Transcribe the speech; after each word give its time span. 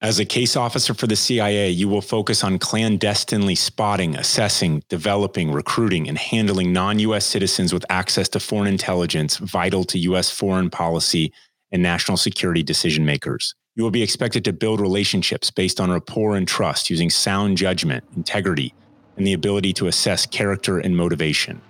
As 0.00 0.20
a 0.20 0.24
case 0.24 0.54
officer 0.54 0.94
for 0.94 1.08
the 1.08 1.16
CIA, 1.16 1.70
you 1.70 1.88
will 1.88 2.00
focus 2.00 2.44
on 2.44 2.60
clandestinely 2.60 3.56
spotting, 3.56 4.14
assessing, 4.14 4.84
developing, 4.88 5.50
recruiting, 5.50 6.08
and 6.08 6.16
handling 6.16 6.72
non 6.72 7.00
US 7.00 7.26
citizens 7.26 7.72
with 7.72 7.84
access 7.90 8.28
to 8.28 8.38
foreign 8.38 8.68
intelligence 8.68 9.38
vital 9.38 9.82
to 9.82 9.98
US 9.98 10.30
foreign 10.30 10.70
policy 10.70 11.32
and 11.72 11.82
national 11.82 12.16
security 12.16 12.62
decision 12.62 13.04
makers. 13.04 13.56
You 13.74 13.82
will 13.82 13.90
be 13.90 14.04
expected 14.04 14.44
to 14.44 14.52
build 14.52 14.80
relationships 14.80 15.50
based 15.50 15.80
on 15.80 15.90
rapport 15.90 16.36
and 16.36 16.46
trust 16.46 16.90
using 16.90 17.10
sound 17.10 17.56
judgment, 17.56 18.04
integrity, 18.16 18.74
and 19.16 19.26
the 19.26 19.32
ability 19.32 19.72
to 19.74 19.88
assess 19.88 20.26
character 20.26 20.78
and 20.78 20.96
motivation. 20.96 21.60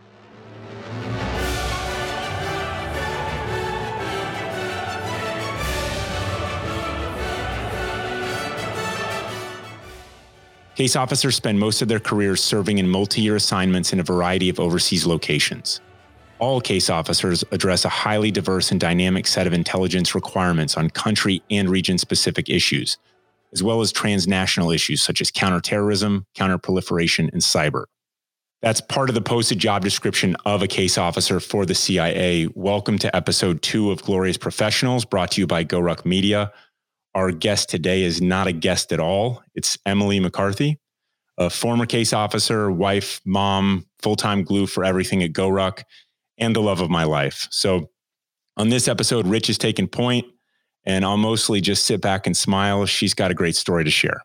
Case 10.78 10.94
officers 10.94 11.34
spend 11.34 11.58
most 11.58 11.82
of 11.82 11.88
their 11.88 11.98
careers 11.98 12.40
serving 12.40 12.78
in 12.78 12.88
multi 12.88 13.20
year 13.20 13.34
assignments 13.34 13.92
in 13.92 13.98
a 13.98 14.04
variety 14.04 14.48
of 14.48 14.60
overseas 14.60 15.04
locations. 15.04 15.80
All 16.38 16.60
case 16.60 16.88
officers 16.88 17.42
address 17.50 17.84
a 17.84 17.88
highly 17.88 18.30
diverse 18.30 18.70
and 18.70 18.78
dynamic 18.78 19.26
set 19.26 19.48
of 19.48 19.52
intelligence 19.52 20.14
requirements 20.14 20.76
on 20.76 20.88
country 20.90 21.42
and 21.50 21.68
region 21.68 21.98
specific 21.98 22.48
issues, 22.48 22.96
as 23.52 23.60
well 23.60 23.80
as 23.80 23.90
transnational 23.90 24.70
issues 24.70 25.02
such 25.02 25.20
as 25.20 25.32
counterterrorism, 25.32 26.26
counterproliferation, 26.36 27.28
and 27.32 27.42
cyber. 27.42 27.86
That's 28.62 28.80
part 28.80 29.08
of 29.08 29.16
the 29.16 29.20
posted 29.20 29.58
job 29.58 29.82
description 29.82 30.36
of 30.44 30.62
a 30.62 30.68
case 30.68 30.96
officer 30.96 31.40
for 31.40 31.66
the 31.66 31.74
CIA. 31.74 32.46
Welcome 32.54 32.98
to 32.98 33.16
episode 33.16 33.62
two 33.62 33.90
of 33.90 34.04
Glorious 34.04 34.36
Professionals, 34.36 35.04
brought 35.04 35.32
to 35.32 35.40
you 35.40 35.48
by 35.48 35.64
GoRuck 35.64 36.04
Media. 36.04 36.52
Our 37.14 37.32
guest 37.32 37.68
today 37.68 38.02
is 38.02 38.20
not 38.20 38.46
a 38.46 38.52
guest 38.52 38.92
at 38.92 39.00
all. 39.00 39.42
It's 39.54 39.78
Emily 39.86 40.20
McCarthy, 40.20 40.78
a 41.36 41.50
former 41.50 41.86
case 41.86 42.12
officer, 42.12 42.70
wife, 42.70 43.20
mom, 43.24 43.86
full 44.00 44.16
time 44.16 44.44
glue 44.44 44.66
for 44.66 44.84
everything 44.84 45.22
at 45.22 45.32
GoRuck, 45.32 45.82
and 46.36 46.54
the 46.54 46.60
love 46.60 46.80
of 46.80 46.90
my 46.90 47.04
life. 47.04 47.48
So, 47.50 47.90
on 48.56 48.68
this 48.68 48.88
episode, 48.88 49.26
Rich 49.26 49.50
is 49.50 49.58
taking 49.58 49.88
point, 49.88 50.26
and 50.84 51.04
I'll 51.04 51.16
mostly 51.16 51.60
just 51.60 51.84
sit 51.84 52.00
back 52.00 52.26
and 52.26 52.36
smile. 52.36 52.84
She's 52.86 53.14
got 53.14 53.30
a 53.30 53.34
great 53.34 53.56
story 53.56 53.84
to 53.84 53.90
share. 53.90 54.22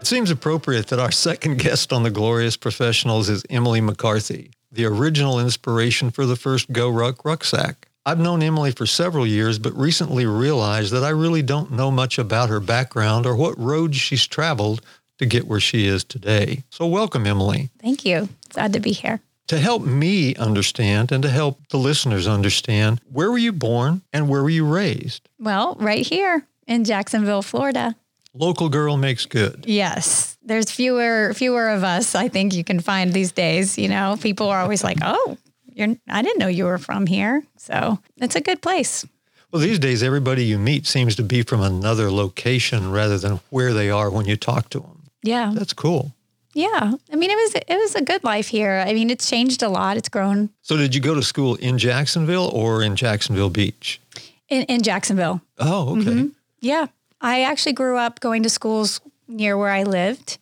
It 0.00 0.06
seems 0.06 0.30
appropriate 0.30 0.86
that 0.88 1.00
our 1.00 1.10
second 1.10 1.58
guest 1.58 1.92
on 1.92 2.04
the 2.04 2.10
Glorious 2.10 2.56
Professionals 2.56 3.28
is 3.28 3.44
Emily 3.50 3.80
McCarthy, 3.80 4.52
the 4.70 4.84
original 4.84 5.40
inspiration 5.40 6.10
for 6.10 6.24
the 6.24 6.36
first 6.36 6.72
GoRuck 6.72 7.24
rucksack. 7.24 7.87
I've 8.08 8.18
known 8.18 8.42
Emily 8.42 8.70
for 8.70 8.86
several 8.86 9.26
years, 9.26 9.58
but 9.58 9.76
recently 9.76 10.24
realized 10.24 10.94
that 10.94 11.04
I 11.04 11.10
really 11.10 11.42
don't 11.42 11.72
know 11.72 11.90
much 11.90 12.16
about 12.16 12.48
her 12.48 12.58
background 12.58 13.26
or 13.26 13.36
what 13.36 13.58
roads 13.58 13.98
she's 13.98 14.26
traveled 14.26 14.80
to 15.18 15.26
get 15.26 15.46
where 15.46 15.60
she 15.60 15.86
is 15.86 16.04
today. 16.04 16.64
So, 16.70 16.86
welcome, 16.86 17.26
Emily. 17.26 17.68
Thank 17.82 18.06
you. 18.06 18.30
Glad 18.48 18.72
to 18.72 18.80
be 18.80 18.92
here. 18.92 19.20
To 19.48 19.58
help 19.58 19.82
me 19.82 20.34
understand 20.36 21.12
and 21.12 21.22
to 21.22 21.28
help 21.28 21.60
the 21.68 21.76
listeners 21.76 22.26
understand, 22.26 23.02
where 23.12 23.30
were 23.30 23.36
you 23.36 23.52
born 23.52 24.00
and 24.10 24.26
where 24.26 24.42
were 24.42 24.48
you 24.48 24.64
raised? 24.64 25.28
Well, 25.38 25.76
right 25.78 26.06
here 26.06 26.46
in 26.66 26.84
Jacksonville, 26.84 27.42
Florida. 27.42 27.94
Local 28.32 28.70
girl 28.70 28.96
makes 28.96 29.26
good. 29.26 29.64
Yes. 29.66 30.38
There's 30.42 30.70
fewer 30.70 31.34
fewer 31.34 31.68
of 31.68 31.84
us 31.84 32.14
I 32.14 32.28
think 32.28 32.54
you 32.54 32.64
can 32.64 32.80
find 32.80 33.12
these 33.12 33.32
days, 33.32 33.76
you 33.76 33.88
know. 33.88 34.16
People 34.18 34.48
are 34.48 34.62
always 34.62 34.82
like, 34.82 34.96
"Oh, 35.02 35.36
you're, 35.78 35.96
I 36.08 36.22
didn't 36.22 36.38
know 36.38 36.48
you 36.48 36.64
were 36.64 36.78
from 36.78 37.06
here. 37.06 37.44
So 37.56 38.00
it's 38.16 38.36
a 38.36 38.40
good 38.40 38.60
place. 38.60 39.06
Well, 39.50 39.62
these 39.62 39.78
days, 39.78 40.02
everybody 40.02 40.44
you 40.44 40.58
meet 40.58 40.86
seems 40.86 41.16
to 41.16 41.22
be 41.22 41.42
from 41.42 41.62
another 41.62 42.10
location 42.10 42.90
rather 42.90 43.16
than 43.16 43.40
where 43.50 43.72
they 43.72 43.88
are 43.88 44.10
when 44.10 44.26
you 44.26 44.36
talk 44.36 44.68
to 44.70 44.80
them. 44.80 45.10
Yeah. 45.22 45.52
That's 45.54 45.72
cool. 45.72 46.14
Yeah. 46.52 46.92
I 47.12 47.16
mean, 47.16 47.30
it 47.30 47.36
was 47.36 47.54
it 47.54 47.76
was 47.76 47.94
a 47.94 48.02
good 48.02 48.24
life 48.24 48.48
here. 48.48 48.84
I 48.86 48.92
mean, 48.92 49.10
it's 49.10 49.28
changed 49.28 49.62
a 49.62 49.68
lot. 49.68 49.96
It's 49.96 50.08
grown. 50.08 50.50
So, 50.62 50.76
did 50.76 50.94
you 50.94 51.00
go 51.00 51.14
to 51.14 51.22
school 51.22 51.54
in 51.56 51.78
Jacksonville 51.78 52.50
or 52.52 52.82
in 52.82 52.96
Jacksonville 52.96 53.50
Beach? 53.50 54.00
In, 54.48 54.64
in 54.64 54.82
Jacksonville. 54.82 55.40
Oh, 55.58 55.92
okay. 55.92 56.10
Mm-hmm. 56.10 56.26
Yeah. 56.60 56.86
I 57.20 57.42
actually 57.42 57.74
grew 57.74 57.96
up 57.96 58.20
going 58.20 58.42
to 58.42 58.50
schools 58.50 59.00
near 59.28 59.56
where 59.56 59.70
I 59.70 59.84
lived. 59.84 60.38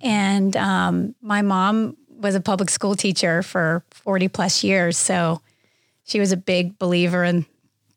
And 0.00 0.56
um, 0.56 1.14
my 1.20 1.42
mom 1.42 1.96
was 2.18 2.34
a 2.34 2.40
public 2.40 2.70
school 2.70 2.94
teacher 2.94 3.42
for 3.42 3.84
40 3.90 4.28
plus 4.28 4.64
years. 4.64 4.96
So 4.96 5.40
she 6.04 6.20
was 6.20 6.32
a 6.32 6.36
big 6.36 6.78
believer 6.78 7.24
in 7.24 7.46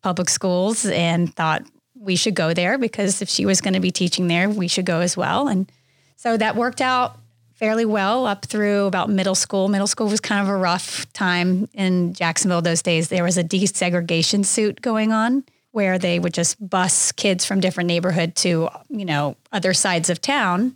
public 0.01 0.29
schools 0.29 0.85
and 0.85 1.33
thought 1.35 1.63
we 1.95 2.15
should 2.15 2.35
go 2.35 2.53
there 2.53 2.77
because 2.77 3.21
if 3.21 3.29
she 3.29 3.45
was 3.45 3.61
going 3.61 3.73
to 3.73 3.79
be 3.79 3.91
teaching 3.91 4.27
there, 4.27 4.49
we 4.49 4.67
should 4.67 4.85
go 4.85 4.99
as 4.99 5.15
well. 5.15 5.47
And 5.47 5.71
so 6.15 6.37
that 6.37 6.55
worked 6.55 6.81
out 6.81 7.17
fairly 7.53 7.85
well 7.85 8.25
up 8.25 8.45
through 8.45 8.85
about 8.85 9.09
middle 9.09 9.35
school. 9.35 9.67
Middle 9.67 9.85
school 9.85 10.07
was 10.07 10.19
kind 10.19 10.41
of 10.41 10.47
a 10.47 10.57
rough 10.57 11.11
time 11.13 11.69
in 11.73 12.13
Jacksonville 12.13 12.63
those 12.63 12.81
days. 12.81 13.09
There 13.09 13.23
was 13.23 13.37
a 13.37 13.43
desegregation 13.43 14.43
suit 14.43 14.81
going 14.81 15.11
on 15.11 15.43
where 15.71 15.99
they 15.99 16.19
would 16.19 16.33
just 16.33 16.57
bus 16.69 17.11
kids 17.11 17.45
from 17.45 17.59
different 17.59 17.87
neighborhood 17.87 18.35
to, 18.37 18.67
you 18.89 19.05
know, 19.05 19.35
other 19.51 19.73
sides 19.73 20.09
of 20.09 20.19
town. 20.19 20.75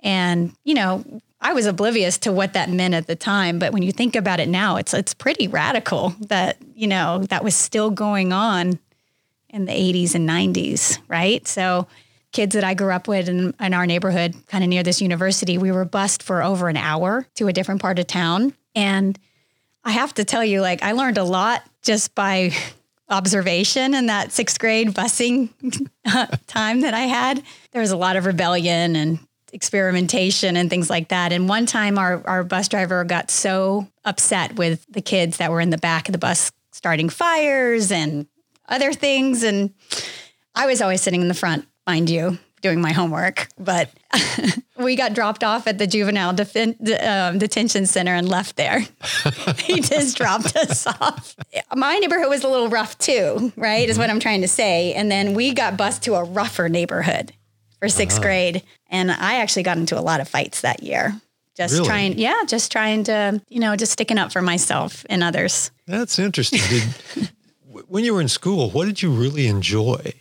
And, 0.00 0.52
you 0.64 0.74
know, 0.74 1.04
I 1.46 1.52
was 1.52 1.66
oblivious 1.66 2.18
to 2.18 2.32
what 2.32 2.54
that 2.54 2.70
meant 2.70 2.92
at 2.92 3.06
the 3.06 3.14
time, 3.14 3.60
but 3.60 3.72
when 3.72 3.84
you 3.84 3.92
think 3.92 4.16
about 4.16 4.40
it 4.40 4.48
now, 4.48 4.78
it's 4.78 4.92
it's 4.92 5.14
pretty 5.14 5.46
radical 5.46 6.08
that, 6.22 6.56
you 6.74 6.88
know, 6.88 7.18
that 7.28 7.44
was 7.44 7.54
still 7.54 7.88
going 7.88 8.32
on 8.32 8.80
in 9.50 9.64
the 9.64 9.72
80s 9.72 10.16
and 10.16 10.28
90s, 10.28 10.98
right? 11.06 11.46
So 11.46 11.86
kids 12.32 12.56
that 12.56 12.64
I 12.64 12.74
grew 12.74 12.90
up 12.90 13.06
with 13.06 13.28
in, 13.28 13.54
in 13.60 13.74
our 13.74 13.86
neighborhood, 13.86 14.34
kind 14.48 14.64
of 14.64 14.70
near 14.70 14.82
this 14.82 15.00
university, 15.00 15.56
we 15.56 15.70
were 15.70 15.84
bused 15.84 16.20
for 16.20 16.42
over 16.42 16.68
an 16.68 16.76
hour 16.76 17.28
to 17.36 17.46
a 17.46 17.52
different 17.52 17.80
part 17.80 18.00
of 18.00 18.08
town. 18.08 18.52
And 18.74 19.16
I 19.84 19.92
have 19.92 20.14
to 20.14 20.24
tell 20.24 20.44
you, 20.44 20.60
like, 20.62 20.82
I 20.82 20.92
learned 20.92 21.16
a 21.16 21.22
lot 21.22 21.62
just 21.82 22.12
by 22.16 22.50
observation 23.08 23.94
in 23.94 24.06
that 24.06 24.32
sixth 24.32 24.58
grade 24.58 24.88
busing 24.88 25.50
time 26.48 26.80
that 26.80 26.92
I 26.92 27.02
had. 27.02 27.40
There 27.70 27.82
was 27.82 27.92
a 27.92 27.96
lot 27.96 28.16
of 28.16 28.26
rebellion 28.26 28.96
and 28.96 29.20
experimentation 29.56 30.54
and 30.54 30.68
things 30.68 30.90
like 30.90 31.08
that. 31.08 31.32
And 31.32 31.48
one 31.48 31.64
time 31.64 31.98
our, 31.98 32.22
our 32.26 32.44
bus 32.44 32.68
driver 32.68 33.02
got 33.04 33.30
so 33.30 33.88
upset 34.04 34.56
with 34.56 34.84
the 34.90 35.00
kids 35.00 35.38
that 35.38 35.50
were 35.50 35.60
in 35.60 35.70
the 35.70 35.78
back 35.78 36.08
of 36.08 36.12
the 36.12 36.18
bus 36.18 36.52
starting 36.72 37.08
fires 37.08 37.90
and 37.90 38.26
other 38.68 38.92
things. 38.92 39.42
And 39.42 39.72
I 40.54 40.66
was 40.66 40.82
always 40.82 41.00
sitting 41.00 41.22
in 41.22 41.28
the 41.28 41.34
front, 41.34 41.66
mind 41.86 42.10
you, 42.10 42.38
doing 42.60 42.82
my 42.82 42.92
homework. 42.92 43.48
But 43.58 43.90
we 44.76 44.94
got 44.94 45.14
dropped 45.14 45.42
off 45.42 45.66
at 45.66 45.78
the 45.78 45.86
juvenile 45.86 46.30
um, 46.30 47.38
detention 47.38 47.86
center 47.86 48.12
and 48.12 48.28
left 48.28 48.56
there. 48.56 48.80
he 49.60 49.80
just 49.80 50.18
dropped 50.18 50.54
us 50.54 50.86
off. 50.86 51.34
My 51.74 51.96
neighborhood 51.96 52.28
was 52.28 52.44
a 52.44 52.48
little 52.48 52.68
rough 52.68 52.98
too, 52.98 53.54
right? 53.56 53.84
Mm-hmm. 53.84 53.90
Is 53.90 53.96
what 53.96 54.10
I'm 54.10 54.20
trying 54.20 54.42
to 54.42 54.48
say. 54.48 54.92
And 54.92 55.10
then 55.10 55.32
we 55.32 55.54
got 55.54 55.78
bused 55.78 56.02
to 56.02 56.14
a 56.14 56.24
rougher 56.24 56.68
neighborhood 56.68 57.32
for 57.78 57.88
6th 57.88 58.12
uh-huh. 58.12 58.22
grade. 58.22 58.62
And 58.88 59.10
I 59.10 59.36
actually 59.36 59.62
got 59.62 59.76
into 59.76 59.98
a 59.98 60.00
lot 60.02 60.20
of 60.20 60.28
fights 60.28 60.60
that 60.62 60.82
year. 60.82 61.20
Just 61.56 61.74
really? 61.74 61.86
trying, 61.86 62.18
yeah, 62.18 62.42
just 62.46 62.70
trying 62.70 63.04
to, 63.04 63.40
you 63.48 63.60
know, 63.60 63.76
just 63.76 63.92
sticking 63.92 64.18
up 64.18 64.32
for 64.32 64.42
myself 64.42 65.06
and 65.08 65.22
others. 65.22 65.70
That's 65.86 66.18
interesting. 66.18 66.60
Did, 66.68 67.30
when 67.88 68.04
you 68.04 68.12
were 68.12 68.20
in 68.20 68.28
school, 68.28 68.70
what 68.70 68.84
did 68.84 69.00
you 69.00 69.10
really 69.10 69.46
enjoy? 69.46 70.12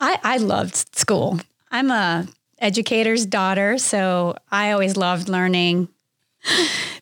I, 0.00 0.18
I 0.22 0.36
loved 0.38 0.96
school. 0.96 1.38
I'm 1.70 1.90
a 1.90 2.26
educator's 2.58 3.24
daughter, 3.24 3.78
so 3.78 4.36
I 4.50 4.72
always 4.72 4.96
loved 4.96 5.28
learning. 5.28 5.88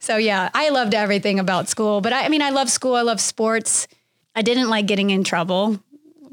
So 0.02 0.16
yeah, 0.16 0.50
I 0.52 0.70
loved 0.70 0.94
everything 0.94 1.38
about 1.38 1.68
school. 1.68 2.00
But 2.00 2.12
I, 2.12 2.24
I 2.24 2.28
mean, 2.28 2.42
I 2.42 2.50
love 2.50 2.68
school. 2.68 2.96
I 2.96 3.02
love 3.02 3.20
sports. 3.20 3.86
I 4.34 4.42
didn't 4.42 4.68
like 4.68 4.86
getting 4.86 5.10
in 5.10 5.22
trouble. 5.22 5.78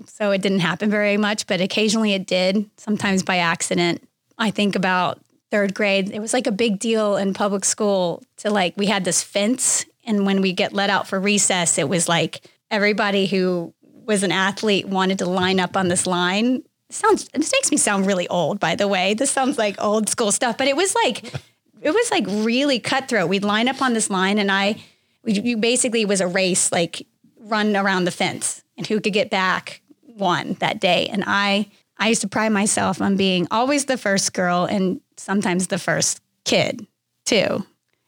So 0.07 0.31
it 0.31 0.41
didn't 0.41 0.59
happen 0.59 0.89
very 0.89 1.17
much, 1.17 1.47
but 1.47 1.61
occasionally 1.61 2.13
it 2.13 2.25
did, 2.25 2.69
sometimes 2.77 3.23
by 3.23 3.37
accident. 3.37 4.07
I 4.37 4.51
think 4.51 4.75
about 4.75 5.19
third 5.51 5.73
grade, 5.73 6.11
it 6.11 6.19
was 6.19 6.33
like 6.33 6.47
a 6.47 6.51
big 6.51 6.79
deal 6.79 7.17
in 7.17 7.33
public 7.33 7.65
school 7.65 8.23
to 8.37 8.49
like, 8.49 8.75
we 8.77 8.85
had 8.85 9.03
this 9.03 9.21
fence. 9.21 9.85
And 10.05 10.25
when 10.25 10.41
we 10.41 10.53
get 10.53 10.73
let 10.73 10.89
out 10.89 11.07
for 11.07 11.19
recess, 11.19 11.77
it 11.77 11.89
was 11.89 12.07
like 12.07 12.41
everybody 12.71 13.25
who 13.25 13.73
was 14.05 14.23
an 14.23 14.31
athlete 14.31 14.87
wanted 14.87 15.19
to 15.19 15.25
line 15.25 15.59
up 15.59 15.75
on 15.75 15.87
this 15.87 16.07
line. 16.07 16.63
It 16.89 16.95
sounds, 16.95 17.27
this 17.29 17.51
makes 17.51 17.71
me 17.71 17.77
sound 17.77 18.05
really 18.05 18.27
old, 18.27 18.59
by 18.59 18.75
the 18.75 18.87
way. 18.87 19.13
This 19.13 19.31
sounds 19.31 19.57
like 19.57 19.75
old 19.79 20.09
school 20.09 20.31
stuff, 20.31 20.57
but 20.57 20.67
it 20.67 20.75
was 20.75 20.95
like, 20.95 21.33
it 21.81 21.91
was 21.91 22.11
like 22.11 22.25
really 22.27 22.79
cutthroat. 22.79 23.29
We'd 23.29 23.43
line 23.43 23.67
up 23.67 23.81
on 23.81 23.93
this 23.93 24.09
line 24.09 24.37
and 24.37 24.51
I, 24.51 24.81
we, 25.23 25.55
basically 25.55 26.05
was 26.05 26.21
a 26.21 26.27
race, 26.27 26.71
like 26.71 27.05
run 27.39 27.75
around 27.75 28.05
the 28.05 28.11
fence 28.11 28.63
and 28.77 28.87
who 28.87 28.99
could 29.01 29.13
get 29.13 29.29
back 29.29 29.81
won 30.19 30.55
that 30.59 30.79
day. 30.79 31.07
And 31.11 31.23
I 31.25 31.67
I 31.97 32.07
used 32.07 32.21
to 32.21 32.27
pride 32.27 32.51
myself 32.51 33.01
on 33.01 33.17
being 33.17 33.47
always 33.51 33.85
the 33.85 33.97
first 33.97 34.33
girl 34.33 34.65
and 34.65 35.01
sometimes 35.17 35.67
the 35.67 35.79
first 35.79 36.21
kid 36.45 36.87
too. 37.25 37.65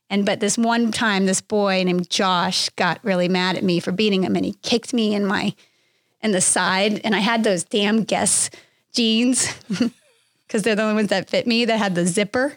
And 0.09 0.25
but 0.25 0.39
this 0.39 0.57
one 0.57 0.91
time 0.91 1.25
this 1.25 1.41
boy 1.41 1.83
named 1.83 2.09
Josh 2.09 2.69
got 2.69 2.99
really 3.03 3.27
mad 3.27 3.57
at 3.57 3.63
me 3.63 3.79
for 3.79 3.91
beating 3.91 4.23
him 4.23 4.35
and 4.35 4.45
he 4.45 4.53
kicked 4.61 4.93
me 4.93 5.13
in 5.15 5.25
my 5.25 5.53
in 6.21 6.31
the 6.31 6.41
side 6.41 7.01
and 7.03 7.15
I 7.15 7.19
had 7.19 7.43
those 7.43 7.63
damn 7.63 8.03
Guess 8.03 8.49
jeans 8.93 9.53
because 10.47 10.63
they're 10.63 10.75
the 10.75 10.83
only 10.83 10.95
ones 10.95 11.09
that 11.09 11.29
fit 11.29 11.47
me 11.47 11.65
that 11.65 11.77
had 11.77 11.95
the 11.95 12.05
zipper 12.05 12.53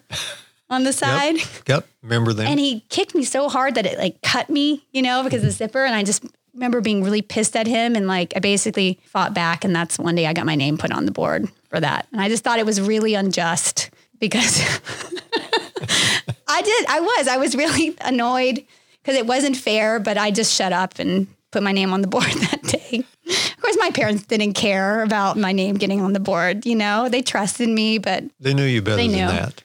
on 0.69 0.85
the 0.85 0.93
side. 0.93 1.37
Yep. 1.37 1.69
yep. 1.69 1.89
Remember 2.03 2.33
them? 2.33 2.47
And 2.47 2.61
he 2.61 2.81
kicked 2.89 3.15
me 3.15 3.25
so 3.25 3.49
hard 3.49 3.77
that 3.77 3.87
it 3.87 3.99
like 3.99 4.21
cut 4.23 4.51
me, 4.51 4.85
you 4.93 5.03
know, 5.03 5.23
because 5.23 5.43
of 5.43 5.47
the 5.47 5.53
zipper. 5.53 5.85
And 5.85 5.95
I 5.95 6.03
just 6.03 6.25
remember 6.55 6.81
being 6.81 7.03
really 7.03 7.23
pissed 7.23 7.57
at 7.57 7.67
him. 7.67 7.97
And 7.97 8.07
like 8.07 8.33
I 8.37 8.41
basically 8.41 8.99
fought 9.05 9.35
back. 9.35 9.65
And 9.65 9.75
that's 9.75 9.99
one 9.99 10.15
day 10.15 10.27
I 10.27 10.33
got 10.33 10.47
my 10.47 10.55
name 10.55 10.79
put 10.79 10.93
on 10.93 11.05
the 11.05 11.13
board 11.13 11.49
for 11.69 11.81
that. 11.81 12.07
And 12.13 12.21
I 12.21 12.29
just 12.29 12.45
thought 12.45 12.59
it 12.59 12.67
was 12.67 12.81
really 12.81 13.15
unjust 13.15 13.91
because 14.19 14.61
I 16.49 16.63
did, 16.63 16.87
I 16.89 17.01
was, 17.01 17.29
I 17.29 17.37
was 17.37 17.55
really 17.55 17.97
annoyed 18.01 18.65
because 19.03 19.19
it 19.19 19.27
wasn't 19.27 19.57
fair, 19.57 19.99
but 19.99 20.17
I 20.17 20.31
just 20.31 20.55
shut 20.55 20.73
up 20.73 20.99
and 20.99 21.27
put 21.51 21.63
my 21.63 21.73
name 21.73 21.93
on 21.93 22.01
the 22.01 22.09
board 22.15 22.25
that 22.25 22.63
day. 22.63 23.05
Of 23.27 23.61
course, 23.61 23.77
my 23.79 23.91
parents 23.91 24.25
didn't 24.25 24.53
care 24.55 25.03
about 25.03 25.37
my 25.37 25.53
name 25.53 25.77
getting 25.77 26.01
on 26.01 26.13
the 26.13 26.21
board. 26.21 26.67
You 26.67 26.77
know, 26.77 27.09
they 27.09 27.23
trusted 27.23 27.69
me, 27.69 27.99
but 27.99 28.25
they 28.41 28.55
knew 28.55 28.65
you 28.65 28.83
better 28.83 28.97
they 28.97 29.09
than 29.09 29.17
knew. 29.17 29.27
that. 29.27 29.63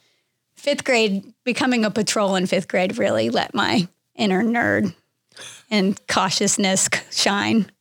Fifth 0.55 0.83
grade, 0.83 1.33
becoming 1.43 1.85
a 1.85 1.91
patrol 1.91 2.35
in 2.35 2.45
fifth 2.45 2.67
grade 2.67 2.97
really 2.97 3.29
let 3.29 3.53
my 3.53 3.87
inner 4.15 4.43
nerd 4.43 4.93
and 5.69 5.99
cautiousness 6.07 6.89
shine. 7.11 7.71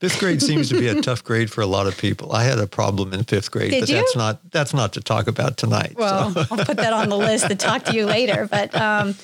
Fifth 0.00 0.18
grade 0.18 0.40
seems 0.40 0.70
to 0.70 0.78
be 0.78 0.88
a 0.88 0.94
tough 1.02 1.22
grade 1.22 1.50
for 1.50 1.60
a 1.60 1.66
lot 1.66 1.86
of 1.86 1.96
people. 1.98 2.32
I 2.32 2.44
had 2.44 2.58
a 2.58 2.66
problem 2.66 3.12
in 3.12 3.24
fifth 3.24 3.50
grade, 3.50 3.70
Did 3.70 3.80
but 3.80 3.88
you? 3.90 3.96
that's 3.96 4.16
not 4.16 4.50
that's 4.50 4.72
not 4.72 4.94
to 4.94 5.00
talk 5.00 5.28
about 5.28 5.58
tonight. 5.58 5.94
Well, 5.96 6.32
so. 6.32 6.40
I'll 6.50 6.64
put 6.64 6.78
that 6.78 6.94
on 6.94 7.10
the 7.10 7.18
list 7.18 7.48
to 7.48 7.54
talk 7.54 7.84
to 7.84 7.94
you 7.94 8.06
later. 8.06 8.48
But 8.50 8.74
um, 8.74 9.14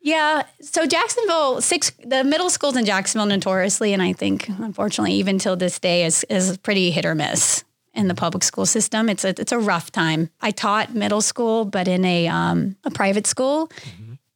yeah, 0.00 0.44
so 0.62 0.86
Jacksonville, 0.86 1.60
six 1.60 1.90
the 2.02 2.24
middle 2.24 2.48
schools 2.48 2.76
in 2.76 2.86
Jacksonville 2.86 3.26
notoriously, 3.26 3.92
and 3.92 4.00
I 4.00 4.14
think 4.14 4.48
unfortunately 4.48 5.12
even 5.14 5.38
till 5.38 5.56
this 5.56 5.78
day 5.78 6.04
is 6.04 6.24
is 6.30 6.56
pretty 6.58 6.90
hit 6.90 7.04
or 7.04 7.14
miss 7.14 7.64
in 7.92 8.08
the 8.08 8.14
public 8.14 8.42
school 8.42 8.64
system. 8.64 9.10
It's 9.10 9.24
a 9.24 9.30
it's 9.38 9.52
a 9.52 9.58
rough 9.58 9.92
time. 9.92 10.30
I 10.40 10.50
taught 10.50 10.94
middle 10.94 11.20
school, 11.20 11.66
but 11.66 11.88
in 11.88 12.06
a 12.06 12.26
um, 12.28 12.76
a 12.84 12.90
private 12.90 13.26
school, 13.26 13.70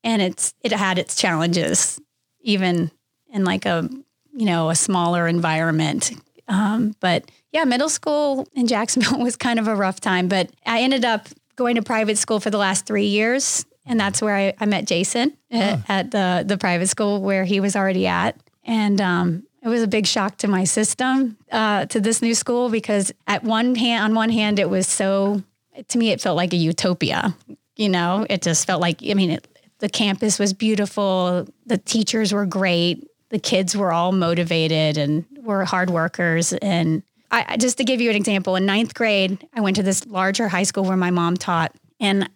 and 0.05 0.21
it's 0.21 0.53
it 0.63 0.73
had 0.73 0.99
its 0.99 1.17
challenges, 1.17 1.99
even 2.41 2.91
in 3.33 3.45
like 3.45 3.67
a 3.67 3.89
you 4.33 4.47
know 4.47 4.71
a 4.71 4.75
smaller 4.75 5.27
environment. 5.27 6.13
Um, 6.49 6.95
but 7.01 7.31
yeah, 7.53 7.65
middle 7.65 7.89
school 7.89 8.49
in 8.55 8.67
Jacksonville 8.67 9.19
was 9.23 9.37
kind 9.37 9.59
of 9.59 9.69
a 9.69 9.77
rough 9.77 10.01
time. 10.01 10.29
But 10.29 10.51
I 10.67 10.81
ended 10.83 11.05
up 11.05 11.29
going 11.57 11.77
to 11.77 11.83
private 11.83 12.19
school 12.19 12.41
for 12.41 12.51
the 12.51 12.59
last 12.59 12.87
three 12.87 13.07
years, 13.07 13.65
and 13.87 13.99
that's 13.99 14.23
where 14.23 14.35
I, 14.35 14.55
I 14.59 14.67
met 14.67 14.87
Jason 14.87 15.37
at, 15.51 15.81
at 15.89 16.11
the 16.11 16.45
the 16.47 16.59
private 16.59 16.89
school 16.89 17.21
where 17.21 17.45
he 17.45 17.61
was 17.61 17.77
already 17.77 18.07
at, 18.07 18.37
and 18.65 19.01
um, 19.01 19.45
it 19.63 19.69
was 19.69 19.83
a 19.83 19.89
big 19.89 20.07
shock 20.07 20.39
to 20.39 20.49
my 20.49 20.65
system 20.65 21.37
uh, 21.53 21.87
to 21.87 22.01
this 22.01 22.23
new 22.23 22.35
school 22.35 22.71
because 22.71 23.13
at 23.27 23.45
one 23.45 23.75
hand, 23.75 24.05
on 24.05 24.15
one 24.15 24.31
hand, 24.31 24.59
it 24.59 24.71
was 24.71 24.87
so 24.87 25.43
to 25.89 25.99
me 25.99 26.11
it 26.11 26.21
felt 26.21 26.37
like 26.37 26.53
a 26.53 26.57
utopia. 26.57 27.35
You 27.77 27.89
know, 27.89 28.27
it 28.29 28.43
just 28.43 28.67
felt 28.67 28.81
like 28.81 29.01
I 29.09 29.15
mean, 29.15 29.31
it, 29.31 29.47
the 29.79 29.89
campus 29.89 30.39
was 30.39 30.53
beautiful, 30.53 31.47
the 31.67 31.79
teachers 31.79 32.33
were 32.33 32.47
great, 32.47 33.07
the 33.31 33.39
kids 33.39 33.77
were 33.77 33.93
all 33.93 34.13
motivated 34.13 34.99
and 34.99 35.25
were 35.43 35.65
hard 35.65 35.89
workers. 35.89 36.53
And 36.53 37.03
I, 37.31 37.57
just 37.57 37.79
to 37.79 37.85
give 37.85 38.01
you 38.01 38.11
an 38.11 38.17
example, 38.17 38.57
in 38.57 38.67
ninth 38.67 38.95
grade, 38.95 39.47
I 39.55 39.61
went 39.61 39.77
to 39.77 39.83
this 39.83 40.05
larger 40.07 40.49
high 40.49 40.65
school 40.65 40.85
where 40.85 40.97
my 40.97 41.11
mom 41.11 41.37
taught, 41.37 41.75
and 42.01 42.29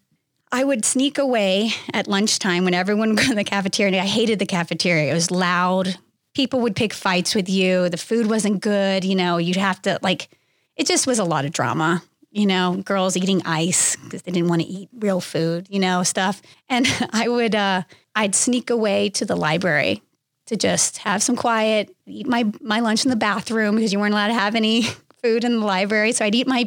I 0.53 0.63
would 0.63 0.85
sneak 0.85 1.19
away 1.19 1.73
at 1.93 2.07
lunchtime 2.07 2.65
when 2.65 2.75
everyone 2.75 3.11
would 3.11 3.19
go 3.19 3.25
to 3.25 3.35
the 3.35 3.45
cafeteria. 3.45 3.99
And 3.99 4.03
I 4.03 4.09
hated 4.09 4.39
the 4.39 4.47
cafeteria. 4.47 5.11
It 5.11 5.15
was 5.15 5.33
loud. 5.33 5.99
People 6.33 6.61
would 6.61 6.77
pick 6.77 6.93
fights 6.93 7.35
with 7.35 7.49
you. 7.49 7.89
The 7.89 7.97
food 7.97 8.29
wasn't 8.29 8.63
good. 8.63 9.05
You 9.05 9.17
know, 9.17 9.39
you'd 9.39 9.57
have 9.57 9.83
to 9.83 9.99
like, 10.01 10.29
it 10.77 10.87
just 10.87 11.09
was 11.09 11.19
a 11.19 11.25
lot 11.25 11.45
of 11.45 11.53
drama. 11.53 12.03
You 12.31 12.47
know, 12.47 12.83
girls 12.85 13.17
eating 13.17 13.43
ice 13.45 13.95
because 13.97 14.23
they 14.23 14.33
didn't 14.33 14.49
want 14.49 14.63
to 14.63 14.67
eat 14.67 14.89
real 14.97 15.21
food, 15.21 15.69
you 15.71 15.79
know, 15.79 16.03
stuff. 16.03 16.43
And 16.69 16.87
I 17.13 17.29
would, 17.29 17.55
uh, 17.55 17.83
I'd 18.15 18.35
sneak 18.35 18.71
away 18.71 19.09
to 19.11 19.25
the 19.25 19.37
library 19.37 20.03
to 20.47 20.57
just 20.57 20.99
have 20.99 21.23
some 21.23 21.37
quiet, 21.37 21.95
eat 22.07 22.27
my, 22.27 22.51
my 22.61 22.81
lunch 22.81 23.05
in 23.05 23.11
the 23.11 23.17
bathroom 23.17 23.77
because 23.77 23.93
you 23.93 23.99
weren't 23.99 24.13
allowed 24.13 24.29
to 24.29 24.35
have 24.35 24.55
any 24.55 24.83
food 25.23 25.45
in 25.45 25.61
the 25.61 25.67
library. 25.67 26.13
So 26.13 26.25
I'd 26.25 26.35
eat 26.35 26.47
my 26.47 26.67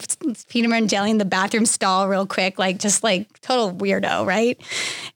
peanut 0.49 0.69
butter 0.69 0.81
and 0.81 0.89
jelly 0.89 1.11
in 1.11 1.19
the 1.19 1.25
bathroom 1.25 1.65
stall 1.65 2.07
real 2.07 2.25
quick, 2.25 2.57
like 2.57 2.79
just 2.79 3.03
like 3.03 3.39
total 3.41 3.71
weirdo, 3.71 4.25
right? 4.25 4.59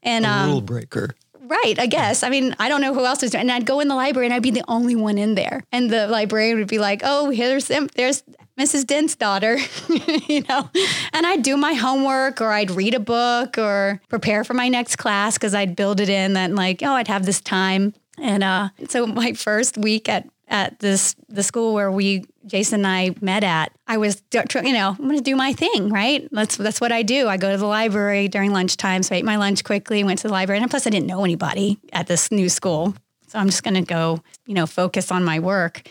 And 0.02 0.24
um, 0.24 0.50
rule 0.50 0.60
breaker. 0.60 1.14
Right, 1.40 1.78
I 1.78 1.86
guess. 1.86 2.22
I 2.22 2.30
mean, 2.30 2.54
I 2.58 2.68
don't 2.68 2.80
know 2.80 2.94
who 2.94 3.04
else 3.04 3.20
was 3.20 3.32
doing. 3.32 3.42
And 3.42 3.52
I'd 3.52 3.66
go 3.66 3.80
in 3.80 3.88
the 3.88 3.94
library 3.94 4.26
and 4.26 4.32
I'd 4.32 4.42
be 4.42 4.52
the 4.52 4.64
only 4.68 4.96
one 4.96 5.18
in 5.18 5.34
there. 5.34 5.64
And 5.70 5.90
the 5.90 6.06
librarian 6.06 6.56
would 6.58 6.68
be 6.68 6.78
like, 6.78 7.02
"Oh, 7.04 7.28
here's 7.28 7.66
there's 7.66 8.22
Mrs. 8.58 8.86
Dent's 8.86 9.16
daughter," 9.16 9.58
you 10.28 10.42
know. 10.48 10.70
And 11.12 11.26
I'd 11.26 11.42
do 11.42 11.58
my 11.58 11.74
homework 11.74 12.40
or 12.40 12.52
I'd 12.52 12.70
read 12.70 12.94
a 12.94 13.00
book 13.00 13.58
or 13.58 14.00
prepare 14.08 14.44
for 14.44 14.54
my 14.54 14.68
next 14.68 14.96
class 14.96 15.34
because 15.34 15.54
I'd 15.54 15.76
build 15.76 16.00
it 16.00 16.08
in 16.08 16.34
that 16.34 16.52
like, 16.52 16.82
oh, 16.82 16.92
I'd 16.92 17.08
have 17.08 17.26
this 17.26 17.40
time. 17.40 17.92
And 18.22 18.44
uh, 18.44 18.68
so 18.88 19.06
my 19.06 19.32
first 19.34 19.76
week 19.76 20.08
at 20.08 20.28
at 20.48 20.78
this 20.80 21.16
the 21.28 21.42
school 21.42 21.74
where 21.74 21.90
we 21.90 22.24
Jason 22.46 22.80
and 22.80 22.86
I 22.86 23.14
met 23.20 23.42
at, 23.42 23.72
I 23.88 23.96
was 23.96 24.22
you 24.32 24.72
know 24.72 24.90
I'm 24.90 25.04
going 25.04 25.16
to 25.16 25.22
do 25.22 25.34
my 25.34 25.52
thing, 25.52 25.90
right? 25.90 26.28
That's 26.30 26.56
that's 26.56 26.80
what 26.80 26.92
I 26.92 27.02
do. 27.02 27.26
I 27.26 27.36
go 27.36 27.50
to 27.50 27.56
the 27.56 27.66
library 27.66 28.28
during 28.28 28.52
lunchtime, 28.52 29.02
so 29.02 29.14
I 29.14 29.18
ate 29.18 29.24
my 29.24 29.36
lunch 29.36 29.64
quickly, 29.64 30.04
went 30.04 30.20
to 30.20 30.28
the 30.28 30.32
library, 30.32 30.60
and 30.60 30.70
plus 30.70 30.86
I 30.86 30.90
didn't 30.90 31.08
know 31.08 31.24
anybody 31.24 31.78
at 31.92 32.06
this 32.06 32.30
new 32.30 32.48
school, 32.48 32.94
so 33.26 33.40
I'm 33.40 33.46
just 33.46 33.64
going 33.64 33.74
to 33.74 33.82
go, 33.82 34.22
you 34.46 34.54
know, 34.54 34.66
focus 34.66 35.10
on 35.10 35.24
my 35.24 35.40
work. 35.40 35.82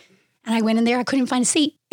And 0.46 0.56
I 0.56 0.62
went 0.62 0.80
in 0.80 0.86
there, 0.86 1.00
I 1.00 1.04
couldn't 1.04 1.28
find 1.28 1.44
a 1.44 1.48
seat. 1.48 1.76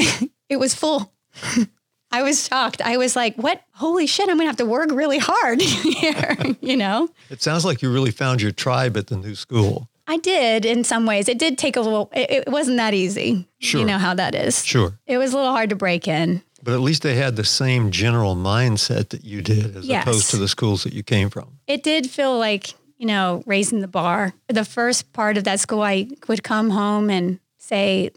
it 0.48 0.56
was 0.58 0.72
full. 0.72 1.12
I 2.10 2.22
was 2.22 2.46
shocked. 2.46 2.80
I 2.80 2.96
was 2.96 3.14
like, 3.16 3.36
"What? 3.36 3.62
Holy 3.72 4.06
shit! 4.06 4.28
I'm 4.28 4.36
going 4.36 4.46
to 4.46 4.50
have 4.50 4.56
to 4.56 4.66
work 4.66 4.90
really 4.92 5.18
hard 5.18 5.60
here," 5.62 6.36
you 6.60 6.76
know. 6.76 7.08
It 7.28 7.42
sounds 7.42 7.64
like 7.64 7.82
you 7.82 7.92
really 7.92 8.12
found 8.12 8.40
your 8.40 8.52
tribe 8.52 8.96
at 8.96 9.08
the 9.08 9.16
new 9.16 9.34
school. 9.34 9.88
I 10.08 10.16
did 10.16 10.64
in 10.64 10.82
some 10.84 11.06
ways. 11.06 11.28
It 11.28 11.38
did 11.38 11.58
take 11.58 11.76
a 11.76 11.80
little. 11.80 12.10
It, 12.14 12.46
it 12.46 12.48
wasn't 12.48 12.78
that 12.78 12.94
easy. 12.94 13.46
Sure. 13.60 13.80
You 13.80 13.86
know 13.86 13.98
how 13.98 14.14
that 14.14 14.34
is. 14.34 14.64
Sure. 14.64 14.98
It 15.06 15.18
was 15.18 15.32
a 15.32 15.36
little 15.36 15.52
hard 15.52 15.70
to 15.70 15.76
break 15.76 16.08
in. 16.08 16.42
But 16.62 16.74
at 16.74 16.80
least 16.80 17.02
they 17.02 17.14
had 17.14 17.36
the 17.36 17.44
same 17.44 17.92
general 17.92 18.34
mindset 18.34 19.10
that 19.10 19.24
you 19.24 19.42
did 19.42 19.76
as 19.76 19.86
Yes. 19.86 20.02
opposed 20.02 20.30
to 20.30 20.36
the 20.38 20.48
schools 20.48 20.82
that 20.82 20.92
you 20.92 21.02
came 21.04 21.30
from. 21.30 21.58
It 21.68 21.84
did 21.84 22.10
feel 22.10 22.36
like, 22.36 22.74
you 22.96 23.06
know, 23.06 23.44
raising 23.46 23.80
the 23.80 23.86
bar. 23.86 24.32
The 24.48 24.64
first 24.64 25.12
part 25.12 25.36
of 25.36 25.44
that 25.44 25.60
school, 25.60 25.82
I 25.82 26.08
would 26.26 26.42
come 26.42 26.70
home 26.70 27.10
and 27.10 27.38
say, 27.58 28.10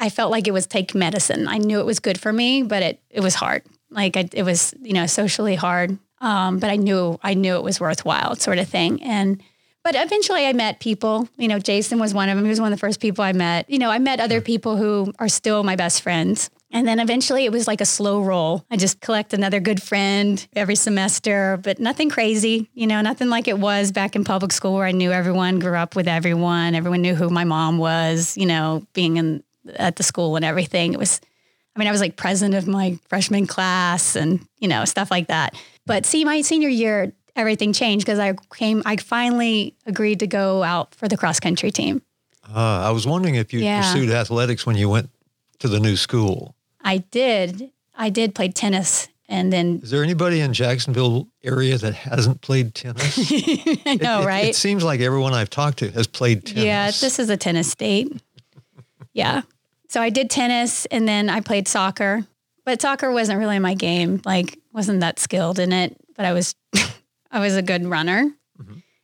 I 0.00 0.08
felt 0.08 0.30
like 0.30 0.48
it 0.48 0.52
was 0.52 0.66
take 0.66 0.94
medicine. 0.94 1.46
I 1.48 1.58
knew 1.58 1.80
it 1.80 1.86
was 1.86 2.00
good 2.00 2.18
for 2.18 2.32
me, 2.32 2.62
but 2.62 2.82
it, 2.82 3.00
it 3.10 3.20
was 3.20 3.34
hard. 3.34 3.62
Like 3.90 4.16
I, 4.16 4.26
it 4.32 4.42
was, 4.44 4.72
you 4.80 4.94
know, 4.94 5.06
socially 5.06 5.54
hard. 5.54 5.98
Um, 6.20 6.60
but 6.60 6.70
I 6.70 6.76
knew, 6.76 7.18
I 7.22 7.34
knew 7.34 7.56
it 7.56 7.62
was 7.62 7.78
worthwhile 7.78 8.36
sort 8.36 8.58
of 8.58 8.68
thing. 8.68 9.02
And, 9.02 9.42
but 9.84 9.94
eventually 9.96 10.46
I 10.46 10.52
met 10.52 10.80
people, 10.80 11.28
you 11.36 11.48
know, 11.48 11.58
Jason 11.58 11.98
was 11.98 12.14
one 12.14 12.28
of 12.28 12.36
them. 12.36 12.44
He 12.44 12.48
was 12.48 12.60
one 12.60 12.72
of 12.72 12.78
the 12.78 12.80
first 12.80 13.00
people 13.00 13.24
I 13.24 13.32
met. 13.32 13.68
You 13.68 13.78
know, 13.78 13.90
I 13.90 13.98
met 13.98 14.20
other 14.20 14.40
people 14.40 14.76
who 14.76 15.12
are 15.18 15.28
still 15.28 15.64
my 15.64 15.76
best 15.76 16.02
friends. 16.02 16.50
And 16.74 16.88
then 16.88 17.00
eventually 17.00 17.44
it 17.44 17.52
was 17.52 17.66
like 17.66 17.80
a 17.82 17.86
slow 17.86 18.22
roll. 18.22 18.64
I 18.70 18.76
just 18.76 19.00
collect 19.00 19.34
another 19.34 19.60
good 19.60 19.82
friend 19.82 20.44
every 20.56 20.74
semester, 20.74 21.58
but 21.62 21.78
nothing 21.78 22.08
crazy, 22.08 22.70
you 22.74 22.86
know, 22.86 23.02
nothing 23.02 23.28
like 23.28 23.46
it 23.46 23.58
was 23.58 23.92
back 23.92 24.16
in 24.16 24.24
public 24.24 24.52
school 24.52 24.74
where 24.74 24.86
I 24.86 24.92
knew 24.92 25.12
everyone, 25.12 25.58
grew 25.58 25.76
up 25.76 25.94
with 25.94 26.08
everyone, 26.08 26.74
everyone 26.74 27.02
knew 27.02 27.14
who 27.14 27.28
my 27.28 27.44
mom 27.44 27.76
was, 27.76 28.38
you 28.38 28.46
know, 28.46 28.86
being 28.94 29.18
in 29.18 29.42
at 29.76 29.96
the 29.96 30.02
school 30.02 30.36
and 30.36 30.44
everything. 30.44 30.92
It 30.94 30.98
was 30.98 31.20
I 31.74 31.78
mean, 31.78 31.88
I 31.88 31.92
was 31.92 32.00
like 32.00 32.16
president 32.16 32.54
of 32.54 32.66
my 32.66 32.98
freshman 33.08 33.46
class 33.46 34.14
and, 34.14 34.46
you 34.58 34.68
know, 34.68 34.84
stuff 34.84 35.10
like 35.10 35.28
that. 35.28 35.54
But 35.86 36.04
see, 36.04 36.24
my 36.24 36.42
senior 36.42 36.68
year, 36.68 37.12
everything 37.36 37.72
changed 37.72 38.04
because 38.06 38.18
I 38.18 38.34
came, 38.54 38.82
I 38.84 38.96
finally 38.96 39.74
agreed 39.86 40.20
to 40.20 40.26
go 40.26 40.62
out 40.62 40.94
for 40.94 41.08
the 41.08 41.16
cross 41.16 41.40
country 41.40 41.70
team. 41.70 42.02
Uh, 42.48 42.58
I 42.86 42.90
was 42.90 43.06
wondering 43.06 43.36
if 43.36 43.52
you 43.52 43.60
Yeah. 43.60 43.80
pursued 43.92 44.10
athletics 44.10 44.66
when 44.66 44.76
you 44.76 44.88
went 44.88 45.10
to 45.60 45.68
the 45.68 45.80
new 45.80 45.96
school. 45.96 46.54
I 46.84 46.98
did, 46.98 47.70
I 47.96 48.10
did 48.10 48.34
play 48.34 48.48
tennis 48.48 49.08
and 49.28 49.50
then, 49.52 49.80
Is 49.82 49.90
there 49.90 50.02
anybody 50.02 50.40
in 50.40 50.52
Jacksonville 50.52 51.28
area 51.42 51.78
that 51.78 51.94
hasn't 51.94 52.42
played 52.42 52.74
tennis? 52.74 53.16
I 53.86 53.94
know, 54.00 54.18
It- 54.20 54.24
it- 54.24 54.26
right? 54.26 54.44
It, 54.48 54.56
seems 54.56 54.82
like 54.84 55.00
everyone 55.00 55.32
I've 55.32 55.48
talked 55.48 55.78
to 55.78 55.90
has 55.92 56.06
played 56.06 56.44
tennis. 56.44 56.64
Yeah, 56.64 56.86
this 56.90 57.18
is 57.18 57.30
a 57.30 57.36
tennis 57.36 57.70
state. 57.70 58.12
Yeah. 59.14 59.42
So 59.88 60.00
I 60.00 60.08
did 60.08 60.30
tennis 60.30 60.86
and 60.86 61.06
then 61.06 61.28
I 61.28 61.40
played 61.40 61.68
soccer. 61.68 62.26
But 62.64 62.80
soccer 62.80 63.10
wasn't 63.10 63.38
really 63.40 63.58
my 63.58 63.74
game. 63.74 64.22
Like 64.24 64.58
wasn't 64.72 65.00
that 65.00 65.18
skilled 65.18 65.58
in 65.58 65.70
it, 65.70 65.94
but 66.16 66.24
I 66.24 66.32
was 66.32 66.54
I 67.32 67.40
was 67.40 67.56
a 67.56 67.62
good 67.62 67.84
runner. 67.86 68.30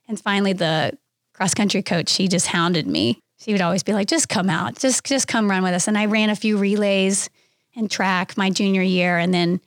And 0.07 0.19
finally 0.21 0.53
the 0.53 0.97
cross 1.33 1.53
country 1.55 1.83
coach, 1.83 2.09
she 2.09 2.29
just 2.29 2.47
hounded 2.47 2.87
me. 2.87 3.21
She 3.39 3.53
would 3.53 3.61
always 3.61 3.83
be 3.83 3.93
like, 3.93 4.09
just 4.09 4.29
come 4.29 4.49
out. 4.51 4.79
Just 4.79 5.05
just 5.05 5.29
come 5.29 5.51
run 5.51 5.63
with 5.63 5.75
us. 5.75 5.87
And 5.89 5.97
I 5.99 6.07
ran 6.07 6.31
a 6.31 6.37
few 6.37 6.57
relays 6.59 7.29
and 7.77 7.91
track 7.91 8.37
my 8.37 8.51
junior 8.51 8.83
year 8.83 9.19
and 9.19 9.33
then 9.35 9.61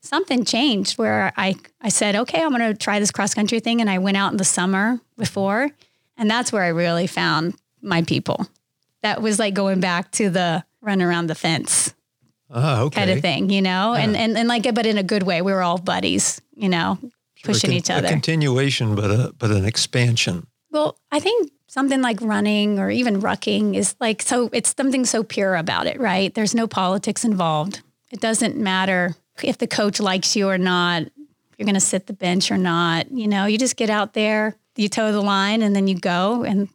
something 0.00 0.44
changed 0.44 0.98
where 0.98 1.32
I, 1.36 1.56
I 1.80 1.88
said, 1.88 2.14
okay, 2.14 2.42
I'm 2.42 2.50
going 2.50 2.60
to 2.72 2.74
try 2.74 3.00
this 3.00 3.10
cross 3.10 3.34
country 3.34 3.58
thing. 3.60 3.80
And 3.80 3.90
I 3.90 3.98
went 3.98 4.16
out 4.16 4.30
in 4.32 4.36
the 4.38 4.44
summer 4.44 5.00
before. 5.16 5.70
And 6.16 6.30
that's 6.30 6.52
where 6.52 6.62
I 6.62 6.68
really 6.68 7.06
found 7.06 7.54
my 7.82 8.02
people. 8.02 8.46
That 9.02 9.20
was 9.22 9.38
like 9.38 9.54
going 9.54 9.80
back 9.80 10.10
to 10.12 10.30
the 10.30 10.64
run 10.80 11.02
around 11.02 11.26
the 11.26 11.34
fence 11.34 11.92
Ah, 12.50 12.82
okay. 12.82 13.00
kind 13.00 13.10
of 13.10 13.20
thing, 13.20 13.50
you 13.50 13.60
know, 13.62 13.94
and, 13.94 14.12
Yeah. 14.12 14.20
and 14.20 14.38
and 14.38 14.48
like, 14.48 14.72
but 14.74 14.86
in 14.86 14.98
a 14.98 15.02
good 15.02 15.24
way. 15.24 15.42
We 15.42 15.52
were 15.52 15.62
all 15.62 15.78
buddies, 15.78 16.40
you 16.54 16.68
know, 16.68 16.98
pushing 17.46 17.70
con- 17.70 17.76
each 17.76 17.90
A 17.90 18.02
continuation, 18.02 18.94
but 18.94 19.10
a 19.10 19.32
but 19.38 19.50
an 19.50 19.64
expansion. 19.64 20.46
Well, 20.70 20.98
I 21.10 21.20
think 21.20 21.52
something 21.68 22.00
like 22.00 22.20
running 22.20 22.78
or 22.78 22.90
even 22.90 23.20
rucking 23.20 23.74
is 23.76 23.94
like 24.00 24.22
so 24.22 24.50
it's 24.52 24.74
something 24.76 25.04
so 25.04 25.22
pure 25.22 25.56
about 25.56 25.86
it, 25.86 26.00
right? 26.00 26.34
There's 26.34 26.54
no 26.54 26.66
politics 26.66 27.24
involved. 27.24 27.82
It 28.10 28.20
doesn't 28.20 28.56
matter 28.56 29.14
if 29.42 29.58
the 29.58 29.66
coach 29.66 30.00
likes 30.00 30.36
you 30.36 30.48
or 30.48 30.58
not, 30.58 31.02
if 31.02 31.10
you're 31.58 31.66
going 31.66 31.74
to 31.74 31.80
sit 31.80 32.06
the 32.06 32.12
bench 32.12 32.50
or 32.50 32.58
not. 32.58 33.10
You 33.10 33.26
know, 33.26 33.46
you 33.46 33.58
just 33.58 33.76
get 33.76 33.90
out 33.90 34.14
there, 34.14 34.56
you 34.76 34.88
toe 34.88 35.12
the 35.12 35.20
line 35.20 35.62
and 35.62 35.74
then 35.74 35.88
you 35.88 35.96
go 35.98 36.44
and 36.44 36.68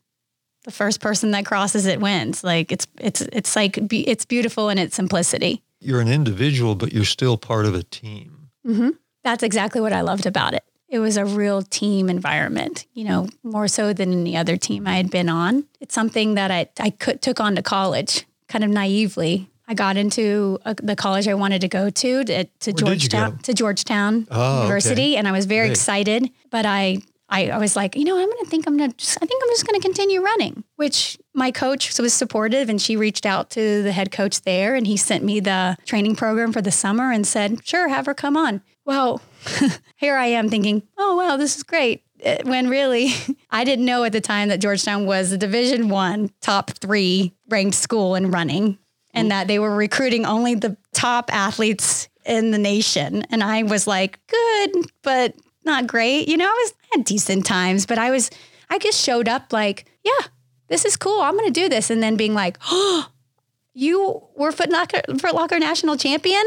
the 0.64 0.72
first 0.72 1.00
person 1.00 1.32
that 1.32 1.46
crosses 1.46 1.86
it 1.86 2.00
wins. 2.00 2.44
Like 2.44 2.72
it's 2.72 2.88
it's 3.00 3.22
it's 3.22 3.56
like 3.56 3.88
be- 3.88 4.08
it's 4.08 4.26
beautiful 4.26 4.70
in 4.70 4.78
its 4.78 4.96
simplicity. 4.96 5.64
You're 5.80 6.02
an 6.02 6.08
individual, 6.08 6.76
but 6.76 6.94
you're 6.94 7.06
still 7.06 7.38
part 7.38 7.66
of 7.66 7.74
a 7.74 7.84
team. 7.84 8.50
Mm-hmm. 8.68 8.90
That's 9.24 9.44
exactly 9.44 9.82
what 9.82 9.94
I 9.94 10.02
loved 10.02 10.26
about 10.26 10.54
it. 10.54 10.64
It 10.90 11.00
was 11.00 11.16
a 11.16 11.24
real 11.26 11.62
team 11.62 12.10
environment, 12.10 12.86
you 12.94 13.06
know, 13.06 13.30
more 13.44 13.70
so 13.70 13.94
than 13.94 14.12
any 14.12 14.36
other 14.36 14.58
team 14.58 14.86
I 14.88 14.96
had 14.98 15.10
been 15.10 15.30
on. 15.30 15.66
It's 15.80 15.96
something 15.96 16.34
that 16.36 16.52
I, 16.52 16.68
I 16.80 16.90
could, 16.90 17.22
took 17.22 17.40
on 17.40 17.56
to 17.56 17.62
college 17.62 18.26
kind 18.50 18.64
of 18.64 18.70
naively. 18.70 19.50
I 19.70 19.74
got 19.74 19.96
into 19.96 20.60
uh 20.66 20.74
the 20.84 20.98
college 20.98 21.30
I 21.30 21.34
wanted 21.34 21.62
to 21.62 21.70
go 21.70 21.90
to, 21.90 22.24
to, 22.26 22.44
to 22.44 22.72
Where 22.84 22.94
did 22.94 23.04
you 23.04 23.10
Georgetown, 23.10 23.38
to 23.38 23.54
Georgetown 23.54 24.28
Oh, 24.30 24.42
okay. 24.42 24.62
University. 24.64 25.16
And 25.16 25.30
I 25.30 25.32
was 25.32 25.46
very 25.46 25.70
excited, 25.70 26.30
but 26.50 26.66
I, 26.66 26.98
I, 27.30 27.52
I 27.52 27.58
was 27.58 27.78
like, 27.78 27.96
you 27.96 28.04
know, 28.04 28.18
I'm 28.18 28.26
going 28.26 28.44
to 28.44 28.50
think 28.50 28.68
I'm 28.68 28.76
going 28.76 28.92
to 28.92 28.98
just, 28.98 29.18
I 29.22 29.26
think 29.26 29.42
I'm 29.42 29.50
just 29.52 29.66
going 29.66 29.80
to 29.80 29.88
continue 29.88 30.22
running, 30.22 30.66
which 30.76 31.18
my 31.34 31.52
coach 31.52 31.98
was 31.98 32.14
supportive 32.14 32.68
and 32.68 32.82
she 32.82 32.98
reached 32.98 33.26
out 33.26 33.50
to 33.52 33.82
the 33.82 33.94
head 33.94 34.12
coach 34.12 34.42
there 34.42 34.76
and 34.76 34.86
he 34.86 34.98
sent 34.98 35.24
me 35.24 35.40
the 35.40 35.78
training 35.86 36.18
program 36.18 36.52
for 36.52 36.62
the 36.62 36.72
summer 36.72 37.14
and 37.14 37.26
said, 37.26 37.66
sure, 37.66 37.88
have 37.88 38.08
her 38.08 38.14
come 38.14 38.36
on. 38.36 38.62
Well, 38.92 39.22
here 39.96 40.18
I 40.18 40.26
am 40.26 40.50
thinking, 40.50 40.84
oh, 40.98 41.16
wow, 41.16 41.38
this 41.38 41.56
is 41.56 41.64
great. 41.64 42.04
Uh, 42.26 42.40
When 42.44 42.68
really, 42.68 43.14
I 43.50 43.64
didn't 43.64 43.86
know 43.86 44.04
at 44.04 44.12
the 44.12 44.20
time 44.20 44.50
that 44.50 44.60
Georgetown 44.60 45.06
was 45.06 45.32
a 45.32 45.38
Division 45.38 45.88
One 45.88 46.30
top 46.42 46.72
three 46.72 47.34
ranked 47.48 47.78
school 47.78 48.16
in 48.16 48.32
running, 48.32 48.78
and 49.14 49.32
that 49.32 49.48
they 49.48 49.60
were 49.60 49.74
recruiting 49.74 50.26
only 50.26 50.56
the 50.56 50.76
top 50.94 51.34
athletes 51.34 52.10
in 52.26 52.52
the 52.52 52.58
nation. 52.58 53.24
And 53.32 53.42
I 53.42 53.64
was 53.64 53.88
like, 53.88 54.20
good, 54.28 54.86
but 55.04 55.36
not 55.64 55.88
great. 55.88 56.28
You 56.28 56.36
know, 56.36 56.50
I 56.50 56.62
was 56.66 56.74
I 56.84 56.98
had 56.98 57.06
decent 57.06 57.46
times, 57.46 57.86
but 57.86 57.98
I 57.98 58.12
was, 58.12 58.30
I 58.70 58.78
just 58.78 59.02
showed 59.02 59.30
up 59.30 59.54
like, 59.54 59.86
yeah, 60.04 60.28
this 60.68 60.84
is 60.84 60.98
cool. 60.98 61.22
I'm 61.22 61.38
going 61.38 61.48
to 61.48 61.62
do 61.62 61.70
this, 61.70 61.92
and 61.92 62.04
then 62.04 62.18
being 62.18 62.34
like, 62.34 62.58
oh, 62.70 63.08
you 63.74 64.22
were 64.36 64.52
Foot 64.52 64.70
Locker, 64.70 65.00
Foot 65.18 65.34
Locker 65.34 65.60
national 65.60 65.96
champion. 65.96 66.44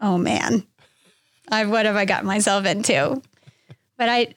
Oh 0.00 0.18
man, 0.18 0.66
I 1.48 1.66
what 1.66 1.86
have 1.86 1.96
I 1.96 2.04
got 2.04 2.24
myself 2.24 2.64
into? 2.66 3.20
But 3.98 4.08
I, 4.08 4.34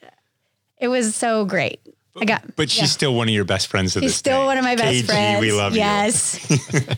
it 0.77 0.87
was 0.87 1.15
so 1.15 1.45
great. 1.45 1.79
I 2.17 2.25
got, 2.25 2.55
But 2.55 2.69
she's 2.69 2.81
yeah. 2.81 2.87
still 2.87 3.15
one 3.15 3.27
of 3.27 3.33
your 3.33 3.45
best 3.45 3.67
friends. 3.67 3.93
She's 3.93 4.15
still 4.15 4.41
day. 4.41 4.45
one 4.45 4.57
of 4.57 4.63
my 4.63 4.75
best 4.75 5.03
KG, 5.03 5.05
friends. 5.05 5.41
We 5.41 5.51
love 5.51 5.73
you. 5.73 5.79
yes. 5.79 6.95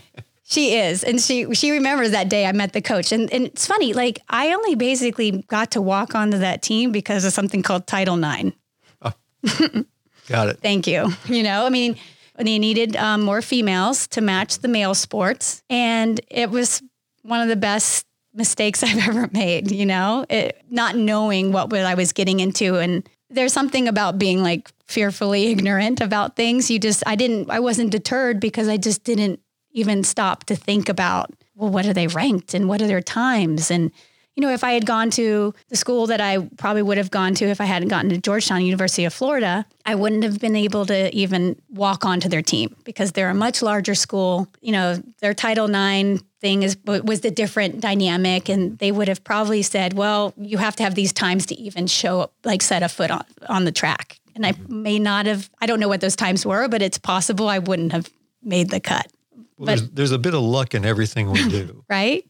She 0.50 0.76
is, 0.76 1.04
and 1.04 1.20
she 1.20 1.52
she 1.54 1.72
remembers 1.72 2.12
that 2.12 2.30
day 2.30 2.46
I 2.46 2.52
met 2.52 2.72
the 2.72 2.80
coach, 2.80 3.12
and 3.12 3.30
and 3.30 3.44
it's 3.44 3.66
funny. 3.66 3.92
Like 3.92 4.20
I 4.30 4.54
only 4.54 4.76
basically 4.76 5.44
got 5.48 5.72
to 5.72 5.82
walk 5.82 6.14
onto 6.14 6.38
that 6.38 6.62
team 6.62 6.90
because 6.90 7.26
of 7.26 7.34
something 7.34 7.62
called 7.62 7.86
Title 7.86 8.16
IX. 8.16 8.56
Got 10.28 10.48
it. 10.48 10.60
Thank 10.62 10.86
you. 10.86 11.12
You 11.26 11.42
know, 11.42 11.66
I 11.66 11.68
mean, 11.68 11.96
they 12.36 12.58
needed 12.58 12.96
um, 12.96 13.20
more 13.22 13.42
females 13.42 14.06
to 14.08 14.22
match 14.22 14.60
the 14.60 14.68
male 14.68 14.94
sports. 14.94 15.62
And 15.68 16.18
it 16.30 16.50
was 16.50 16.82
one 17.22 17.40
of 17.42 17.48
the 17.48 17.56
best 17.56 18.06
mistakes 18.38 18.82
I've 18.84 19.06
ever 19.06 19.28
made, 19.32 19.70
you 19.70 19.84
know, 19.84 20.24
it, 20.30 20.62
not 20.70 20.96
knowing 20.96 21.52
what 21.52 21.72
I 21.74 21.94
was 21.94 22.14
getting 22.14 22.40
into. 22.40 22.76
And 22.76 23.06
there's 23.28 23.52
something 23.52 23.86
about 23.86 24.18
being 24.18 24.42
like 24.42 24.70
fearfully 24.86 25.48
ignorant 25.48 26.00
about 26.00 26.36
things. 26.36 26.70
You 26.70 26.78
just, 26.78 27.02
I 27.06 27.16
didn't, 27.16 27.50
I 27.50 27.60
wasn't 27.60 27.90
deterred 27.90 28.40
because 28.40 28.68
I 28.68 28.78
just 28.78 29.04
didn't 29.04 29.40
even 29.72 30.02
stop 30.02 30.44
to 30.44 30.56
think 30.56 30.88
about, 30.88 31.30
well, 31.54 31.70
what 31.70 31.84
are 31.84 31.92
they 31.92 32.06
ranked 32.06 32.54
and 32.54 32.68
what 32.68 32.80
are 32.80 32.86
their 32.86 33.02
times? 33.02 33.70
And, 33.70 33.90
you 34.34 34.40
know, 34.40 34.50
if 34.50 34.62
I 34.62 34.70
had 34.70 34.86
gone 34.86 35.10
to 35.10 35.52
the 35.68 35.76
school 35.76 36.06
that 36.06 36.20
I 36.20 36.38
probably 36.56 36.82
would 36.82 36.96
have 36.96 37.10
gone 37.10 37.34
to 37.34 37.46
if 37.46 37.60
I 37.60 37.64
hadn't 37.64 37.88
gotten 37.88 38.08
to 38.10 38.18
Georgetown, 38.18 38.64
University 38.64 39.04
of 39.04 39.12
Florida, 39.12 39.66
I 39.84 39.96
wouldn't 39.96 40.22
have 40.22 40.38
been 40.38 40.54
able 40.54 40.86
to 40.86 41.14
even 41.14 41.60
walk 41.68 42.04
onto 42.04 42.28
their 42.28 42.40
team 42.40 42.76
because 42.84 43.12
they're 43.12 43.30
a 43.30 43.34
much 43.34 43.62
larger 43.62 43.96
school. 43.96 44.46
You 44.60 44.72
know, 44.72 45.02
their 45.20 45.34
Title 45.34 45.68
IX 45.68 46.22
thing 46.40 46.62
is 46.62 46.76
was 46.84 47.20
the 47.20 47.30
different 47.30 47.80
dynamic, 47.80 48.48
and 48.48 48.78
they 48.78 48.92
would 48.92 49.08
have 49.08 49.22
probably 49.24 49.62
said, 49.62 49.94
"Well, 49.94 50.34
you 50.36 50.58
have 50.58 50.76
to 50.76 50.82
have 50.82 50.94
these 50.94 51.12
times 51.12 51.46
to 51.46 51.54
even 51.54 51.86
show 51.86 52.20
up, 52.20 52.32
like 52.44 52.62
set 52.62 52.82
a 52.82 52.88
foot 52.88 53.10
on 53.10 53.24
on 53.48 53.64
the 53.64 53.72
track." 53.72 54.20
And 54.34 54.46
I 54.46 54.52
mm-hmm. 54.52 54.82
may 54.82 54.98
not 54.98 55.26
have. 55.26 55.50
I 55.60 55.66
don't 55.66 55.80
know 55.80 55.88
what 55.88 56.00
those 56.00 56.16
times 56.16 56.46
were, 56.46 56.68
but 56.68 56.82
it's 56.82 56.98
possible 56.98 57.48
I 57.48 57.58
wouldn't 57.58 57.92
have 57.92 58.08
made 58.42 58.70
the 58.70 58.80
cut. 58.80 59.10
Well, 59.32 59.46
But- 59.58 59.66
there's, 59.66 59.90
there's 59.90 60.12
a 60.12 60.18
bit 60.18 60.34
of 60.34 60.42
luck 60.42 60.74
in 60.74 60.84
everything 60.84 61.30
we 61.30 61.48
do. 61.48 61.84
Right? 61.90 62.24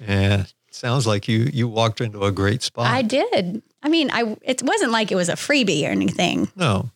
yeah. 0.00 0.44
Sounds 0.70 1.06
like 1.06 1.28
you 1.28 1.48
you 1.52 1.68
walked 1.68 2.00
into 2.00 2.24
a 2.24 2.32
great 2.32 2.62
spot. 2.62 2.86
I 2.86 3.02
did. 3.02 3.62
I 3.84 3.88
mean, 3.88 4.10
I 4.10 4.36
it 4.42 4.60
wasn't 4.60 4.90
like 4.90 5.12
it 5.12 5.14
was 5.14 5.28
a 5.28 5.34
freebie 5.34 5.84
or 5.84 5.92
anything. 5.92 6.48
no, 6.56 6.90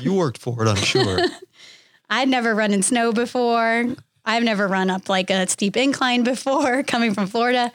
you 0.00 0.14
worked 0.14 0.38
for 0.38 0.64
it, 0.64 0.68
I'm 0.68 0.76
sure. 0.76 1.18
I'd 2.10 2.28
never 2.28 2.54
run 2.54 2.72
in 2.72 2.82
snow 2.82 3.12
before. 3.12 3.86
I've 4.24 4.42
never 4.42 4.66
run 4.66 4.90
up 4.90 5.08
like 5.08 5.30
a 5.30 5.46
steep 5.48 5.76
incline 5.76 6.24
before 6.24 6.82
coming 6.86 7.14
from 7.14 7.26
Florida. 7.26 7.72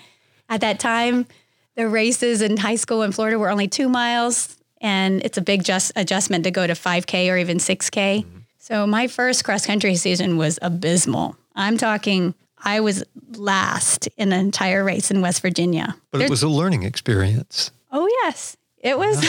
At 0.48 0.62
that 0.62 0.80
time, 0.80 1.28
the 1.76 1.88
races 1.88 2.42
in 2.42 2.58
high 2.58 2.76
school 2.76 3.04
in 3.04 3.12
Florida 3.12 3.38
were 3.38 3.50
only 3.50 3.68
two 3.68 3.88
miles, 3.88 4.58
and 4.82 5.24
it's 5.24 5.38
a 5.38 5.42
big 5.42 5.64
just 5.64 5.92
adjustment 5.96 6.44
to 6.46 6.52
go 6.52 6.66
to 6.66 6.74
5K 6.74 7.32
or 7.32 7.38
even 7.38 7.58
6K. 7.58 8.24
Mm-hmm. 8.24 8.38
So 8.58 8.86
my 8.86 9.08
first 9.08 9.44
cross 9.44 9.66
country 9.66 9.96
season 9.96 10.38
was 10.38 10.60
abysmal. 10.62 11.36
I'm 11.56 11.78
talking, 11.78 12.36
I 12.58 12.82
was 12.82 13.04
last 13.36 14.08
in 14.18 14.32
an 14.32 14.40
entire 14.40 14.84
race 14.84 15.12
in 15.12 15.22
West 15.22 15.42
Virginia. 15.42 15.96
But 16.12 16.22
it 16.22 16.30
was 16.30 16.44
a 16.44 16.50
learning 16.50 16.84
experience. 16.84 17.72
Oh, 17.92 18.08
yes. 18.24 18.58
It 18.78 18.98
was. 18.98 19.26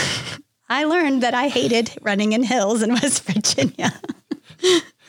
I 0.69 0.85
learned 0.85 1.23
that 1.23 1.35
I 1.35 1.49
hated 1.49 1.91
running 2.01 2.33
in 2.33 2.43
hills 2.45 2.83
in 2.83 2.93
West 2.93 3.25
Virginia. 3.25 3.93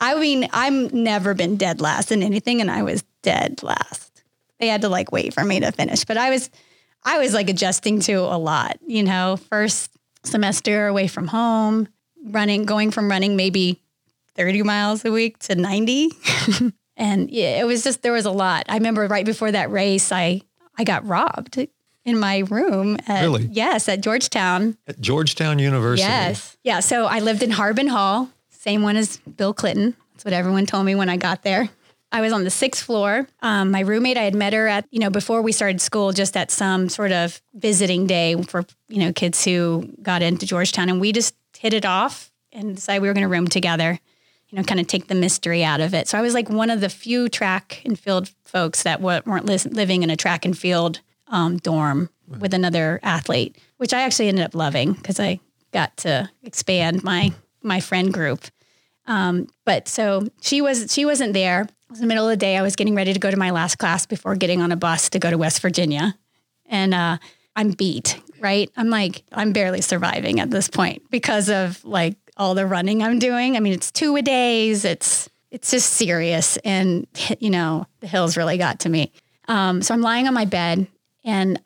I 0.00 0.18
mean, 0.18 0.48
I've 0.52 0.92
never 0.92 1.34
been 1.34 1.56
dead 1.56 1.80
last 1.80 2.12
in 2.12 2.22
anything, 2.22 2.60
and 2.60 2.70
I 2.70 2.82
was 2.82 3.04
dead 3.22 3.62
last. 3.62 4.22
They 4.58 4.68
had 4.68 4.82
to 4.82 4.88
like 4.88 5.12
wait 5.12 5.34
for 5.34 5.44
me 5.44 5.60
to 5.60 5.72
finish, 5.72 6.04
but 6.04 6.16
I 6.16 6.30
was, 6.30 6.50
I 7.04 7.18
was 7.18 7.32
like 7.32 7.48
adjusting 7.48 8.00
to 8.00 8.14
a 8.14 8.38
lot. 8.38 8.78
You 8.86 9.02
know, 9.02 9.38
first 9.48 9.90
semester 10.24 10.86
away 10.86 11.06
from 11.06 11.28
home, 11.28 11.88
running, 12.24 12.64
going 12.64 12.90
from 12.90 13.10
running 13.10 13.36
maybe 13.36 13.80
thirty 14.34 14.62
miles 14.62 15.04
a 15.04 15.12
week 15.12 15.38
to 15.40 15.54
ninety, 15.54 16.10
and 16.96 17.30
yeah, 17.30 17.60
it 17.60 17.66
was 17.66 17.82
just 17.82 18.02
there 18.02 18.12
was 18.12 18.26
a 18.26 18.30
lot. 18.30 18.66
I 18.68 18.74
remember 18.74 19.06
right 19.06 19.24
before 19.24 19.52
that 19.52 19.70
race, 19.70 20.12
I 20.12 20.42
I 20.76 20.84
got 20.84 21.06
robbed 21.06 21.58
in 22.04 22.18
my 22.18 22.38
room. 22.50 22.96
At, 23.06 23.22
Really? 23.22 23.48
Yes, 23.50 23.88
at 23.88 24.00
Georgetown. 24.00 24.76
At 24.86 25.00
Georgetown 25.00 25.58
University. 25.58 26.06
Yes. 26.06 26.56
Yeah. 26.64 26.80
So 26.80 27.06
I 27.06 27.20
lived 27.20 27.42
in 27.42 27.50
Harbin 27.50 27.88
Hall, 27.88 28.30
same 28.60 28.82
one 28.82 28.96
as 28.96 29.16
Bill 29.16 29.54
Clinton. 29.54 29.96
That's 30.12 30.26
what 30.26 30.34
everyone 30.34 30.66
told 30.66 30.84
me 30.84 30.94
when 30.94 31.08
I 31.08 31.16
got 31.16 31.42
there. 31.44 31.70
I 32.12 32.20
was 32.20 32.30
on 32.30 32.44
the 32.44 32.50
sixth 32.50 32.84
floor. 32.84 33.26
Um, 33.40 33.70
my 33.70 33.80
roommate, 33.80 34.18
I 34.18 34.24
had 34.24 34.34
met 34.34 34.52
her 34.52 34.68
at, 34.68 34.84
you 34.90 34.98
know, 34.98 35.08
before 35.08 35.40
we 35.40 35.50
started 35.50 35.80
school, 35.80 36.12
just 36.12 36.36
at 36.36 36.50
some 36.50 36.90
sort 36.90 37.10
of 37.10 37.40
visiting 37.54 38.06
day 38.06 38.40
for, 38.42 38.66
you 38.88 38.98
know, 38.98 39.14
kids 39.14 39.42
who 39.46 39.88
got 40.02 40.20
into 40.20 40.44
Georgetown. 40.44 40.90
And 40.90 41.00
we 41.00 41.10
just 41.10 41.34
hit 41.56 41.72
it 41.72 41.86
off 41.86 42.30
and 42.52 42.76
decided 42.76 43.00
we 43.00 43.08
were 43.08 43.14
going 43.14 43.22
to 43.22 43.28
room 43.28 43.48
together, 43.48 43.98
you 44.50 44.58
know, 44.58 44.62
kind 44.62 44.78
of 44.78 44.86
take 44.86 45.06
the 45.06 45.14
mystery 45.14 45.64
out 45.64 45.80
of 45.80 45.94
it. 45.94 46.06
So 46.06 46.18
I 46.18 46.20
was 46.20 46.34
like 46.34 46.50
one 46.50 46.68
of 46.68 46.82
the 46.82 46.90
few 46.90 47.30
track 47.30 47.80
and 47.86 47.98
field 47.98 48.30
folks 48.44 48.82
that 48.82 49.00
weren't 49.00 49.46
living 49.46 50.02
in 50.02 50.10
a 50.10 50.16
track 50.16 50.44
and 50.44 50.58
field 50.58 51.00
um, 51.28 51.56
dorm 51.56 52.10
with 52.28 52.52
another 52.52 53.00
athlete, 53.02 53.56
which 53.78 53.94
I 53.94 54.02
actually 54.02 54.28
ended 54.28 54.44
up 54.44 54.54
loving 54.54 54.92
because 54.92 55.18
I 55.18 55.40
got 55.72 55.96
to 55.98 56.28
expand 56.42 57.02
my 57.02 57.32
my 57.62 57.80
friend 57.80 58.12
group. 58.12 58.44
Um, 59.06 59.48
but 59.64 59.88
so 59.88 60.26
she 60.40 60.60
was 60.60 60.92
she 60.92 61.04
wasn't 61.04 61.32
there. 61.32 61.62
It 61.62 61.90
was 61.90 62.00
the 62.00 62.06
middle 62.06 62.24
of 62.24 62.30
the 62.30 62.36
day. 62.36 62.56
I 62.56 62.62
was 62.62 62.76
getting 62.76 62.94
ready 62.94 63.12
to 63.12 63.18
go 63.18 63.30
to 63.30 63.36
my 63.36 63.50
last 63.50 63.78
class 63.78 64.06
before 64.06 64.36
getting 64.36 64.60
on 64.60 64.72
a 64.72 64.76
bus 64.76 65.10
to 65.10 65.18
go 65.18 65.30
to 65.30 65.38
West 65.38 65.60
Virginia, 65.60 66.16
and 66.66 66.94
uh, 66.94 67.18
I'm 67.56 67.72
beat. 67.72 68.20
Right, 68.40 68.70
I'm 68.76 68.88
like 68.88 69.24
I'm 69.32 69.52
barely 69.52 69.80
surviving 69.80 70.40
at 70.40 70.50
this 70.50 70.68
point 70.68 71.02
because 71.10 71.50
of 71.50 71.84
like 71.84 72.16
all 72.36 72.54
the 72.54 72.66
running 72.66 73.02
I'm 73.02 73.18
doing. 73.18 73.56
I 73.56 73.60
mean, 73.60 73.72
it's 73.72 73.90
two 73.90 74.16
a 74.16 74.22
days. 74.22 74.84
It's 74.84 75.28
it's 75.50 75.70
just 75.70 75.92
serious, 75.94 76.56
and 76.58 77.06
you 77.40 77.50
know 77.50 77.86
the 78.00 78.06
hills 78.06 78.36
really 78.36 78.58
got 78.58 78.80
to 78.80 78.88
me. 78.88 79.12
Um, 79.48 79.82
so 79.82 79.92
I'm 79.92 80.00
lying 80.00 80.28
on 80.28 80.34
my 80.34 80.44
bed, 80.44 80.86
and 81.24 81.60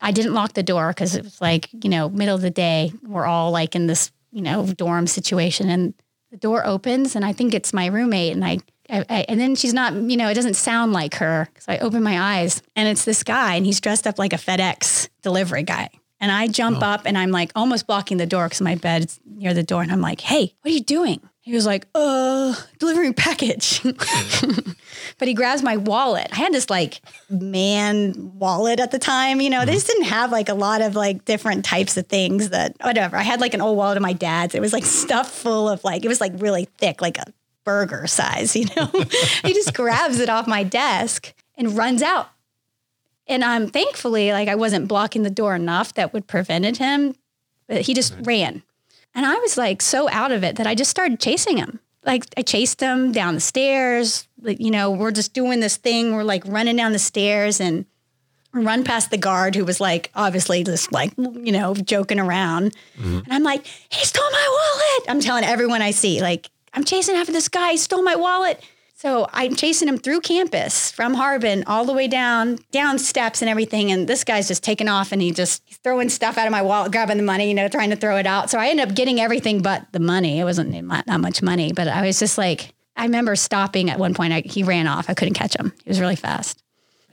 I 0.00 0.12
didn't 0.12 0.34
lock 0.34 0.54
the 0.54 0.62
door 0.62 0.88
because 0.88 1.14
it 1.14 1.22
was 1.22 1.40
like, 1.40 1.68
you 1.72 1.90
know, 1.90 2.08
middle 2.08 2.34
of 2.34 2.40
the 2.40 2.50
day. 2.50 2.92
We're 3.06 3.26
all 3.26 3.50
like 3.50 3.74
in 3.74 3.86
this, 3.86 4.10
you 4.32 4.42
know, 4.42 4.66
dorm 4.66 5.06
situation 5.06 5.68
and 5.68 5.94
the 6.30 6.36
door 6.36 6.64
opens 6.66 7.16
and 7.16 7.24
I 7.24 7.32
think 7.32 7.54
it's 7.54 7.72
my 7.72 7.86
roommate 7.86 8.32
and 8.32 8.44
I 8.44 8.58
I, 8.88 9.04
I, 9.08 9.24
and 9.28 9.40
then 9.40 9.54
she's 9.54 9.72
not, 9.72 9.94
you 9.94 10.16
know, 10.16 10.28
it 10.28 10.34
doesn't 10.34 10.54
sound 10.54 10.92
like 10.92 11.14
her. 11.16 11.48
So 11.60 11.72
I 11.72 11.78
open 11.78 12.02
my 12.02 12.38
eyes 12.38 12.60
and 12.74 12.88
it's 12.88 13.04
this 13.04 13.22
guy 13.22 13.54
and 13.54 13.64
he's 13.64 13.80
dressed 13.80 14.06
up 14.06 14.18
like 14.18 14.32
a 14.32 14.36
FedEx 14.36 15.08
delivery 15.22 15.62
guy. 15.62 15.90
And 16.20 16.30
I 16.30 16.48
jump 16.48 16.78
oh. 16.82 16.86
up 16.86 17.02
and 17.06 17.16
I'm 17.16 17.30
like 17.30 17.52
almost 17.54 17.86
blocking 17.86 18.16
the 18.16 18.26
door 18.26 18.46
because 18.46 18.60
my 18.60 18.74
bed's 18.74 19.20
near 19.24 19.54
the 19.54 19.62
door. 19.62 19.82
And 19.82 19.92
I'm 19.92 20.00
like, 20.00 20.20
hey, 20.20 20.54
what 20.60 20.70
are 20.70 20.74
you 20.74 20.82
doing? 20.82 21.20
He 21.50 21.56
was 21.56 21.66
like, 21.66 21.88
uh, 21.96 22.54
delivering 22.78 23.12
package. 23.12 23.82
but 25.18 25.26
he 25.26 25.34
grabs 25.34 25.64
my 25.64 25.78
wallet. 25.78 26.28
I 26.30 26.36
had 26.36 26.52
this 26.52 26.70
like 26.70 27.00
man 27.28 28.38
wallet 28.38 28.78
at 28.78 28.92
the 28.92 29.00
time. 29.00 29.40
You 29.40 29.50
know, 29.50 29.64
they 29.64 29.72
just 29.72 29.88
didn't 29.88 30.04
have 30.04 30.30
like 30.30 30.48
a 30.48 30.54
lot 30.54 30.80
of 30.80 30.94
like 30.94 31.24
different 31.24 31.64
types 31.64 31.96
of 31.96 32.06
things 32.06 32.50
that 32.50 32.76
whatever. 32.82 33.16
I 33.16 33.22
had 33.22 33.40
like 33.40 33.52
an 33.52 33.60
old 33.60 33.76
wallet 33.76 33.96
of 33.96 34.02
my 34.04 34.12
dad's. 34.12 34.54
It 34.54 34.60
was 34.60 34.72
like 34.72 34.84
stuff 34.84 35.28
full 35.28 35.68
of 35.68 35.82
like, 35.82 36.04
it 36.04 36.08
was 36.08 36.20
like 36.20 36.34
really 36.36 36.68
thick, 36.78 37.02
like 37.02 37.18
a 37.18 37.24
burger 37.64 38.06
size, 38.06 38.54
you 38.54 38.66
know? 38.76 38.86
he 39.44 39.52
just 39.52 39.74
grabs 39.74 40.20
it 40.20 40.28
off 40.28 40.46
my 40.46 40.62
desk 40.62 41.34
and 41.56 41.76
runs 41.76 42.00
out. 42.00 42.28
And 43.26 43.42
I'm 43.42 43.66
thankfully 43.66 44.30
like 44.30 44.46
I 44.46 44.54
wasn't 44.54 44.86
blocking 44.86 45.24
the 45.24 45.30
door 45.30 45.56
enough 45.56 45.94
that 45.94 46.12
would 46.12 46.28
prevented 46.28 46.76
him, 46.76 47.16
but 47.66 47.80
he 47.80 47.92
just 47.92 48.14
right. 48.14 48.26
ran. 48.28 48.62
And 49.14 49.26
I 49.26 49.38
was 49.38 49.56
like 49.56 49.82
so 49.82 50.08
out 50.10 50.32
of 50.32 50.44
it 50.44 50.56
that 50.56 50.66
I 50.66 50.74
just 50.74 50.90
started 50.90 51.20
chasing 51.20 51.56
him. 51.56 51.80
Like 52.04 52.24
I 52.36 52.42
chased 52.42 52.80
him 52.80 53.12
down 53.12 53.34
the 53.34 53.40
stairs. 53.40 54.26
Like, 54.40 54.60
you 54.60 54.70
know, 54.70 54.90
we're 54.90 55.10
just 55.10 55.34
doing 55.34 55.60
this 55.60 55.76
thing. 55.76 56.14
We're 56.14 56.22
like 56.24 56.44
running 56.46 56.76
down 56.76 56.92
the 56.92 56.98
stairs 56.98 57.60
and 57.60 57.84
run 58.52 58.84
past 58.84 59.10
the 59.10 59.18
guard 59.18 59.54
who 59.54 59.64
was 59.64 59.80
like 59.80 60.10
obviously 60.14 60.64
just 60.64 60.92
like, 60.92 61.12
you 61.16 61.52
know, 61.52 61.74
joking 61.74 62.18
around. 62.18 62.74
Mm-hmm. 62.98 63.18
And 63.18 63.32
I'm 63.32 63.42
like, 63.42 63.66
he 63.66 64.04
stole 64.04 64.30
my 64.30 64.48
wallet. 64.48 65.10
I'm 65.10 65.20
telling 65.20 65.44
everyone 65.44 65.82
I 65.82 65.90
see, 65.90 66.20
like, 66.20 66.50
I'm 66.72 66.84
chasing 66.84 67.16
after 67.16 67.32
this 67.32 67.48
guy. 67.48 67.72
He 67.72 67.76
stole 67.76 68.02
my 68.02 68.16
wallet. 68.16 68.62
So 69.00 69.26
I'm 69.32 69.56
chasing 69.56 69.88
him 69.88 69.96
through 69.96 70.20
campus 70.20 70.92
from 70.92 71.14
Harbin 71.14 71.64
all 71.66 71.86
the 71.86 71.94
way 71.94 72.06
down, 72.06 72.58
down 72.70 72.98
steps 72.98 73.40
and 73.40 73.48
everything. 73.48 73.90
And 73.90 74.06
this 74.06 74.24
guy's 74.24 74.46
just 74.46 74.62
taking 74.62 74.90
off 74.90 75.10
and 75.10 75.22
he 75.22 75.32
just 75.32 75.62
he's 75.64 75.78
throwing 75.78 76.10
stuff 76.10 76.36
out 76.36 76.46
of 76.46 76.52
my 76.52 76.60
wallet, 76.60 76.92
grabbing 76.92 77.16
the 77.16 77.22
money, 77.22 77.48
you 77.48 77.54
know, 77.54 77.66
trying 77.66 77.88
to 77.88 77.96
throw 77.96 78.18
it 78.18 78.26
out. 78.26 78.50
So 78.50 78.58
I 78.58 78.68
ended 78.68 78.86
up 78.86 78.94
getting 78.94 79.18
everything 79.18 79.62
but 79.62 79.90
the 79.92 80.00
money. 80.00 80.38
It 80.38 80.44
wasn't 80.44 80.78
not 81.06 81.20
much 81.20 81.40
money, 81.40 81.72
but 81.72 81.88
I 81.88 82.04
was 82.04 82.18
just 82.18 82.36
like, 82.36 82.74
I 82.94 83.04
remember 83.04 83.36
stopping 83.36 83.88
at 83.88 83.98
one 83.98 84.12
point. 84.12 84.34
I, 84.34 84.40
he 84.40 84.64
ran 84.64 84.86
off. 84.86 85.08
I 85.08 85.14
couldn't 85.14 85.32
catch 85.32 85.56
him. 85.56 85.72
He 85.82 85.88
was 85.88 85.98
really 85.98 86.14
fast. 86.14 86.62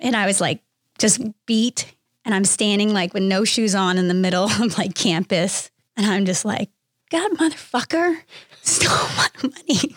And 0.01 0.13
I 0.13 0.25
was 0.25 0.41
like, 0.41 0.62
just 1.00 1.22
beat. 1.46 1.96
And 2.25 2.36
I'm 2.36 2.44
standing 2.44 2.94
like 2.94 3.13
with 3.13 3.24
no 3.24 3.46
shoes 3.46 3.75
on 3.75 3.98
in 3.98 4.10
the 4.10 4.13
middle 4.13 4.44
of 4.62 4.77
like 4.77 4.94
campus. 4.94 5.72
And 5.96 6.06
I'm 6.06 6.25
just 6.25 6.44
like, 6.44 6.70
God, 7.12 7.32
motherfucker, 7.38 8.24
stole 8.62 9.08
my 9.15 9.29
money. 9.41 9.96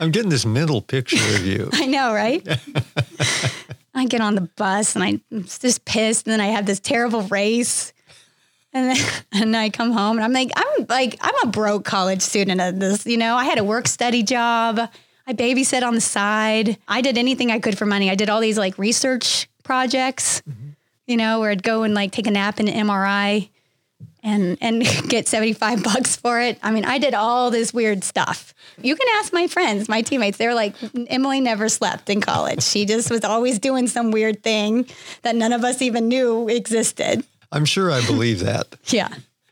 I'm 0.00 0.10
getting 0.10 0.30
this 0.30 0.44
mental 0.44 0.82
picture 0.82 1.16
of 1.36 1.46
you. 1.46 1.70
I 1.72 1.86
know, 1.86 2.12
right? 2.12 2.46
I 3.94 4.06
get 4.06 4.20
on 4.20 4.34
the 4.34 4.48
bus 4.56 4.96
and 4.96 5.04
I'm 5.04 5.20
just 5.44 5.84
pissed, 5.84 6.26
and 6.26 6.32
then 6.32 6.40
I 6.40 6.46
have 6.46 6.66
this 6.66 6.80
terrible 6.80 7.22
race. 7.24 7.92
And 8.72 8.90
then 8.90 9.06
and 9.32 9.56
I 9.56 9.70
come 9.70 9.92
home 9.92 10.16
and 10.16 10.24
I'm 10.24 10.32
like, 10.32 10.50
I'm 10.56 10.86
like, 10.88 11.18
I'm 11.20 11.34
a 11.42 11.50
broke 11.50 11.84
college 11.84 12.22
student 12.22 12.60
at 12.60 12.80
this, 12.80 13.06
you 13.06 13.16
know. 13.16 13.36
I 13.36 13.44
had 13.44 13.58
a 13.58 13.64
work 13.64 13.86
study 13.86 14.22
job. 14.22 14.80
I 15.26 15.34
babysit 15.34 15.82
on 15.82 15.94
the 15.94 16.00
side. 16.00 16.78
I 16.88 17.00
did 17.00 17.16
anything 17.16 17.52
I 17.52 17.60
could 17.60 17.78
for 17.78 17.86
money. 17.86 18.10
I 18.10 18.16
did 18.16 18.28
all 18.28 18.40
these 18.40 18.58
like 18.58 18.76
research 18.78 19.48
projects, 19.62 20.42
mm-hmm. 20.48 20.70
you 21.06 21.16
know, 21.16 21.38
where 21.38 21.50
I'd 21.50 21.62
go 21.62 21.84
and 21.84 21.94
like 21.94 22.10
take 22.10 22.26
a 22.26 22.30
nap 22.30 22.58
in 22.58 22.66
an 22.66 22.86
MRI 22.88 23.50
and 24.22 24.56
and 24.60 24.82
get 25.08 25.28
75 25.28 25.82
bucks 25.82 26.16
for 26.16 26.40
it. 26.40 26.58
I 26.62 26.70
mean, 26.70 26.84
I 26.84 26.98
did 26.98 27.14
all 27.14 27.50
this 27.50 27.74
weird 27.74 28.04
stuff. 28.04 28.54
You 28.80 28.96
can 28.96 29.06
ask 29.18 29.32
my 29.32 29.46
friends, 29.46 29.88
my 29.88 30.02
teammates. 30.02 30.38
They're 30.38 30.54
like, 30.54 30.74
Emily 31.08 31.40
never 31.40 31.68
slept 31.68 32.08
in 32.08 32.20
college. 32.20 32.62
She 32.62 32.84
just 32.84 33.10
was 33.10 33.24
always 33.24 33.58
doing 33.58 33.86
some 33.86 34.10
weird 34.10 34.42
thing 34.42 34.86
that 35.22 35.36
none 35.36 35.52
of 35.52 35.64
us 35.64 35.82
even 35.82 36.08
knew 36.08 36.48
existed. 36.48 37.24
I'm 37.50 37.64
sure 37.64 37.90
I 37.90 38.04
believe 38.06 38.40
that. 38.40 38.76
yeah. 38.86 39.08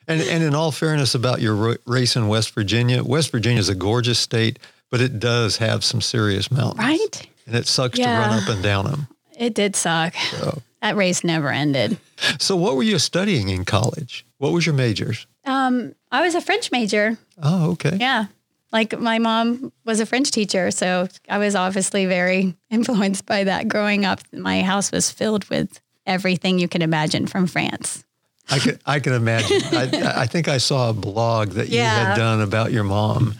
And 0.08 0.20
and 0.22 0.42
in 0.42 0.54
all 0.54 0.72
fairness 0.72 1.14
about 1.14 1.40
your 1.40 1.76
race 1.86 2.16
in 2.16 2.28
West 2.28 2.54
Virginia, 2.54 3.04
West 3.04 3.30
Virginia 3.30 3.60
is 3.60 3.68
a 3.68 3.74
gorgeous 3.74 4.18
state, 4.18 4.58
but 4.90 5.00
it 5.00 5.18
does 5.18 5.58
have 5.58 5.84
some 5.84 6.00
serious 6.00 6.50
mountains. 6.50 6.78
Right? 6.78 7.28
And 7.46 7.56
it 7.56 7.66
sucks 7.66 7.98
yeah. 7.98 8.14
to 8.14 8.28
run 8.28 8.42
up 8.42 8.48
and 8.48 8.62
down 8.62 8.86
them. 8.86 9.08
It 9.36 9.54
did 9.54 9.74
suck. 9.74 10.14
So. 10.14 10.62
That 10.82 10.96
race 10.96 11.22
never 11.24 11.50
ended. 11.50 11.98
So 12.38 12.56
what 12.56 12.76
were 12.76 12.82
you 12.82 12.98
studying 12.98 13.48
in 13.48 13.64
college? 13.64 14.24
What 14.38 14.52
was 14.52 14.64
your 14.64 14.74
majors? 14.74 15.26
Um, 15.44 15.94
I 16.10 16.22
was 16.22 16.34
a 16.34 16.40
French 16.40 16.72
major. 16.72 17.18
Oh, 17.42 17.72
okay. 17.72 17.96
Yeah. 18.00 18.26
Like 18.72 18.98
my 18.98 19.18
mom 19.18 19.72
was 19.84 20.00
a 20.00 20.06
French 20.06 20.30
teacher, 20.30 20.70
so 20.70 21.08
I 21.28 21.38
was 21.38 21.54
obviously 21.54 22.06
very 22.06 22.54
influenced 22.70 23.26
by 23.26 23.44
that 23.44 23.68
growing 23.68 24.04
up. 24.04 24.20
My 24.32 24.62
house 24.62 24.92
was 24.92 25.10
filled 25.10 25.48
with 25.50 25.80
everything 26.06 26.58
you 26.58 26.68
can 26.68 26.82
imagine 26.82 27.26
from 27.26 27.46
France. 27.46 28.04
I 28.48 28.58
can 28.58 28.78
I 28.86 29.00
can 29.00 29.12
imagine. 29.12 29.60
I, 29.72 30.12
I 30.22 30.26
think 30.26 30.48
I 30.48 30.58
saw 30.58 30.90
a 30.90 30.92
blog 30.92 31.50
that 31.50 31.68
yeah. 31.68 32.00
you 32.00 32.06
had 32.06 32.16
done 32.16 32.40
about 32.40 32.72
your 32.72 32.84
mom 32.84 33.34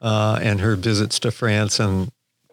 uh, 0.00 0.38
and 0.42 0.60
her 0.60 0.76
visits 0.76 1.18
to 1.20 1.30
France 1.30 1.80
and 1.80 2.10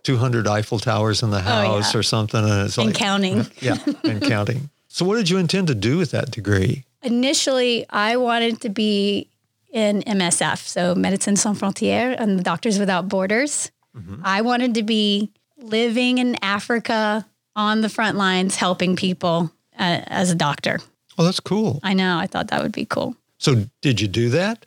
200 0.10 0.48
Eiffel 0.48 0.80
Towers 0.80 1.24
in 1.24 1.30
the 1.30 1.42
house 1.42 1.90
oh, 1.90 1.98
yeah. 1.98 2.00
or 2.00 2.04
something, 2.04 2.44
and 2.44 2.68
it's 2.68 2.78
and 2.78 2.88
like 2.88 2.96
counting. 2.96 3.46
Yeah, 3.62 3.78
and 4.04 4.22
counting. 4.22 4.70
So, 4.88 5.06
what 5.06 5.18
did 5.18 5.30
you 5.30 5.38
intend 5.38 5.68
to 5.68 5.76
do 5.76 5.98
with 5.98 6.12
that 6.12 6.32
degree? 6.32 6.86
initially 7.04 7.86
I 7.90 8.18
wanted 8.18 8.62
to 8.62 8.70
be 8.70 9.28
in 9.72 10.02
MSF, 10.02 10.58
so 10.58 10.96
Medicine 10.96 11.36
Sans 11.36 11.60
Frontières 11.60 12.20
and 12.20 12.44
Doctors 12.44 12.80
Without 12.80 13.08
Borders. 13.08 13.72
Mm-hmm. 13.96 14.22
I 14.24 14.42
wanted 14.42 14.76
to 14.76 14.84
be 14.84 15.32
living 15.58 16.18
in 16.18 16.38
Africa 16.44 17.26
on 17.56 17.82
the 17.82 17.90
front 17.90 18.18
lines 18.18 18.56
helping 18.56 18.96
people 18.96 19.52
uh, 19.78 20.02
as 20.08 20.32
a 20.32 20.36
doctor. 20.36 20.80
Oh, 21.18 21.24
that's 21.24 21.40
cool. 21.40 21.80
I 21.84 21.94
know. 21.94 22.18
I 22.18 22.28
thought 22.28 22.48
that 22.48 22.64
would 22.64 22.72
be 22.72 22.86
cool. 22.86 23.16
So, 23.38 23.66
did 23.82 24.02
you 24.02 24.08
do 24.08 24.30
that? 24.30 24.66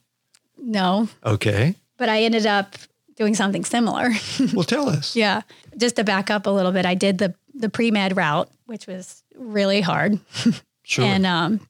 No. 0.58 1.08
Okay. 1.24 1.74
But 1.96 2.08
I 2.08 2.22
ended 2.22 2.46
up 2.46 2.76
doing 3.16 3.34
something 3.34 3.64
similar. 3.64 4.10
well, 4.54 4.64
tell 4.64 4.88
us. 4.88 5.16
yeah. 5.16 5.42
Just 5.76 5.96
to 5.96 6.04
back 6.04 6.30
up 6.30 6.46
a 6.46 6.50
little 6.50 6.72
bit, 6.72 6.86
I 6.86 6.94
did 6.94 7.18
the 7.18 7.34
the 7.54 7.68
pre-med 7.68 8.16
route, 8.16 8.48
which 8.66 8.86
was 8.86 9.22
really 9.36 9.80
hard. 9.80 10.18
Sure. 10.84 11.04
and 11.04 11.24
um, 11.24 11.60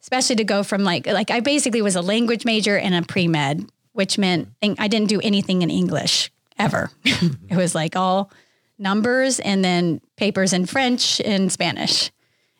especially 0.00 0.36
to 0.36 0.44
go 0.44 0.62
from 0.62 0.84
like 0.84 1.06
like 1.06 1.30
I 1.30 1.40
basically 1.40 1.82
was 1.82 1.96
a 1.96 2.00
language 2.00 2.46
major 2.46 2.78
and 2.78 2.94
a 2.94 3.02
pre 3.02 3.28
med, 3.28 3.68
which 3.92 4.16
meant 4.16 4.48
I 4.62 4.88
didn't 4.88 5.10
do 5.10 5.20
anything 5.20 5.60
in 5.60 5.68
English 5.68 6.32
ever. 6.58 6.90
it 7.04 7.56
was 7.56 7.74
like 7.74 7.94
all 7.94 8.32
numbers 8.78 9.38
and 9.38 9.62
then 9.62 10.00
papers 10.16 10.54
in 10.54 10.64
French 10.64 11.20
and 11.20 11.52
Spanish. 11.52 12.10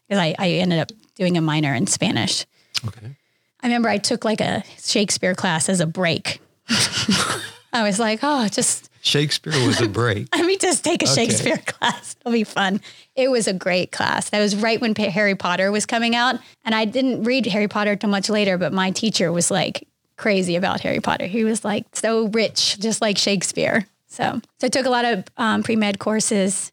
Because 0.06 0.20
I, 0.20 0.34
I 0.38 0.50
ended 0.50 0.78
up 0.78 0.92
doing 1.14 1.38
a 1.38 1.40
minor 1.40 1.74
in 1.74 1.86
Spanish. 1.86 2.44
Okay. 2.86 3.16
I 3.60 3.66
remember 3.66 3.88
I 3.88 3.96
took 3.96 4.24
like 4.24 4.42
a 4.42 4.62
Shakespeare 4.78 5.34
class 5.34 5.70
as 5.70 5.80
a 5.80 5.86
break. 5.86 6.40
I 7.74 7.82
was 7.82 7.98
like, 7.98 8.20
oh, 8.22 8.46
just 8.48 8.88
Shakespeare 9.00 9.52
was 9.66 9.80
a 9.80 9.88
break. 9.88 10.28
Let 10.34 10.46
me 10.46 10.56
just 10.56 10.84
take 10.84 11.02
a 11.02 11.06
okay. 11.06 11.26
Shakespeare 11.26 11.56
class. 11.66 12.14
It'll 12.20 12.32
be 12.32 12.44
fun. 12.44 12.80
It 13.16 13.30
was 13.30 13.48
a 13.48 13.52
great 13.52 13.90
class. 13.90 14.30
That 14.30 14.40
was 14.40 14.54
right 14.54 14.80
when 14.80 14.94
Harry 14.94 15.34
Potter 15.34 15.72
was 15.72 15.84
coming 15.84 16.14
out. 16.14 16.36
And 16.64 16.74
I 16.74 16.84
didn't 16.84 17.24
read 17.24 17.46
Harry 17.46 17.68
Potter 17.68 17.96
till 17.96 18.08
much 18.08 18.30
later, 18.30 18.56
but 18.56 18.72
my 18.72 18.92
teacher 18.92 19.32
was 19.32 19.50
like 19.50 19.88
crazy 20.16 20.54
about 20.54 20.80
Harry 20.82 21.00
Potter. 21.00 21.26
He 21.26 21.42
was 21.42 21.64
like 21.64 21.84
so 21.94 22.28
rich, 22.28 22.78
just 22.78 23.02
like 23.02 23.18
Shakespeare. 23.18 23.86
So, 24.06 24.40
so 24.60 24.66
I 24.66 24.70
took 24.70 24.86
a 24.86 24.90
lot 24.90 25.04
of 25.04 25.24
um, 25.36 25.64
pre 25.64 25.74
med 25.74 25.98
courses 25.98 26.70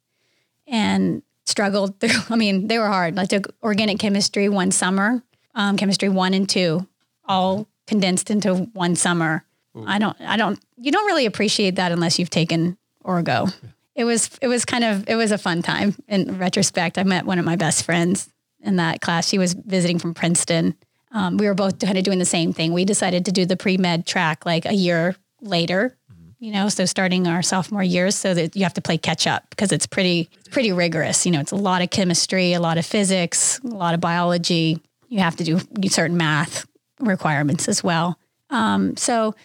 and 0.67 1.23
struggled 1.47 1.99
through. 1.99 2.19
I 2.29 2.35
mean, 2.35 2.67
they 2.67 2.77
were 2.77 2.87
hard. 2.87 3.17
I 3.17 3.25
took 3.25 3.55
organic 3.63 3.97
chemistry 3.97 4.49
one 4.49 4.69
summer, 4.69 5.23
um, 5.55 5.77
chemistry 5.77 6.09
one 6.09 6.35
and 6.35 6.47
two, 6.47 6.87
all 7.25 7.67
condensed 7.87 8.29
into 8.29 8.53
one 8.73 8.95
summer. 8.95 9.43
I 9.75 9.99
don't, 9.99 10.19
I 10.21 10.37
don't, 10.37 10.59
you 10.77 10.91
don't 10.91 11.05
really 11.05 11.25
appreciate 11.25 11.75
that 11.75 11.91
unless 11.91 12.19
you've 12.19 12.29
taken 12.29 12.77
Orgo. 13.05 13.53
It 13.95 14.03
was, 14.03 14.29
it 14.41 14.47
was 14.47 14.65
kind 14.65 14.83
of, 14.83 15.07
it 15.07 15.15
was 15.15 15.31
a 15.31 15.37
fun 15.37 15.61
time 15.61 15.95
in 16.07 16.37
retrospect. 16.37 16.97
I 16.97 17.03
met 17.03 17.25
one 17.25 17.39
of 17.39 17.45
my 17.45 17.55
best 17.55 17.83
friends 17.83 18.29
in 18.61 18.77
that 18.77 19.01
class. 19.01 19.27
She 19.27 19.37
was 19.37 19.53
visiting 19.53 19.99
from 19.99 20.13
Princeton. 20.13 20.75
Um, 21.11 21.37
we 21.37 21.47
were 21.47 21.53
both 21.53 21.79
kind 21.79 21.97
of 21.97 22.03
doing 22.03 22.19
the 22.19 22.25
same 22.25 22.53
thing. 22.53 22.73
We 22.73 22.85
decided 22.85 23.25
to 23.25 23.31
do 23.31 23.45
the 23.45 23.57
pre 23.57 23.77
med 23.77 24.05
track 24.05 24.45
like 24.45 24.65
a 24.65 24.73
year 24.73 25.15
later, 25.41 25.97
mm-hmm. 26.11 26.29
you 26.39 26.51
know, 26.51 26.69
so 26.69 26.85
starting 26.85 27.27
our 27.27 27.41
sophomore 27.41 27.83
years, 27.83 28.15
so 28.15 28.33
that 28.33 28.55
you 28.55 28.63
have 28.63 28.73
to 28.75 28.81
play 28.81 28.97
catch 28.97 29.27
up 29.27 29.49
because 29.49 29.71
it's 29.71 29.87
pretty, 29.87 30.29
it's 30.39 30.49
pretty 30.49 30.71
rigorous. 30.71 31.25
You 31.25 31.33
know, 31.33 31.41
it's 31.41 31.51
a 31.51 31.57
lot 31.57 31.81
of 31.81 31.89
chemistry, 31.89 32.53
a 32.53 32.61
lot 32.61 32.77
of 32.77 32.85
physics, 32.85 33.59
a 33.59 33.67
lot 33.67 33.93
of 33.93 33.99
biology. 33.99 34.81
You 35.09 35.19
have 35.19 35.35
to 35.37 35.43
do 35.43 35.59
certain 35.89 36.15
math 36.15 36.65
requirements 36.99 37.67
as 37.67 37.83
well. 37.83 38.17
Um, 38.49 38.95
so 38.95 39.35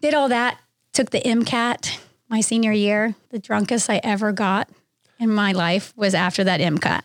did 0.00 0.14
all 0.14 0.28
that, 0.28 0.58
took 0.92 1.10
the 1.10 1.20
MCAT 1.20 1.98
my 2.28 2.40
senior 2.40 2.72
year. 2.72 3.14
The 3.30 3.38
drunkest 3.38 3.90
I 3.90 4.00
ever 4.02 4.32
got 4.32 4.68
in 5.18 5.32
my 5.32 5.52
life 5.52 5.92
was 5.96 6.14
after 6.14 6.44
that 6.44 6.60
MCAT. 6.60 7.02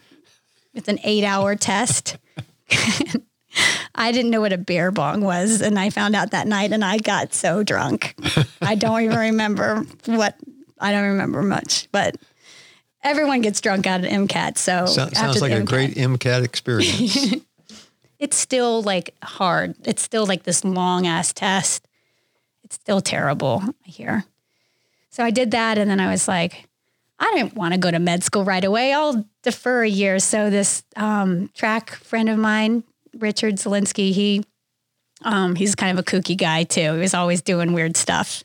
It's 0.73 0.87
an 0.87 0.99
eight 1.03 1.23
hour 1.23 1.55
test. 1.55 2.17
I 3.95 4.11
didn't 4.11 4.31
know 4.31 4.41
what 4.41 4.51
a 4.51 4.57
beer 4.57 4.91
bong 4.91 5.21
was, 5.21 5.61
and 5.61 5.79
I 5.79 5.89
found 5.89 6.15
out 6.15 6.31
that 6.31 6.47
night, 6.47 6.73
and 6.73 6.83
I 6.83 6.97
got 6.97 7.33
so 7.33 7.63
drunk. 7.63 8.13
I 8.61 8.75
don't 8.75 9.01
even 9.01 9.17
remember 9.17 9.85
what 10.05 10.35
I 10.79 10.91
don't 10.91 11.05
remember 11.05 11.41
much, 11.41 11.87
but 11.93 12.17
everyone 13.01 13.39
gets 13.39 13.61
drunk 13.61 13.87
out 13.87 14.01
of 14.03 14.07
MCAT. 14.11 14.57
So 14.57 14.85
So- 14.85 15.09
sounds 15.13 15.35
the 15.35 15.41
like 15.41 15.53
a 15.53 15.63
great 15.63 15.95
MCAT 15.95 16.43
experience. 16.43 17.35
it's 18.19 18.35
still 18.35 18.81
like 18.81 19.15
hard. 19.23 19.75
It's 19.85 20.01
still 20.01 20.25
like 20.25 20.43
this 20.43 20.65
long 20.65 21.07
ass 21.07 21.31
test. 21.31 21.87
It's 22.65 22.75
still 22.75 22.99
terrible, 22.99 23.63
I 23.63 23.89
hear. 23.89 24.25
So 25.09 25.23
I 25.23 25.31
did 25.31 25.51
that 25.51 25.77
and 25.77 25.89
then 25.89 25.99
I 25.99 26.11
was 26.11 26.27
like, 26.27 26.67
I 27.19 27.31
didn't 27.33 27.55
want 27.55 27.73
to 27.73 27.79
go 27.79 27.89
to 27.89 27.99
med 27.99 28.23
school 28.23 28.43
right 28.43 28.63
away. 28.63 28.91
I'll 28.91 29.25
defer 29.43 29.83
a 29.83 29.89
year. 29.89 30.19
So 30.19 30.49
this 30.49 30.83
um, 30.97 31.49
track 31.53 31.91
friend 31.91 32.27
of 32.27 32.37
mine, 32.37 32.83
Richard 33.17 33.55
Zelinsky, 33.55 34.11
he 34.11 34.43
um, 35.23 35.55
he's 35.55 35.75
kind 35.75 35.97
of 35.97 36.03
a 36.03 36.05
kooky 36.05 36.37
guy 36.37 36.63
too. 36.63 36.93
He 36.93 36.99
was 36.99 37.13
always 37.13 37.41
doing 37.41 37.71
weird 37.71 37.95
stuff. 37.95 38.43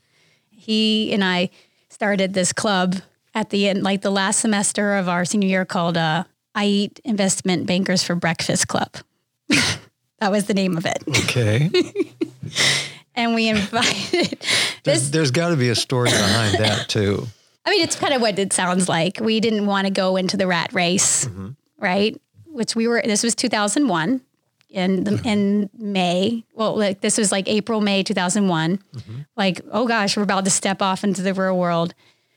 He 0.51 1.13
and 1.13 1.25
I 1.25 1.51
started 1.89 2.33
this 2.33 2.53
club 2.53 2.97
at 3.35 3.51
the 3.51 3.69
end, 3.69 3.83
like 3.83 4.03
the 4.03 4.11
last 4.11 4.41
semester 4.41 4.95
of 4.95 5.09
our 5.09 5.25
senior 5.25 5.49
year 5.49 5.65
called 5.65 5.97
uh, 5.97 6.25
I 6.55 6.67
Eat 6.67 7.01
Investment 7.05 7.67
Bankers 7.67 8.03
for 8.03 8.15
Breakfast 8.15 8.69
Club. 8.69 8.97
that 9.49 10.31
was 10.31 10.47
the 10.47 10.55
name 10.55 10.77
of 10.77 10.87
it. 10.87 11.03
okay. 11.09 11.71
And 13.21 13.35
we 13.35 13.49
invited 13.49 14.39
There's, 14.85 15.11
there's 15.11 15.31
got 15.31 15.51
to 15.51 15.57
be 15.57 15.69
a 15.69 15.75
story 15.75 16.09
behind 16.09 16.57
that 16.57 16.89
too. 16.89 17.27
I 17.67 17.71
mean, 17.71 17.83
it's 17.83 17.97
kind 17.97 18.15
of 18.15 18.23
what 18.23 18.39
it 18.39 18.55
sounds 18.55 18.89
like. 18.89 19.21
We 19.21 19.41
didn't 19.41 19.67
want 19.67 19.87
to 19.87 19.93
go 19.93 20.17
into 20.17 20.39
the 20.39 20.47
rat 20.47 20.73
race, 20.73 21.27
mm-hmm. 21.27 21.51
right? 21.79 22.19
Which 22.47 22.75
we 22.75 22.89
were, 22.89 23.03
this 23.05 23.23
was 23.23 23.35
2001 23.35 24.23
in, 24.71 25.05
the, 25.05 25.11
mm-hmm. 25.11 25.29
in 25.29 25.71
May. 25.77 26.45
Well, 26.55 26.79
like 26.79 27.03
this 27.03 27.19
was 27.19 27.31
like 27.31 27.47
April, 27.47 27.83
May 27.83 28.03
2001. 28.03 28.79
Mm-hmm. 28.79 29.21
Like, 29.37 29.61
oh 29.71 29.87
gosh, 29.87 30.17
we're 30.17 30.23
about 30.23 30.47
to 30.47 30.51
step 30.51 30.81
off 30.81 31.05
into 31.05 31.21
the 31.21 31.35
real 31.35 31.59
world. 31.59 31.93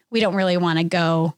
We 0.10 0.20
don't 0.20 0.36
really 0.36 0.58
want 0.58 0.80
to 0.80 0.84
go 0.84 1.36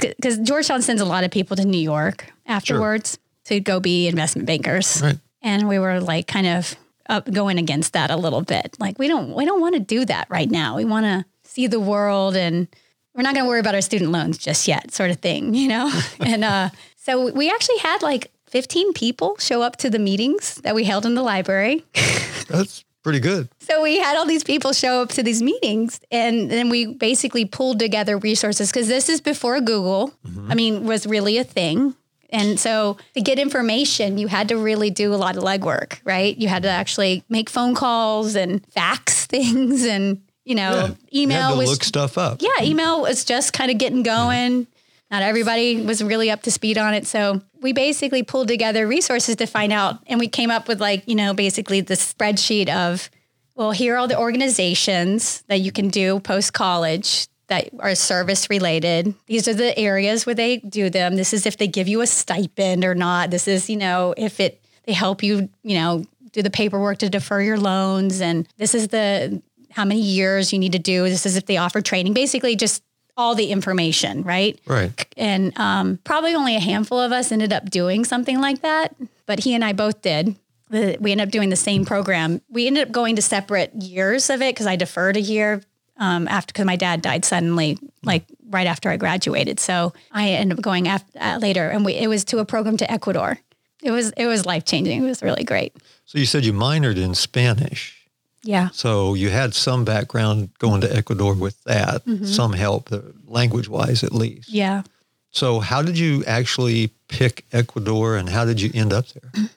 because 0.00 0.38
Georgetown 0.38 0.82
sends 0.82 1.02
a 1.02 1.04
lot 1.04 1.24
of 1.24 1.32
people 1.32 1.56
to 1.56 1.64
New 1.64 1.80
York 1.80 2.32
afterwards 2.46 3.18
to 3.46 3.58
go 3.58 3.80
be 3.80 4.06
investment 4.06 4.46
bankers. 4.46 5.02
Right. 5.02 5.18
and 5.42 5.68
we 5.68 5.80
were 5.80 6.00
like 6.00 6.28
kind 6.28 6.46
of 6.46 6.76
up 7.08 7.30
going 7.30 7.58
against 7.58 7.92
that 7.94 8.10
a 8.10 8.16
little 8.16 8.42
bit 8.42 8.76
like 8.78 8.98
we 8.98 9.08
don't 9.08 9.32
we 9.34 9.44
don't 9.44 9.60
want 9.60 9.74
to 9.74 9.80
do 9.80 10.04
that 10.04 10.26
right 10.30 10.50
now 10.50 10.76
we 10.76 10.84
want 10.84 11.04
to 11.04 11.24
see 11.44 11.66
the 11.66 11.80
world 11.80 12.36
and 12.36 12.68
we're 13.14 13.22
not 13.22 13.34
going 13.34 13.44
to 13.44 13.48
worry 13.48 13.60
about 13.60 13.74
our 13.74 13.80
student 13.80 14.10
loans 14.10 14.36
just 14.38 14.68
yet 14.68 14.92
sort 14.92 15.10
of 15.10 15.18
thing 15.18 15.54
you 15.54 15.68
know 15.68 15.90
and 16.20 16.44
uh, 16.44 16.68
so 16.96 17.30
we 17.32 17.50
actually 17.50 17.78
had 17.78 18.02
like 18.02 18.30
15 18.46 18.92
people 18.92 19.36
show 19.38 19.62
up 19.62 19.76
to 19.76 19.90
the 19.90 19.98
meetings 19.98 20.56
that 20.56 20.74
we 20.74 20.84
held 20.84 21.04
in 21.06 21.14
the 21.14 21.22
library 21.22 21.84
That's 22.48 22.84
pretty 23.02 23.20
good. 23.20 23.48
so 23.58 23.82
we 23.82 23.98
had 23.98 24.16
all 24.16 24.26
these 24.26 24.44
people 24.44 24.72
show 24.72 25.00
up 25.02 25.08
to 25.10 25.22
these 25.22 25.40
meetings 25.42 26.00
and 26.10 26.50
then 26.50 26.68
we 26.68 26.86
basically 26.94 27.44
pulled 27.46 27.78
together 27.78 28.18
resources 28.18 28.70
because 28.70 28.88
this 28.88 29.08
is 29.08 29.20
before 29.22 29.60
Google. 29.60 30.12
I 30.48 30.54
mean, 30.54 30.84
was 30.84 31.06
really 31.06 31.38
a 31.38 31.44
thing. 31.44 31.94
And 32.30 32.60
so 32.60 32.98
to 33.14 33.20
get 33.20 33.38
information, 33.38 34.18
you 34.18 34.28
had 34.28 34.48
to 34.48 34.56
really 34.58 34.90
do 34.90 35.14
a 35.14 35.16
lot 35.16 35.36
of 35.36 35.42
legwork, 35.42 35.98
right? 36.04 36.36
You 36.36 36.48
had 36.48 36.62
to 36.64 36.68
actually 36.68 37.24
make 37.28 37.48
phone 37.48 37.74
calls 37.74 38.34
and 38.34 38.64
fax 38.72 39.26
things 39.34 39.84
and, 39.84 40.20
you 40.44 40.54
know, 40.54 40.94
You 41.10 41.22
email 41.22 41.42
had 41.42 41.52
to 41.52 41.58
was 41.58 41.70
look 41.70 41.84
stuff 41.84 42.18
up. 42.18 42.40
yeah, 42.42 42.62
email 42.62 43.00
was 43.02 43.24
just 43.24 43.52
kind 43.52 43.70
of 43.70 43.78
getting 43.78 44.02
going. 44.02 44.66
Not 45.10 45.22
everybody 45.22 45.80
was 45.80 46.04
really 46.04 46.30
up 46.30 46.42
to 46.42 46.50
speed 46.50 46.76
on 46.76 46.92
it. 46.92 47.06
So 47.06 47.40
we 47.62 47.72
basically 47.72 48.22
pulled 48.22 48.48
together 48.48 48.86
resources 48.86 49.36
to 49.36 49.46
find 49.46 49.72
out. 49.72 49.98
And 50.06 50.20
we 50.20 50.28
came 50.28 50.50
up 50.50 50.68
with 50.68 50.82
like, 50.82 51.04
you 51.08 51.14
know, 51.14 51.32
basically 51.32 51.80
the 51.80 51.94
spreadsheet 51.94 52.68
of, 52.68 53.08
well, 53.54 53.70
here 53.70 53.94
are 53.94 53.98
all 53.98 54.06
the 54.06 54.18
organizations 54.18 55.42
that 55.48 55.60
you 55.60 55.72
can 55.72 55.88
do 55.88 56.20
post 56.20 56.52
college 56.52 57.26
that 57.48 57.70
are 57.80 57.94
service 57.94 58.48
related. 58.48 59.14
These 59.26 59.48
are 59.48 59.54
the 59.54 59.76
areas 59.78 60.26
where 60.26 60.34
they 60.34 60.58
do 60.58 60.90
them. 60.90 61.16
This 61.16 61.32
is 61.32 61.46
if 61.46 61.56
they 61.56 61.66
give 61.66 61.88
you 61.88 62.00
a 62.00 62.06
stipend 62.06 62.84
or 62.84 62.94
not. 62.94 63.30
This 63.30 63.48
is, 63.48 63.68
you 63.68 63.76
know, 63.76 64.14
if 64.16 64.38
it 64.40 64.62
they 64.84 64.92
help 64.92 65.22
you, 65.22 65.48
you 65.62 65.76
know, 65.76 66.04
do 66.32 66.42
the 66.42 66.50
paperwork 66.50 66.98
to 66.98 67.10
defer 67.10 67.40
your 67.40 67.58
loans 67.58 68.20
and 68.20 68.46
this 68.58 68.74
is 68.74 68.88
the 68.88 69.42
how 69.70 69.84
many 69.84 70.00
years 70.00 70.52
you 70.52 70.58
need 70.58 70.72
to 70.72 70.78
do. 70.78 71.04
This 71.04 71.26
is 71.26 71.36
if 71.36 71.46
they 71.46 71.56
offer 71.56 71.80
training. 71.80 72.14
Basically 72.14 72.56
just 72.56 72.82
all 73.16 73.34
the 73.34 73.50
information, 73.50 74.22
right? 74.22 74.58
Right. 74.66 75.06
And 75.16 75.58
um, 75.58 75.98
probably 76.04 76.34
only 76.34 76.54
a 76.54 76.60
handful 76.60 77.00
of 77.00 77.12
us 77.12 77.32
ended 77.32 77.52
up 77.52 77.68
doing 77.68 78.04
something 78.04 78.40
like 78.40 78.62
that, 78.62 78.94
but 79.26 79.40
he 79.40 79.54
and 79.54 79.64
I 79.64 79.72
both 79.72 80.02
did. 80.02 80.36
We 80.70 81.12
ended 81.12 81.20
up 81.20 81.30
doing 81.30 81.48
the 81.48 81.56
same 81.56 81.84
program. 81.84 82.42
We 82.50 82.66
ended 82.66 82.86
up 82.86 82.92
going 82.92 83.16
to 83.16 83.22
separate 83.22 83.74
years 83.74 84.30
of 84.30 84.42
it 84.42 84.54
because 84.54 84.66
I 84.66 84.76
deferred 84.76 85.16
a 85.16 85.20
year 85.20 85.62
um, 85.98 86.28
after 86.28 86.52
because 86.52 86.66
my 86.66 86.76
dad 86.76 87.02
died 87.02 87.24
suddenly, 87.24 87.78
like 88.02 88.24
right 88.48 88.66
after 88.66 88.88
I 88.88 88.96
graduated. 88.96 89.60
So 89.60 89.92
I 90.12 90.30
ended 90.30 90.58
up 90.58 90.62
going 90.62 90.88
after, 90.88 91.18
uh, 91.20 91.38
later, 91.38 91.68
and 91.68 91.84
we, 91.84 91.94
it 91.94 92.08
was 92.08 92.24
to 92.26 92.38
a 92.38 92.44
program 92.44 92.76
to 92.78 92.90
Ecuador. 92.90 93.38
It 93.82 93.90
was 93.90 94.10
it 94.16 94.26
was 94.26 94.46
life 94.46 94.64
changing. 94.64 95.02
It 95.02 95.06
was 95.06 95.22
really 95.22 95.44
great. 95.44 95.76
So 96.04 96.18
you 96.18 96.26
said 96.26 96.44
you 96.44 96.52
minored 96.52 96.96
in 96.96 97.14
Spanish. 97.14 97.94
Yeah. 98.42 98.68
So 98.72 99.14
you 99.14 99.30
had 99.30 99.54
some 99.54 99.84
background 99.84 100.50
going 100.58 100.80
to 100.80 100.96
Ecuador 100.96 101.34
with 101.34 101.62
that, 101.64 102.02
some 102.24 102.52
help, 102.52 102.88
language 103.26 103.68
wise 103.68 104.04
at 104.04 104.12
least. 104.12 104.48
Yeah. 104.48 104.82
So 105.30 105.60
how 105.60 105.82
did 105.82 105.98
you 105.98 106.24
actually 106.24 106.90
pick 107.08 107.44
Ecuador 107.52 108.16
and 108.16 108.28
how 108.28 108.44
did 108.44 108.60
you 108.60 108.70
end 108.74 108.92
up 108.92 109.06
there? 109.08 109.48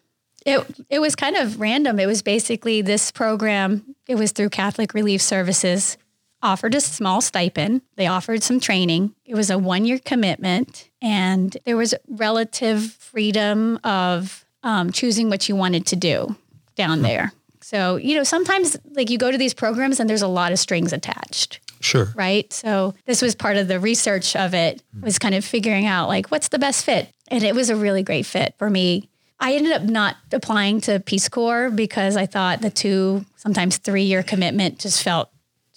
It 0.45 0.85
it 0.89 0.99
was 0.99 1.15
kind 1.15 1.35
of 1.35 1.59
random. 1.59 1.99
It 1.99 2.07
was 2.07 2.21
basically 2.21 2.81
this 2.81 3.11
program. 3.11 3.95
It 4.07 4.15
was 4.15 4.31
through 4.31 4.49
Catholic 4.49 4.93
Relief 4.93 5.21
Services. 5.21 5.97
Offered 6.43 6.73
a 6.75 6.81
small 6.81 7.21
stipend. 7.21 7.81
They 7.95 8.07
offered 8.07 8.41
some 8.43 8.59
training. 8.59 9.13
It 9.25 9.35
was 9.35 9.49
a 9.49 9.57
one 9.57 9.85
year 9.85 9.99
commitment, 9.99 10.89
and 11.01 11.55
there 11.65 11.77
was 11.77 11.93
relative 12.07 12.91
freedom 12.93 13.79
of 13.83 14.45
um, 14.63 14.91
choosing 14.91 15.29
what 15.29 15.47
you 15.49 15.55
wanted 15.55 15.85
to 15.87 15.95
do 15.95 16.35
down 16.75 17.01
there. 17.01 17.33
So 17.61 17.95
you 17.97 18.15
know, 18.15 18.23
sometimes 18.23 18.77
like 18.91 19.09
you 19.09 19.17
go 19.17 19.31
to 19.31 19.37
these 19.37 19.53
programs 19.53 19.99
and 19.99 20.09
there's 20.09 20.21
a 20.23 20.27
lot 20.27 20.51
of 20.51 20.59
strings 20.59 20.93
attached 20.93 21.59
Sure. 21.79 22.11
right? 22.15 22.51
So 22.51 22.93
this 23.05 23.21
was 23.21 23.33
part 23.35 23.57
of 23.57 23.67
the 23.67 23.79
research 23.79 24.35
of 24.35 24.53
it 24.53 24.83
was 25.01 25.17
kind 25.19 25.33
of 25.35 25.43
figuring 25.45 25.85
out 25.85 26.07
like 26.07 26.27
what's 26.27 26.49
the 26.49 26.59
best 26.59 26.85
fit. 26.85 27.09
And 27.27 27.43
it 27.43 27.55
was 27.55 27.69
a 27.69 27.75
really 27.75 28.03
great 28.03 28.25
fit 28.25 28.55
for 28.57 28.69
me. 28.69 29.09
I 29.39 29.53
ended 29.53 29.71
up 29.71 29.83
not 29.83 30.17
applying 30.31 30.81
to 30.81 30.99
Peace 30.99 31.27
Corps 31.29 31.69
because 31.71 32.15
I 32.17 32.25
thought 32.27 32.61
the 32.61 32.69
two, 32.69 33.25
sometimes 33.35 33.77
three 33.77 34.03
year 34.03 34.21
commitment 34.21 34.79
just 34.79 35.01
felt 35.01 35.29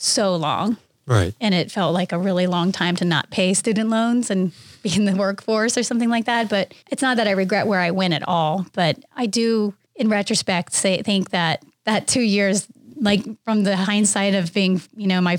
so 0.05 0.37
long. 0.37 0.77
Right. 1.07 1.35
And 1.41 1.55
it 1.55 1.71
felt 1.71 1.93
like 1.93 2.13
a 2.13 2.19
really 2.19 2.47
long 2.47 2.73
time 2.73 2.97
to 2.97 3.05
not 3.05 3.31
pay 3.31 3.53
student 3.55 3.91
loans 3.91 4.31
and 4.31 4.53
be 4.83 4.95
in 4.95 5.05
the 5.05 5.15
workforce 5.15 5.77
or 5.77 5.83
something 5.83 6.09
like 6.09 6.27
that. 6.27 6.49
But 6.49 6.73
it's 6.91 7.03
not 7.03 7.17
that 7.17 7.29
I 7.29 7.33
regret 7.33 7.67
where 7.67 7.81
I 7.81 7.91
went 7.91 8.15
at 8.15 8.27
all. 8.27 8.67
But 8.73 9.05
I 9.17 9.27
do, 9.27 9.75
in 9.95 10.09
retrospect, 10.09 10.73
say 10.73 11.03
think 11.03 11.31
that 11.31 11.63
that 11.85 12.07
two 12.07 12.23
years, 12.23 12.67
like 12.97 13.25
from 13.45 13.65
the 13.65 13.77
hindsight 13.77 14.35
of 14.35 14.53
being, 14.55 14.81
you 14.97 15.07
know, 15.07 15.21
my 15.21 15.39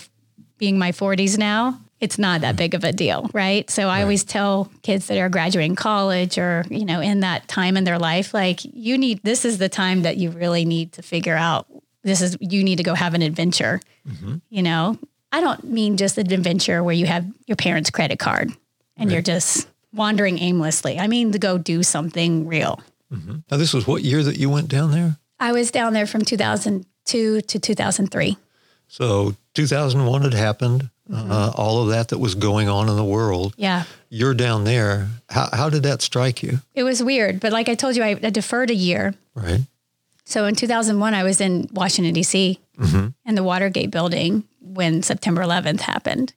being 0.58 0.78
my 0.78 0.92
40s 0.92 1.38
now, 1.38 1.80
it's 2.00 2.18
not 2.18 2.42
that 2.42 2.56
big 2.56 2.74
of 2.74 2.84
a 2.84 2.92
deal, 2.92 3.30
right? 3.34 3.70
So 3.70 3.88
I 3.88 4.02
always 4.02 4.24
tell 4.24 4.72
kids 4.84 5.08
that 5.08 5.18
are 5.18 5.30
graduating 5.30 5.76
college 5.76 6.38
or, 6.38 6.66
you 6.70 6.86
know, 6.86 7.00
in 7.02 7.22
that 7.22 7.48
time 7.48 7.78
in 7.78 7.84
their 7.84 7.98
life, 7.98 8.34
like 8.34 8.60
you 8.64 8.98
need 8.98 9.22
this 9.24 9.46
is 9.46 9.58
the 9.58 9.70
time 9.70 10.04
that 10.04 10.18
you 10.18 10.30
really 10.30 10.66
need 10.66 10.94
to 10.94 11.02
figure 11.02 11.36
out 11.36 11.68
this 12.06 12.22
is 12.22 12.38
you 12.40 12.64
need 12.64 12.78
to 12.78 12.84
go 12.84 12.94
have 12.94 13.14
an 13.14 13.22
adventure. 13.22 13.82
You 14.50 14.62
know, 14.64 14.98
I 15.32 15.42
don't 15.42 15.64
mean 15.66 15.98
just 15.98 16.18
an 16.18 16.32
adventure 16.32 16.84
where 16.84 16.94
you 16.94 17.08
have 17.08 17.26
your 17.48 17.56
parents' 17.58 17.90
credit 17.90 18.20
card 18.20 18.52
and 18.96 19.12
you're 19.12 19.22
just 19.22 19.68
wandering 19.92 20.40
aimlessly. 20.40 21.00
I 21.00 21.08
mean 21.08 21.32
to 21.32 21.40
go 21.40 21.58
do 21.58 21.84
something 21.84 22.48
real. 22.48 22.82
Now 23.12 23.58
this 23.58 23.74
was 23.74 23.88
what 23.88 24.04
year 24.04 24.24
that 24.24 24.38
you 24.38 24.50
went 24.50 24.68
down 24.70 24.92
there? 24.92 25.18
I 25.40 25.52
was 25.52 25.72
down 25.72 25.94
there 25.94 26.06
from 26.08 26.22
2002 26.22 27.42
to 27.42 27.60
2003. 27.60 28.38
So 28.88 29.36
2001 29.56 30.22
had 30.22 30.34
happened. 30.34 30.90
Uh, 31.12 31.52
all 31.56 31.84
of 31.84 31.90
that 31.90 32.08
that 32.10 32.18
was 32.18 32.34
going 32.34 32.68
on 32.68 32.90
in 32.90 32.96
the 32.96 33.04
world. 33.04 33.54
Yeah. 33.58 33.84
You're 34.10 34.34
down 34.34 34.64
there. 34.64 35.08
How, 35.30 35.50
how 35.54 35.70
did 35.70 35.84
that 35.84 36.02
strike 36.02 36.42
you? 36.42 36.60
It 36.74 36.84
was 36.84 37.04
weird, 37.04 37.40
but 37.40 37.52
like 37.52 37.70
I 37.70 37.76
told 37.76 37.96
you, 37.96 38.04
I, 38.04 38.20
I 38.22 38.32
deferred 38.32 38.72
a 38.72 38.76
year. 38.76 39.14
Right. 39.36 39.62
So 40.26 40.46
in 40.46 40.56
2001, 40.56 41.14
I 41.14 41.24
was 41.24 41.40
in 41.40 41.70
Washington, 41.72 42.14
D.C. 42.14 42.60
Mm-hmm. 42.78 43.08
in 43.26 43.36
the 43.36 43.44
Watergate 43.44 43.92
building 43.92 44.44
when 44.60 45.02
September 45.02 45.42
11th 45.42 45.82
happened. 45.82 46.34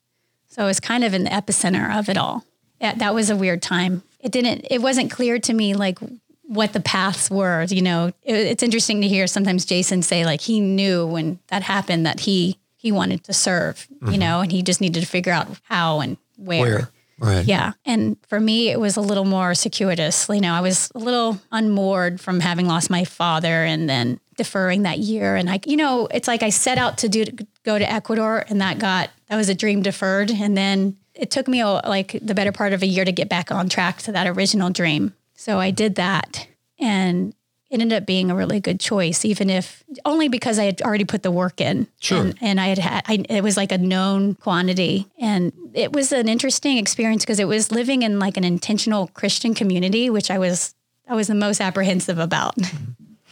So 0.47 0.63
I 0.63 0.67
was 0.67 0.79
kind 0.79 1.05
of 1.05 1.15
in 1.15 1.25
the 1.25 1.31
epicenter 1.31 1.99
of 1.99 2.09
it 2.09 2.17
all. 2.17 2.45
Yeah, 2.81 2.95
that 2.95 3.15
was 3.15 3.31
a 3.31 3.37
weird 3.37 3.61
time. 3.61 4.03
It 4.21 4.31
didn't, 4.31 4.67
it 4.71 4.81
wasn't 4.81 5.11
clear 5.11 5.39
to 5.41 5.53
me 5.53 5.75
like 5.75 5.99
what 6.45 6.73
the 6.73 6.81
paths 6.81 7.31
were. 7.31 7.65
You 7.65 7.83
know, 7.83 8.13
it, 8.23 8.35
it's 8.35 8.63
interesting 8.63 9.01
to 9.01 9.09
hear 9.09 9.27
sometimes 9.27 9.65
Jason 9.65 10.03
say 10.03 10.25
like 10.25 10.43
he 10.43 10.61
knew 10.61 11.07
when 11.07 11.39
that 11.49 11.63
happened 11.63 12.07
that 12.07 12.21
he, 12.21 12.59
he 12.77 12.93
wanted 12.93 13.25
to 13.25 13.33
serve, 13.33 13.87
you 13.91 13.97
mm-hmm. 13.97 14.21
know, 14.21 14.41
and 14.41 14.53
he 14.53 14.63
just 14.63 14.81
needed 14.81 15.01
to 15.01 15.07
figure 15.07 15.33
out 15.33 15.49
how 15.65 16.01
and 16.01 16.17
Where? 16.37 16.91
Right. 17.19 17.45
yeah. 17.45 17.73
And 17.85 18.17
for 18.29 18.39
me, 18.39 18.69
it 18.71 18.79
was 18.79 18.97
a 18.97 19.01
little 19.01 19.25
more 19.25 19.55
circuitous. 19.55 20.29
You 20.29 20.41
know, 20.41 20.53
I 20.53 20.61
was 20.61 20.91
a 20.95 20.99
little 20.99 21.39
unmoored 21.51 22.21
from 22.21 22.41
having 22.41 22.67
lost 22.67 22.91
my 22.91 23.05
father 23.05 23.65
and 23.65 23.89
then 23.89 24.21
deferring 24.37 24.83
that 24.85 25.01
year. 25.01 25.35
And 25.35 25.51
I, 25.51 25.61
you 25.67 25.77
know, 25.77 26.07
it's 26.13 26.29
like 26.29 26.43
I 26.43 26.51
set 26.51 26.79
out 26.79 26.99
to 26.99 27.09
do 27.09 27.25
go 27.65 27.79
to 27.79 27.91
Ecuador, 27.91 28.45
and 28.49 28.61
that 28.61 28.79
got 28.79 29.11
that 29.29 29.37
was 29.37 29.49
a 29.49 29.55
dream 29.55 29.83
deferred. 29.83 30.31
And 30.31 30.57
then 30.57 30.97
it 31.15 31.31
took 31.31 31.49
me 31.49 31.65
like 31.65 32.19
the 32.23 32.35
better 32.35 32.53
part 32.53 32.73
of 32.73 32.83
a 32.83 32.87
year 32.87 33.05
to 33.05 33.13
get 33.13 33.29
back 33.29 33.51
on 33.51 33.69
track 33.69 33.99
to 34.03 34.13
that 34.13 34.27
original 34.27 34.71
dream. 34.71 35.15
So 35.35 35.59
I 35.59 35.71
did 35.71 35.97
that, 35.97 36.47
and 36.79 37.35
ended 37.71 37.93
up 37.93 38.07
being 38.07 38.31
a 38.31 38.35
really 38.35 38.61
good 38.61 38.81
choice, 38.81 39.25
even 39.25 39.51
if 39.51 39.85
only 40.05 40.29
because 40.29 40.59
I 40.59 40.65
had 40.65 40.83
already 40.83 41.05
put 41.05 41.23
the 41.23 41.31
work 41.31 41.61
in. 41.61 41.87
Sure. 42.01 42.21
And, 42.21 42.39
and 42.41 42.61
I 42.61 42.69
had 42.69 42.79
had, 42.79 43.05
I, 43.07 43.25
it 43.29 43.43
was 43.43 43.57
like 43.57 43.73
a 43.73 43.79
known 43.79 44.35
quantity. 44.37 45.07
And 45.19 45.53
it 45.75 45.93
was 45.93 46.13
an 46.13 46.29
interesting 46.29 46.79
experience 46.79 47.25
because 47.25 47.39
it 47.39 47.49
was 47.49 47.71
living 47.71 48.03
in 48.03 48.19
like 48.19 48.37
an 48.37 48.45
intentional 48.45 49.09
Christian 49.09 49.55
community, 49.55 50.09
which 50.11 50.31
I 50.31 50.39
was, 50.39 50.75
I 51.07 51.15
was 51.15 51.29
the 51.29 51.35
most 51.35 51.61
apprehensive 51.61 52.19
about. 52.19 52.57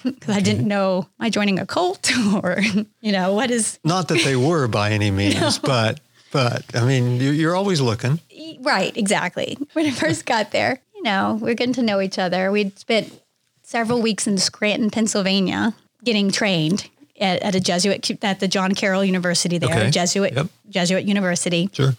Because 0.05 0.37
I 0.37 0.41
didn't 0.41 0.69
know, 0.69 1.09
am 1.19 1.27
I 1.27 1.31
joining 1.31 1.59
a 1.59 1.67
cult 1.67 2.13
or, 2.35 2.61
you 3.01 3.11
know, 3.11 3.33
what 3.33 3.51
is. 3.51 3.81
Not 3.83 4.07
that 4.09 4.23
they 4.23 4.37
were 4.37 4.69
by 4.69 4.93
any 4.93 5.11
means, 5.11 5.59
but, 5.59 5.99
but 6.31 6.63
I 6.77 6.85
mean, 6.85 7.17
you're 7.17 7.57
always 7.57 7.81
looking. 7.81 8.21
Right, 8.61 8.97
exactly. 8.97 9.59
When 9.73 9.87
I 9.87 9.91
first 9.91 10.25
got 10.25 10.53
there, 10.53 10.81
you 10.95 11.03
know, 11.03 11.39
we 11.43 11.51
are 11.51 11.55
getting 11.55 11.75
to 11.75 11.83
know 11.83 12.01
each 12.01 12.21
other. 12.21 12.53
We'd 12.53 12.79
spent 12.79 13.21
several 13.67 14.01
weeks 14.01 14.27
in 14.29 14.39
Scranton, 14.39 14.91
Pennsylvania, 14.91 15.75
getting 16.05 16.31
trained 16.31 16.89
at, 17.21 17.43
at 17.43 17.55
a 17.57 17.61
Jesuit 17.61 18.09
at 18.23 18.39
the 18.39 18.47
John 18.47 18.75
Carroll 18.75 19.05
University 19.05 19.59
there, 19.59 19.71
Okay. 19.71 19.91
Jesuit 19.91 20.33
Yep. 20.35 20.47
Jesuit 20.71 21.05
University, 21.05 21.69
Sure. 21.73 21.95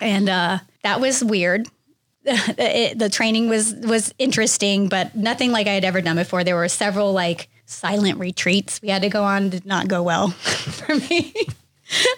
and 0.00 0.28
uh, 0.28 0.58
that 0.82 1.00
was 1.00 1.24
weird. 1.24 1.66
it, 2.24 2.98
the 2.98 3.08
training 3.08 3.48
was 3.48 3.72
was 3.74 4.12
interesting, 4.18 4.88
but 4.90 5.14
nothing 5.16 5.50
like 5.50 5.66
I 5.66 5.72
had 5.72 5.84
ever 5.84 6.02
done 6.02 6.16
before. 6.16 6.44
There 6.44 6.56
were 6.56 6.68
several 6.68 7.12
like 7.14 7.48
silent 7.64 8.18
retreats 8.18 8.82
we 8.82 8.88
had 8.90 9.00
to 9.02 9.08
go 9.08 9.24
on. 9.24 9.48
Did 9.48 9.64
not 9.64 9.88
go 9.88 10.02
well 10.02 10.28
for 10.78 10.94
me. 10.94 11.32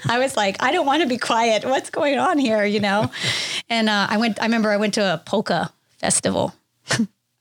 I 0.09 0.19
was 0.19 0.37
like, 0.37 0.57
I 0.61 0.73
don't 0.73 0.85
want 0.87 1.03
to 1.03 1.09
be 1.09 1.17
quiet. 1.19 1.65
What's 1.65 1.91
going 1.91 2.19
on 2.19 2.39
here? 2.39 2.65
You 2.65 2.81
know, 2.81 3.09
and 3.69 3.89
uh, 3.89 4.09
I 4.11 4.17
went. 4.17 4.41
I 4.41 4.47
remember 4.47 4.71
I 4.73 4.79
went 4.79 4.95
to 4.95 5.15
a 5.15 5.19
polka 5.19 5.71
festival. 5.99 6.55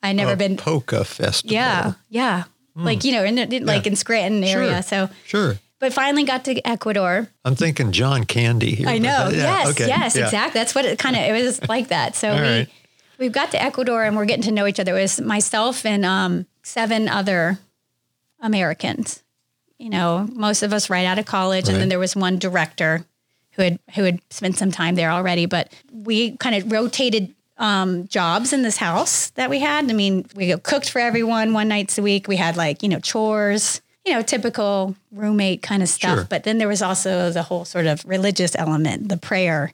I 0.02 0.14
never 0.14 0.34
A 0.34 0.38
been. 0.38 0.58
polka 0.58 1.04
festival. 1.04 1.54
Yeah, 1.54 1.94
yeah. 2.10 2.44
Like 2.76 3.04
you 3.04 3.12
know, 3.12 3.24
in, 3.26 3.38
in 3.38 3.66
like 3.66 3.86
in 3.88 3.96
Scranton 3.98 4.42
area. 4.44 4.82
So, 4.84 5.10
Sure. 5.26 5.58
but 5.80 5.92
finally 5.92 6.24
got 6.24 6.46
to 6.46 6.66
Ecuador. 6.66 7.28
I'm 7.44 7.56
thinking 7.56 7.92
John 7.92 8.24
Candy 8.24 8.74
here. 8.76 8.88
I 8.88 9.00
know. 9.00 9.30
that- 9.30 9.34
yeah, 9.36 9.44
yes, 9.44 9.68
okay, 9.72 9.88
yes, 9.88 10.16
yeah. 10.16 10.26
exactly. 10.26 10.60
That's 10.60 10.74
what 10.74 10.86
it 10.86 10.98
kind 11.00 11.16
of 11.18 11.24
it 11.24 11.34
was 11.46 11.60
like 11.70 11.90
that. 11.90 12.16
So 12.16 12.34
we 12.34 12.40
right. 12.42 12.68
we've 13.18 13.34
got 13.34 13.52
to 13.52 13.62
Ecuador 13.62 14.04
and 14.06 14.16
we're 14.16 14.24
getting 14.26 14.44
to 14.44 14.52
know 14.52 14.66
each 14.66 14.80
other. 14.80 14.98
It 14.98 15.02
was 15.02 15.20
myself 15.20 15.86
and 15.86 16.06
um, 16.06 16.46
seven 16.64 17.10
other 17.10 17.60
Americans. 18.40 19.24
You 19.78 19.90
know, 19.90 20.28
most 20.34 20.62
of 20.64 20.74
us 20.74 20.90
right 20.90 21.06
out 21.06 21.20
of 21.20 21.26
college, 21.26 21.70
and 21.70 21.78
then 21.78 21.88
there 21.90 22.00
was 22.00 22.16
one 22.16 22.38
director 22.38 23.06
who 23.52 23.62
had 23.64 23.80
who 23.96 24.04
had 24.04 24.20
spent 24.30 24.58
some 24.58 24.72
time 24.72 24.96
there 24.96 25.10
already. 25.10 25.46
But 25.46 25.72
we 25.92 26.36
kind 26.38 26.56
of 26.56 26.70
rotated 26.72 27.34
um, 27.60 28.08
jobs 28.08 28.54
in 28.54 28.64
this 28.64 28.78
house 28.78 29.30
that 29.32 29.50
we 29.50 29.60
had. 29.60 29.90
I 29.90 29.94
mean, 29.94 30.26
we 30.36 30.58
cooked 30.58 30.90
for 30.90 31.00
everyone 31.00 31.54
one 31.54 31.68
nights 31.68 31.98
a 31.98 32.02
week. 32.02 32.28
We 32.28 32.38
had 32.38 32.58
like 32.58 32.82
you 32.82 32.90
know 32.90 33.00
chores, 33.00 33.82
you 34.06 34.14
know, 34.14 34.22
typical 34.22 34.96
roommate 35.12 35.62
kind 35.62 35.84
of 35.84 35.90
stuff. 35.90 36.18
Sure. 36.18 36.28
But 36.30 36.44
then 36.46 36.58
there 36.58 36.68
was 36.68 36.82
also 36.82 37.32
the 37.32 37.44
whole 37.44 37.66
sort 37.66 37.86
of 37.86 38.04
religious 38.06 38.56
element, 38.56 39.10
the 39.10 39.18
prayer, 39.18 39.74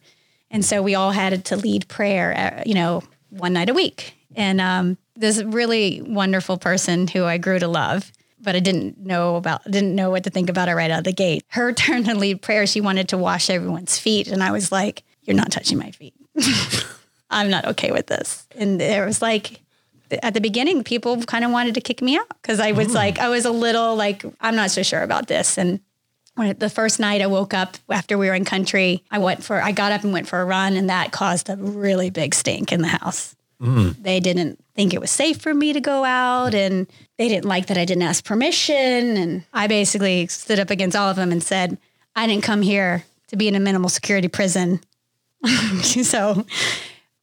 and 0.52 0.66
so 0.66 0.82
we 0.82 0.96
all 0.96 1.12
had 1.12 1.46
to 1.46 1.56
lead 1.56 1.88
prayer, 1.88 2.34
uh, 2.36 2.64
you 2.66 2.74
know, 2.74 3.04
one 3.30 3.54
night 3.54 3.70
a 3.70 3.74
week. 3.74 4.14
And 4.36 4.60
um, 4.60 4.98
this 5.16 5.42
really 5.42 6.02
wonderful 6.02 6.58
person 6.58 7.08
who 7.08 7.24
I 7.24 7.38
grew 7.38 7.60
to 7.60 7.68
love, 7.68 8.12
but 8.42 8.56
I 8.56 8.60
didn't 8.60 9.00
know 9.00 9.38
about, 9.38 9.64
didn't 9.66 9.96
know 9.96 10.10
what 10.10 10.24
to 10.26 10.30
think 10.30 10.50
about 10.50 10.68
her 10.68 10.76
right 10.76 10.92
out 10.92 11.00
of 11.00 11.04
the 11.06 11.14
gate. 11.14 11.44
Her 11.50 11.72
turn 11.74 12.04
to 12.06 12.16
lead 12.16 12.42
prayer, 12.42 12.68
she 12.68 12.82
wanted 12.82 13.10
to 13.10 13.18
wash 13.18 13.50
everyone's 13.50 13.98
feet, 13.98 14.28
and 14.28 14.44
I 14.44 14.52
was 14.52 14.72
like, 14.72 15.04
"You're 15.24 15.36
not 15.36 15.52
touching 15.52 15.78
my 15.78 15.92
feet. 15.92 16.14
I'm 17.36 17.50
not 17.50 17.66
okay 17.66 17.92
with 17.92 18.08
this." 18.08 18.48
And 18.56 18.80
there 18.80 19.06
was 19.06 19.22
like. 19.22 19.62
At 20.22 20.36
the 20.36 20.40
beginning, 20.40 20.84
people 20.84 21.20
kind 21.24 21.44
of 21.44 21.50
wanted 21.50 21.74
to 21.74 21.82
kick 21.82 22.00
me 22.00 22.16
out 22.16 22.28
because 22.40 22.60
I 22.60 22.74
was 22.74 22.94
like, 22.94 23.18
I 23.18 23.28
was 23.28 23.44
a 23.44 23.50
little 23.50 23.96
like, 23.96 24.24
I'm 24.40 24.56
not 24.56 24.70
so 24.70 24.84
sure 24.84 25.02
about 25.02 25.26
this. 25.26 25.58
And 25.58 25.80
when 26.36 26.58
the 26.58 26.70
first 26.70 27.00
night 27.00 27.22
I 27.22 27.28
woke 27.28 27.54
up 27.54 27.78
after 27.90 28.18
we 28.18 28.28
were 28.28 28.36
in 28.36 28.46
country, 28.46 29.04
I 29.10 29.20
went 29.20 29.44
for 29.44 29.62
I 29.62 29.72
got 29.72 29.92
up 29.92 30.04
and 30.04 30.14
went 30.14 30.28
for 30.28 30.40
a 30.40 30.46
run, 30.46 30.76
and 30.76 30.90
that 30.90 31.12
caused 31.12 31.50
a 31.50 31.56
really 31.56 32.10
big 32.10 32.36
stink 32.36 32.72
in 32.72 32.82
the 32.82 32.90
house. 32.90 33.36
Mm. 33.62 34.02
They 34.02 34.20
didn't 34.20 34.64
think 34.76 34.94
it 34.94 35.00
was 35.00 35.12
safe 35.12 35.38
for 35.42 35.54
me 35.54 35.72
to 35.74 35.80
go 35.80 36.04
out, 36.04 36.54
and 36.54 36.88
they 37.18 37.30
didn't 37.30 37.46
like 37.46 37.68
that 37.68 37.78
I 37.78 37.86
didn't 37.86 38.04
ask 38.04 38.24
permission. 38.24 38.76
And 38.76 39.44
I 39.54 39.68
basically 39.68 40.28
stood 40.28 40.60
up 40.60 40.70
against 40.70 40.96
all 40.96 41.10
of 41.10 41.16
them 41.16 41.32
and 41.32 41.42
said, 41.42 41.78
"I 42.16 42.28
didn't 42.28 42.44
come 42.44 42.62
here 42.62 43.06
to 43.30 43.38
be 43.38 43.48
in 43.48 43.56
a 43.56 43.60
minimal 43.60 43.90
security 43.90 44.28
prison." 44.28 44.82
so 45.82 46.46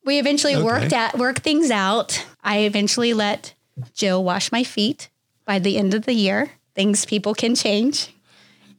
we 0.05 0.19
eventually 0.19 0.55
Okay. 0.57 0.65
worked 0.65 0.93
at 0.93 1.19
worked 1.19 1.43
things 1.43 1.71
out. 1.71 2.25
I 2.43 2.59
eventually 2.61 3.15
let 3.15 3.55
Jill 3.95 4.23
wash 4.25 4.51
my 4.53 4.65
feet. 4.65 5.09
By 5.45 5.59
the 5.59 5.77
end 5.77 5.93
of 5.95 6.05
the 6.07 6.13
year, 6.15 6.53
things 6.75 7.05
people 7.05 7.35
can 7.35 7.55
change. 7.55 8.15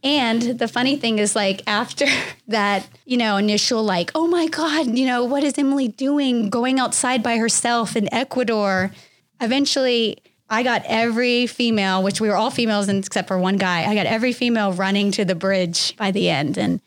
And 0.03 0.41
the 0.59 0.67
funny 0.67 0.97
thing 0.97 1.17
is, 1.19 1.35
like, 1.35 1.61
after 1.67 2.05
that, 2.47 2.87
you 3.05 3.17
know, 3.17 3.37
initial, 3.37 3.83
like, 3.83 4.11
oh 4.15 4.27
my 4.27 4.47
God, 4.47 4.97
you 4.97 5.05
know, 5.05 5.23
what 5.23 5.43
is 5.43 5.57
Emily 5.57 5.87
doing 5.89 6.49
going 6.49 6.79
outside 6.79 7.23
by 7.23 7.37
herself 7.37 7.95
in 7.95 8.13
Ecuador? 8.13 8.91
Eventually, 9.41 10.17
I 10.49 10.63
got 10.63 10.83
every 10.85 11.47
female, 11.47 12.03
which 12.03 12.21
we 12.21 12.27
were 12.27 12.35
all 12.35 12.51
females 12.51 12.87
except 12.89 13.27
for 13.27 13.37
one 13.37 13.57
guy, 13.57 13.85
I 13.89 13.95
got 13.95 14.05
every 14.05 14.33
female 14.33 14.71
running 14.73 15.11
to 15.11 15.25
the 15.25 15.35
bridge 15.35 15.95
by 15.97 16.11
the 16.11 16.29
end. 16.29 16.57
And 16.57 16.81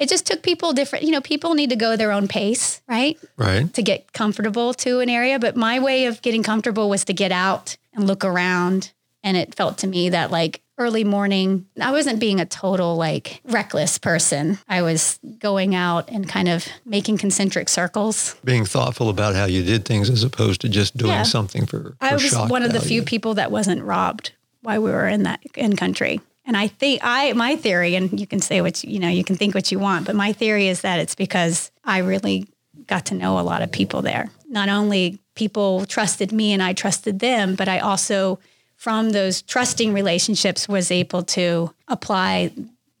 it 0.00 0.08
just 0.08 0.26
took 0.26 0.42
people 0.42 0.72
different, 0.72 1.04
you 1.04 1.12
know, 1.12 1.20
people 1.20 1.54
need 1.54 1.70
to 1.70 1.76
go 1.76 1.94
their 1.96 2.10
own 2.10 2.26
pace, 2.26 2.80
right? 2.88 3.16
Right. 3.36 3.72
to 3.74 3.82
get 3.82 4.12
comfortable 4.12 4.74
to 4.74 4.98
an 5.00 5.08
area. 5.10 5.38
But 5.38 5.54
my 5.56 5.78
way 5.78 6.06
of 6.06 6.22
getting 6.22 6.42
comfortable 6.42 6.88
was 6.88 7.04
to 7.04 7.12
get 7.12 7.30
out 7.30 7.76
and 7.94 8.06
look 8.06 8.24
around. 8.24 8.92
And 9.22 9.36
it 9.36 9.54
felt 9.54 9.76
to 9.78 9.86
me 9.86 10.08
that 10.08 10.30
like 10.30 10.62
early 10.78 11.04
morning, 11.04 11.66
I 11.78 11.92
wasn't 11.92 12.18
being 12.18 12.40
a 12.40 12.46
total 12.46 12.96
like 12.96 13.42
reckless 13.44 13.98
person. 13.98 14.58
I 14.66 14.80
was 14.80 15.20
going 15.38 15.74
out 15.74 16.08
and 16.08 16.26
kind 16.26 16.48
of 16.48 16.66
making 16.86 17.18
concentric 17.18 17.68
circles. 17.68 18.36
Being 18.42 18.64
thoughtful 18.64 19.10
about 19.10 19.34
how 19.34 19.44
you 19.44 19.62
did 19.62 19.84
things 19.84 20.08
as 20.08 20.24
opposed 20.24 20.62
to 20.62 20.70
just 20.70 20.96
doing 20.96 21.12
Yeah. 21.12 21.22
something 21.24 21.66
for, 21.66 21.90
for 21.90 21.96
I 22.00 22.14
was 22.14 22.34
one 22.48 22.62
of 22.62 22.72
the 22.72 22.80
few 22.80 23.02
people 23.02 23.34
that 23.34 23.50
wasn't 23.50 23.82
robbed 23.82 24.32
while 24.62 24.80
we 24.82 24.90
were 24.90 25.06
in 25.06 25.24
that 25.24 25.40
in 25.54 25.76
country. 25.76 26.20
And 26.44 26.56
I 26.56 26.68
think 26.68 27.00
I 27.02 27.32
my 27.34 27.56
theory, 27.56 27.94
and 27.94 28.18
you 28.18 28.26
can 28.26 28.40
say 28.40 28.60
what 28.60 28.82
you, 28.82 28.92
you 28.92 28.98
know, 28.98 29.08
you 29.08 29.24
can 29.24 29.36
think 29.36 29.54
what 29.54 29.70
you 29.70 29.78
want, 29.78 30.06
but 30.06 30.16
my 30.16 30.32
theory 30.32 30.68
is 30.68 30.80
that 30.82 30.98
it's 30.98 31.14
because 31.14 31.70
I 31.84 31.98
really 31.98 32.48
got 32.86 33.06
to 33.06 33.14
know 33.14 33.38
a 33.38 33.42
lot 33.42 33.62
of 33.62 33.70
people 33.70 34.02
there. 34.02 34.30
Not 34.48 34.68
only 34.68 35.20
people 35.34 35.86
trusted 35.86 36.32
me 36.32 36.52
and 36.52 36.62
I 36.62 36.72
trusted 36.72 37.20
them, 37.20 37.54
but 37.54 37.68
I 37.68 37.78
also 37.78 38.38
from 38.76 39.10
those 39.10 39.42
trusting 39.42 39.92
relationships 39.92 40.66
was 40.66 40.90
able 40.90 41.22
to 41.22 41.72
apply 41.88 42.50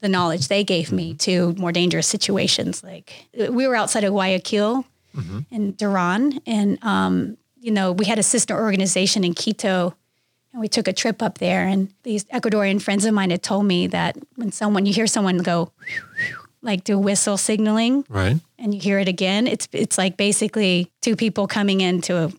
the 0.00 0.08
knowledge 0.08 0.48
they 0.48 0.62
gave 0.62 0.92
me 0.92 1.14
to 1.14 1.54
more 1.54 1.72
dangerous 1.72 2.06
situations. 2.06 2.82
Like 2.84 3.28
we 3.50 3.66
were 3.66 3.74
outside 3.74 4.04
of 4.04 4.12
Guayaquil 4.12 4.84
in 5.50 5.72
Duran, 5.72 6.40
and 6.46 6.78
um, 6.82 7.36
you 7.58 7.70
know 7.70 7.92
we 7.92 8.04
had 8.04 8.18
a 8.18 8.22
sister 8.22 8.54
organization 8.54 9.24
in 9.24 9.34
Quito, 9.34 9.94
and 10.52 10.60
we 10.60 10.68
took 10.68 10.88
a 10.88 10.92
trip 10.92 11.22
up 11.22 11.38
there. 11.38 11.66
And 11.66 11.92
these 12.02 12.24
Ecuadorian 12.24 12.80
friends 12.82 13.04
of 13.04 13.14
mine 13.14 13.30
had 13.30 13.42
told 13.42 13.66
me 13.66 13.86
that 13.88 14.16
when 14.36 14.52
someone 14.52 14.86
you 14.86 14.92
hear 14.92 15.06
someone 15.06 15.38
go 15.38 15.72
like 16.62 16.84
do 16.84 16.98
whistle 16.98 17.36
signaling, 17.36 18.04
Right. 18.08 18.38
and 18.58 18.74
you 18.74 18.80
hear 18.80 18.98
it 18.98 19.08
again, 19.08 19.46
it's 19.46 19.68
it's 19.72 19.96
like 19.96 20.16
basically 20.16 20.90
two 21.00 21.16
people 21.16 21.46
coming 21.46 21.80
in 21.80 22.00
to 22.02 22.32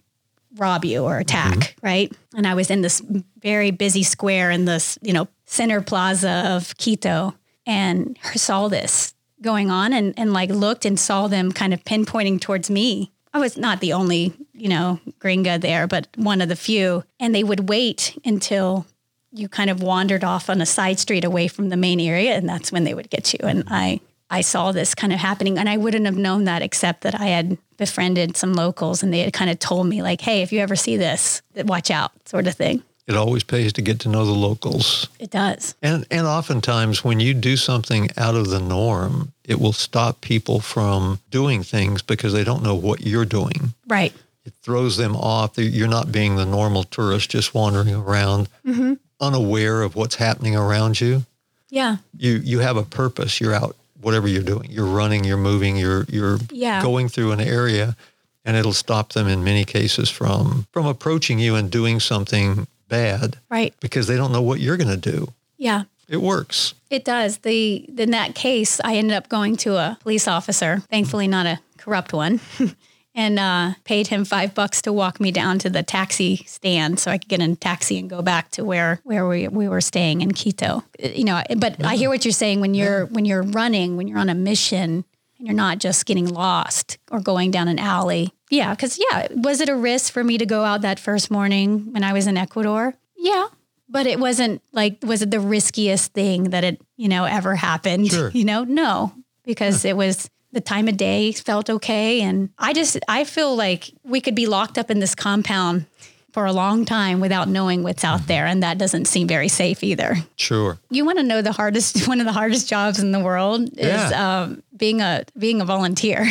rob 0.57 0.85
you 0.85 1.03
or 1.03 1.17
attack, 1.17 1.55
mm-hmm. 1.57 1.85
right? 1.85 2.11
And 2.35 2.45
I 2.45 2.53
was 2.53 2.69
in 2.69 2.81
this 2.81 3.01
very 3.39 3.71
busy 3.71 4.03
square 4.03 4.51
in 4.51 4.65
this, 4.65 4.99
you 5.01 5.13
know, 5.13 5.27
center 5.45 5.81
plaza 5.81 6.43
of 6.47 6.75
Quito 6.77 7.33
and 7.65 8.17
saw 8.35 8.67
this 8.67 9.13
going 9.41 9.71
on 9.71 9.93
and, 9.93 10.13
and 10.17 10.33
like 10.33 10.49
looked 10.49 10.85
and 10.85 10.99
saw 10.99 11.27
them 11.27 11.51
kind 11.51 11.73
of 11.73 11.83
pinpointing 11.83 12.39
towards 12.39 12.69
me. 12.69 13.11
I 13.33 13.39
was 13.39 13.57
not 13.57 13.79
the 13.79 13.93
only, 13.93 14.33
you 14.61 14.69
know, 14.69 14.99
gringa 15.19 15.59
there, 15.59 15.87
but 15.87 16.07
one 16.15 16.39
of 16.41 16.49
the 16.49 16.55
few. 16.55 17.03
And 17.19 17.33
they 17.33 17.43
would 17.43 17.67
wait 17.69 18.17
until 18.23 18.85
you 19.33 19.47
kind 19.49 19.69
of 19.69 19.81
wandered 19.81 20.23
off 20.23 20.49
on 20.49 20.61
a 20.61 20.65
side 20.65 20.99
street 20.99 21.23
away 21.23 21.47
from 21.47 21.69
the 21.69 21.77
main 21.77 21.99
area 21.99 22.33
and 22.35 22.47
that's 22.49 22.71
when 22.71 22.83
they 22.83 22.93
would 22.93 23.09
get 23.09 23.33
you 23.33 23.39
and 23.47 23.63
i 23.69 23.97
i 24.29 24.41
saw 24.41 24.73
this 24.73 24.93
kind 24.93 25.13
of 25.13 25.19
happening 25.19 25.57
and 25.57 25.69
i 25.69 25.77
wouldn't 25.77 26.05
have 26.05 26.17
known 26.17 26.43
that 26.43 26.61
except 26.61 26.99
that 27.01 27.15
i 27.17 27.27
had 27.27 27.57
befriended 27.77 28.35
some 28.35 28.53
locals 28.53 29.01
and 29.01 29.13
they 29.13 29.19
had 29.19 29.31
kind 29.31 29.49
of 29.49 29.57
told 29.57 29.87
me 29.87 30.01
like 30.01 30.19
hey 30.19 30.41
if 30.41 30.51
you 30.51 30.59
ever 30.59 30.75
see 30.75 30.97
this 30.97 31.41
watch 31.63 31.89
out 31.89 32.11
sort 32.27 32.45
of 32.45 32.53
thing 32.55 32.83
It 33.07 33.15
always 33.15 33.43
pays 33.45 33.71
to 33.73 33.81
get 33.81 33.99
to 34.01 34.09
know 34.09 34.25
the 34.25 34.39
locals. 34.47 35.07
it 35.17 35.31
does 35.31 35.75
And 35.81 36.05
and 36.11 36.27
oftentimes 36.27 37.01
when 37.05 37.21
you 37.21 37.33
do 37.33 37.55
something 37.55 38.09
out 38.17 38.35
of 38.35 38.49
the 38.49 38.59
norm, 38.59 39.31
it 39.51 39.59
will 39.61 39.73
stop 39.87 40.19
people 40.19 40.59
from 40.59 41.19
doing 41.29 41.63
things 41.63 42.01
because 42.01 42.33
they 42.33 42.43
don't 42.43 42.63
know 42.63 42.75
what 42.87 42.99
you're 43.09 43.29
doing. 43.39 43.73
right 43.87 44.13
It 44.45 44.53
throws 44.61 44.97
them 44.97 45.15
off. 45.15 45.57
You're 45.57 45.87
not 45.87 46.11
being 46.11 46.35
the 46.35 46.45
normal 46.45 46.83
tourist 46.83 47.29
just 47.29 47.53
wandering 47.53 47.93
around 47.93 48.49
Mm-hmm. 48.65 48.93
unaware 49.19 49.81
of 49.83 49.95
what's 49.95 50.15
happening 50.15 50.55
around 50.55 50.99
you. 50.99 51.25
Yeah. 51.69 51.97
You 52.17 52.41
you 52.43 52.59
have 52.59 52.77
a 52.77 52.83
purpose. 52.83 53.39
You're 53.39 53.53
out 53.53 53.75
whatever 54.01 54.27
you're 54.27 54.43
doing. 54.43 54.69
You're 54.71 54.85
running, 54.87 55.23
you're 55.23 55.37
moving, 55.37 55.77
you're 55.77 56.05
you're 56.09 56.39
Yeah. 56.51 56.81
going 56.81 57.07
through 57.09 57.31
an 57.33 57.39
area 57.39 57.95
and 58.43 58.57
it'll 58.57 58.73
stop 58.73 59.13
them 59.13 59.27
in 59.27 59.43
many 59.43 59.63
cases 59.63 60.09
from 60.09 60.65
from 60.71 60.85
approaching 60.87 61.37
you 61.39 61.55
and 61.55 61.69
doing 61.71 61.99
something 61.99 62.65
bad 62.89 63.37
Right. 63.49 63.73
because 63.79 64.07
they 64.07 64.17
don't 64.17 64.31
know 64.31 64.41
what 64.41 64.59
you're 64.59 64.77
going 64.77 64.99
to 65.01 65.11
do. 65.11 65.31
Yeah. 65.57 65.83
It 66.09 66.21
works. 66.21 66.73
It 66.89 67.05
does. 67.05 67.37
The 67.37 67.85
in 67.97 68.11
that 68.11 68.35
case, 68.35 68.81
I 68.83 68.95
ended 68.97 69.15
up 69.15 69.29
going 69.29 69.55
to 69.57 69.77
a 69.77 69.97
police 70.01 70.27
officer, 70.27 70.81
thankfully 70.89 71.27
not 71.27 71.45
a 71.45 71.59
corrupt 71.77 72.11
one, 72.11 72.41
and 73.13 73.37
uh, 73.39 73.73
paid 73.83 74.07
him 74.07 74.23
five 74.25 74.53
bucks 74.55 74.81
to 74.83 74.93
walk 74.93 75.19
me 75.19 75.31
down 75.31 75.59
to 75.59 75.69
the 75.69 75.83
taxi 75.83 76.37
stand 76.47 76.99
so 76.99 77.11
I 77.11 77.17
could 77.17 77.27
get 77.27 77.41
in 77.41 77.51
a 77.51 77.55
taxi 77.55 77.99
and 77.99 78.09
go 78.09 78.21
back 78.21 78.51
to 78.51 78.63
where 78.63 78.99
where 79.03 79.27
we, 79.27 79.47
we 79.47 79.67
were 79.67 79.81
staying 79.81 80.21
in 80.21 80.31
Quito. 80.33 80.83
You 80.99 81.25
know, 81.25 81.41
but 81.57 81.83
I 81.83 81.95
hear 81.95 82.09
what 82.09 82.23
you're 82.25 82.31
saying 82.31 82.61
when 82.61 82.73
you're 82.73 83.05
when 83.07 83.25
you're 83.25 83.43
running, 83.43 83.97
when 83.97 84.07
you're 84.07 84.19
on 84.19 84.29
a 84.29 84.35
mission, 84.35 85.03
and 85.37 85.47
you're 85.47 85.55
not 85.55 85.79
just 85.79 86.05
getting 86.05 86.27
lost 86.27 86.97
or 87.11 87.19
going 87.19 87.51
down 87.51 87.67
an 87.67 87.79
alley. 87.79 88.33
Yeah, 88.49 88.73
because 88.73 88.99
yeah, 89.11 89.27
was 89.31 89.61
it 89.61 89.69
a 89.69 89.75
risk 89.75 90.11
for 90.11 90.23
me 90.23 90.37
to 90.37 90.45
go 90.45 90.63
out 90.63 90.81
that 90.81 90.99
first 90.99 91.31
morning 91.31 91.93
when 91.93 92.03
I 92.03 92.13
was 92.13 92.27
in 92.27 92.37
Ecuador? 92.37 92.93
Yeah, 93.17 93.47
but 93.89 94.07
it 94.07 94.19
wasn't 94.19 94.61
like 94.71 94.97
was 95.03 95.21
it 95.21 95.31
the 95.31 95.39
riskiest 95.39 96.13
thing 96.13 96.45
that 96.51 96.63
it 96.63 96.81
you 96.97 97.07
know 97.09 97.25
ever 97.25 97.55
happened 97.55 98.09
Sure. 98.09 98.29
you 98.33 98.45
know 98.45 98.63
no 98.63 99.13
because 99.43 99.85
it 99.85 99.95
was 99.97 100.29
the 100.51 100.61
time 100.61 100.87
of 100.87 100.97
day 100.97 101.31
felt 101.31 101.69
okay 101.69 102.21
and 102.21 102.49
i 102.59 102.73
just 102.73 102.97
i 103.07 103.23
feel 103.23 103.55
like 103.55 103.91
we 104.03 104.19
could 104.21 104.35
be 104.35 104.45
locked 104.47 104.77
up 104.77 104.91
in 104.91 104.99
this 104.99 105.15
compound 105.15 105.85
for 106.33 106.45
a 106.45 106.53
long 106.53 106.85
time 106.85 107.19
without 107.19 107.47
knowing 107.49 107.83
what's 107.83 108.03
out 108.03 108.27
there 108.27 108.45
and 108.45 108.63
that 108.63 108.77
doesn't 108.77 109.05
seem 109.05 109.27
very 109.27 109.47
safe 109.47 109.83
either 109.83 110.15
Sure. 110.35 110.77
you 110.89 111.05
want 111.05 111.17
to 111.17 111.23
know 111.23 111.41
the 111.41 111.51
hardest 111.51 112.07
one 112.11 112.19
of 112.19 112.25
the 112.25 112.31
hardest 112.33 112.69
jobs 112.69 112.99
in 112.99 113.11
the 113.11 113.19
world 113.19 113.69
is 113.77 113.85
Yeah. 114.11 114.41
um, 114.41 114.63
being 114.75 115.01
a 115.01 115.23
being 115.37 115.61
a 115.61 115.65
volunteer 115.65 116.25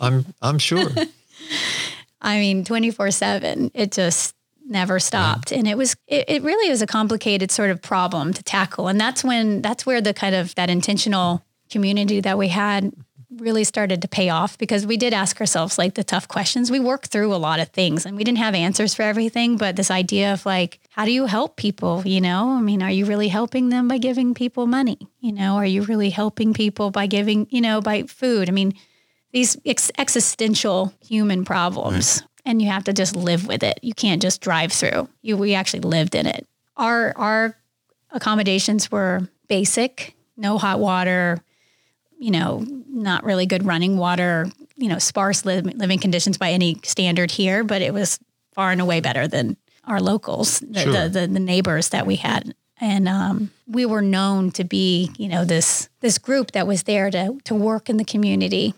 I'm 0.00 0.26
I'm 0.42 0.58
sure. 0.58 0.90
I 2.20 2.38
mean, 2.38 2.64
24 2.64 3.10
seven, 3.10 3.70
it 3.74 3.92
just 3.92 4.34
never 4.66 4.98
stopped. 4.98 5.52
And 5.52 5.68
it 5.68 5.76
was, 5.76 5.94
it, 6.06 6.24
it 6.26 6.42
really 6.42 6.70
was 6.70 6.80
a 6.80 6.86
complicated 6.86 7.50
sort 7.50 7.68
of 7.70 7.82
problem 7.82 8.32
to 8.32 8.42
tackle. 8.42 8.88
And 8.88 8.98
that's 8.98 9.22
when, 9.22 9.60
that's 9.60 9.84
where 9.84 10.00
the 10.00 10.14
kind 10.14 10.34
of 10.34 10.54
that 10.54 10.70
intentional 10.70 11.44
community 11.70 12.20
that 12.20 12.38
we 12.38 12.48
had 12.48 12.92
really 13.38 13.64
started 13.64 14.02
to 14.02 14.08
pay 14.08 14.28
off 14.28 14.56
because 14.58 14.86
we 14.86 14.96
did 14.96 15.12
ask 15.12 15.40
ourselves 15.40 15.78
like 15.78 15.94
the 15.94 16.04
tough 16.04 16.28
questions. 16.28 16.70
We 16.70 16.80
worked 16.80 17.06
through 17.06 17.34
a 17.34 17.36
lot 17.36 17.60
of 17.60 17.68
things 17.68 18.06
and 18.06 18.16
we 18.16 18.24
didn't 18.24 18.38
have 18.38 18.54
answers 18.54 18.94
for 18.94 19.02
everything, 19.02 19.56
but 19.56 19.76
this 19.76 19.90
idea 19.90 20.32
of 20.32 20.46
like, 20.46 20.80
how 20.90 21.04
do 21.04 21.12
you 21.12 21.26
help 21.26 21.56
people? 21.56 22.02
You 22.04 22.20
know, 22.20 22.50
I 22.50 22.60
mean, 22.60 22.82
are 22.82 22.90
you 22.90 23.06
really 23.06 23.28
helping 23.28 23.68
them 23.68 23.88
by 23.88 23.98
giving 23.98 24.34
people 24.34 24.66
money? 24.66 24.98
You 25.20 25.32
know, 25.32 25.56
are 25.56 25.66
you 25.66 25.82
really 25.82 26.10
helping 26.10 26.54
people 26.54 26.90
by 26.90 27.06
giving, 27.06 27.46
you 27.50 27.60
know, 27.60 27.80
by 27.80 28.02
food? 28.04 28.48
I 28.48 28.52
mean, 28.52 28.74
these 29.32 29.56
ex- 29.66 29.90
existential 29.98 30.94
human 31.04 31.44
problems 31.44 32.22
and 32.44 32.60
you 32.60 32.68
have 32.68 32.84
to 32.84 32.92
just 32.92 33.16
live 33.16 33.46
with 33.46 33.62
it. 33.62 33.78
You 33.82 33.94
can't 33.94 34.22
just 34.22 34.40
drive 34.40 34.72
through. 34.72 35.08
You 35.22 35.36
we 35.36 35.54
actually 35.54 35.80
lived 35.80 36.14
in 36.14 36.26
it. 36.26 36.46
Our 36.76 37.12
our 37.16 37.56
accommodations 38.10 38.90
were 38.90 39.28
basic, 39.48 40.14
no 40.36 40.58
hot 40.58 40.78
water, 40.78 41.42
you 42.24 42.30
know, 42.30 42.64
not 42.88 43.22
really 43.24 43.46
good 43.46 43.64
running 43.66 43.98
water, 43.98 44.46
you 44.76 44.88
know, 44.88 44.98
sparse 44.98 45.44
li- 45.44 45.60
living 45.60 45.98
conditions 45.98 46.38
by 46.38 46.50
any 46.50 46.80
standard 46.82 47.30
here, 47.30 47.62
but 47.64 47.82
it 47.82 47.92
was 47.92 48.18
far 48.54 48.70
and 48.72 48.80
away 48.80 49.00
better 49.00 49.28
than 49.28 49.56
our 49.86 50.00
locals, 50.00 50.60
the, 50.60 50.80
Sure. 50.80 50.92
the, 50.92 51.08
the, 51.20 51.26
the 51.26 51.40
neighbors 51.40 51.90
that 51.90 52.06
we 52.06 52.16
had. 52.16 52.54
And 52.80 53.08
um, 53.08 53.50
we 53.66 53.84
were 53.86 54.00
known 54.02 54.50
to 54.52 54.64
be, 54.64 55.10
you 55.18 55.28
know, 55.28 55.44
this 55.44 55.88
this 56.00 56.18
group 56.18 56.52
that 56.52 56.66
was 56.66 56.82
there 56.84 57.10
to 57.10 57.38
to 57.44 57.54
work 57.54 57.88
in 57.90 57.96
the 57.98 58.04
community 58.04 58.72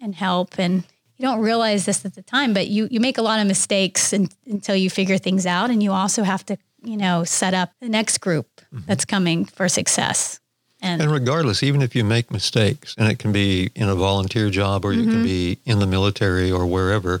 and 0.00 0.14
help. 0.14 0.58
And 0.58 0.84
you 1.16 1.22
don't 1.28 1.40
realize 1.40 1.84
this 1.84 2.04
at 2.04 2.14
the 2.14 2.22
time, 2.22 2.52
but 2.54 2.68
you 2.68 2.86
you 2.90 3.00
make 3.00 3.18
a 3.18 3.22
lot 3.22 3.40
of 3.40 3.46
mistakes 3.46 4.12
and, 4.12 4.28
until 4.46 4.76
you 4.76 4.90
figure 4.90 5.18
things 5.18 5.46
out, 5.46 5.70
and 5.70 5.82
you 5.82 5.92
also 5.92 6.22
have 6.22 6.44
to, 6.46 6.56
you 6.84 6.96
know, 6.96 7.24
set 7.24 7.54
up 7.54 7.70
the 7.80 7.88
next 7.88 8.18
group 8.20 8.46
that's 8.86 9.04
coming 9.04 9.46
for 9.46 9.68
success. 9.68 10.39
And, 10.82 11.02
And 11.02 11.12
regardless, 11.12 11.62
even 11.62 11.82
if 11.82 11.94
you 11.94 12.04
make 12.04 12.30
mistakes, 12.30 12.94
and 12.96 13.10
it 13.10 13.18
can 13.18 13.32
be 13.32 13.70
in 13.74 13.88
a 13.88 13.94
volunteer 13.94 14.48
job 14.50 14.84
or 14.84 14.92
you 14.92 15.02
Mm-hmm. 15.02 15.10
can 15.10 15.22
be 15.22 15.58
in 15.64 15.78
the 15.78 15.86
military 15.86 16.50
or 16.50 16.66
wherever, 16.66 17.20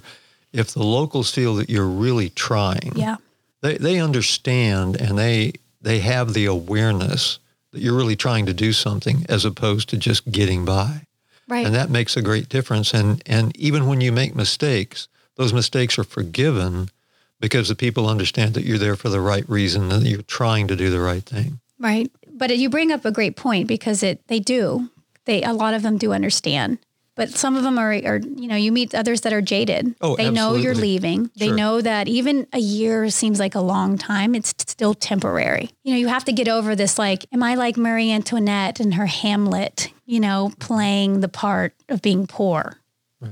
if 0.52 0.72
the 0.72 0.82
locals 0.82 1.30
feel 1.30 1.54
that 1.56 1.68
you're 1.70 1.86
really 1.86 2.30
trying, 2.30 2.92
yeah, 2.96 3.16
they, 3.60 3.76
they 3.76 4.00
understand 4.00 4.96
and 4.96 5.18
they 5.18 5.52
they 5.82 6.00
have 6.00 6.34
the 6.34 6.46
awareness 6.46 7.38
that 7.72 7.80
you're 7.80 7.96
really 7.96 8.16
trying 8.16 8.46
to 8.46 8.52
do 8.52 8.72
something 8.72 9.24
as 9.28 9.44
opposed 9.44 9.88
to 9.90 9.96
just 9.96 10.30
getting 10.30 10.64
by. 10.64 11.06
right. 11.48 11.64
And 11.66 11.74
that 11.74 11.88
makes 11.90 12.16
a 12.16 12.22
great 12.22 12.48
difference. 12.48 12.92
And 12.94 13.22
and 13.26 13.56
even 13.56 13.86
when 13.86 14.00
you 14.00 14.10
make 14.12 14.34
mistakes, 14.34 15.08
those 15.36 15.52
mistakes 15.52 15.98
are 15.98 16.04
forgiven 16.04 16.90
because 17.38 17.68
the 17.68 17.74
people 17.76 18.08
understand 18.08 18.54
that 18.54 18.64
you're 18.64 18.78
there 18.78 18.96
for 18.96 19.08
the 19.08 19.20
right 19.20 19.48
reason 19.48 19.90
and 19.92 20.02
that 20.02 20.08
you're 20.08 20.22
trying 20.22 20.66
to 20.68 20.76
do 20.76 20.90
the 20.90 21.00
right 21.00 21.22
thing. 21.24 21.60
Right. 21.78 22.10
But 22.40 22.56
you 22.58 22.68
bring 22.70 22.90
up 22.90 23.04
a 23.04 23.12
great 23.12 23.36
point 23.36 23.68
because 23.68 24.02
it 24.02 24.26
they 24.26 24.40
do. 24.40 24.90
They 25.26 25.42
a 25.42 25.52
lot 25.52 25.74
of 25.74 25.82
them 25.82 25.96
do 25.98 26.12
understand. 26.12 26.78
But 27.16 27.28
some 27.30 27.54
of 27.54 27.64
them 27.64 27.76
are, 27.78 27.90
are 27.90 28.16
you 28.16 28.48
know, 28.48 28.56
you 28.56 28.72
meet 28.72 28.94
others 28.94 29.20
that 29.22 29.32
are 29.34 29.42
jaded. 29.42 29.94
Oh, 30.00 30.16
they 30.16 30.30
know 30.30 30.54
you're 30.54 30.70
absolutely. 30.70 30.88
leaving. 30.92 31.30
They 31.36 31.48
Sure. 31.48 31.56
know 31.56 31.80
that 31.82 32.08
even 32.08 32.46
a 32.54 32.58
year 32.58 33.10
seems 33.10 33.38
like 33.38 33.54
a 33.54 33.60
long 33.60 33.98
time. 33.98 34.34
It's 34.34 34.54
still 34.56 34.94
temporary. 34.94 35.68
You 35.82 35.92
know, 35.92 35.98
you 35.98 36.08
have 36.08 36.24
to 36.24 36.32
get 36.32 36.48
over 36.48 36.74
this 36.74 36.98
like, 36.98 37.26
am 37.30 37.42
I 37.42 37.56
like 37.56 37.76
Marie 37.76 38.10
Antoinette 38.10 38.80
and 38.80 38.94
her 38.94 39.04
Hamlet, 39.04 39.88
you 40.06 40.18
know, 40.18 40.52
playing 40.60 41.20
the 41.20 41.28
part 41.28 41.74
of 41.90 42.00
being 42.00 42.26
poor, 42.26 42.78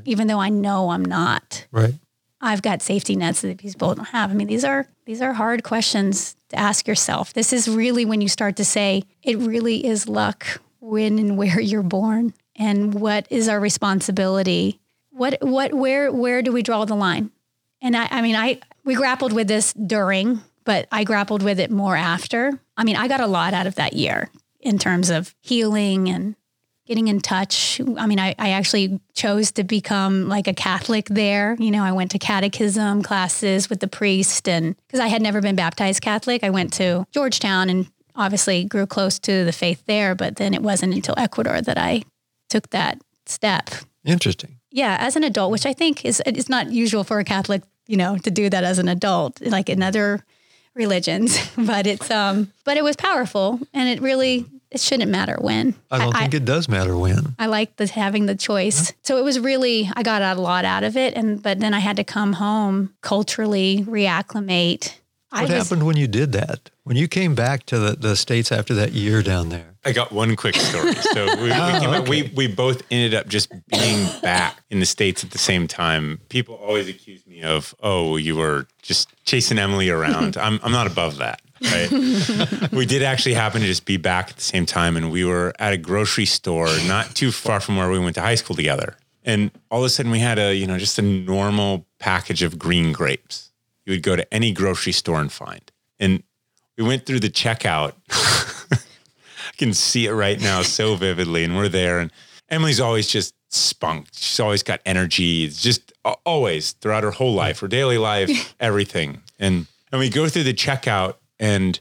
even 0.04 0.26
though 0.26 0.40
I 0.40 0.50
know 0.50 0.90
I'm 0.90 1.04
not. 1.04 1.66
Right. 1.72 1.94
I've 2.42 2.60
got 2.62 2.82
safety 2.82 3.16
nets 3.16 3.40
that 3.40 3.56
these 3.58 3.74
people 3.74 3.94
don't 3.94 4.08
have. 4.08 4.30
I 4.30 4.34
mean, 4.34 4.48
these 4.48 4.64
are 4.64 4.86
these 5.06 5.22
are 5.22 5.32
hard 5.32 5.62
questions 5.64 6.36
to 6.50 6.58
ask 6.58 6.86
yourself. 6.86 7.32
This 7.32 7.52
is 7.52 7.68
really 7.68 8.04
when 8.04 8.20
you 8.20 8.28
start 8.28 8.56
to 8.56 8.64
say 8.64 9.04
it 9.22 9.38
really 9.38 9.86
is 9.86 10.08
luck 10.08 10.60
when 10.80 11.18
and 11.18 11.36
where 11.36 11.60
you're 11.60 11.82
born 11.82 12.34
and 12.56 12.94
what 12.94 13.26
is 13.30 13.48
our 13.48 13.60
responsibility. 13.60 14.80
What 15.10 15.38
what 15.40 15.74
where 15.74 16.12
where 16.12 16.42
do 16.42 16.52
we 16.52 16.62
draw 16.62 16.84
the 16.84 16.94
line? 16.94 17.30
And 17.80 17.96
I 17.96 18.08
I 18.10 18.22
mean 18.22 18.36
I 18.36 18.60
we 18.84 18.94
grappled 18.94 19.32
with 19.32 19.48
this 19.48 19.72
during, 19.74 20.40
but 20.64 20.88
I 20.90 21.04
grappled 21.04 21.42
with 21.42 21.60
it 21.60 21.70
more 21.70 21.96
after. 21.96 22.58
I 22.76 22.84
mean, 22.84 22.96
I 22.96 23.08
got 23.08 23.20
a 23.20 23.26
lot 23.26 23.52
out 23.52 23.66
of 23.66 23.74
that 23.74 23.92
year 23.92 24.30
in 24.60 24.78
terms 24.78 25.10
of 25.10 25.34
healing 25.40 26.08
and 26.08 26.34
getting 26.88 27.08
in 27.08 27.20
touch. 27.20 27.80
I 27.98 28.06
mean, 28.06 28.18
I, 28.18 28.34
I 28.38 28.50
actually 28.50 28.98
chose 29.12 29.52
to 29.52 29.64
become 29.64 30.26
like 30.26 30.48
a 30.48 30.54
Catholic 30.54 31.06
there. 31.06 31.54
You 31.58 31.70
know, 31.70 31.84
I 31.84 31.92
went 31.92 32.10
to 32.12 32.18
catechism 32.18 33.02
classes 33.02 33.68
with 33.68 33.80
the 33.80 33.86
priest, 33.86 34.48
and 34.48 34.74
because 34.86 34.98
I 34.98 35.08
had 35.08 35.20
never 35.20 35.42
been 35.42 35.54
baptized 35.54 36.00
Catholic, 36.00 36.42
I 36.42 36.50
went 36.50 36.72
to 36.74 37.06
Georgetown 37.12 37.68
and 37.68 37.86
obviously 38.16 38.64
grew 38.64 38.86
close 38.86 39.18
to 39.20 39.44
the 39.44 39.52
faith 39.52 39.84
there. 39.86 40.14
But 40.14 40.36
then 40.36 40.54
it 40.54 40.62
wasn't 40.62 40.94
until 40.94 41.14
Ecuador 41.18 41.60
that 41.60 41.78
I 41.78 42.02
took 42.48 42.70
that 42.70 42.98
step. 43.26 43.70
Interesting. 44.04 44.58
Yeah, 44.70 44.96
as 44.98 45.14
an 45.14 45.24
adult, 45.24 45.52
which 45.52 45.66
I 45.66 45.74
think 45.74 46.04
is 46.04 46.22
it's 46.24 46.48
not 46.48 46.72
usual 46.72 47.04
for 47.04 47.18
a 47.18 47.24
Catholic, 47.24 47.62
you 47.86 47.98
know, 47.98 48.16
to 48.18 48.30
do 48.30 48.48
that 48.48 48.64
as 48.64 48.78
an 48.78 48.88
adult, 48.88 49.40
like 49.42 49.68
in 49.68 49.82
other 49.82 50.24
religions. 50.74 51.38
But 51.58 51.86
it's 51.86 52.10
um, 52.10 52.50
but 52.64 52.78
it 52.78 52.84
was 52.84 52.96
powerful, 52.96 53.60
and 53.74 53.88
it 53.90 54.00
really 54.00 54.46
it 54.70 54.80
shouldn't 54.80 55.10
matter 55.10 55.36
when. 55.40 55.74
I 55.90 55.98
don't 55.98 56.14
think 56.16 56.34
it 56.34 56.44
does 56.44 56.68
matter 56.68 56.96
when. 56.96 57.34
I 57.38 57.46
like 57.46 57.76
the 57.76 57.86
having 57.86 58.26
the 58.26 58.34
choice. 58.36 58.92
So 59.02 59.16
it 59.18 59.24
was 59.24 59.38
really 59.40 59.90
I 59.96 60.02
got 60.02 60.22
a 60.22 60.40
lot 60.40 60.64
out 60.64 60.84
of 60.84 60.96
it, 60.96 61.14
and 61.14 61.42
but 61.42 61.58
then 61.60 61.74
I 61.74 61.78
had 61.78 61.96
to 61.96 62.04
come 62.04 62.34
home 62.34 62.94
culturally 63.00 63.84
reacclimate. 63.86 64.94
I 65.30 65.42
What 65.42 65.50
was 65.50 65.62
happened 65.68 65.86
when 65.86 65.96
you 65.98 66.06
did 66.08 66.32
that? 66.32 66.70
When 66.84 66.96
you 66.96 67.06
came 67.06 67.34
back 67.34 67.66
to 67.66 67.78
the, 67.78 67.92
the 67.96 68.16
States 68.16 68.50
after 68.50 68.72
that 68.74 68.92
year 68.92 69.22
down 69.22 69.50
there? 69.50 69.74
I 69.84 69.92
got 69.92 70.10
one 70.10 70.36
quick 70.36 70.54
story. 70.56 70.94
So 71.12 71.26
we, 71.36 71.42
we, 71.44 71.52
Oh, 71.52 71.78
came 71.80 71.90
okay. 71.90 72.10
we 72.10 72.32
we 72.34 72.46
both 72.46 72.82
ended 72.90 73.14
up 73.14 73.28
just 73.28 73.50
being 73.68 74.08
back 74.22 74.56
in 74.70 74.80
the 74.80 74.86
states 74.86 75.22
at 75.24 75.30
the 75.30 75.38
same 75.38 75.66
time. 75.68 76.20
People 76.30 76.54
always 76.56 76.88
accuse 76.88 77.26
me 77.26 77.42
of, 77.42 77.74
oh, 77.82 78.16
you 78.16 78.36
were 78.36 78.66
just 78.82 79.08
chasing 79.24 79.58
Emily 79.58 79.90
around. 79.90 80.36
I'm 80.46 80.60
I'm 80.62 80.72
not 80.72 80.86
above 80.86 81.18
that. 81.18 81.40
Right. 81.62 82.70
we 82.72 82.86
did 82.86 83.02
actually 83.02 83.34
happen 83.34 83.60
to 83.60 83.66
just 83.66 83.84
be 83.84 83.96
back 83.96 84.30
at 84.30 84.36
the 84.36 84.42
same 84.42 84.66
time, 84.66 84.96
and 84.96 85.10
we 85.10 85.24
were 85.24 85.52
at 85.58 85.72
a 85.72 85.76
grocery 85.76 86.26
store 86.26 86.68
not 86.86 87.14
too 87.14 87.32
far 87.32 87.60
from 87.60 87.76
where 87.76 87.90
we 87.90 87.98
went 87.98 88.14
to 88.14 88.20
high 88.20 88.36
school 88.36 88.56
together. 88.56 88.96
And 89.24 89.50
all 89.70 89.80
of 89.80 89.86
a 89.86 89.90
sudden, 89.90 90.12
we 90.12 90.20
had 90.20 90.38
a 90.38 90.54
you 90.54 90.66
know 90.66 90.78
just 90.78 90.98
a 90.98 91.02
normal 91.02 91.86
package 91.98 92.42
of 92.42 92.58
green 92.58 92.92
grapes. 92.92 93.50
You 93.86 93.92
would 93.92 94.02
go 94.02 94.16
to 94.16 94.34
any 94.34 94.52
grocery 94.52 94.92
store 94.92 95.20
and 95.20 95.32
find, 95.32 95.70
and 95.98 96.22
we 96.76 96.84
went 96.84 97.06
through 97.06 97.20
the 97.20 97.30
checkout 97.30 97.94
I 99.48 99.56
can 99.56 99.74
see 99.74 100.06
it 100.06 100.12
right 100.12 100.40
now 100.40 100.62
so 100.62 100.94
vividly. 100.94 101.44
And 101.44 101.56
we're 101.56 101.68
there, 101.68 101.98
and 101.98 102.12
Emily's 102.48 102.80
always 102.80 103.08
just 103.08 103.34
spunked. 103.50 104.16
She's 104.16 104.40
always 104.40 104.62
got 104.62 104.80
energy. 104.86 105.44
It's 105.44 105.62
just 105.62 105.92
always 106.04 106.72
throughout 106.72 107.02
her 107.02 107.10
whole 107.10 107.34
life, 107.34 107.60
her 107.60 107.68
daily 107.68 107.98
life, 107.98 108.54
everything. 108.60 109.22
And 109.38 109.66
and 109.90 109.98
we 109.98 110.10
go 110.10 110.28
through 110.28 110.44
the 110.44 110.54
checkout, 110.54 111.14
and 111.38 111.78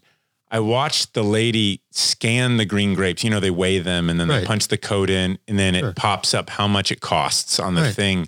I 0.49 0.59
watched 0.59 1.13
the 1.13 1.23
lady 1.23 1.81
scan 1.91 2.55
the 2.57 2.63
green 2.65 2.93
grapes. 2.93 3.23
You 3.23 3.29
know, 3.29 3.39
they 3.41 3.51
weigh 3.51 3.79
them 3.79 4.09
and 4.09 4.17
then 4.19 4.29
Right. 4.29 4.39
they 4.39 4.45
punch 4.45 4.69
the 4.69 4.77
code 4.77 5.09
in 5.09 5.39
and 5.47 5.59
then 5.59 5.73
Sure. 5.75 5.89
it 5.89 5.95
pops 5.97 6.33
up 6.33 6.49
how 6.51 6.67
much 6.67 6.89
it 6.91 7.01
costs 7.01 7.59
on 7.59 7.75
the 7.75 7.81
Right. 7.81 7.93
thing. 7.95 8.19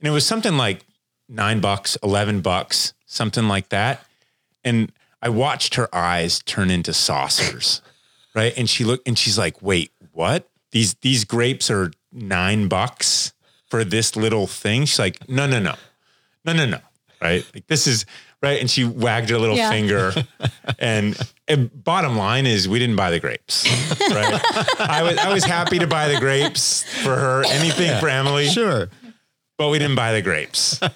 And 0.00 0.08
it 0.08 0.10
was 0.10 0.26
something 0.26 0.58
like 0.58 0.84
nine 1.28 1.60
bucks, 1.60 1.96
11 2.02 2.42
bucks, 2.42 2.92
something 3.06 3.48
like 3.48 3.70
that. 3.70 4.04
And 4.62 4.92
I 5.22 5.30
watched 5.30 5.76
her 5.76 5.88
eyes 5.94 6.40
turn 6.44 6.70
into 6.70 6.92
saucers. 6.92 7.80
right. 8.34 8.52
And 8.56 8.68
she 8.68 8.84
looked 8.84 9.08
and 9.08 9.18
she's 9.18 9.38
like, 9.38 9.62
wait, 9.62 9.90
what? 10.12 10.48
These, 10.72 10.94
these 11.00 11.24
grapes 11.24 11.70
are 11.70 11.92
nine 12.12 12.68
bucks 12.68 13.32
for 13.70 13.84
this 13.84 14.16
little 14.16 14.46
thing. 14.46 14.84
She's 14.84 14.98
like, 14.98 15.26
no, 15.28 15.46
no, 15.46 15.58
no, 15.60 15.76
no, 16.44 16.52
no, 16.52 16.66
no. 16.66 16.80
Right. 17.22 17.44
Like 17.54 17.66
this 17.68 17.86
is 17.86 18.04
right. 18.42 18.60
And 18.60 18.70
she 18.70 18.84
wagged 18.84 19.30
her 19.30 19.38
little 19.38 19.56
Yeah. 19.56 19.70
finger. 19.70 20.12
And, 20.80 21.18
and 21.48 21.70
bottom 21.82 22.16
line 22.16 22.46
is 22.46 22.68
we 22.68 22.78
didn't 22.78 22.94
buy 22.96 23.10
the 23.10 23.18
grapes. 23.18 23.64
Right. 24.10 24.40
I 24.78 25.02
was, 25.02 25.16
I 25.18 25.32
was 25.32 25.42
happy 25.44 25.78
to 25.80 25.86
buy 25.88 26.06
the 26.08 26.20
grapes 26.20 26.84
for 27.02 27.16
her, 27.16 27.42
anything 27.46 27.98
for 27.98 28.08
Emily, 28.08 28.46
Sure. 28.48 28.88
but 29.56 29.70
we 29.70 29.78
didn't 29.80 29.96
buy 29.96 30.12
the 30.12 30.22
grapes. 30.22 30.78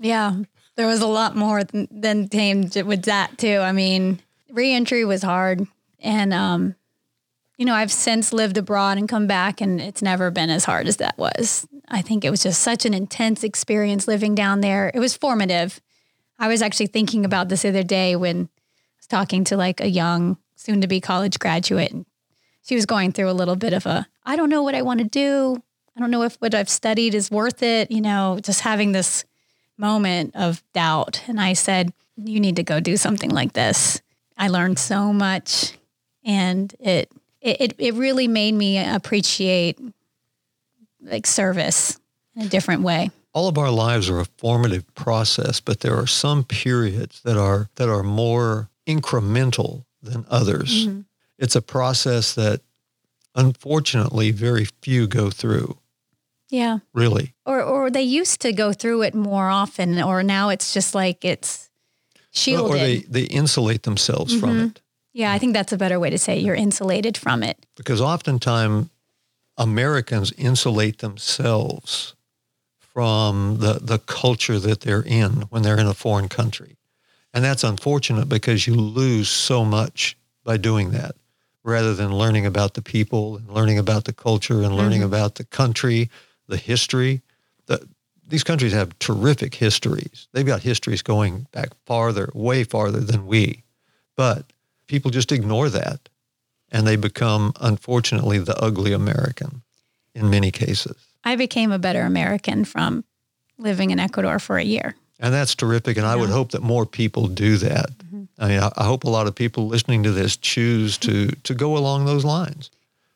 Yeah, 0.00 0.36
there 0.76 0.86
was 0.86 1.00
a 1.00 1.06
lot 1.08 1.34
more 1.34 1.64
than, 1.64 1.88
than 1.90 2.28
came 2.28 2.70
with 2.86 3.02
that 3.06 3.36
too. 3.36 3.58
I 3.58 3.72
mean, 3.72 4.20
reentry 4.50 5.04
was 5.04 5.22
hard, 5.22 5.66
and 5.98 6.32
um, 6.32 6.76
you 7.56 7.66
know, 7.66 7.74
I've 7.74 7.90
since 7.90 8.32
lived 8.32 8.56
abroad 8.58 8.96
and 8.98 9.08
come 9.08 9.26
back, 9.26 9.60
and 9.60 9.80
it's 9.80 10.02
never 10.02 10.30
been 10.30 10.50
as 10.50 10.64
hard 10.64 10.86
as 10.86 10.98
that 10.98 11.18
was. 11.18 11.66
I 11.90 12.02
think 12.02 12.24
it 12.24 12.30
was 12.30 12.42
just 12.42 12.62
such 12.62 12.84
an 12.84 12.94
intense 12.94 13.42
experience 13.42 14.06
living 14.06 14.34
down 14.34 14.60
there. 14.60 14.90
It 14.94 15.00
was 15.00 15.16
formative. 15.16 15.80
I 16.38 16.48
was 16.48 16.62
actually 16.62 16.86
thinking 16.86 17.24
about 17.24 17.48
this 17.48 17.62
the 17.62 17.70
other 17.70 17.82
day 17.82 18.14
when 18.14 18.42
I 18.42 18.98
was 18.98 19.06
talking 19.06 19.44
to 19.44 19.56
like 19.56 19.80
a 19.80 19.88
young, 19.88 20.38
soon-to-be 20.56 21.00
college 21.00 21.38
graduate, 21.38 21.92
and 21.92 22.06
she 22.62 22.74
was 22.74 22.86
going 22.86 23.12
through 23.12 23.30
a 23.30 23.32
little 23.32 23.56
bit 23.56 23.72
of 23.72 23.86
a, 23.86 24.06
I 24.24 24.36
don't 24.36 24.50
know 24.50 24.62
what 24.62 24.74
I 24.74 24.82
want 24.82 25.00
to 25.00 25.06
do. 25.06 25.62
I 25.96 26.00
don't 26.00 26.10
know 26.10 26.22
if 26.22 26.36
what 26.36 26.54
I've 26.54 26.68
studied 26.68 27.14
is 27.14 27.30
worth 27.30 27.62
it. 27.62 27.90
You 27.90 28.00
know, 28.00 28.38
just 28.42 28.60
having 28.60 28.92
this 28.92 29.24
moment 29.76 30.36
of 30.36 30.62
doubt. 30.74 31.22
And 31.26 31.40
I 31.40 31.54
said, 31.54 31.92
You 32.16 32.38
need 32.40 32.56
to 32.56 32.62
go 32.62 32.78
do 32.78 32.96
something 32.96 33.30
like 33.30 33.54
this. 33.54 34.00
I 34.36 34.48
learned 34.48 34.78
so 34.78 35.12
much 35.12 35.78
and 36.24 36.74
it 36.78 37.10
it 37.40 37.74
it 37.78 37.94
really 37.94 38.28
made 38.28 38.54
me 38.54 38.78
appreciate 38.78 39.78
like 41.10 41.26
service 41.26 41.98
in 42.36 42.42
a 42.46 42.48
different 42.48 42.82
way. 42.82 43.10
all 43.34 43.48
of 43.48 43.58
our 43.58 43.70
lives 43.70 44.08
are 44.10 44.20
a 44.20 44.24
formative 44.38 44.84
process, 44.94 45.60
but 45.60 45.80
there 45.80 45.94
are 45.96 46.06
some 46.06 46.44
periods 46.44 47.20
that 47.22 47.36
are 47.36 47.68
that 47.76 47.88
are 47.88 48.02
more 48.02 48.68
incremental 48.86 49.84
than 50.02 50.24
others. 50.30 50.86
Mm-hmm. 50.86 51.00
It's 51.38 51.56
a 51.56 51.62
process 51.62 52.34
that 52.34 52.60
unfortunately 53.34 54.30
very 54.32 54.66
few 54.82 55.06
go 55.06 55.30
through, 55.30 55.78
Yeah. 56.50 56.78
really. 56.94 57.34
Or 57.44 57.62
or 57.62 57.90
they 57.90 58.02
used 58.02 58.40
to 58.40 58.52
go 58.52 58.72
through 58.72 59.02
it 59.02 59.14
more 59.14 59.48
often 59.48 60.02
or 60.02 60.22
now 60.22 60.48
it's 60.50 60.72
just 60.74 60.94
like 60.94 61.24
it's 61.24 61.70
shielded. 62.30 62.74
Or 62.74 62.78
they, 62.78 62.98
they 63.08 63.24
insulate 63.24 63.82
themselves 63.82 64.32
from 64.38 64.50
mm-hmm. 64.50 64.66
it. 64.66 64.80
yeah, 65.12 65.32
I 65.32 65.38
think 65.38 65.52
that's 65.54 65.72
a 65.72 65.76
better 65.76 65.98
way 66.00 66.10
to 66.10 66.18
say 66.18 66.38
it. 66.38 66.42
you're 66.42 66.54
insulated 66.56 67.16
from 67.16 67.42
it. 67.42 67.56
Because 67.76 68.00
oftentimes 68.00 68.88
Americans 69.58 70.32
insulate 70.38 70.98
themselves 70.98 72.14
from 72.78 73.58
the, 73.58 73.74
the 73.82 73.98
culture 73.98 74.58
that 74.58 74.80
they're 74.80 75.02
in 75.02 75.42
when 75.50 75.62
they're 75.62 75.78
in 75.78 75.86
a 75.86 75.94
foreign 75.94 76.28
country. 76.28 76.76
And 77.34 77.44
that's 77.44 77.64
unfortunate 77.64 78.28
because 78.28 78.66
you 78.66 78.74
lose 78.74 79.28
so 79.28 79.64
much 79.64 80.16
by 80.44 80.56
doing 80.56 80.92
that 80.92 81.14
rather 81.64 81.92
than 81.94 82.16
learning 82.16 82.46
about 82.46 82.74
the 82.74 82.82
people 82.82 83.36
and 83.36 83.50
learning 83.50 83.78
about 83.78 84.04
the 84.04 84.12
culture 84.12 84.62
and 84.62 84.74
learning 84.74 85.00
mm-hmm. 85.00 85.12
about 85.12 85.34
the 85.34 85.44
country, 85.44 86.08
the 86.46 86.56
history. 86.56 87.20
The, 87.66 87.86
these 88.26 88.44
countries 88.44 88.72
have 88.72 88.98
terrific 88.98 89.54
histories. 89.54 90.28
They've 90.32 90.46
got 90.46 90.62
histories 90.62 91.02
going 91.02 91.46
back 91.52 91.70
farther, 91.84 92.30
way 92.32 92.64
farther 92.64 93.00
than 93.00 93.26
we. 93.26 93.64
But 94.16 94.46
people 94.86 95.10
just 95.10 95.32
ignore 95.32 95.68
that 95.68 96.08
and 96.70 96.86
they 96.86 96.96
become, 96.96 97.52
unfortunately, 97.60 98.38
the 98.38 98.56
ugly 98.56 98.92
American 98.92 99.62
in 100.14 100.30
many 100.30 100.50
cases. 100.50 100.96
I 101.24 101.36
became 101.36 101.72
a 101.72 101.78
better 101.78 102.02
American 102.02 102.64
from 102.64 103.04
living 103.58 103.90
in 103.90 103.98
Ecuador 103.98 104.38
for 104.38 104.58
a 104.58 104.64
year. 104.64 104.94
And 105.20 105.34
that's 105.34 105.54
terrific. 105.54 105.96
And 105.96 106.06
I 106.06 106.14
would 106.14 106.30
hope 106.30 106.52
that 106.52 106.62
more 106.62 106.86
people 106.86 107.26
do 107.26 107.56
that. 107.56 107.90
Mm-hmm. 107.98 108.24
I 108.38 108.48
mean, 108.48 108.60
I, 108.60 108.70
I 108.76 108.84
hope 108.84 109.04
a 109.04 109.10
lot 109.10 109.26
of 109.26 109.34
people 109.34 109.66
listening 109.66 110.04
to 110.04 110.12
this 110.12 110.36
choose 110.36 110.96
to 110.98 111.10
mm-hmm. 111.10 111.40
to 111.42 111.54
go 111.54 111.76
along 111.76 112.04
those 112.04 112.24
lines 112.24 112.70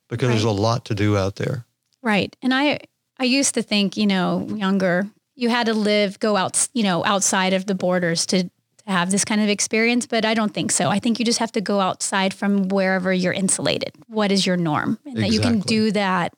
because 0.09 0.29
there's 0.29 0.43
a 0.43 0.51
lot 0.51 0.85
to 0.85 0.95
do 0.95 1.17
out 1.17 1.37
there. 1.37 1.65
Right. 2.01 2.35
And 2.41 2.53
I 2.53 2.79
I 3.17 3.23
used 3.23 3.53
to 3.53 3.61
think, 3.61 3.95
you 3.95 4.05
know, 4.05 4.47
younger, 4.53 5.07
you 5.35 5.49
had 5.49 5.67
to 5.67 5.73
live, 5.73 6.19
go 6.19 6.35
out, 6.35 6.67
you 6.73 6.83
know, 6.83 7.05
outside 7.05 7.53
of 7.53 7.65
the 7.65 7.75
borders 7.75 8.25
to, 8.27 8.49
to 8.85 8.91
have 8.91 9.11
this 9.11 9.23
kind 9.25 9.41
of 9.41 9.49
experience, 9.49 10.05
but 10.05 10.25
I 10.25 10.33
don't 10.33 10.53
think 10.53 10.71
so. 10.71 10.89
I 10.89 10.99
think 10.99 11.19
you 11.19 11.25
just 11.25 11.39
have 11.39 11.51
to 11.53 11.61
go 11.61 11.79
outside 11.79 12.33
from 12.33 12.67
wherever 12.67 13.13
you're 13.13 13.33
insulated. 13.33 13.93
What 14.07 14.31
is 14.31 14.45
your 14.45 14.57
norm? 14.57 14.99
And 15.05 15.17
that 15.17 15.29
you 15.31 15.39
can 15.39 15.59
do 15.59 15.91
that 15.91 16.33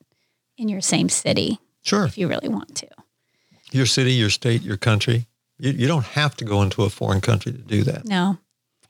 in 0.58 0.70
your 0.70 0.82
same 0.82 1.10
city 1.10 1.60
Sure. 1.82 2.06
if 2.06 2.18
you 2.18 2.28
really 2.28 2.48
want 2.50 2.76
to. 2.78 2.88
Your 3.72 3.86
city, 3.86 4.14
your 4.14 4.30
state, 4.30 4.62
your 4.62 4.78
country. 4.78 5.26
You, 5.58 5.72
you 5.72 5.88
don't 5.88 6.06
have 6.06 6.36
to 6.38 6.46
go 6.46 6.62
into 6.62 6.84
a 6.84 6.90
foreign 6.90 7.22
country 7.22 7.52
to 7.52 7.58
do 7.58 7.84
that. 7.84 8.06
No. 8.06 8.38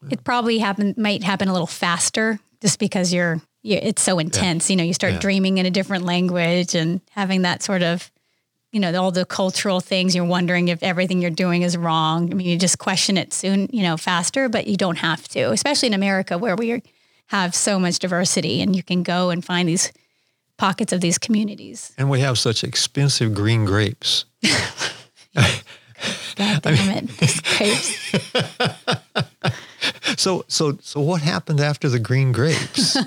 It 0.09 0.23
probably 0.23 0.59
happen 0.59 0.93
might 0.97 1.23
happen 1.23 1.47
a 1.47 1.51
little 1.53 1.65
faster 1.67 2.39
just 2.61 2.77
because 2.77 3.13
you're, 3.13 3.41
you 3.63 3.79
it's 3.81 4.01
so 4.01 4.19
intense. 4.19 4.69
You 4.69 4.75
know, 4.75 4.83
you 4.83 4.93
start 4.93 5.13
Yeah. 5.13 5.19
dreaming 5.19 5.57
in 5.57 5.65
a 5.65 5.71
different 5.71 6.05
language 6.05 6.75
and 6.75 7.01
having 7.11 7.43
that 7.43 7.63
sort 7.63 7.81
of, 7.81 8.11
you 8.75 8.81
know, 8.81 8.93
all 9.01 9.09
the 9.09 9.23
cultural 9.23 9.79
things. 9.79 10.13
You're 10.13 10.25
wondering 10.25 10.67
if 10.67 10.83
everything 10.83 11.21
you're 11.21 11.31
doing 11.31 11.61
is 11.61 11.77
wrong. 11.77 12.29
I 12.29 12.33
mean, 12.33 12.45
you 12.45 12.57
just 12.57 12.77
question 12.77 13.15
it 13.15 13.31
soon, 13.31 13.69
you 13.71 13.81
know, 13.81 13.95
faster, 13.95 14.49
but 14.49 14.67
you 14.67 14.75
don't 14.75 14.97
have 14.97 15.29
to, 15.29 15.51
especially 15.51 15.87
in 15.87 15.93
America 15.93 16.37
where 16.37 16.57
we 16.57 16.83
have 17.27 17.55
so 17.55 17.79
much 17.79 17.99
diversity 17.99 18.61
and 18.61 18.75
you 18.75 18.83
can 18.83 19.01
go 19.01 19.29
and 19.29 19.45
find 19.45 19.69
these 19.69 19.93
pockets 20.57 20.91
of 20.91 20.99
these 20.99 21.17
communities. 21.17 21.93
And 21.97 22.09
we 22.09 22.19
have 22.19 22.37
such 22.37 22.65
expensive 22.65 23.33
green 23.33 23.63
grapes. 23.63 24.25
God 26.35 26.61
damn 26.61 26.97
it. 26.97 27.07
These 27.17 27.39
grapes. 27.39 28.15
So 30.17 30.45
so 30.47 30.77
so 30.81 31.01
what 31.01 31.21
happened 31.21 31.59
after 31.59 31.89
the 31.89 31.99
green 31.99 32.31
grapes? 32.31 32.97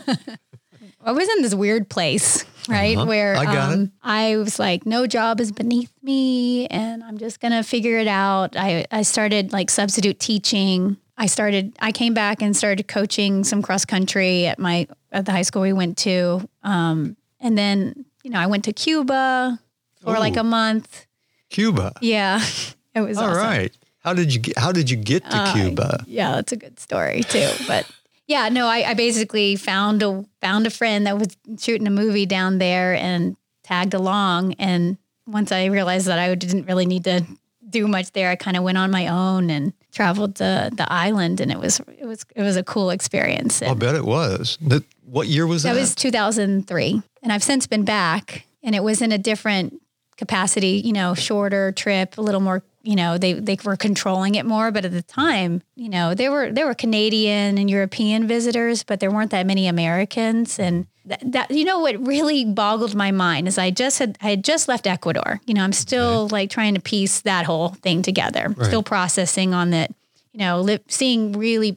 I 1.04 1.12
was 1.12 1.28
in 1.28 1.42
this 1.42 1.54
weird 1.54 1.88
place, 1.88 2.44
right? 2.68 2.96
Uh-huh. 2.96 3.06
Where 3.06 3.36
I 3.36 3.44
got 3.44 3.70
it. 3.70 3.74
um, 3.74 3.92
I 4.02 4.36
was 4.36 4.58
like, 4.58 4.84
no 4.86 5.06
job 5.06 5.40
is 5.40 5.52
beneath 5.52 5.92
me 6.02 6.66
and 6.68 7.02
I'm 7.04 7.18
just 7.18 7.40
going 7.40 7.52
to 7.52 7.62
figure 7.62 7.98
it 7.98 8.08
out. 8.08 8.56
I, 8.56 8.84
I 8.90 9.02
started 9.02 9.52
like 9.52 9.70
substitute 9.70 10.18
teaching. 10.18 10.96
I 11.16 11.26
started, 11.26 11.76
I 11.80 11.92
came 11.92 12.14
back 12.14 12.42
and 12.42 12.56
started 12.56 12.88
coaching 12.88 13.44
some 13.44 13.62
cross 13.62 13.84
country 13.84 14.46
at 14.46 14.58
my, 14.58 14.86
at 15.12 15.24
the 15.24 15.32
high 15.32 15.42
school 15.42 15.62
we 15.62 15.72
went 15.72 15.96
to. 15.98 16.48
Um, 16.62 17.16
and 17.40 17.56
then, 17.56 18.04
you 18.24 18.30
know, 18.30 18.38
I 18.40 18.46
went 18.46 18.64
to 18.64 18.72
Cuba 18.72 19.58
for 20.02 20.18
like 20.18 20.36
a 20.36 20.44
month. 20.44 21.06
Cuba. 21.50 21.92
Yeah. 22.00 22.40
It 22.94 23.02
was 23.02 23.16
All 23.18 23.28
awesome. 23.28 23.42
right. 23.42 23.72
How 24.00 24.12
did 24.12 24.34
you 24.34 24.40
how 24.56 24.72
did 24.72 24.90
you 24.90 24.96
get 24.96 25.22
to 25.30 25.36
Uh, 25.36 25.52
Cuba? 25.52 26.04
Yeah, 26.08 26.32
that's 26.32 26.50
a 26.50 26.56
good 26.56 26.80
story 26.80 27.22
too. 27.22 27.48
But 27.68 27.88
yeah, 28.28 28.50
no, 28.50 28.66
I, 28.66 28.90
I 28.90 28.94
basically 28.94 29.56
found 29.56 30.02
a 30.02 30.24
found 30.40 30.66
a 30.66 30.70
friend 30.70 31.06
that 31.06 31.18
was 31.18 31.36
shooting 31.58 31.86
a 31.86 31.90
movie 31.90 32.26
down 32.26 32.58
there 32.58 32.94
and 32.94 33.36
tagged 33.64 33.94
along. 33.94 34.52
And 34.54 34.98
once 35.26 35.50
I 35.50 35.64
realized 35.64 36.06
that 36.06 36.18
I 36.18 36.34
didn't 36.34 36.66
really 36.66 36.84
need 36.84 37.04
to 37.04 37.24
do 37.68 37.88
much 37.88 38.12
there, 38.12 38.30
I 38.30 38.36
kind 38.36 38.56
of 38.56 38.62
went 38.62 38.76
on 38.76 38.90
my 38.90 39.08
own 39.08 39.48
and 39.48 39.72
traveled 39.92 40.36
to 40.36 40.70
the 40.72 40.92
island, 40.92 41.40
and 41.40 41.50
it 41.50 41.58
was 41.58 41.80
it 41.98 42.04
was 42.04 42.26
it 42.36 42.42
was 42.42 42.56
a 42.56 42.62
cool 42.62 42.90
experience. 42.90 43.62
I'll 43.62 43.74
bet 43.74 43.94
it 43.94 44.04
was. 44.04 44.58
That, 44.60 44.84
what 45.06 45.26
year 45.26 45.46
was 45.46 45.62
that? 45.62 45.72
that 45.72 45.80
was 45.80 45.94
2003, 45.94 47.02
and 47.22 47.32
I've 47.32 47.42
since 47.42 47.66
been 47.66 47.84
back, 47.84 48.44
and 48.62 48.74
it 48.74 48.82
was 48.82 49.00
in 49.00 49.10
a 49.10 49.18
different 49.18 49.80
capacity, 50.18 50.82
you 50.84 50.92
know, 50.92 51.14
shorter 51.14 51.72
trip, 51.72 52.18
a 52.18 52.20
little 52.20 52.40
more, 52.40 52.62
you 52.82 52.96
know, 52.96 53.18
they 53.18 53.34
they 53.34 53.58
were 53.64 53.76
controlling 53.76 54.34
it 54.36 54.46
more, 54.46 54.70
but 54.70 54.84
at 54.84 54.92
the 54.92 55.02
time, 55.02 55.62
you 55.74 55.88
know, 55.88 56.14
there 56.14 56.30
were 56.30 56.52
there 56.52 56.66
were 56.66 56.74
Canadian 56.74 57.58
and 57.58 57.68
European 57.68 58.26
visitors, 58.26 58.82
but 58.84 59.00
there 59.00 59.10
weren't 59.10 59.30
that 59.32 59.46
many 59.46 59.66
Americans 59.66 60.58
and 60.58 60.86
that, 61.04 61.20
that 61.32 61.50
you 61.50 61.64
know 61.64 61.80
what 61.80 62.06
really 62.06 62.44
boggled 62.44 62.94
my 62.94 63.10
mind 63.10 63.48
is 63.48 63.58
I 63.58 63.70
just 63.70 63.98
had 63.98 64.16
I 64.22 64.30
had 64.30 64.44
just 64.44 64.68
left 64.68 64.86
Ecuador. 64.86 65.40
You 65.46 65.54
know, 65.54 65.64
I'm 65.64 65.72
still 65.72 66.28
like 66.28 66.50
trying 66.50 66.74
to 66.74 66.80
piece 66.80 67.22
that 67.22 67.46
whole 67.46 67.70
thing 67.70 68.02
together. 68.02 68.54
Still 68.62 68.82
processing 68.82 69.54
on 69.54 69.70
that, 69.70 69.90
you 70.32 70.40
know, 70.40 70.60
li- 70.60 70.80
seeing 70.88 71.32
really 71.32 71.76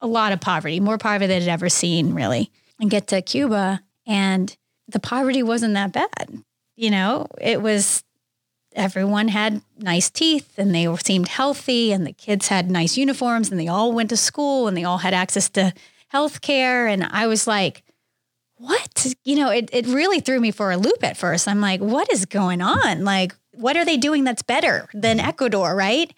a 0.00 0.06
lot 0.06 0.32
of 0.32 0.40
poverty, 0.40 0.80
more 0.80 0.98
poverty 0.98 1.26
than 1.26 1.42
I'd 1.42 1.48
ever 1.48 1.68
seen, 1.68 2.14
really. 2.14 2.50
And 2.78 2.90
get 2.90 3.06
to 3.08 3.22
Cuba, 3.22 3.80
and 4.06 4.54
the 4.88 5.00
poverty 5.00 5.42
wasn't 5.42 5.74
that 5.74 5.92
bad. 5.92 6.42
You 6.76 6.90
know, 6.90 7.26
it 7.40 7.62
was 7.62 8.04
everyone 8.76 9.28
had 9.28 9.62
nice 9.78 10.10
teeth 10.10 10.58
and 10.58 10.74
they 10.74 10.94
seemed 10.96 11.28
healthy 11.28 11.92
and 11.92 12.06
the 12.06 12.12
kids 12.12 12.48
had 12.48 12.70
nice 12.70 12.96
uniforms 12.96 13.50
and 13.50 13.58
they 13.58 13.68
all 13.68 13.92
went 13.92 14.10
to 14.10 14.16
school 14.16 14.68
and 14.68 14.76
they 14.76 14.84
all 14.84 14.98
had 14.98 15.14
access 15.14 15.48
to 15.50 15.72
health 16.08 16.40
care. 16.40 16.86
And 16.86 17.04
I 17.04 17.26
was 17.26 17.46
like, 17.46 17.82
what? 18.58 19.14
You 19.24 19.36
know, 19.36 19.50
it, 19.50 19.70
it 19.72 19.86
really 19.86 20.20
threw 20.20 20.38
me 20.40 20.50
for 20.50 20.70
a 20.70 20.76
loop 20.76 21.02
at 21.02 21.16
first. 21.16 21.48
I'm 21.48 21.60
like, 21.60 21.80
what 21.80 22.12
is 22.12 22.26
going 22.26 22.62
on? 22.62 23.04
Like, 23.04 23.34
what 23.52 23.76
are 23.76 23.84
they 23.84 23.96
doing 23.96 24.24
that's 24.24 24.42
better 24.42 24.88
than 24.92 25.18
mm-hmm. 25.18 25.28
Ecuador, 25.28 25.74
right? 25.74 26.12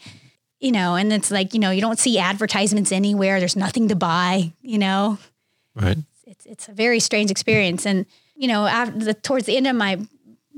You 0.60 0.72
know, 0.72 0.96
and 0.96 1.12
it's 1.12 1.30
like, 1.30 1.54
you 1.54 1.60
know, 1.60 1.70
you 1.70 1.80
don't 1.80 1.98
see 1.98 2.18
advertisements 2.18 2.90
anywhere. 2.90 3.38
There's 3.38 3.56
nothing 3.56 3.88
to 3.88 3.96
buy, 3.96 4.52
you 4.60 4.78
know? 4.78 5.18
Right. 5.74 5.98
It's, 6.26 6.46
it's 6.46 6.68
a 6.68 6.72
very 6.72 6.98
strange 6.98 7.30
experience. 7.30 7.86
And, 7.86 8.06
you 8.34 8.48
know, 8.48 8.66
after 8.66 8.98
the, 8.98 9.14
towards 9.14 9.46
the 9.46 9.56
end 9.56 9.68
of 9.68 9.76
my 9.76 10.00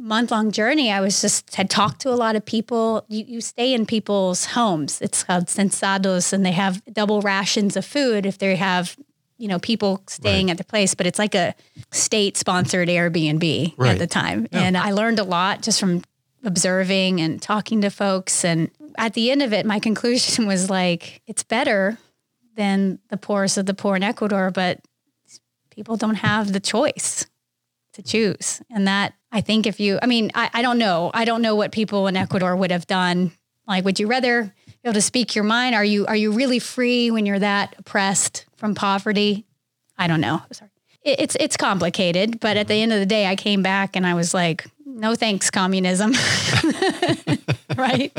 month 0.00 0.30
long 0.30 0.50
journey, 0.50 0.90
I 0.90 1.00
was 1.00 1.20
just 1.20 1.54
had 1.54 1.68
talked 1.70 2.00
to 2.02 2.10
a 2.10 2.16
lot 2.16 2.34
of 2.36 2.44
people. 2.44 3.04
You, 3.08 3.24
you 3.26 3.40
stay 3.40 3.74
in 3.74 3.86
people's 3.86 4.46
homes. 4.46 5.00
It's 5.00 5.22
called 5.22 5.46
sensados, 5.46 6.32
and 6.32 6.44
they 6.44 6.52
have 6.52 6.82
double 6.92 7.20
rations 7.20 7.76
of 7.76 7.84
food 7.84 8.24
if 8.26 8.38
they 8.38 8.56
have, 8.56 8.96
you 9.38 9.46
know, 9.48 9.58
people 9.58 10.02
staying 10.08 10.46
Right. 10.46 10.52
at 10.52 10.58
the 10.58 10.64
place. 10.64 10.94
But 10.94 11.06
it's 11.06 11.18
like 11.18 11.34
a 11.34 11.54
state 11.92 12.36
sponsored 12.36 12.88
Airbnb 12.88 13.74
Right. 13.76 13.90
at 13.92 13.98
the 13.98 14.06
time, 14.06 14.46
Yeah. 14.50 14.62
and 14.62 14.76
I 14.78 14.92
learned 14.92 15.18
a 15.18 15.24
lot 15.24 15.62
just 15.62 15.78
from 15.78 16.02
observing 16.44 17.20
and 17.20 17.40
talking 17.40 17.82
to 17.82 17.90
folks. 17.90 18.44
And 18.44 18.70
at 18.96 19.12
the 19.14 19.30
end 19.30 19.42
of 19.42 19.52
it, 19.52 19.66
my 19.66 19.78
conclusion 19.88 20.46
was 20.46 20.70
like, 20.70 21.20
it's 21.26 21.42
better 21.42 21.98
than 22.56 22.98
the 23.10 23.16
poorest 23.16 23.58
of 23.58 23.66
the 23.66 23.74
poor 23.74 23.96
in 23.96 24.02
Ecuador, 24.02 24.50
but 24.50 24.80
people 25.70 25.96
don't 25.96 26.16
have 26.16 26.52
the 26.52 26.60
choice 26.60 27.26
to 27.92 28.02
choose. 28.02 28.60
And 28.70 28.86
that 28.88 29.14
I 29.32 29.40
think 29.40 29.66
if 29.66 29.78
you, 29.80 29.98
I 30.02 30.06
mean, 30.06 30.30
I, 30.34 30.50
I 30.52 30.62
don't 30.62 30.78
know. 30.78 31.10
I 31.14 31.24
don't 31.24 31.42
know 31.42 31.54
what 31.54 31.72
people 31.72 32.06
in 32.08 32.16
Ecuador 32.16 32.56
would 32.56 32.70
have 32.72 32.86
done. 32.86 33.32
Like, 33.66 33.84
would 33.84 34.00
you 34.00 34.08
rather 34.08 34.44
be 34.66 34.72
able 34.84 34.94
to 34.94 35.00
speak 35.00 35.34
your 35.34 35.44
mind? 35.44 35.74
Are 35.74 35.84
you 35.84 36.06
are 36.06 36.16
you 36.16 36.32
really 36.32 36.58
free 36.58 37.10
when 37.10 37.26
you're 37.26 37.38
that 37.38 37.74
oppressed 37.78 38.46
from 38.56 38.74
poverty? 38.74 39.44
I 39.96 40.08
don't 40.08 40.20
know. 40.20 40.42
Sorry. 40.50 40.70
It, 41.02 41.20
it's 41.20 41.36
it's 41.38 41.56
complicated, 41.56 42.40
but 42.40 42.56
at 42.56 42.66
the 42.66 42.74
end 42.74 42.92
of 42.92 42.98
the 42.98 43.06
day, 43.06 43.26
I 43.26 43.36
came 43.36 43.62
back 43.62 43.94
and 43.94 44.04
I 44.06 44.14
was 44.14 44.34
like, 44.34 44.66
no 44.84 45.14
thanks, 45.14 45.50
communism. 45.50 46.12
right. 47.76 48.12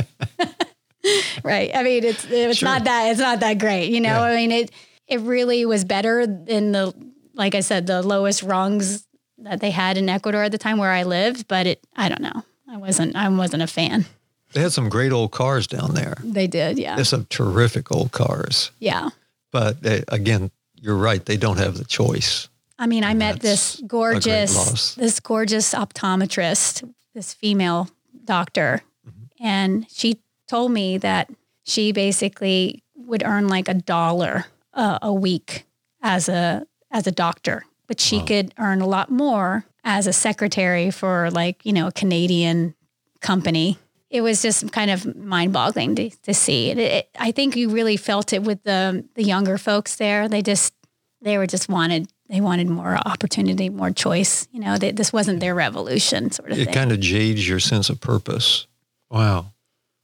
right. 1.44 1.72
I 1.76 1.84
mean, 1.84 2.04
it's 2.04 2.26
it's 2.30 2.60
Sure. 2.60 2.70
not 2.70 2.86
that 2.86 3.12
it's 3.12 3.20
not 3.20 3.40
that 3.42 3.58
great, 3.60 3.90
you 3.92 4.00
know. 4.00 4.10
Yeah. 4.10 4.22
I 4.22 4.36
mean, 4.36 4.52
it 4.52 4.72
it 5.08 5.20
really 5.22 5.66
was 5.66 5.84
better 5.84 6.22
in 6.22 6.72
the 6.72 6.94
like 7.34 7.56
I 7.56 7.60
said, 7.62 7.88
the 7.88 8.02
lowest 8.02 8.44
rungs 8.44 9.06
that 9.42 9.60
they 9.60 9.72
had 9.72 9.98
in 9.98 10.10
Ecuador 10.10 10.44
at 10.44 10.52
the 10.52 10.58
time 10.58 10.78
where 10.78 10.92
I 10.92 11.04
lived, 11.04 11.48
but 11.48 11.66
it 11.68 11.86
I 11.96 12.10
don't 12.10 12.22
know. 12.22 12.44
I 12.70 12.78
wasn't 12.78 13.16
I 13.16 13.28
wasn't 13.30 13.64
a 13.64 13.68
fan. 13.68 14.06
They 14.54 14.62
had 14.62 14.72
some 14.74 14.90
great 14.90 15.12
old 15.12 15.32
cars 15.32 15.66
down 15.68 15.94
there. 15.94 16.18
They 16.24 16.48
did, 16.48 16.78
yeah. 16.78 16.96
There's 16.96 17.10
some 17.10 17.26
terrific 17.30 17.92
old 17.92 18.12
cars. 18.12 18.72
Yeah. 18.80 19.10
But 19.52 19.86
uh, 19.86 20.00
again, 20.10 20.52
you're 20.76 20.98
right. 20.98 21.26
They 21.26 21.38
don't 21.38 21.58
have 21.58 21.78
the 21.78 21.86
choice. 21.86 22.50
I 22.78 22.88
mean, 22.88 23.04
I 23.04 23.14
met 23.14 23.40
this 23.40 23.82
gorgeous, 23.88 24.96
this 24.96 25.20
gorgeous 25.20 25.74
optometrist, 25.74 26.84
this 27.14 27.34
female 27.34 27.90
doctor, 28.26 28.82
Mm-hmm. 29.08 29.46
and 29.48 29.86
she 29.90 30.20
told 30.48 30.72
me 30.72 30.98
that 31.00 31.30
she 31.64 31.92
basically 31.92 32.84
would 32.96 33.24
earn 33.24 33.48
like 33.48 33.68
a 33.68 33.74
dollar 33.74 34.46
uh, 34.74 35.00
a 35.02 35.14
week 35.14 35.66
as 36.02 36.28
a 36.30 36.66
as 36.92 37.08
a 37.08 37.12
doctor, 37.12 37.64
but 37.92 38.00
she 38.00 38.20
Wow. 38.20 38.26
could 38.26 38.54
earn 38.58 38.80
a 38.82 38.88
lot 38.88 39.10
more 39.10 39.66
as 39.84 40.08
a 40.08 40.14
secretary 40.14 40.92
for 40.92 41.30
like 41.32 41.66
you 41.66 41.74
know 41.74 41.88
a 41.88 41.92
Canadian 41.92 42.74
company. 43.20 43.78
It 44.10 44.22
was 44.22 44.42
just 44.42 44.72
kind 44.72 44.90
of 44.92 45.16
mind 45.18 45.52
boggling 45.52 45.96
to, 45.96 46.10
to 46.10 46.34
see. 46.34 46.70
It, 46.70 46.78
it, 46.78 47.10
I 47.20 47.32
think 47.34 47.56
you 47.58 47.70
really 47.70 47.98
felt 47.98 48.32
it 48.32 48.44
with 48.44 48.64
the 48.64 49.04
the 49.16 49.24
younger 49.24 49.58
folks 49.58 49.98
there. 49.98 50.30
They 50.30 50.42
just 50.42 50.74
they 51.22 51.38
were 51.38 51.48
just 51.48 51.68
wanted 51.68 52.08
they 52.30 52.40
wanted 52.40 52.70
more 52.70 52.96
opportunity, 53.06 53.68
more 53.70 53.92
choice. 53.92 54.48
You 54.54 54.62
know, 54.62 54.78
they, 54.78 54.92
this 54.94 55.12
wasn't 55.12 55.42
their 55.42 55.54
revolution 55.56 56.32
sort 56.32 56.52
of 56.52 56.58
It 56.60 56.66
thing. 56.66 56.74
kind 56.74 56.92
of 56.94 57.00
jades 57.02 57.46
your 57.50 57.60
sense 57.60 57.90
of 57.90 58.00
purpose. 58.00 58.68
Wow. 59.10 59.48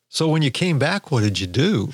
So 0.09 0.27
when 0.27 0.41
you 0.41 0.51
came 0.51 0.77
back, 0.79 1.09
what 1.11 1.23
did 1.23 1.39
you 1.39 1.47
do? 1.47 1.91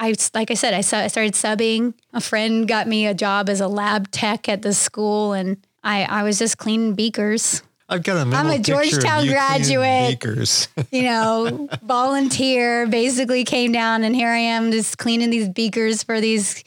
I 0.00 0.14
like 0.34 0.50
I 0.50 0.54
said, 0.54 0.72
I, 0.72 0.78
I 0.78 1.08
started 1.08 1.34
subbing. 1.34 1.92
A 2.14 2.22
friend 2.22 2.66
got 2.66 2.88
me 2.88 3.06
a 3.06 3.12
job 3.12 3.50
as 3.50 3.60
a 3.60 3.68
lab 3.68 4.10
tech 4.10 4.48
at 4.48 4.62
the 4.62 4.72
school, 4.72 5.34
and 5.34 5.58
I, 5.84 6.04
I 6.04 6.22
was 6.22 6.38
just 6.38 6.56
cleaning 6.56 6.94
beakers. 6.94 7.62
I've 7.86 8.02
got 8.02 8.16
a 8.16 8.24
mental 8.24 8.52
a 8.52 8.56
picture 8.56 8.80
of 8.80 8.82
Georgetown 8.88 9.26
graduate. 9.26 10.20
Beakers. 10.20 10.68
You 10.90 11.02
know, 11.02 11.68
volunteer. 11.82 12.86
Basically, 12.86 13.44
came 13.44 13.72
down, 13.72 14.02
and 14.02 14.16
here 14.16 14.30
I 14.30 14.38
am 14.38 14.72
just 14.72 14.96
cleaning 14.96 15.28
these 15.28 15.50
beakers 15.50 16.02
for 16.02 16.18
these 16.18 16.64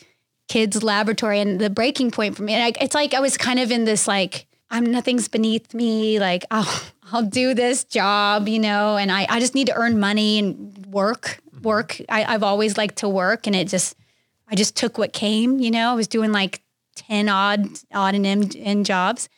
kids' 0.48 0.84
laboratory. 0.84 1.40
And 1.40 1.60
the 1.60 1.72
breaking 1.72 2.12
point 2.12 2.38
for 2.38 2.44
me, 2.44 2.54
and 2.54 2.64
I, 2.64 2.84
it's 2.84 2.94
like 2.94 3.16
I 3.16 3.20
was 3.20 3.36
kind 3.36 3.60
of 3.60 3.72
in 3.72 3.86
this 3.86 4.08
like 4.08 4.46
I'm 4.70 4.86
nothing's 4.86 5.28
beneath 5.28 5.74
me. 5.74 6.20
Like 6.20 6.46
I'll 6.52 6.82
I'll 7.12 7.24
do 7.24 7.56
this 7.56 7.84
job, 7.84 8.48
you 8.48 8.60
know, 8.60 8.98
and 8.98 9.12
I 9.12 9.26
I 9.28 9.40
just 9.40 9.56
need 9.56 9.68
to 9.68 9.74
earn 9.74 10.00
money 10.00 10.38
and 10.38 10.86
work 10.86 11.40
work. 11.64 12.00
I, 12.10 12.24
I've 12.26 12.44
always 12.44 12.78
liked 12.78 12.98
to 12.98 13.10
work, 13.10 13.48
and 13.48 13.56
it 13.56 13.68
just 13.68 13.96
I 14.50 14.56
just 14.56 14.76
took 14.76 14.98
what 14.98 15.14
came. 15.14 15.60
You 15.60 15.72
know, 15.72 15.92
I 15.92 15.94
was 15.94 16.08
doing 16.08 16.32
like 16.32 16.62
ten 16.96 17.30
odd 17.30 17.68
odd 17.94 18.16
and 18.16 18.26
end, 18.26 18.56
end 18.58 18.86
jobs. 18.86 19.30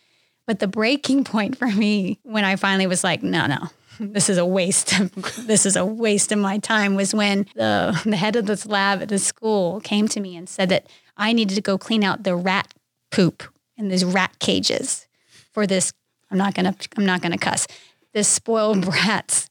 But 0.46 0.60
the 0.60 0.68
breaking 0.68 1.24
point 1.26 1.58
for 1.58 1.68
me 1.68 2.20
when 2.24 2.46
I 2.46 2.56
finally 2.56 2.88
was 2.88 3.04
like, 3.04 3.24
no, 3.24 3.48
no, 3.48 3.70
this 4.00 4.30
is 4.30 4.38
a 4.38 4.46
waste. 4.46 5.00
Of, 5.00 5.14
this 5.48 5.66
is 5.66 5.76
a 5.76 5.86
waste 5.86 6.32
of 6.32 6.40
my 6.40 6.58
time. 6.58 6.96
Was 6.96 7.14
when 7.14 7.48
the 7.56 8.00
the 8.06 8.18
head 8.18 8.36
of 8.36 8.46
this 8.46 8.66
lab 8.66 9.02
at 9.02 9.10
the 9.10 9.20
school 9.20 9.80
came 9.82 10.08
to 10.10 10.20
me 10.20 10.36
and 10.36 10.48
said 10.48 10.70
that 10.70 10.88
I 11.18 11.34
needed 11.34 11.56
to 11.56 11.62
go 11.62 11.78
clean 11.78 12.04
out 12.04 12.24
the 12.24 12.36
rat 12.36 12.74
poop 13.12 13.44
in 13.78 13.88
these 13.90 14.06
rat 14.06 14.38
cages 14.40 15.08
for 15.52 15.66
this. 15.66 15.94
I'm 16.32 16.38
not 16.38 16.54
gonna. 16.54 16.76
I'm 16.98 17.06
not 17.06 17.22
gonna 17.22 17.38
cuss. 17.38 17.68
This 18.14 18.28
spoiled 18.28 18.82
brats 18.86 19.50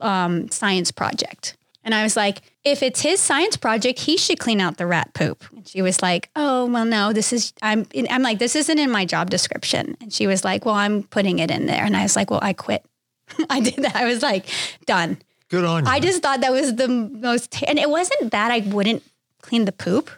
um, 0.00 0.48
science 0.50 0.90
project. 0.90 1.55
And 1.86 1.94
I 1.94 2.02
was 2.02 2.16
like, 2.16 2.42
if 2.64 2.82
it's 2.82 3.00
his 3.00 3.20
science 3.20 3.56
project, 3.56 4.00
he 4.00 4.16
should 4.16 4.40
clean 4.40 4.60
out 4.60 4.76
the 4.76 4.88
rat 4.88 5.14
poop. 5.14 5.44
And 5.54 5.66
she 5.66 5.82
was 5.82 6.02
like, 6.02 6.30
oh, 6.34 6.66
well, 6.66 6.84
no, 6.84 7.12
this 7.12 7.32
is, 7.32 7.52
I'm, 7.62 7.86
I'm 8.10 8.22
like, 8.22 8.40
this 8.40 8.56
isn't 8.56 8.78
in 8.78 8.90
my 8.90 9.04
job 9.04 9.30
description. 9.30 9.96
And 10.00 10.12
she 10.12 10.26
was 10.26 10.44
like, 10.44 10.64
well, 10.64 10.74
I'm 10.74 11.04
putting 11.04 11.38
it 11.38 11.48
in 11.48 11.66
there. 11.66 11.84
And 11.84 11.96
I 11.96 12.02
was 12.02 12.16
like, 12.16 12.28
well, 12.28 12.40
I 12.42 12.54
quit. 12.54 12.84
I 13.50 13.60
did 13.60 13.76
that. 13.76 13.94
I 13.94 14.04
was 14.04 14.20
like, 14.20 14.46
done. 14.84 15.18
Good 15.48 15.64
on 15.64 15.84
you. 15.84 15.90
I 15.90 16.00
just 16.00 16.22
thought 16.22 16.40
that 16.40 16.50
was 16.50 16.74
the 16.74 16.88
most, 16.88 17.62
and 17.62 17.78
it 17.78 17.88
wasn't 17.88 18.32
that 18.32 18.50
I 18.50 18.58
wouldn't 18.66 19.04
clean 19.40 19.64
the 19.64 19.70
poop. 19.70 20.10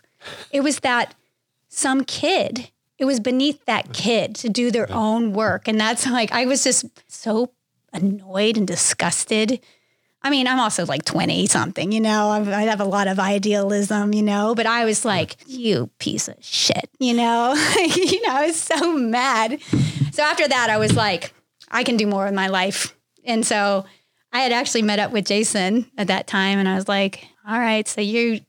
It 0.51 0.63
was 0.63 0.81
that 0.81 1.15
some 1.69 2.03
kid, 2.03 2.71
it 2.97 3.05
was 3.05 3.21
beneath 3.21 3.63
that 3.67 3.93
kid 3.93 4.35
to 4.37 4.49
do 4.49 4.71
their 4.71 4.91
own 4.91 5.35
work. 5.35 5.69
And 5.69 5.79
that's 5.79 6.07
like, 6.07 6.33
I 6.33 6.47
was 6.47 6.65
just 6.65 6.87
so 7.09 7.53
annoyed 7.93 8.57
and 8.57 8.67
disgusted. 8.67 9.61
I 10.29 10.31
mean, 10.31 10.47
I'm 10.47 10.61
also 10.61 10.85
like 10.85 11.07
20 11.07 11.47
something, 11.47 11.91
you 11.91 12.01
know, 12.01 12.29
I'm- 12.29 12.49
I 12.53 12.63
have 12.65 12.81
a 12.81 12.85
lot 12.85 13.09
of 13.09 13.19
idealism, 13.19 14.13
you 14.13 14.23
know, 14.23 14.55
but 14.55 14.67
I 14.67 14.85
was 14.85 15.03
like, 15.07 15.37
you 15.47 15.89
piece 15.99 16.29
of 16.29 16.35
shit, 16.43 16.91
you 16.99 17.15
know, 17.15 17.55
you 17.97 18.21
know, 18.27 18.35
I 18.35 18.47
was 18.47 18.57
so 18.57 18.93
mad. 18.93 19.59
So 20.13 20.23
after 20.23 20.47
that, 20.47 20.69
I 20.69 20.77
was 20.77 20.95
like, 20.95 21.33
I 21.71 21.83
can 21.83 21.97
do 21.97 22.07
more 22.07 22.27
with 22.27 22.35
my 22.35 22.49
life. 22.49 22.95
And 23.25 23.47
so 23.47 23.87
I 24.31 24.41
had 24.41 24.53
actually 24.53 24.83
met 24.83 24.99
up 24.99 25.13
with 25.13 25.25
Jason 25.25 25.91
at 25.97 26.09
that 26.09 26.27
time 26.27 26.59
and 26.59 26.69
I 26.69 26.75
was 26.75 26.89
like, 26.89 27.25
all 27.49 27.59
right, 27.59 27.89
so 27.89 28.03
you 28.03 28.41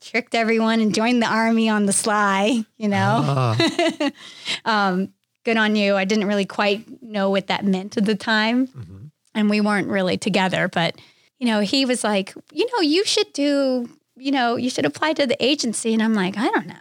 tricked 0.00 0.34
everyone 0.34 0.80
and 0.80 0.94
joined 0.94 1.20
the 1.22 1.26
army 1.26 1.68
on 1.68 1.84
the 1.84 1.92
sly, 1.92 2.64
you 2.78 2.88
know? 2.88 3.20
Ah, 3.22 4.10
um, 4.64 5.12
good 5.44 5.58
on 5.58 5.76
you. 5.76 5.96
I 5.96 6.04
didn't 6.06 6.26
really 6.28 6.46
quite 6.46 7.02
know 7.02 7.28
what 7.28 7.48
that 7.48 7.64
meant 7.64 7.98
at 7.98 8.06
the 8.06 8.14
time. 8.14 8.68
Mhm. 8.68 8.93
And 9.34 9.50
we 9.50 9.60
weren't 9.60 9.88
really 9.88 10.16
together, 10.16 10.68
but 10.68 10.96
you 11.38 11.46
know, 11.46 11.60
he 11.60 11.84
was 11.84 12.04
like, 12.04 12.32
you 12.52 12.66
know, 12.72 12.80
you 12.80 13.04
should 13.04 13.32
do, 13.32 13.88
you 14.16 14.30
know, 14.30 14.56
you 14.56 14.70
should 14.70 14.86
apply 14.86 15.12
to 15.14 15.26
the 15.26 15.36
agency. 15.44 15.92
And 15.92 16.02
I'm 16.02 16.14
like, 16.14 16.38
I 16.38 16.48
don't 16.48 16.66
know. 16.68 16.74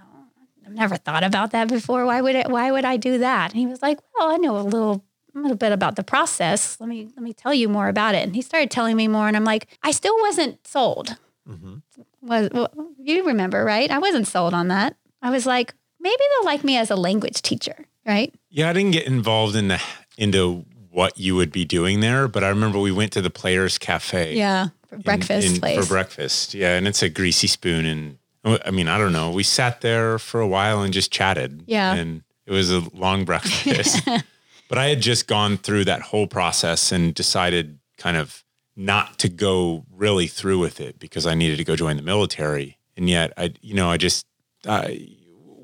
I've 0.66 0.74
never 0.74 0.96
thought 0.96 1.24
about 1.24 1.52
that 1.52 1.68
before. 1.68 2.06
Why 2.06 2.22
would 2.22 2.36
it, 2.36 2.50
why 2.50 2.72
would 2.72 2.86
I 2.86 2.96
do 2.98 3.18
that? 3.18 3.52
And 3.52 3.60
he 3.60 3.66
was 3.66 3.82
like, 3.82 4.00
well, 4.18 4.32
I 4.32 4.38
know 4.38 4.58
a 4.58 4.62
little 4.62 5.04
a 5.36 5.40
little 5.40 5.58
bit 5.58 5.72
about 5.72 5.96
the 5.96 6.04
process. 6.04 6.80
Let 6.80 6.88
me 6.88 7.10
let 7.16 7.24
me 7.24 7.34
tell 7.34 7.54
you 7.54 7.68
more 7.68 7.88
about 7.88 8.14
it. 8.14 8.24
And 8.24 8.36
he 8.36 8.42
started 8.44 8.70
telling 8.70 8.96
me 8.96 9.08
more 9.08 9.28
and 9.28 9.36
I'm 9.36 9.44
like, 9.44 9.68
I 9.82 9.92
still 9.92 10.16
wasn't 10.22 10.66
sold. 10.68 11.18
mhm. 11.50 11.82
Was 12.22 12.50
well, 12.54 12.70
you 13.00 13.26
remember, 13.26 13.66
right? 13.66 13.90
I 13.92 13.98
wasn't 13.98 14.28
sold 14.28 14.54
on 14.54 14.68
that. 14.70 14.96
I 15.22 15.32
was 15.32 15.46
like, 15.46 15.74
maybe 16.00 16.16
they'll 16.38 16.46
like 16.46 16.64
me 16.64 16.78
as 16.78 16.92
a 16.92 16.96
language 16.96 17.42
teacher, 17.42 17.86
right? 18.06 18.34
Yeah, 18.50 18.70
I 18.70 18.74
didn't 18.74 18.92
get 18.92 19.08
involved 19.08 19.56
in 19.56 19.68
the 19.70 19.82
into 20.18 20.66
what 20.94 21.18
you 21.18 21.36
would 21.36 21.52
be 21.52 21.66
doing 21.66 22.00
there, 22.00 22.28
but 22.28 22.44
I 22.44 22.50
remember 22.50 22.78
we 22.80 22.92
went 22.92 23.12
to 23.14 23.22
the 23.22 23.32
Players 23.32 23.78
Cafe. 23.78 24.36
Yeah, 24.36 24.68
for 24.88 24.98
breakfast 24.98 25.48
in- 25.48 25.60
place. 25.60 25.80
for 25.80 25.86
breakfast. 25.88 26.54
Yeah, 26.54 26.76
and 26.78 26.88
it's 26.88 27.02
a 27.02 27.10
greasy 27.10 27.48
spoon, 27.48 27.86
and 27.86 28.18
I 28.66 28.72
mean, 28.72 28.88
I 28.88 28.98
don't 28.98 29.14
know. 29.14 29.32
We 29.32 29.44
sat 29.44 29.82
there 29.82 30.20
for 30.20 30.40
a 30.40 30.48
while 30.48 30.82
and 30.82 30.94
just 30.94 31.12
chatted. 31.12 31.64
Yeah. 31.66 31.94
and 31.94 32.24
it 32.46 32.52
was 32.52 32.72
a 32.72 32.82
long 32.94 33.26
breakfast. 33.32 34.06
but 34.70 34.78
I 34.78 34.88
had 34.90 35.02
just 35.02 35.28
gone 35.28 35.58
through 35.58 35.86
that 35.86 36.02
whole 36.02 36.28
process 36.28 36.92
and 36.92 37.14
decided, 37.14 37.80
kind 37.98 38.18
of 38.18 38.44
not 38.76 39.18
to 39.20 39.30
go 39.30 39.86
really 39.96 40.28
through 40.28 40.60
with 40.60 40.82
it 40.82 41.00
because 41.00 41.26
I 41.26 41.36
needed 41.36 41.58
to 41.58 41.64
go 41.64 41.76
join 41.76 41.96
the 41.96 42.02
military. 42.04 42.78
And 42.98 43.10
yet 43.10 43.32
I, 43.38 43.54
you 43.62 43.74
know, 43.76 43.90
I 43.90 43.98
just, 43.98 44.26
uh, 44.68 44.90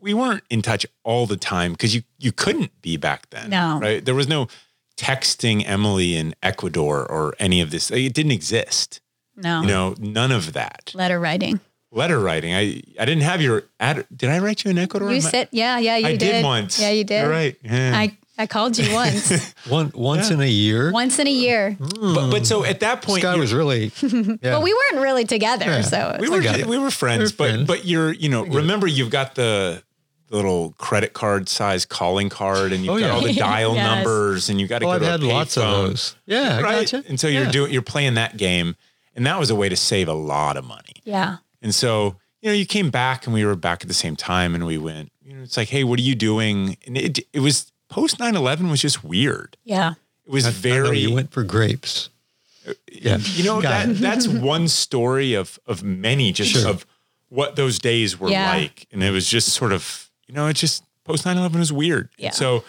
we 0.01 0.13
weren't 0.13 0.43
in 0.49 0.61
touch 0.61 0.85
all 1.03 1.25
the 1.25 1.35
time 1.35 1.73
because 1.73 1.93
you, 1.93 2.03
you 2.17 2.31
couldn't 2.31 2.71
be 2.81 2.97
back 2.97 3.29
then. 3.31 3.49
No. 3.49 3.79
Right. 3.81 4.03
There 4.05 4.15
was 4.15 4.27
no 4.27 4.47
texting 4.99 5.63
Emily 5.65 6.15
in 6.17 6.35
Ecuador 6.43 7.09
or 7.09 7.33
any 7.39 7.61
of 7.61 7.71
this. 7.71 7.89
It 7.89 8.13
didn't 8.13 8.33
exist. 8.33 8.99
No. 9.35 9.61
You 9.61 9.67
know, 9.67 9.95
none 9.99 10.31
of 10.33 10.51
that. 10.53 10.91
Letter 10.93 11.19
writing. 11.19 11.61
Letter 11.91 12.19
writing. 12.19 12.53
I, 12.53 12.81
I 12.99 13.05
didn't 13.05 13.21
have 13.21 13.41
your 13.41 13.63
ad. 13.79 14.05
Did 14.15 14.29
I 14.29 14.39
write 14.39 14.63
you 14.63 14.71
in 14.71 14.77
Ecuador? 14.77 15.09
You 15.09 15.21
My- 15.23 15.29
said, 15.29 15.47
yeah, 15.51 15.79
yeah, 15.79 15.95
you 15.97 16.07
I 16.07 16.11
did. 16.11 16.19
did 16.19 16.43
once. 16.45 16.79
Yeah, 16.79 16.89
you 16.91 17.03
did. 17.05 17.21
You're 17.21 17.29
right. 17.31 17.55
Yeah. 17.63 17.93
I, 17.97 18.17
I 18.37 18.47
called 18.47 18.77
you 18.77 18.93
once, 18.93 19.53
One 19.67 19.91
once 19.95 20.29
in 20.31 20.39
a 20.41 20.47
year. 20.47 20.91
once 20.91 21.17
in 21.19 21.27
a 21.27 21.31
year. 21.31 21.75
but, 21.79 22.29
but 22.31 22.45
so 22.45 22.63
at 22.63 22.81
that 22.81 23.01
This 23.01 23.09
point, 23.09 23.23
guy 23.23 23.35
was 23.37 23.53
really. 23.53 23.91
Yeah. 24.01 24.35
But 24.41 24.61
we 24.63 24.73
weren't 24.73 25.01
really 25.03 25.25
together. 25.25 25.65
Yeah. 25.65 25.81
So 25.81 26.17
we 26.19 26.29
were 26.29 26.41
we 26.67 26.77
were 26.77 26.91
friends, 26.91 27.31
We're 27.33 27.37
but 27.37 27.49
friends. 27.53 27.67
but 27.67 27.85
you're 27.85 28.13
you 28.13 28.29
know 28.29 28.45
remember 28.45 28.87
you've 28.87 29.09
got 29.09 29.35
the 29.35 29.83
the 29.88 29.88
little 30.29 30.71
credit 30.77 31.13
card 31.13 31.49
size 31.49 31.85
calling 31.85 32.29
card 32.29 32.71
and 32.71 32.83
you've 32.85 32.93
Oh, 32.95 32.99
got 32.99 33.05
yeah. 33.07 33.13
all 33.13 33.21
the 33.21 33.33
dial 33.51 33.75
Yes. 33.75 33.95
numbers 33.95 34.49
and 34.49 34.59
you 34.61 34.67
got 34.67 34.79
to 34.79 34.85
Oh, 34.85 34.89
go 34.89 34.93
I've 34.95 35.01
to 35.01 35.07
a 35.07 35.11
had 35.11 35.23
lots 35.23 35.57
of 35.57 35.63
those. 35.63 36.15
Yeah, 36.25 36.57
I 36.57 36.61
right? 36.61 36.91
gotcha. 36.91 37.03
And 37.07 37.19
so 37.19 37.27
you're 37.27 37.47
doing 37.51 37.71
you're 37.73 37.81
playing 37.81 38.13
that 38.15 38.37
game, 38.37 38.75
and 39.15 39.25
that 39.25 39.39
was 39.39 39.49
a 39.49 39.55
way 39.55 39.69
to 39.69 39.75
save 39.75 40.07
a 40.07 40.13
lot 40.13 40.57
of 40.57 40.65
money. 40.65 40.93
yeah. 41.03 41.37
And 41.61 41.73
so 41.75 42.15
you 42.41 42.49
know 42.49 42.53
you 42.55 42.65
came 42.65 42.89
back 42.89 43.25
and 43.25 43.33
we 43.33 43.43
were 43.43 43.55
back 43.55 43.81
at 43.81 43.87
the 43.87 43.93
same 43.93 44.15
time, 44.15 44.55
and 44.55 44.65
we 44.65 44.77
went. 44.77 45.11
You 45.25 45.35
know, 45.35 45.43
it's 45.43 45.57
like, 45.57 45.69
hey, 45.69 45.83
what 45.83 45.99
are 45.99 46.03
you 46.03 46.15
doing? 46.15 46.77
And 46.87 46.97
it 46.97 47.19
it 47.33 47.39
was 47.41 47.71
post 47.89 48.17
9-11 48.19 48.69
was 48.69 48.81
just 48.81 49.03
weird. 49.03 49.57
Yeah. 49.63 49.93
It 50.25 50.31
was 50.31 50.45
I 50.45 50.49
know 50.49 50.53
very 50.53 50.99
you 50.99 51.13
went 51.13 51.31
for 51.31 51.43
grapes. 51.43 52.09
Uh, 52.67 52.73
yeah. 52.91 53.17
you 53.35 53.43
know 53.43 53.61
Got 53.61 53.69
that 53.69 53.89
it. 53.89 53.93
that's 53.99 54.27
one 54.27 54.67
story 54.67 55.33
of 55.33 55.59
of 55.65 55.81
many 55.83 56.31
just 56.31 56.51
Sure. 56.51 56.67
of 56.69 56.85
what 57.29 57.55
those 57.55 57.77
days 57.79 58.19
were 58.19 58.29
Yeah. 58.29 58.51
like 58.53 58.87
and 58.91 59.03
it 59.03 59.11
was 59.11 59.27
just 59.27 59.49
sort 59.49 59.71
of 59.71 60.08
you 60.29 60.33
know 60.35 60.47
it's 60.47 60.61
just 60.61 60.83
post 61.03 61.25
9-11 61.25 61.55
was 61.57 61.73
weird 61.73 62.09
Yeah. 62.17 62.29
so 62.31 62.63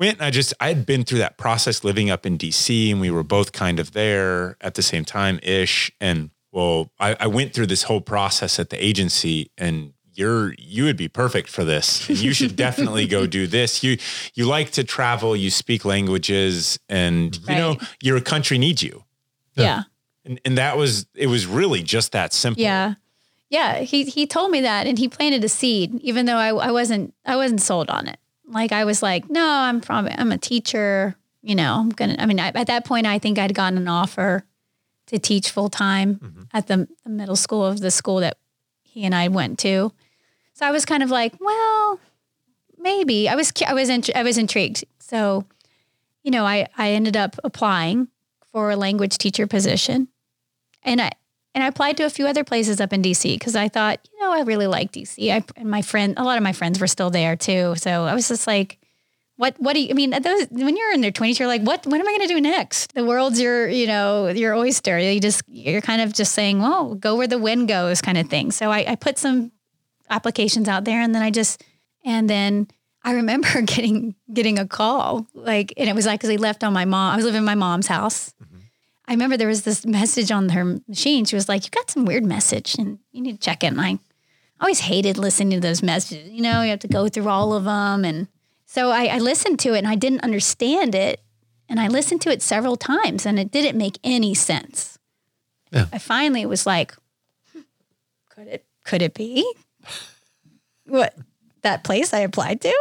went 0.00 0.14
and 0.18 0.22
i 0.24 0.30
just 0.30 0.52
i 0.60 0.66
had 0.68 0.84
been 0.86 1.04
through 1.04 1.18
that 1.18 1.36
process 1.38 1.84
living 1.84 2.10
up 2.10 2.24
in 2.26 2.38
dc 2.38 2.90
and 2.90 3.00
we 3.00 3.10
were 3.10 3.22
both 3.22 3.52
kind 3.52 3.78
of 3.78 3.92
there 3.92 4.56
at 4.60 4.74
the 4.74 4.82
same 4.82 5.04
time 5.04 5.38
ish 5.42 5.92
and 6.00 6.30
well 6.50 6.90
i, 6.98 7.14
I 7.20 7.26
went 7.28 7.52
through 7.54 7.66
this 7.66 7.84
whole 7.84 8.00
process 8.00 8.58
at 8.58 8.70
the 8.70 8.82
agency 8.82 9.50
and 9.58 9.92
you're 10.14 10.54
you 10.58 10.84
would 10.84 10.96
be 10.96 11.08
perfect 11.08 11.48
for 11.48 11.64
this 11.64 12.08
you 12.08 12.32
should 12.34 12.56
definitely 12.56 13.06
go 13.06 13.26
do 13.26 13.46
this 13.46 13.82
you 13.84 13.96
you 14.34 14.44
like 14.46 14.70
to 14.72 14.84
travel 14.84 15.34
you 15.36 15.50
speak 15.50 15.84
languages 15.84 16.78
and 16.88 17.38
you 17.48 17.54
know 17.54 17.76
your 18.02 18.20
country 18.20 18.58
needs 18.58 18.82
you 18.82 19.04
Yeah. 19.54 19.82
and, 20.24 20.40
and 20.44 20.58
that 20.58 20.76
was 20.76 21.06
it 21.14 21.26
was 21.28 21.46
really 21.46 21.82
just 21.82 22.12
that 22.12 22.32
simple. 22.32 22.62
Yeah. 22.62 22.94
Yeah. 23.52 23.80
He 23.80 24.04
he 24.04 24.26
told 24.26 24.50
me 24.50 24.62
that 24.62 24.86
and 24.86 24.98
he 24.98 25.08
planted 25.08 25.44
a 25.44 25.48
seed, 25.48 26.00
even 26.00 26.24
though 26.24 26.38
I, 26.38 26.48
I 26.48 26.70
wasn't 26.72 27.12
I 27.26 27.36
wasn't 27.36 27.60
sold 27.60 27.90
on 27.90 28.08
it. 28.08 28.18
Like 28.46 28.72
I 28.72 28.84
was 28.86 29.02
like, 29.02 29.28
no, 29.28 29.46
I'm 29.46 29.82
from 29.82 30.08
I'm 30.10 30.32
a 30.32 30.38
teacher. 30.38 31.16
You 31.42 31.54
know, 31.54 31.74
I'm 31.74 31.90
gonna 31.90 32.16
I 32.18 32.24
mean, 32.24 32.40
I, 32.40 32.48
at 32.48 32.66
that 32.68 32.86
point 32.86 33.06
I 33.06 33.18
think 33.18 33.38
I'd 33.38 33.54
gotten 33.54 33.76
an 33.76 33.88
offer 33.88 34.44
to 35.08 35.18
teach 35.18 35.50
full 35.50 35.68
time 35.68 36.14
mm-hmm. 36.14 36.42
at 36.54 36.66
the, 36.66 36.88
the 37.04 37.10
middle 37.10 37.36
school 37.36 37.62
of 37.62 37.80
the 37.80 37.90
school 37.90 38.20
that 38.20 38.38
he 38.82 39.04
and 39.04 39.14
I 39.14 39.28
went 39.28 39.58
to. 39.60 39.92
So 40.54 40.66
I 40.66 40.70
was 40.70 40.86
kind 40.86 41.02
of 41.02 41.10
like, 41.10 41.34
well, 41.38 42.00
maybe. 42.78 43.28
I 43.28 43.34
was 43.34 43.52
I 43.66 43.74
was 43.74 43.90
int- 43.90 44.16
I 44.16 44.22
was 44.22 44.38
intrigued. 44.38 44.84
So, 44.98 45.44
you 46.22 46.30
know, 46.30 46.46
I 46.46 46.68
I 46.78 46.92
ended 46.92 47.18
up 47.18 47.36
applying 47.44 48.08
for 48.50 48.70
a 48.70 48.76
language 48.76 49.18
teacher 49.18 49.46
position. 49.46 50.08
And 50.82 51.02
I 51.02 51.10
and 51.54 51.62
I 51.62 51.66
applied 51.66 51.96
to 51.98 52.04
a 52.04 52.10
few 52.10 52.26
other 52.26 52.44
places 52.44 52.80
up 52.80 52.92
in 52.92 53.02
DC 53.02 53.34
because 53.34 53.56
I 53.56 53.68
thought, 53.68 54.00
you 54.12 54.20
know, 54.20 54.32
I 54.32 54.42
really 54.42 54.66
like 54.66 54.92
DC. 54.92 55.30
I 55.30 55.44
and 55.56 55.70
my 55.70 55.82
friend, 55.82 56.14
a 56.16 56.24
lot 56.24 56.36
of 56.36 56.42
my 56.42 56.52
friends 56.52 56.80
were 56.80 56.86
still 56.86 57.10
there 57.10 57.36
too. 57.36 57.74
So 57.76 58.04
I 58.04 58.14
was 58.14 58.28
just 58.28 58.46
like, 58.46 58.78
what 59.36 59.54
what 59.58 59.74
do 59.74 59.80
you 59.80 59.88
I 59.90 59.94
mean 59.94 60.10
those 60.10 60.46
when 60.50 60.76
you're 60.76 60.92
in 60.92 61.00
their 61.00 61.10
20s 61.10 61.38
you're 61.38 61.48
like 61.48 61.62
what 61.62 61.86
what 61.86 62.00
am 62.00 62.06
I 62.06 62.12
going 62.12 62.28
to 62.28 62.34
do 62.34 62.40
next? 62.40 62.94
The 62.94 63.04
world's 63.04 63.40
your, 63.40 63.68
you 63.68 63.86
know, 63.86 64.28
your 64.28 64.54
oyster. 64.54 64.98
You 64.98 65.20
just 65.20 65.42
you're 65.48 65.80
kind 65.80 66.00
of 66.00 66.12
just 66.12 66.32
saying, 66.32 66.60
"Well, 66.60 66.94
go 66.94 67.16
where 67.16 67.26
the 67.26 67.38
wind 67.38 67.68
goes" 67.68 68.00
kind 68.00 68.18
of 68.18 68.28
thing. 68.28 68.50
So 68.50 68.70
I, 68.70 68.92
I 68.92 68.94
put 68.94 69.18
some 69.18 69.52
applications 70.08 70.68
out 70.68 70.84
there 70.84 71.00
and 71.00 71.14
then 71.14 71.22
I 71.22 71.30
just 71.30 71.62
and 72.04 72.30
then 72.30 72.68
I 73.02 73.12
remember 73.12 73.62
getting 73.62 74.14
getting 74.32 74.58
a 74.58 74.66
call 74.66 75.26
like 75.34 75.74
and 75.76 75.88
it 75.88 75.94
was 75.94 76.06
like 76.06 76.20
cuz 76.20 76.28
they 76.28 76.38
left 76.38 76.64
on 76.64 76.72
my 76.72 76.84
mom. 76.84 77.12
I 77.12 77.16
was 77.16 77.24
living 77.24 77.40
in 77.40 77.44
my 77.44 77.54
mom's 77.56 77.88
house. 77.88 78.32
Mm-hmm. 78.42 78.51
I 79.12 79.14
remember 79.14 79.36
there 79.36 79.46
was 79.46 79.64
this 79.64 79.84
message 79.84 80.30
on 80.30 80.48
her 80.48 80.80
machine. 80.88 81.26
She 81.26 81.36
was 81.36 81.46
like, 81.46 81.64
"You 81.64 81.70
got 81.70 81.90
some 81.90 82.06
weird 82.06 82.24
message 82.24 82.76
and 82.78 82.98
you 83.12 83.20
need 83.20 83.32
to 83.32 83.38
check 83.38 83.62
it." 83.62 83.66
And 83.66 83.78
I 83.78 83.98
always 84.58 84.80
hated 84.80 85.18
listening 85.18 85.50
to 85.50 85.60
those 85.60 85.82
messages. 85.82 86.30
You 86.30 86.40
know, 86.40 86.62
you 86.62 86.70
have 86.70 86.78
to 86.78 86.88
go 86.88 87.10
through 87.10 87.28
all 87.28 87.52
of 87.52 87.64
them 87.64 88.06
and 88.06 88.28
so 88.64 88.90
I, 88.90 89.08
I 89.08 89.18
listened 89.18 89.58
to 89.60 89.74
it 89.74 89.78
and 89.80 89.86
I 89.86 89.96
didn't 89.96 90.24
understand 90.24 90.94
it. 90.94 91.20
And 91.68 91.78
I 91.78 91.88
listened 91.88 92.22
to 92.22 92.30
it 92.30 92.40
several 92.40 92.76
times 92.78 93.26
and 93.26 93.38
it 93.38 93.50
didn't 93.50 93.76
make 93.76 93.98
any 94.02 94.32
sense. 94.34 94.98
Yeah. 95.70 95.88
I 95.92 95.98
finally 95.98 96.46
was 96.46 96.64
like, 96.64 96.94
"Hmm, 97.52 97.60
could 98.30 98.46
it 98.46 98.64
could 98.82 99.02
it 99.02 99.12
be? 99.12 99.46
What 100.86 101.14
that 101.60 101.84
place 101.84 102.14
I 102.14 102.20
applied 102.20 102.62
to? 102.62 102.74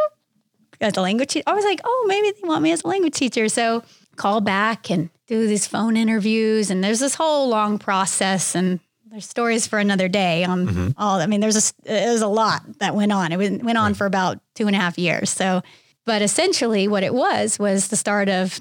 As 0.79 0.95
a 0.95 1.01
language 1.01 1.31
teacher? 1.31 1.43
I 1.45 1.53
was 1.55 1.65
like, 1.65 1.81
oh, 1.83 2.05
maybe 2.07 2.31
they 2.31 2.47
want 2.47 2.63
me 2.63 2.71
as 2.71 2.83
a 2.83 2.87
language 2.87 3.15
teacher. 3.15 3.49
So 3.49 3.83
call 4.21 4.39
back 4.39 4.91
and 4.91 5.09
do 5.25 5.47
these 5.47 5.65
phone 5.65 5.97
interviews. 5.97 6.69
And 6.69 6.83
there's 6.83 6.99
this 6.99 7.15
whole 7.15 7.49
long 7.49 7.79
process 7.79 8.53
and 8.53 8.79
there's 9.09 9.27
stories 9.27 9.65
for 9.65 9.79
another 9.79 10.07
day 10.07 10.43
on 10.43 10.67
mm-hmm. 10.67 10.89
all. 10.95 11.19
I 11.19 11.25
mean, 11.25 11.41
there's 11.41 11.71
a, 11.71 11.73
there's 11.83 12.21
a 12.21 12.27
lot 12.27 12.61
that 12.77 12.93
went 12.93 13.11
on. 13.11 13.31
It 13.31 13.37
went, 13.37 13.63
went 13.63 13.79
on 13.79 13.95
for 13.95 14.05
about 14.05 14.39
two 14.53 14.67
and 14.67 14.75
a 14.75 14.79
half 14.79 14.99
years. 14.99 15.31
So, 15.31 15.63
but 16.05 16.21
essentially 16.21 16.87
what 16.87 17.01
it 17.03 17.15
was, 17.15 17.57
was 17.57 17.87
the 17.87 17.95
start 17.95 18.29
of 18.29 18.59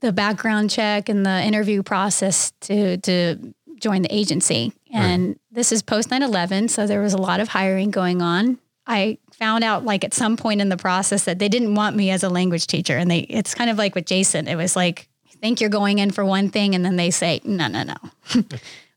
the 0.00 0.12
background 0.12 0.68
check 0.68 1.08
and 1.08 1.24
the 1.24 1.42
interview 1.42 1.82
process 1.82 2.52
to, 2.60 2.98
to 2.98 3.54
join 3.80 4.02
the 4.02 4.14
agency. 4.14 4.74
And 4.92 5.38
this 5.50 5.72
is 5.72 5.82
post 5.82 6.10
9 6.10 6.22
11. 6.22 6.68
So 6.68 6.86
there 6.86 7.00
was 7.00 7.14
a 7.14 7.18
lot 7.18 7.40
of 7.40 7.48
hiring 7.48 7.90
going 7.90 8.20
on. 8.20 8.58
I 8.86 9.18
found 9.38 9.64
out 9.64 9.84
like 9.84 10.04
at 10.04 10.14
some 10.14 10.36
point 10.36 10.60
in 10.60 10.68
the 10.68 10.76
process 10.76 11.24
that 11.24 11.38
they 11.38 11.48
didn't 11.48 11.74
want 11.74 11.96
me 11.96 12.10
as 12.10 12.22
a 12.22 12.28
language 12.28 12.66
teacher. 12.66 12.96
And 12.96 13.10
they, 13.10 13.20
it's 13.20 13.54
kind 13.54 13.70
of 13.70 13.78
like 13.78 13.94
with 13.94 14.06
Jason. 14.06 14.48
It 14.48 14.56
was 14.56 14.74
like, 14.74 15.08
you 15.26 15.38
think 15.38 15.60
you're 15.60 15.70
going 15.70 15.98
in 15.98 16.10
for 16.10 16.24
one 16.24 16.50
thing 16.50 16.74
and 16.74 16.84
then 16.84 16.96
they 16.96 17.10
say, 17.10 17.40
no, 17.44 17.68
no, 17.68 17.84
no. 17.84 17.94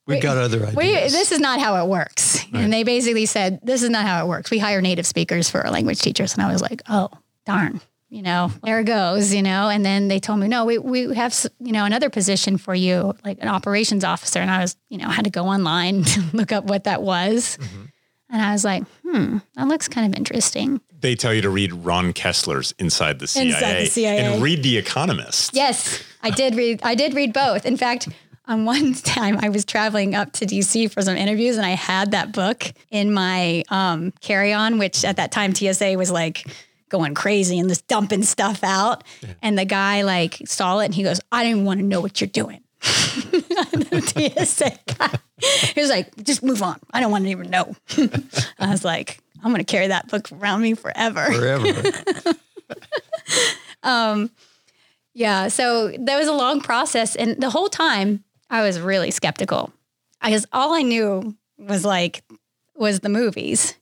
We 0.08 0.20
got 0.20 0.38
other 0.38 0.58
ideas. 0.58 0.76
We, 0.76 0.92
this 0.94 1.32
is 1.32 1.40
not 1.40 1.60
how 1.60 1.82
it 1.82 1.88
works. 1.88 2.44
And 2.54 2.74
they 2.74 2.84
basically 2.84 3.28
said, 3.28 3.60
this 3.64 3.82
is 3.84 3.90
not 3.90 4.06
how 4.06 4.26
it 4.26 4.28
works. 4.28 4.52
We 4.52 4.58
hire 4.58 4.82
native 4.82 5.06
speakers 5.06 5.50
for 5.50 5.62
our 5.62 5.72
language 5.72 6.02
teachers. 6.02 6.34
And 6.34 6.42
I 6.42 6.52
was 6.52 6.62
like, 6.62 6.82
oh, 6.90 7.10
darn, 7.46 7.80
you 8.10 8.22
know, 8.22 8.52
there 8.64 8.80
it 8.82 8.86
goes, 8.86 9.34
you 9.34 9.42
know. 9.42 9.70
And 9.70 9.86
then 9.86 10.10
they 10.10 10.20
told 10.20 10.40
me, 10.40 10.48
no, 10.50 10.66
we, 10.66 10.78
we 10.78 11.16
have, 11.16 11.34
you 11.60 11.72
know, 11.72 11.86
another 11.86 12.10
position 12.10 12.58
for 12.58 12.76
you, 12.76 13.16
like 13.24 13.38
an 13.42 13.48
operations 13.48 14.04
officer. 14.04 14.40
And 14.40 14.52
I 14.52 14.60
was, 14.60 14.76
you 14.90 14.98
know, 14.98 15.08
had 15.08 15.24
to 15.26 15.32
go 15.32 15.46
online 15.46 16.04
to 16.04 16.24
look 16.34 16.52
up 16.52 16.66
what 16.66 16.84
that 16.84 17.02
was. 17.02 17.58
Mm-hmm. 17.58 17.82
And 18.32 18.42
I 18.42 18.54
was 18.54 18.64
like, 18.64 18.84
hmm, 19.04 19.40
that 19.56 19.68
looks 19.68 19.88
kind 19.88 20.12
of 20.12 20.18
interesting. 20.18 20.80
They 21.02 21.16
tell 21.16 21.34
you 21.34 21.42
to 21.42 21.50
read 21.50 21.74
Ron 21.74 22.14
Kessler's 22.14 22.74
Inside 22.80 23.20
the 23.20 23.28
CIA, 23.28 23.48
Inside 23.48 23.74
the 23.82 23.86
CIA. 23.88 24.20
and 24.20 24.42
read 24.44 24.64
The 24.64 24.78
Economist. 24.78 25.54
Yes, 25.54 26.02
I 26.24 26.30
did 26.30 26.56
read. 26.56 26.80
I 26.84 26.96
did 26.96 27.14
read 27.14 27.34
both. 27.34 27.66
In 27.66 27.76
fact, 27.76 28.08
on 28.48 28.66
one 28.74 28.94
time 28.94 29.38
I 29.42 29.50
was 29.50 29.66
traveling 29.66 30.16
up 30.16 30.32
to 30.34 30.46
DC 30.46 30.92
for 30.92 31.02
some 31.02 31.18
interviews, 31.18 31.58
and 31.58 31.66
I 31.66 31.72
had 31.72 32.12
that 32.12 32.32
book 32.32 32.72
in 32.90 33.14
my 33.14 33.64
um, 33.70 34.12
carry-on, 34.22 34.78
which 34.78 35.04
at 35.04 35.18
that 35.18 35.32
time 35.32 35.54
TSA 35.54 35.98
was 35.98 36.12
like 36.12 36.46
going 36.90 37.14
crazy 37.16 37.58
and 37.60 37.68
just 37.70 37.88
dumping 37.88 38.24
stuff 38.24 38.64
out. 38.64 39.04
And 39.42 39.58
the 39.58 39.66
guy 39.66 40.04
like 40.04 40.40
saw 40.46 40.80
it, 40.80 40.86
and 40.86 40.96
he 40.96 41.04
goes, 41.04 41.20
"I 41.32 41.44
didn't 41.44 41.66
want 41.66 41.80
to 41.80 41.86
know 41.86 42.00
what 42.00 42.22
you're 42.22 42.28
doing." 42.30 42.62
The 42.82 44.02
TSA 44.46 44.72
guy, 44.98 45.20
he 45.74 45.82
was 45.82 45.90
like, 45.90 46.16
"Just 46.24 46.44
move 46.44 46.64
on. 46.64 46.80
I 46.92 47.00
don't 47.00 47.12
want 47.12 47.26
to 47.26 47.32
even 47.32 47.50
know." 47.50 47.76
I 48.60 48.70
was 48.70 48.84
like, 48.84 49.20
"I'm 49.44 49.52
going 49.52 49.64
to 49.64 49.72
carry 49.72 49.88
that 49.88 50.08
book 50.08 50.32
around 50.32 50.62
me 50.62 50.74
forever." 50.74 51.32
forever. 51.32 51.92
um, 53.84 54.32
Yeah. 55.14 55.50
So 55.50 55.90
that 55.90 56.18
was 56.18 56.28
a 56.28 56.34
long 56.34 56.62
process. 56.62 57.16
And 57.16 57.42
the 57.42 57.50
whole 57.50 57.70
time 57.70 58.24
I 58.50 58.62
was 58.62 58.80
really 58.80 59.12
skeptical 59.12 59.72
I 60.22 60.30
because 60.30 60.46
all 60.54 60.74
I 60.74 60.82
knew 60.82 61.36
was 61.58 61.84
like, 61.84 62.24
was 62.76 63.00
the 63.00 63.10
movies. 63.10 63.76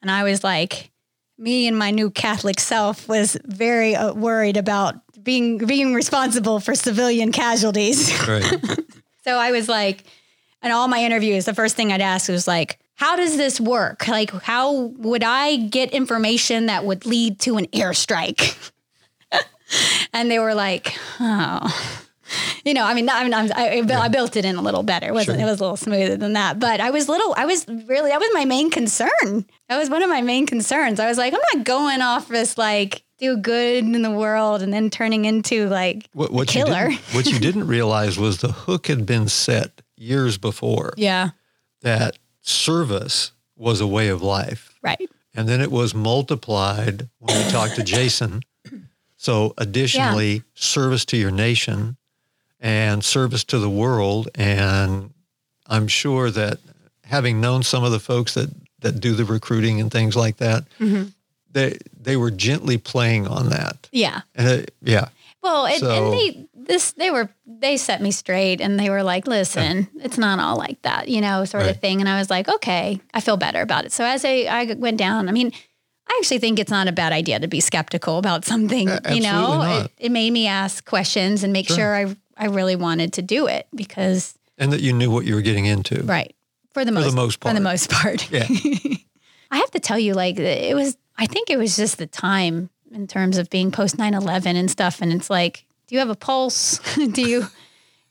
And 0.00 0.10
I 0.10 0.24
was 0.24 0.42
like, 0.42 0.90
me 1.38 1.66
and 1.66 1.78
my 1.78 1.90
new 1.90 2.10
Catholic 2.10 2.60
self 2.60 3.08
was 3.08 3.36
very 3.44 3.94
uh, 3.94 4.12
worried 4.12 4.56
about 4.56 4.96
being 5.22 5.58
being 5.58 5.94
responsible 5.94 6.60
for 6.60 6.74
civilian 6.74 7.32
casualties. 7.32 8.10
right. 8.28 8.78
So 9.24 9.36
I 9.36 9.52
was 9.52 9.68
like, 9.68 10.04
in 10.62 10.70
all 10.72 10.88
my 10.88 10.98
interviews, 10.98 11.44
the 11.44 11.54
first 11.54 11.76
thing 11.76 11.92
I'd 11.92 12.00
ask 12.00 12.28
was 12.28 12.48
like, 12.48 12.78
how 12.94 13.16
does 13.16 13.36
this 13.36 13.60
work? 13.60 14.06
Like, 14.08 14.30
how 14.30 14.72
would 14.72 15.24
I 15.24 15.56
get 15.56 15.90
information 15.92 16.66
that 16.66 16.84
would 16.84 17.06
lead 17.06 17.40
to 17.40 17.56
an 17.56 17.66
airstrike? 17.66 18.70
and 20.12 20.30
they 20.30 20.38
were 20.38 20.54
like, 20.54 20.96
oh, 21.20 22.00
you 22.64 22.74
know, 22.74 22.84
I 22.84 22.94
mean, 22.94 23.08
I, 23.08 23.24
mean, 23.24 23.34
I, 23.34 23.48
I, 23.54 24.02
I 24.04 24.08
built 24.08 24.36
it 24.36 24.44
in 24.44 24.56
a 24.56 24.62
little 24.62 24.82
better. 24.82 25.08
It 25.08 25.14
wasn't 25.14 25.38
Sure. 25.38 25.46
it 25.46 25.50
was 25.50 25.60
a 25.60 25.62
little 25.64 25.76
smoother 25.76 26.16
than 26.16 26.34
that? 26.34 26.58
But 26.58 26.80
I 26.80 26.90
was 26.90 27.08
little. 27.08 27.34
I 27.36 27.46
was 27.46 27.66
really 27.68 28.10
that 28.10 28.20
was 28.20 28.30
my 28.32 28.44
main 28.44 28.70
concern. 28.70 29.46
That 29.68 29.78
was 29.78 29.90
one 29.90 30.02
of 30.02 30.08
my 30.08 30.22
main 30.22 30.46
concerns. 30.46 31.00
I 31.00 31.08
was 31.08 31.18
like, 31.18 31.34
I'm 31.34 31.40
not 31.54 31.64
going 31.64 32.00
off 32.00 32.28
this 32.28 32.56
like 32.56 33.02
do 33.22 33.36
good 33.36 33.84
in 33.84 34.02
the 34.02 34.10
world 34.10 34.62
and 34.62 34.72
then 34.72 34.90
turning 34.90 35.24
into 35.24 35.68
like 35.68 36.08
What, 36.12 36.32
what 36.32 36.54
you 36.54 36.64
killer. 36.64 36.88
didn't, 36.88 37.00
what 37.14 37.26
you 37.26 37.38
didn't 37.38 37.66
realize 37.78 38.18
was 38.18 38.38
the 38.38 38.50
hook 38.52 38.88
had 38.88 39.06
been 39.06 39.28
set 39.28 39.80
years 39.96 40.36
before 40.38 40.92
Yeah. 40.96 41.30
that 41.82 42.18
service 42.40 43.30
was 43.56 43.80
a 43.80 43.86
way 43.86 44.08
of 44.08 44.22
life. 44.22 44.74
Right. 44.82 45.08
And 45.34 45.48
then 45.48 45.60
it 45.60 45.70
was 45.70 45.94
multiplied 45.94 47.08
when 47.20 47.44
we 47.46 47.50
talked 47.50 47.76
to 47.76 47.84
Jason. 47.84 48.42
So 49.16 49.54
additionally, 49.56 50.42
service 50.54 51.04
to 51.06 51.16
your 51.16 51.30
nation 51.30 51.96
and 52.58 53.04
service 53.04 53.44
to 53.44 53.60
the 53.60 53.70
world. 53.70 54.28
And 54.34 55.12
I'm 55.68 55.86
sure 55.86 56.28
that 56.32 56.58
having 57.04 57.40
known 57.40 57.62
some 57.62 57.84
of 57.84 57.92
the 57.92 58.00
folks 58.00 58.34
that, 58.34 58.50
that 58.80 59.00
do 59.00 59.14
the 59.14 59.24
recruiting 59.24 59.80
and 59.80 59.92
things 59.92 60.16
like 60.16 60.38
that, 60.38 60.64
Mm-hmm. 60.80 61.10
they 61.52 61.78
they 62.02 62.16
were 62.16 62.30
gently 62.30 62.78
playing 62.78 63.26
on 63.26 63.48
that. 63.50 63.88
Yeah. 63.92 64.22
And 64.34 64.48
it, 64.48 64.74
yeah, 64.82 65.08
Well, 65.42 65.66
it, 65.66 65.78
So- 65.80 65.90
and 65.90 66.12
they 66.12 66.46
this 66.54 66.92
they 66.92 67.10
were 67.10 67.28
they 67.46 67.76
set 67.76 68.00
me 68.00 68.10
straight 68.12 68.60
and 68.60 68.78
they 68.78 68.88
were 68.90 69.02
like, 69.02 69.26
"Listen, 69.26 69.88
it's 70.00 70.16
not 70.18 70.38
all 70.38 70.56
like 70.56 70.80
that," 70.82 71.08
you 71.08 71.20
know, 71.20 71.44
sort 71.44 71.64
Right. 71.64 71.70
of 71.74 71.80
thing. 71.80 72.00
And 72.00 72.08
I 72.08 72.18
was 72.18 72.30
like, 72.30 72.48
"Okay, 72.48 73.00
I 73.12 73.20
feel 73.20 73.36
better 73.36 73.60
about 73.60 73.84
it." 73.84 73.92
So 73.92 74.04
as 74.04 74.24
I 74.24 74.46
I 74.48 74.74
went 74.74 74.98
down, 74.98 75.28
I 75.28 75.32
mean, 75.32 75.52
I 76.08 76.16
actually 76.20 76.38
think 76.38 76.58
it's 76.60 76.70
not 76.70 76.86
a 76.88 76.92
bad 76.92 77.12
idea 77.12 77.40
to 77.40 77.48
be 77.48 77.60
skeptical 77.60 78.18
about 78.18 78.44
something. 78.44 78.88
A- 78.88 79.14
you 79.14 79.22
know, 79.22 79.80
it, 79.84 80.06
it 80.06 80.12
made 80.12 80.30
me 80.32 80.46
ask 80.46 80.84
questions 80.84 81.42
and 81.42 81.52
make 81.52 81.66
Sure. 81.68 81.76
sure 81.76 81.96
I 81.96 82.16
I 82.36 82.46
really 82.46 82.76
wanted 82.76 83.12
to 83.14 83.22
do 83.22 83.46
it 83.48 83.66
because 83.74 84.34
and 84.58 84.72
that 84.72 84.80
you 84.80 84.92
knew 84.92 85.10
what 85.10 85.24
you 85.26 85.34
were 85.34 85.42
getting 85.42 85.66
into. 85.66 86.02
right 86.04 86.34
for 86.72 86.84
the 86.84 86.92
most 86.92 87.04
For 87.04 87.10
the 87.10 87.16
most 87.16 87.40
for 87.42 87.52
the 87.54 87.60
most 87.60 87.90
part. 87.90 88.30
Yeah. 88.30 88.46
I 89.50 89.56
have 89.58 89.70
to 89.72 89.80
tell 89.80 89.98
you, 89.98 90.14
like, 90.14 90.38
it 90.38 90.74
was, 90.74 90.96
I 91.16 91.26
think 91.26 91.50
it 91.50 91.58
was 91.58 91.76
just 91.76 91.98
the 91.98 92.06
time 92.06 92.70
in 92.92 93.06
terms 93.06 93.38
of 93.38 93.50
being 93.50 93.70
post 93.70 93.98
9 93.98 94.14
11 94.14 94.56
and 94.56 94.70
stuff. 94.70 95.00
And 95.00 95.12
it's 95.12 95.30
like, 95.30 95.64
do 95.86 95.94
you 95.94 95.98
have 95.98 96.10
a 96.10 96.14
pulse? 96.14 96.78
do 97.12 97.22
you, 97.22 97.46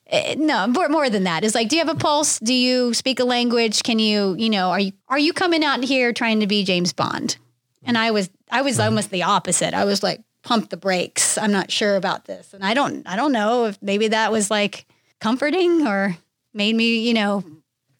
eh, 0.07 0.35
no, 0.37 0.67
more, 0.67 0.89
more 0.89 1.09
than 1.09 1.23
that. 1.23 1.43
It's 1.43 1.55
like, 1.55 1.69
do 1.69 1.75
you 1.75 1.85
have 1.85 1.95
a 1.95 1.99
pulse? 1.99 2.39
Do 2.39 2.53
you 2.53 2.93
speak 2.93 3.19
a 3.19 3.25
language? 3.25 3.83
Can 3.83 3.99
you, 3.99 4.35
you 4.37 4.49
know, 4.49 4.69
are 4.71 4.79
you, 4.79 4.93
are 5.07 5.19
you 5.19 5.33
coming 5.33 5.63
out 5.63 5.83
here 5.83 6.13
trying 6.13 6.39
to 6.39 6.47
be 6.47 6.63
James 6.63 6.93
Bond? 6.93 7.37
And 7.83 7.97
I 7.97 8.11
was, 8.11 8.29
I 8.49 8.61
was 8.61 8.79
almost 8.79 9.09
the 9.09 9.23
opposite. 9.23 9.73
I 9.73 9.85
was 9.85 10.03
like, 10.03 10.21
pump 10.43 10.69
the 10.69 10.77
brakes. 10.77 11.37
I'm 11.37 11.51
not 11.51 11.71
sure 11.71 11.95
about 11.95 12.25
this. 12.25 12.53
And 12.53 12.63
I 12.63 12.73
don't, 12.73 13.07
I 13.07 13.15
don't 13.15 13.31
know 13.31 13.65
if 13.65 13.81
maybe 13.81 14.09
that 14.09 14.31
was 14.31 14.51
like 14.51 14.85
comforting 15.19 15.87
or 15.87 16.17
made 16.53 16.75
me, 16.75 17.07
you 17.07 17.13
know, 17.13 17.43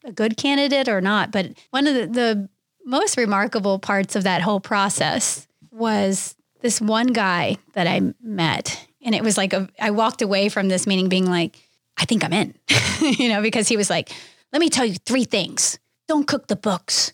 a 0.04 0.12
good 0.12 0.36
candidate 0.36 0.88
or 0.88 1.00
not. 1.00 1.30
But 1.30 1.52
one 1.70 1.86
of 1.86 1.94
the, 1.94 2.06
the 2.06 2.48
most 2.84 3.16
remarkable 3.16 3.78
parts 3.78 4.16
of 4.16 4.24
that 4.24 4.42
whole 4.42 4.60
process 4.60 5.46
was 5.70 6.34
this 6.60 6.80
one 6.80 7.08
guy 7.08 7.56
that 7.74 7.86
I 7.86 8.00
met. 8.22 8.88
And 9.02 9.14
it 9.14 9.22
was 9.22 9.36
like, 9.36 9.52
a, 9.52 9.68
I 9.80 9.90
walked 9.90 10.22
away 10.22 10.48
from 10.48 10.68
this 10.68 10.86
meeting 10.86 11.08
being 11.08 11.26
like, 11.26 11.56
I 11.96 12.04
think 12.04 12.24
I'm 12.24 12.32
in, 12.32 12.54
you 13.00 13.28
know, 13.28 13.42
because 13.42 13.68
he 13.68 13.76
was 13.76 13.90
like, 13.90 14.10
let 14.52 14.60
me 14.60 14.70
tell 14.70 14.84
you 14.84 14.94
three 15.06 15.24
things. 15.24 15.78
Don't 16.08 16.26
cook 16.26 16.46
the 16.46 16.56
books. 16.56 17.12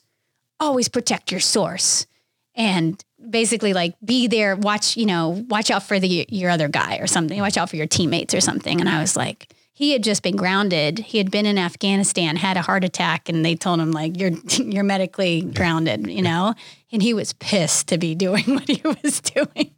Always 0.60 0.88
protect 0.88 1.30
your 1.30 1.40
source. 1.40 2.06
And 2.54 3.02
basically 3.30 3.72
like 3.72 3.94
be 4.04 4.26
there, 4.26 4.56
watch, 4.56 4.96
you 4.96 5.06
know, 5.06 5.44
watch 5.48 5.70
out 5.70 5.82
for 5.82 5.98
the 5.98 6.26
your 6.28 6.50
other 6.50 6.68
guy 6.68 6.98
or 6.98 7.06
something. 7.06 7.38
Watch 7.40 7.56
out 7.56 7.70
for 7.70 7.76
your 7.76 7.86
teammates 7.86 8.34
or 8.34 8.40
something. 8.40 8.80
And 8.80 8.88
I 8.88 9.00
was 9.00 9.16
like, 9.16 9.52
he 9.78 9.92
had 9.92 10.02
just 10.02 10.24
been 10.24 10.34
grounded. 10.34 10.98
He 10.98 11.18
had 11.18 11.30
been 11.30 11.46
in 11.46 11.56
Afghanistan, 11.56 12.34
had 12.34 12.56
a 12.56 12.62
heart 12.62 12.82
attack, 12.82 13.28
and 13.28 13.44
they 13.44 13.54
told 13.54 13.78
him 13.78 13.92
like 13.92 14.18
you're 14.18 14.30
you're 14.58 14.82
medically 14.82 15.42
grounded, 15.42 16.08
you 16.08 16.20
know. 16.20 16.54
And 16.90 17.00
he 17.00 17.14
was 17.14 17.32
pissed 17.34 17.86
to 17.88 17.96
be 17.96 18.14
doing 18.26 18.42
what 18.46 18.66
he 18.66 18.82
was 18.82 19.20
doing. 19.20 19.70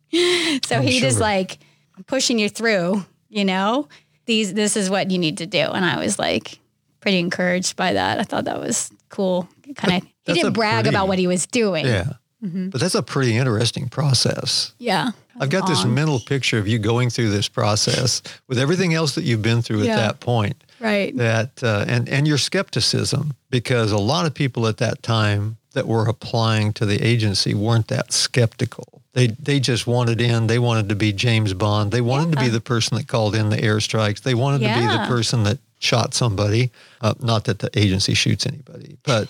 So 0.64 0.76
I'm 0.76 0.84
he 0.84 1.00
just 1.00 1.20
like 1.20 1.58
I'm 1.98 2.04
pushing 2.04 2.38
you 2.38 2.48
through, 2.48 3.04
you 3.28 3.44
know. 3.44 3.88
These 4.24 4.54
this 4.54 4.74
is 4.74 4.88
what 4.88 5.10
you 5.10 5.18
need 5.18 5.36
to 5.36 5.46
do. 5.46 5.58
And 5.58 5.84
I 5.84 5.98
was 6.02 6.18
like 6.18 6.58
pretty 7.00 7.18
encouraged 7.18 7.76
by 7.76 7.92
that. 7.92 8.18
I 8.18 8.22
thought 8.22 8.46
that 8.46 8.58
was 8.58 8.90
cool. 9.10 9.50
Kind 9.74 10.02
of 10.02 10.08
he 10.24 10.32
didn't 10.32 10.54
brag 10.54 10.84
pretty- 10.84 10.96
about 10.96 11.08
what 11.08 11.18
he 11.18 11.26
was 11.26 11.46
doing. 11.46 11.84
Yeah. 11.84 12.12
Mm-hmm. 12.42 12.70
But 12.70 12.80
that's 12.80 12.94
a 12.94 13.02
pretty 13.02 13.36
interesting 13.36 13.90
process. 13.90 14.72
Yeah. 14.78 15.10
I've 15.40 15.50
got 15.50 15.66
this 15.66 15.84
mental 15.84 16.20
picture 16.20 16.58
of 16.58 16.68
you 16.68 16.78
going 16.78 17.10
through 17.10 17.30
this 17.30 17.48
process 17.48 18.22
with 18.46 18.58
everything 18.58 18.94
else 18.94 19.14
that 19.14 19.24
you've 19.24 19.42
been 19.42 19.62
through 19.62 19.82
Yeah. 19.82 19.92
at 19.92 19.96
that 19.96 20.20
point. 20.20 20.62
Right. 20.78 21.16
That 21.16 21.62
uh, 21.62 21.84
and 21.88 22.08
and 22.08 22.28
your 22.28 22.38
skepticism 22.38 23.34
because 23.50 23.90
a 23.92 23.98
lot 23.98 24.26
of 24.26 24.34
people 24.34 24.66
at 24.66 24.76
that 24.78 25.02
time 25.02 25.56
that 25.72 25.86
were 25.86 26.06
applying 26.08 26.72
to 26.74 26.86
the 26.86 27.04
agency 27.04 27.54
weren't 27.54 27.88
that 27.88 28.12
skeptical. 28.12 29.02
They 29.12 29.28
they 29.28 29.60
just 29.60 29.86
wanted 29.86 30.20
in. 30.20 30.46
They 30.46 30.58
wanted 30.58 30.88
to 30.90 30.94
be 30.94 31.12
James 31.12 31.52
Bond. 31.54 31.90
They 31.90 32.00
wanted 32.00 32.32
to 32.36 32.40
be 32.40 32.48
the 32.48 32.60
person 32.60 32.96
that 32.96 33.08
called 33.08 33.34
in 33.34 33.50
the 33.50 33.56
airstrikes. 33.58 34.22
They 34.22 34.34
wanted 34.34 34.60
to 34.60 34.74
be 34.74 34.86
the 34.86 35.04
person 35.06 35.42
that 35.44 35.58
shot 35.80 36.14
somebody. 36.14 36.70
Uh, 37.00 37.14
not 37.20 37.44
that 37.44 37.58
the 37.58 37.70
agency 37.78 38.14
shoots 38.14 38.46
anybody, 38.46 38.96
but 39.02 39.28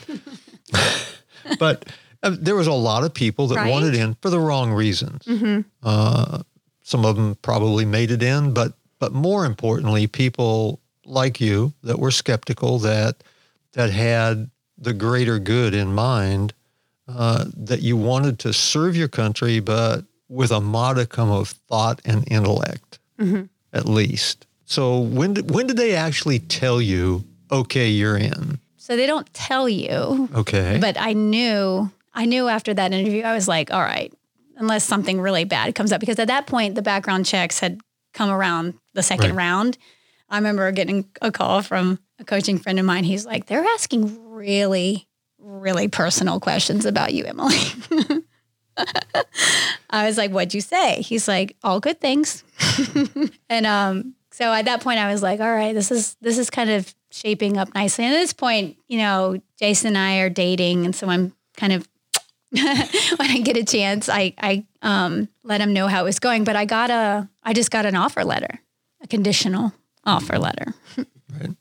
but 1.59 1.87
there 2.23 2.55
was 2.57 2.67
a 2.67 2.73
lot 2.73 3.05
of 3.05 3.15
people 3.15 3.47
that 3.49 3.57
Right. 3.57 3.71
wanted 3.71 3.95
in 3.95 4.15
for 4.21 4.31
the 4.31 4.39
wrong 4.41 4.73
reasons. 4.73 5.25
Mm-hmm. 5.25 5.61
Uh, 5.83 6.43
some 6.83 7.05
of 7.05 7.17
them 7.17 7.37
probably 7.43 7.85
made 7.85 8.11
it 8.11 8.23
in, 8.23 8.53
but 8.53 8.75
but 8.99 9.13
more 9.13 9.47
importantly, 9.47 10.07
people 10.07 10.81
like 11.07 11.41
you 11.41 11.73
that 11.83 11.99
were 11.99 12.11
skeptical 12.11 12.79
that 12.81 13.17
that 13.73 13.91
had 13.91 14.51
the 14.77 14.93
greater 14.93 15.39
good 15.39 15.75
in 15.75 15.95
mind, 15.95 16.53
uh, 17.09 17.45
that 17.57 17.81
you 17.83 17.97
wanted 17.97 18.39
to 18.41 18.53
serve 18.53 18.97
your 18.97 19.09
country, 19.09 19.61
but 19.61 20.05
with 20.29 20.51
a 20.51 20.61
modicum 20.61 21.31
of 21.31 21.49
thought 21.69 22.01
and 22.05 22.25
intellect, 22.31 22.99
Mm-hmm. 23.19 23.43
at 23.73 23.87
least. 23.87 24.47
So 24.65 25.01
when 25.01 25.35
did, 25.35 25.51
when 25.51 25.67
did 25.67 25.77
they 25.77 25.95
actually 25.95 26.39
tell 26.39 26.81
you, 26.81 27.25
okay, 27.51 27.89
you're 27.89 28.17
in? 28.17 28.59
So 28.77 28.97
they 28.97 29.07
don't 29.07 29.33
tell 29.35 29.69
you, 29.69 30.29
Okay, 30.35 30.79
but 30.81 30.97
I 30.99 31.13
knew 31.13 31.91
I 32.21 32.27
knew 32.27 32.49
after 32.49 32.75
that 32.75 32.93
interview 32.93 33.23
I 33.23 33.33
was 33.33 33.49
like, 33.49 33.73
all 33.73 33.81
right, 33.81 34.13
unless 34.57 34.85
something 34.85 35.19
really 35.23 35.45
bad 35.45 35.75
comes 35.75 35.91
up 35.91 36.01
because 36.01 36.19
at 36.19 36.29
that 36.29 36.47
point 36.47 36.75
the 36.75 36.83
background 36.83 37.25
checks 37.25 37.61
had 37.61 37.81
come 38.13 38.29
around 38.29 38.75
the 38.93 39.03
second 39.03 39.31
Right. 39.31 39.37
round. 39.47 39.79
I 40.29 40.37
remember 40.37 40.71
getting 40.71 41.09
a 41.23 41.33
call 41.33 41.63
from 41.63 41.99
a 42.19 42.25
coaching 42.25 42.59
friend 42.59 42.79
of 42.79 42.85
mine. 42.85 43.05
He's 43.05 43.25
like, 43.25 43.47
they're 43.47 43.65
asking 43.65 44.31
really, 44.31 45.09
really 45.39 45.89
personal 45.89 46.41
questions 46.41 46.85
about 46.85 47.15
you, 47.15 47.25
Emily. 47.25 47.57
I 49.91 50.07
was 50.07 50.19
like, 50.19 50.31
what'd 50.31 50.53
you 50.53 50.61
say? 50.61 51.01
He's 51.01 51.27
like, 51.27 51.57
all 51.63 51.81
good 51.81 52.01
things. 52.01 52.45
and 53.49 53.67
um, 53.67 54.15
so 54.31 54.53
at 54.53 54.67
that 54.67 54.83
point 54.83 54.99
I 55.01 55.11
was 55.11 55.23
like, 55.23 55.41
all 55.41 55.51
right, 55.53 55.75
this 55.75 55.91
is 55.91 56.17
this 56.21 56.37
is 56.37 56.51
kind 56.51 56.69
of 56.69 56.95
shaping 57.11 57.57
up 57.57 57.75
nicely. 57.75 58.05
And 58.05 58.15
at 58.15 58.19
this 58.19 58.35
point, 58.35 58.77
you 58.89 58.99
know, 58.99 59.41
Jason 59.59 59.89
and 59.89 59.99
I 59.99 60.19
are 60.19 60.29
dating, 60.31 60.85
and 60.85 60.95
so 60.95 61.09
I'm 61.09 61.33
kind 61.57 61.73
of 61.73 61.89
when 62.53 63.31
I 63.31 63.41
get 63.41 63.57
a 63.57 63.65
chance, 63.65 64.09
I 64.09 64.35
I 64.39 64.67
um, 64.83 65.29
let 65.45 65.61
him 65.61 65.73
know 65.73 65.87
how 65.87 66.01
it 66.01 66.05
was 66.05 66.19
going. 66.19 66.45
But 66.45 66.57
I 66.57 66.65
got 66.65 66.91
a 66.91 67.29
I 67.43 67.53
just 67.53 67.71
got 67.71 67.87
an 67.87 67.95
offer 67.95 68.25
letter, 68.25 68.61
a 69.03 69.07
conditional 69.07 69.73
offer 70.05 70.39
letter, 70.39 70.75
right. 70.97 71.57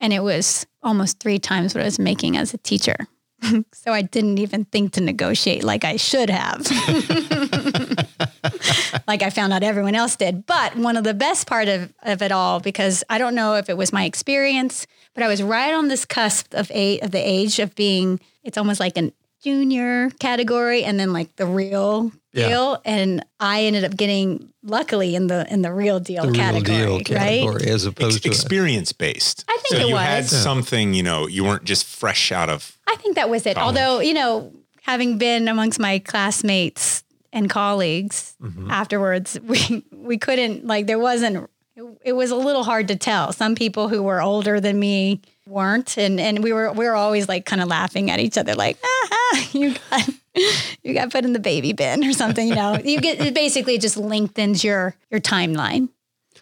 and 0.00 0.12
it 0.12 0.22
was 0.22 0.66
almost 0.82 1.20
three 1.20 1.38
times 1.38 1.74
what 1.74 1.82
I 1.82 1.84
was 1.84 1.98
making 1.98 2.36
as 2.36 2.52
a 2.52 2.58
teacher. 2.58 3.06
so 3.72 3.92
I 3.92 4.02
didn't 4.02 4.38
even 4.38 4.64
think 4.66 4.92
to 4.92 5.00
negotiate 5.00 5.64
like 5.64 5.84
I 5.84 5.96
should 5.96 6.30
have. 6.30 6.60
like 9.06 9.22
I 9.22 9.30
found 9.30 9.52
out 9.52 9.62
everyone 9.62 9.94
else 9.94 10.16
did. 10.16 10.46
But 10.46 10.76
one 10.76 10.96
of 10.96 11.04
the 11.04 11.14
best 11.14 11.46
part 11.46 11.68
of, 11.68 11.92
of 12.02 12.22
it 12.22 12.32
all, 12.32 12.60
because 12.60 13.04
I 13.10 13.18
don't 13.18 13.34
know 13.34 13.54
if 13.54 13.68
it 13.68 13.76
was 13.76 13.92
my 13.92 14.04
experience, 14.04 14.86
but 15.14 15.22
I 15.22 15.28
was 15.28 15.42
right 15.42 15.74
on 15.74 15.88
this 15.88 16.04
cusp 16.04 16.54
of 16.54 16.70
a 16.70 17.00
of 17.00 17.10
the 17.10 17.18
age 17.18 17.58
of 17.58 17.74
being 17.74 18.20
it's 18.42 18.58
almost 18.58 18.80
like 18.80 18.96
an 18.96 19.12
junior 19.42 20.10
category 20.18 20.84
and 20.84 20.98
then 20.98 21.12
like 21.12 21.34
the 21.36 21.46
real 21.46 22.12
Yeah. 22.32 22.48
deal. 22.48 22.82
And 22.84 23.24
I 23.40 23.64
ended 23.64 23.84
up 23.84 23.96
getting 23.96 24.48
luckily 24.62 25.14
in 25.14 25.26
the 25.28 25.46
in 25.52 25.62
the 25.62 25.72
real 25.72 26.00
deal 26.00 26.22
The 26.24 26.32
real 26.32 26.40
category. 26.40 27.02
deal 27.04 27.16
right? 27.16 27.62
as 27.62 27.84
opposed 27.86 28.22
to 28.24 28.28
experience 28.28 28.92
based. 28.92 29.44
I 29.48 29.56
think 29.62 29.66
so 29.80 29.86
it 29.86 29.88
you 29.88 29.94
was. 29.94 30.02
had 30.04 30.24
Yeah. 30.24 30.28
something, 30.42 30.94
you 30.94 31.02
know, 31.02 31.26
you 31.26 31.44
weren't 31.44 31.64
just 31.64 31.84
fresh 31.86 32.32
out 32.32 32.50
of. 32.50 32.76
I 32.86 32.96
think 32.96 33.14
that 33.16 33.30
was 33.30 33.46
it. 33.46 33.54
College. 33.56 33.78
Although, 33.78 34.00
you 34.00 34.14
know, 34.14 34.52
having 34.82 35.18
been 35.18 35.48
amongst 35.48 35.78
my 35.78 35.98
classmates 36.00 37.02
and 37.32 37.48
colleagues 37.50 38.34
Mm-hmm. 38.42 38.70
afterwards, 38.70 39.38
we 39.44 39.84
we 39.92 40.18
couldn't 40.18 40.66
like 40.66 40.86
there 40.86 40.98
wasn't 40.98 41.48
it, 41.76 41.82
it 42.06 42.12
was 42.14 42.30
a 42.30 42.36
little 42.36 42.64
hard 42.64 42.88
to 42.88 42.96
tell. 42.96 43.32
Some 43.32 43.54
people 43.54 43.88
who 43.88 44.02
were 44.02 44.20
older 44.22 44.60
than 44.60 44.78
me 44.78 45.20
weren't 45.46 45.96
and 45.98 46.18
and 46.20 46.42
we 46.42 46.52
were 46.52 46.72
we 46.72 46.84
were 46.86 46.94
always 46.94 47.28
like 47.28 47.44
kind 47.46 47.62
of 47.62 47.68
laughing 47.68 48.10
at 48.10 48.18
each 48.20 48.36
other 48.38 48.54
like, 48.54 48.76
"Ah, 48.84 49.48
you 49.52 49.74
got 49.90 50.08
you 50.82 50.94
got 50.94 51.10
put 51.10 51.24
in 51.24 51.32
the 51.32 51.38
baby 51.38 51.72
bin 51.72 52.04
or 52.04 52.12
something, 52.12 52.46
you 52.48 52.54
know. 52.54 52.78
you 52.84 53.00
get 53.00 53.20
it 53.20 53.34
basically 53.34 53.78
just 53.78 53.96
lengthens 53.96 54.62
your 54.64 54.94
your 55.10 55.20
timeline. 55.20 55.88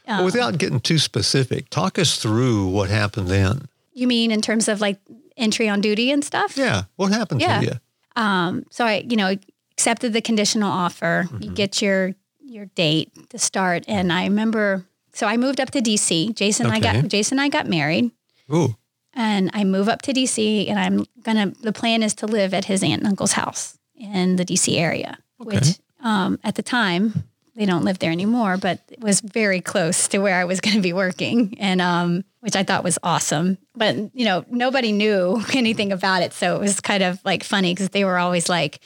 um, 0.07 0.17
Well, 0.19 0.25
without 0.25 0.59
getting 0.59 0.81
too 0.81 0.99
specific, 0.99 1.71
talk 1.71 1.99
us 1.99 2.17
through 2.19 2.67
what 2.69 2.91
happened 2.91 3.29
then. 3.29 3.69
you 3.93 4.07
mean 4.07 4.31
in 4.31 4.41
terms 4.41 4.69
of 4.69 4.81
like 4.81 4.99
entry 5.37 5.69
on 5.69 5.81
duty 5.81 6.11
and 6.11 6.25
stuff? 6.25 6.57
Yeah. 6.57 6.85
What 6.97 7.13
happened 7.13 7.41
Yeah. 7.41 7.61
to 7.61 7.67
you? 7.67 7.73
Um, 8.17 8.65
so 8.71 8.85
I, 8.85 9.05
you 9.09 9.17
know, 9.17 9.37
accepted 9.73 10.13
the 10.13 10.21
conditional 10.21 10.71
offer. 10.71 11.29
You 11.33 11.39
Mm-hmm. 11.39 11.55
get 11.55 11.83
your 11.83 12.15
your 12.47 12.67
date 12.77 13.11
to 13.31 13.39
start, 13.39 13.85
and 13.89 14.13
I 14.13 14.25
remember. 14.27 14.85
So 15.13 15.27
I 15.27 15.37
moved 15.37 15.61
up 15.61 15.71
to 15.73 15.81
DC. 15.81 16.35
Jason 16.35 16.67
and 16.67 16.75
I 16.75 16.81
got 16.81 17.09
Jason 17.09 17.39
and 17.39 17.45
I 17.45 17.49
got 17.49 17.69
married, 17.69 18.11
Ooh. 18.53 18.77
And 19.15 19.51
I 19.53 19.65
move 19.65 19.89
up 19.89 20.03
to 20.03 20.12
DC, 20.12 20.69
and 20.69 20.79
I'm 20.79 21.07
gonna. 21.23 21.53
The 21.61 21.73
plan 21.73 22.03
is 22.03 22.15
to 22.17 22.27
live 22.27 22.53
at 22.55 22.67
his 22.67 22.83
aunt 22.83 23.01
and 23.01 23.09
uncle's 23.09 23.33
house 23.33 23.79
in 23.97 24.37
the 24.37 24.45
DC 24.45 24.77
area, 24.79 25.19
which 25.39 25.79
um, 26.03 26.39
at 26.43 26.57
the 26.57 26.62
time 26.62 27.25
they 27.57 27.67
don't 27.67 27.85
live 27.85 28.01
there 28.01 28.11
anymore, 28.11 28.57
but 28.57 28.81
it 28.91 29.01
was 29.01 29.21
very 29.21 29.61
close 29.61 30.09
to 30.09 30.19
where 30.19 30.35
I 30.35 30.45
was 30.45 30.61
going 30.61 30.77
to 30.77 30.83
be 30.83 30.93
working, 30.93 31.57
and 31.59 31.81
um, 31.81 32.25
which 32.41 32.57
I 32.57 32.65
thought 32.65 32.85
was 32.85 32.99
awesome. 33.03 33.59
But 33.77 33.97
you 34.15 34.25
know, 34.25 34.45
nobody 34.51 34.93
knew 34.93 35.43
anything 35.55 35.93
about 35.93 36.23
it, 36.23 36.33
so 36.33 36.57
it 36.57 36.61
was 36.61 36.81
kind 36.81 37.03
of 37.03 37.21
like 37.25 37.45
funny 37.45 37.73
because 37.73 37.91
they 37.91 38.05
were 38.05 38.19
always 38.19 38.49
like, 38.49 38.81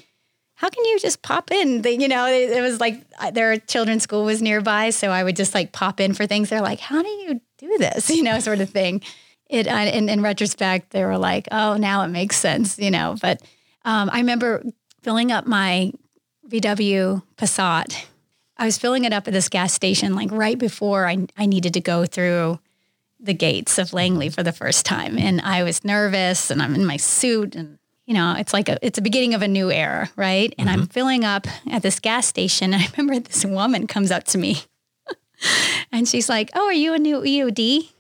"How 0.55 0.69
can 0.69 0.85
you 0.85 0.99
just 0.99 1.23
pop 1.23 1.51
in?" 1.51 1.83
They, 1.83 1.93
you 1.93 2.09
know, 2.09 2.27
it, 2.27 2.51
it 2.51 2.61
was 2.61 2.81
like 2.81 3.03
their 3.33 3.59
children's 3.59 4.03
school 4.03 4.25
was 4.25 4.43
nearby, 4.43 4.91
so 4.91 5.11
I 5.11 5.25
would 5.25 5.37
just 5.37 5.55
like 5.55 5.73
pop 5.73 6.01
in 6.01 6.13
for 6.13 6.27
things. 6.27 6.51
They're 6.51 6.61
like, 6.61 6.81
"How 6.81 7.03
do 7.03 7.09
you 7.09 7.41
do 7.57 7.79
this?" 7.79 8.11
You 8.19 8.23
know, 8.23 8.39
sort 8.41 8.61
of 8.61 8.69
thing. 8.71 9.03
It 9.49 9.67
uh, 9.67 9.91
in, 9.93 10.09
in 10.09 10.23
retrospect, 10.23 10.91
they 10.91 11.05
were 11.05 11.19
like, 11.19 11.49
"Oh, 11.51 11.77
now 11.77 12.03
it 12.03 12.09
makes 12.09 12.37
sense," 12.37 12.79
you 12.79 12.91
know. 12.91 13.17
But 13.21 13.43
um, 13.85 14.11
I 14.13 14.19
remember 14.19 14.63
filling 15.03 15.33
up 15.33 15.47
my 15.47 15.93
VW 16.49 17.23
Passat. 17.37 18.07
I 18.57 18.65
was 18.65 18.77
filling 18.77 19.05
it 19.05 19.13
up 19.13 19.29
at 19.29 19.33
this 19.33 19.49
gas 19.49 19.73
station 19.73 20.15
like 20.15 20.31
right 20.33 20.59
before 20.59 21.07
I, 21.07 21.27
I 21.37 21.47
needed 21.47 21.75
to 21.75 21.81
go 21.81 22.05
through 22.05 22.59
the 23.21 23.35
gates 23.35 23.79
of 23.79 23.93
Langley 23.93 24.29
for 24.29 24.43
the 24.43 24.53
first 24.53 24.85
time. 24.85 25.19
And 25.19 25.41
I 25.41 25.63
was 25.63 25.85
nervous 25.85 26.51
and 26.51 26.63
I'm 26.63 26.75
in 26.75 26.85
my 26.85 26.97
suit 26.97 27.55
and 27.55 27.79
you 28.07 28.15
know, 28.15 28.35
it's 28.39 28.55
like 28.55 28.71
a 28.71 28.79
it's 28.81 28.99
a 28.99 29.03
beginning 29.03 29.35
of 29.35 29.43
a 29.43 29.49
new 29.49 29.71
era, 29.71 30.11
right? 30.17 30.55
And 30.57 30.71
I'm 30.71 30.87
filling 30.87 31.25
up 31.25 31.47
at 31.71 31.83
this 31.83 32.01
gas 32.01 32.27
station 32.27 32.73
and 32.73 32.83
I 32.83 32.89
remember 32.97 33.21
this 33.21 33.45
woman 33.45 33.87
comes 33.87 34.11
up 34.11 34.25
to 34.25 34.39
me 34.39 34.63
and 35.93 36.09
she's 36.09 36.29
like, 36.29 36.51
Oh, 36.55 36.67
are 36.67 36.73
you 36.73 36.95
a 36.95 36.99
new 36.99 37.21
EOD? 37.21 37.91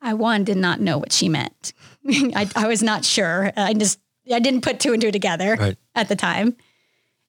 I 0.00 0.14
one 0.14 0.44
did 0.44 0.56
not 0.56 0.80
know 0.80 0.98
what 0.98 1.12
she 1.12 1.28
meant. 1.28 1.72
I, 2.08 2.48
I 2.54 2.66
was 2.68 2.82
not 2.82 3.04
sure. 3.04 3.52
I 3.56 3.74
just 3.74 3.98
I 4.32 4.38
didn't 4.40 4.60
put 4.62 4.78
two 4.80 4.92
and 4.92 5.00
two 5.02 5.10
together 5.10 5.56
Right. 5.58 5.76
at 5.94 6.08
the 6.08 6.16
time. 6.16 6.56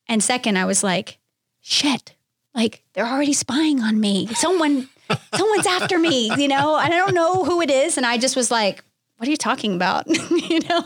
And 0.07 0.23
second, 0.23 0.57
I 0.57 0.65
was 0.65 0.83
like, 0.83 1.17
shit, 1.61 2.15
like 2.53 2.83
they're 2.93 3.05
already 3.07 3.33
spying 3.33 3.81
on 3.81 3.99
me. 3.99 4.27
Someone, 4.27 4.89
someone's 5.35 5.67
after 5.67 5.97
me, 5.99 6.31
you 6.37 6.47
know, 6.47 6.77
and 6.77 6.93
I 6.93 6.97
don't 6.97 7.13
know 7.13 7.43
who 7.43 7.61
it 7.61 7.69
is. 7.71 7.97
And 7.97 8.05
I 8.05 8.17
just 8.17 8.35
was 8.35 8.49
like, 8.51 8.83
what 9.17 9.27
are 9.27 9.31
you 9.31 9.37
talking 9.37 9.75
about? 9.75 10.07
you 10.31 10.59
know? 10.67 10.83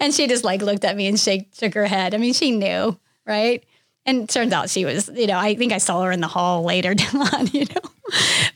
and 0.00 0.12
she 0.12 0.26
just 0.26 0.44
like 0.44 0.60
looked 0.62 0.84
at 0.84 0.96
me 0.96 1.06
and 1.06 1.18
shake, 1.18 1.48
shook 1.54 1.74
her 1.74 1.86
head. 1.86 2.14
I 2.14 2.18
mean, 2.18 2.32
she 2.32 2.50
knew, 2.50 2.98
right? 3.26 3.62
And 4.04 4.28
turns 4.28 4.52
out 4.52 4.68
she 4.70 4.84
was, 4.84 5.08
you 5.14 5.26
know, 5.28 5.38
I 5.38 5.54
think 5.54 5.72
I 5.72 5.78
saw 5.78 6.02
her 6.02 6.10
in 6.10 6.20
the 6.20 6.26
hall 6.28 6.64
later 6.64 6.94
on, 7.14 7.46
you 7.48 7.64
know. 7.66 7.90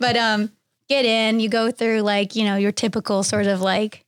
But 0.00 0.16
um 0.16 0.50
get 0.88 1.04
in, 1.04 1.40
you 1.40 1.48
go 1.48 1.70
through 1.70 2.00
like, 2.02 2.36
you 2.36 2.44
know, 2.44 2.56
your 2.56 2.72
typical 2.72 3.22
sort 3.22 3.46
of 3.46 3.60
like 3.60 4.04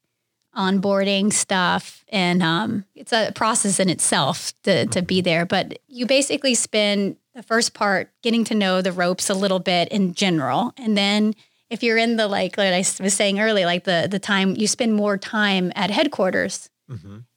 onboarding 0.56 1.32
stuff 1.32 2.04
and 2.08 2.42
um, 2.42 2.84
it's 2.96 3.12
a 3.12 3.30
process 3.34 3.78
in 3.78 3.88
itself 3.88 4.52
to, 4.62 4.86
to 4.86 5.02
be 5.02 5.20
there 5.20 5.46
but 5.46 5.78
you 5.86 6.04
basically 6.06 6.54
spend 6.54 7.16
the 7.34 7.42
first 7.44 7.74
part 7.74 8.10
getting 8.22 8.42
to 8.44 8.54
know 8.54 8.82
the 8.82 8.90
ropes 8.90 9.30
a 9.30 9.34
little 9.34 9.60
bit 9.60 9.86
in 9.90 10.12
general. 10.14 10.72
And 10.76 10.96
then 10.98 11.34
if 11.70 11.84
you're 11.84 11.98
in 11.98 12.16
the 12.16 12.26
like 12.26 12.56
like 12.58 12.72
i 12.72 12.78
was 13.00 13.14
saying 13.14 13.38
earlier 13.38 13.66
like 13.66 13.84
the 13.84 14.08
the 14.10 14.18
time 14.18 14.56
you 14.56 14.66
spend 14.66 14.94
more 14.94 15.16
time 15.18 15.70
at 15.76 15.90
headquarters 15.90 16.70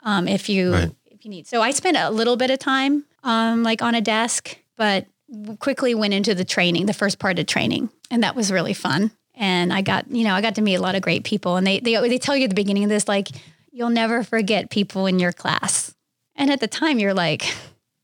um, 0.04 0.28
if 0.28 0.48
you 0.50 0.72
Right. 0.74 0.92
if 1.06 1.24
you 1.26 1.30
need. 1.30 1.46
So 1.48 1.62
i 1.62 1.72
spent 1.72 1.98
a 1.98 2.10
little 2.10 2.38
bit 2.38 2.50
of 2.50 2.58
time 2.58 3.04
um, 3.24 3.62
like 3.62 3.82
on 3.84 3.94
a 3.94 4.02
desk 4.02 4.58
but 4.78 5.06
quickly 5.60 5.94
went 5.94 6.14
into 6.14 6.34
the 6.34 6.46
training 6.46 6.86
the 6.88 6.94
first 6.94 7.20
part 7.20 7.38
of 7.38 7.46
training 7.46 7.90
and 8.10 8.24
that 8.24 8.36
was 8.36 8.52
really 8.52 8.74
fun 8.74 9.12
and 9.36 9.72
I 9.74 9.82
got, 9.82 10.10
you 10.10 10.24
know, 10.24 10.34
I 10.34 10.42
got 10.42 10.56
to 10.56 10.62
meet 10.62 10.76
a 10.76 10.82
lot 10.82 10.96
of 10.96 11.02
great 11.02 11.24
people. 11.24 11.58
And 11.58 11.66
they 11.66 11.80
they 11.80 11.96
they 12.08 12.18
tell 12.18 12.36
you 12.36 12.46
at 12.46 12.50
the 12.50 12.56
beginning 12.56 12.84
of 12.84 12.90
this, 12.90 13.08
like, 13.08 13.30
you'll 13.72 13.90
never 13.90 14.24
forget 14.24 14.70
people 14.70 15.06
in 15.06 15.20
your 15.20 15.32
class. 15.32 15.94
And 16.36 16.50
at 16.50 16.60
the 16.60 16.68
time, 16.68 17.00
you're 17.00 17.14
like, 17.14 17.54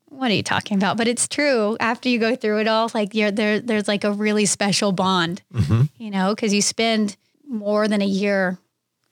what 0.06 0.32
are 0.32 0.34
you 0.34 0.44
talking 0.44 0.78
about? 0.78 0.98
But 0.98 1.08
it's 1.08 1.28
true. 1.28 1.78
After 1.80 2.10
you 2.10 2.20
go 2.20 2.36
through 2.36 2.60
it 2.60 2.68
all, 2.68 2.90
like 2.94 3.14
you're 3.14 3.32
there, 3.32 3.60
there's 3.60 3.88
like 3.88 4.04
a 4.04 4.12
really 4.12 4.46
special 4.46 4.92
bond, 4.92 5.42
mm-hmm. 5.54 5.84
you 5.98 6.12
know, 6.12 6.34
because 6.34 6.54
you 6.54 6.62
spend 6.62 7.18
more 7.48 7.88
than 7.88 8.02
a 8.02 8.06
year 8.06 8.58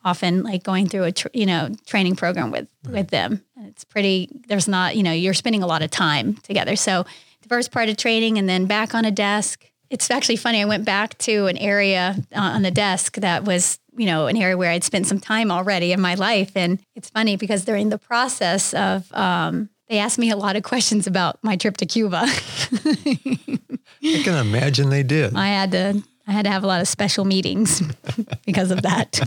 often 0.06 0.44
like 0.44 0.64
going 0.64 0.88
through 0.88 1.04
a 1.04 1.12
tr- 1.12 1.28
you 1.34 1.48
know 1.48 1.70
training 1.88 2.16
program 2.16 2.52
with 2.52 2.68
with 2.88 3.10
them 3.10 3.44
it's 3.62 3.84
pretty 3.84 4.30
there's 4.48 4.68
not 4.68 4.96
you 4.96 5.02
know 5.02 5.12
you're 5.12 5.34
spending 5.34 5.64
a 5.64 5.68
lot 5.68 5.82
of 5.82 5.90
time 5.90 6.36
together 6.44 6.76
so 6.76 7.04
the 7.42 7.50
first 7.50 7.72
part 7.72 7.90
of 7.90 7.98
training 7.98 8.38
and 8.38 8.48
then 8.48 8.68
back 8.68 8.94
on 8.94 9.04
a 9.04 9.12
desk 9.12 9.66
it's 9.96 10.12
actually 10.12 10.36
funny 10.36 10.62
i 10.62 10.66
went 10.66 10.84
back 10.84 11.18
to 11.18 11.48
an 11.48 11.58
area 11.58 12.16
uh, 12.36 12.40
on 12.40 12.62
the 12.64 12.72
desk 12.72 13.16
that 13.16 13.46
was 13.46 13.80
you 13.98 14.06
know 14.06 14.28
an 14.28 14.36
area 14.36 14.58
where 14.58 14.72
i'd 14.72 14.84
spent 14.84 15.08
some 15.08 15.20
time 15.20 15.50
already 15.52 15.92
in 15.94 16.02
my 16.02 16.16
life. 16.16 16.52
And 16.56 16.80
it's 16.96 17.10
funny 17.10 17.38
because 17.38 17.66
during 17.66 17.90
the 17.90 17.98
process 17.98 18.74
of 18.74 19.12
um, 19.14 19.70
they 19.90 20.00
asked 20.00 20.20
me 20.20 20.30
a 20.32 20.36
lot 20.36 20.56
of 20.56 20.64
questions 20.64 21.08
about 21.08 21.38
my 21.44 21.56
trip 21.56 21.78
to 21.78 21.86
cuba. 21.86 22.24
I 22.28 24.22
can 24.24 24.36
imagine 24.36 24.90
they 24.90 25.04
did. 25.04 25.36
i 25.36 25.48
had 25.48 25.72
to 25.72 26.04
i 26.28 26.32
had 26.32 26.44
to 26.44 26.52
have 26.52 26.64
a 26.64 26.68
lot 26.68 26.82
of 26.82 26.88
special 26.88 27.26
meetings 27.26 27.82
because 28.46 28.72
of 28.72 28.82
that. 28.82 29.20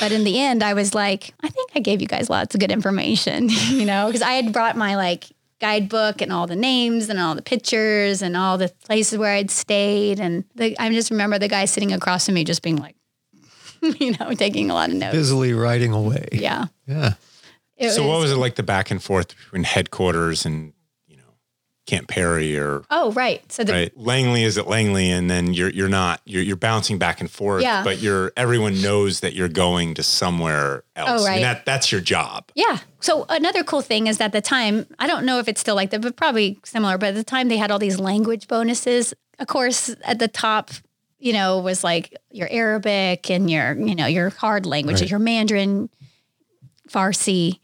But 0.00 0.10
in 0.10 0.24
the 0.24 0.40
end 0.40 0.62
i 0.62 0.72
was 0.72 0.94
like 0.94 1.34
i 1.42 1.48
think 1.48 1.70
i 1.74 1.80
gave 1.80 2.00
you 2.00 2.08
guys 2.08 2.30
lots 2.30 2.54
of 2.54 2.60
good 2.60 2.72
information 2.72 3.48
you 3.80 3.84
know 3.84 4.06
because 4.06 4.22
i 4.22 4.32
had 4.32 4.52
brought 4.52 4.74
my 4.74 4.96
like 4.96 5.26
guidebook 5.62 6.20
and 6.20 6.32
all 6.32 6.48
the 6.48 6.56
names 6.56 7.08
and 7.08 7.20
all 7.20 7.36
the 7.36 7.40
pictures 7.42 8.20
and 8.20 8.36
all 8.36 8.58
the 8.58 8.68
places 8.84 9.16
where 9.16 9.32
i'd 9.32 9.48
stayed 9.48 10.18
and 10.18 10.44
the, 10.56 10.76
i 10.80 10.90
just 10.90 11.08
remember 11.08 11.38
the 11.38 11.46
guy 11.46 11.64
sitting 11.66 11.92
across 11.92 12.26
from 12.26 12.34
me 12.34 12.42
just 12.42 12.62
being 12.62 12.76
like 12.76 12.96
you 14.00 14.12
know 14.18 14.32
taking 14.34 14.70
a 14.70 14.74
lot 14.74 14.90
of 14.90 14.96
notes 14.96 15.14
Busily 15.14 15.52
writing 15.52 15.92
away. 15.92 16.28
yeah 16.32 16.66
Yeah. 16.86 17.14
It 17.76 17.90
so 17.92 18.06
what 18.08 18.18
was 18.20 18.32
it 18.32 18.36
like 18.36 18.56
the 18.56 18.62
back 18.64 18.90
and 18.90 19.00
forth 19.00 19.28
between 19.36 19.62
headquarters 19.62 20.44
and 20.44 20.72
Camp 21.84 22.06
Peary 22.06 22.56
or 22.56 22.84
oh 22.90 23.10
right 23.12 23.50
so 23.50 23.64
the 23.64 23.72
right 23.72 23.98
Langley 23.98 24.44
is 24.44 24.56
at 24.56 24.68
Langley 24.68 25.10
and 25.10 25.28
then 25.28 25.52
you're 25.52 25.68
you're 25.70 25.88
not 25.88 26.20
you're 26.24 26.42
you're 26.42 26.54
bouncing 26.56 26.96
back 26.96 27.20
and 27.20 27.28
forth 27.28 27.62
Yeah. 27.62 27.82
but 27.82 27.98
you're 28.00 28.32
everyone 28.36 28.80
knows 28.80 29.18
that 29.20 29.34
you're 29.34 29.48
going 29.48 29.94
to 29.94 30.02
somewhere 30.04 30.84
oh, 30.96 31.00
else 31.04 31.08
Oh, 31.10 31.12
I 31.14 31.16
mean, 31.16 31.26
right. 31.26 31.40
that 31.42 31.64
that's 31.66 31.90
your 31.90 32.00
job 32.00 32.50
Yeah. 32.54 32.78
So 33.00 33.26
another 33.28 33.64
cool 33.64 33.82
thing 33.82 34.06
is 34.06 34.18
that 34.18 34.30
the 34.30 34.40
time, 34.40 34.86
I 35.00 35.08
don't 35.08 35.26
know 35.26 35.40
if 35.40 35.48
it's 35.48 35.60
still 35.60 35.74
like 35.74 35.90
that, 35.90 36.02
but 36.02 36.14
probably 36.14 36.60
similar. 36.64 36.98
But 36.98 37.08
at 37.08 37.14
the 37.16 37.24
time, 37.24 37.48
they 37.48 37.56
had 37.56 37.72
all 37.72 37.80
these 37.80 37.98
language 37.98 38.46
bonuses. 38.46 39.12
Of 39.40 39.48
course, 39.48 39.92
at 40.04 40.20
the 40.20 40.28
top, 40.28 40.70
you 41.18 41.32
know, 41.32 41.58
was 41.58 41.82
like 41.82 42.16
your 42.30 42.46
Arabic 42.48 43.28
and 43.28 43.50
your, 43.50 43.72
you 43.74 43.96
know, 43.96 44.06
your 44.06 44.30
hard 44.30 44.66
languages, 44.66 45.00
Right. 45.02 45.10
your 45.10 45.18
Mandarin, 45.18 45.90
Farsi, 46.88 47.58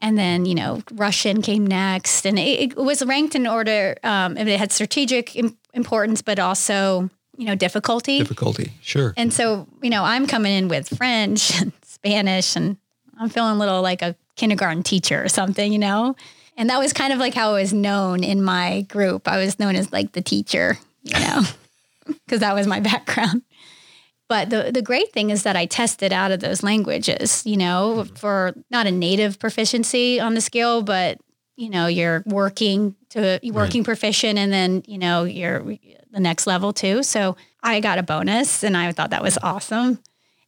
and 0.00 0.18
then 0.18 0.44
you 0.44 0.54
know 0.54 0.82
Russian 0.92 1.42
came 1.42 1.66
next, 1.66 2.26
and 2.26 2.38
it, 2.38 2.72
it 2.72 2.76
was 2.76 3.04
ranked 3.04 3.34
in 3.34 3.46
order. 3.46 3.96
Um, 4.02 4.36
and 4.36 4.48
it 4.48 4.58
had 4.58 4.72
strategic 4.72 5.36
im- 5.36 5.56
importance, 5.74 6.22
but 6.22 6.38
also 6.38 7.10
you 7.36 7.46
know 7.46 7.54
difficulty. 7.54 8.18
Difficulty. 8.18 8.72
Sure. 8.82 9.14
And 9.16 9.32
so, 9.32 9.66
you 9.82 9.90
know, 9.90 10.04
I'm 10.04 10.26
coming 10.26 10.52
in 10.52 10.68
with 10.68 10.88
French 10.96 11.58
and 11.60 11.72
Spanish 11.82 12.56
and 12.56 12.76
I'm 13.18 13.28
feeling 13.28 13.56
a 13.56 13.58
little 13.58 13.82
like 13.82 14.02
a 14.02 14.14
kindergarten 14.36 14.82
teacher 14.82 15.22
or 15.22 15.28
something, 15.28 15.72
you 15.72 15.78
know? 15.78 16.16
And 16.56 16.70
that 16.70 16.78
was 16.78 16.92
kind 16.92 17.12
of 17.12 17.18
like 17.18 17.34
how 17.34 17.54
I 17.54 17.60
was 17.60 17.72
known 17.72 18.24
in 18.24 18.42
my 18.42 18.82
group. 18.82 19.28
I 19.28 19.38
was 19.38 19.58
known 19.58 19.76
as 19.76 19.92
like 19.92 20.12
the 20.12 20.22
teacher, 20.22 20.78
you 21.02 21.18
know, 21.18 21.42
because 22.06 22.40
that 22.40 22.54
was 22.54 22.66
my 22.66 22.80
background. 22.80 23.42
But 24.28 24.50
the, 24.50 24.70
the 24.72 24.82
great 24.82 25.12
thing 25.12 25.30
is 25.30 25.42
that 25.44 25.56
I 25.56 25.66
tested 25.66 26.12
out 26.12 26.30
of 26.30 26.40
those 26.40 26.62
languages, 26.62 27.42
you 27.46 27.56
know, 27.56 28.04
for 28.14 28.54
not 28.70 28.86
a 28.86 28.90
native 28.90 29.38
proficiency 29.38 30.20
on 30.20 30.34
the 30.34 30.40
scale, 30.40 30.82
but 30.82 31.18
you 31.56 31.70
know, 31.70 31.88
you're 31.88 32.22
working 32.24 32.94
to 33.10 33.40
you're 33.42 33.54
working 33.54 33.82
proficient 33.82 34.38
and 34.38 34.52
then, 34.52 34.84
you 34.86 34.96
know, 34.96 35.24
you're 35.24 35.64
the 36.12 36.20
next 36.20 36.46
level 36.46 36.72
too. 36.72 37.02
So 37.02 37.36
I 37.62 37.80
got 37.80 37.98
a 37.98 38.02
bonus 38.02 38.62
and 38.62 38.76
I 38.76 38.92
thought 38.92 39.10
that 39.10 39.22
was 39.22 39.38
awesome. 39.42 39.98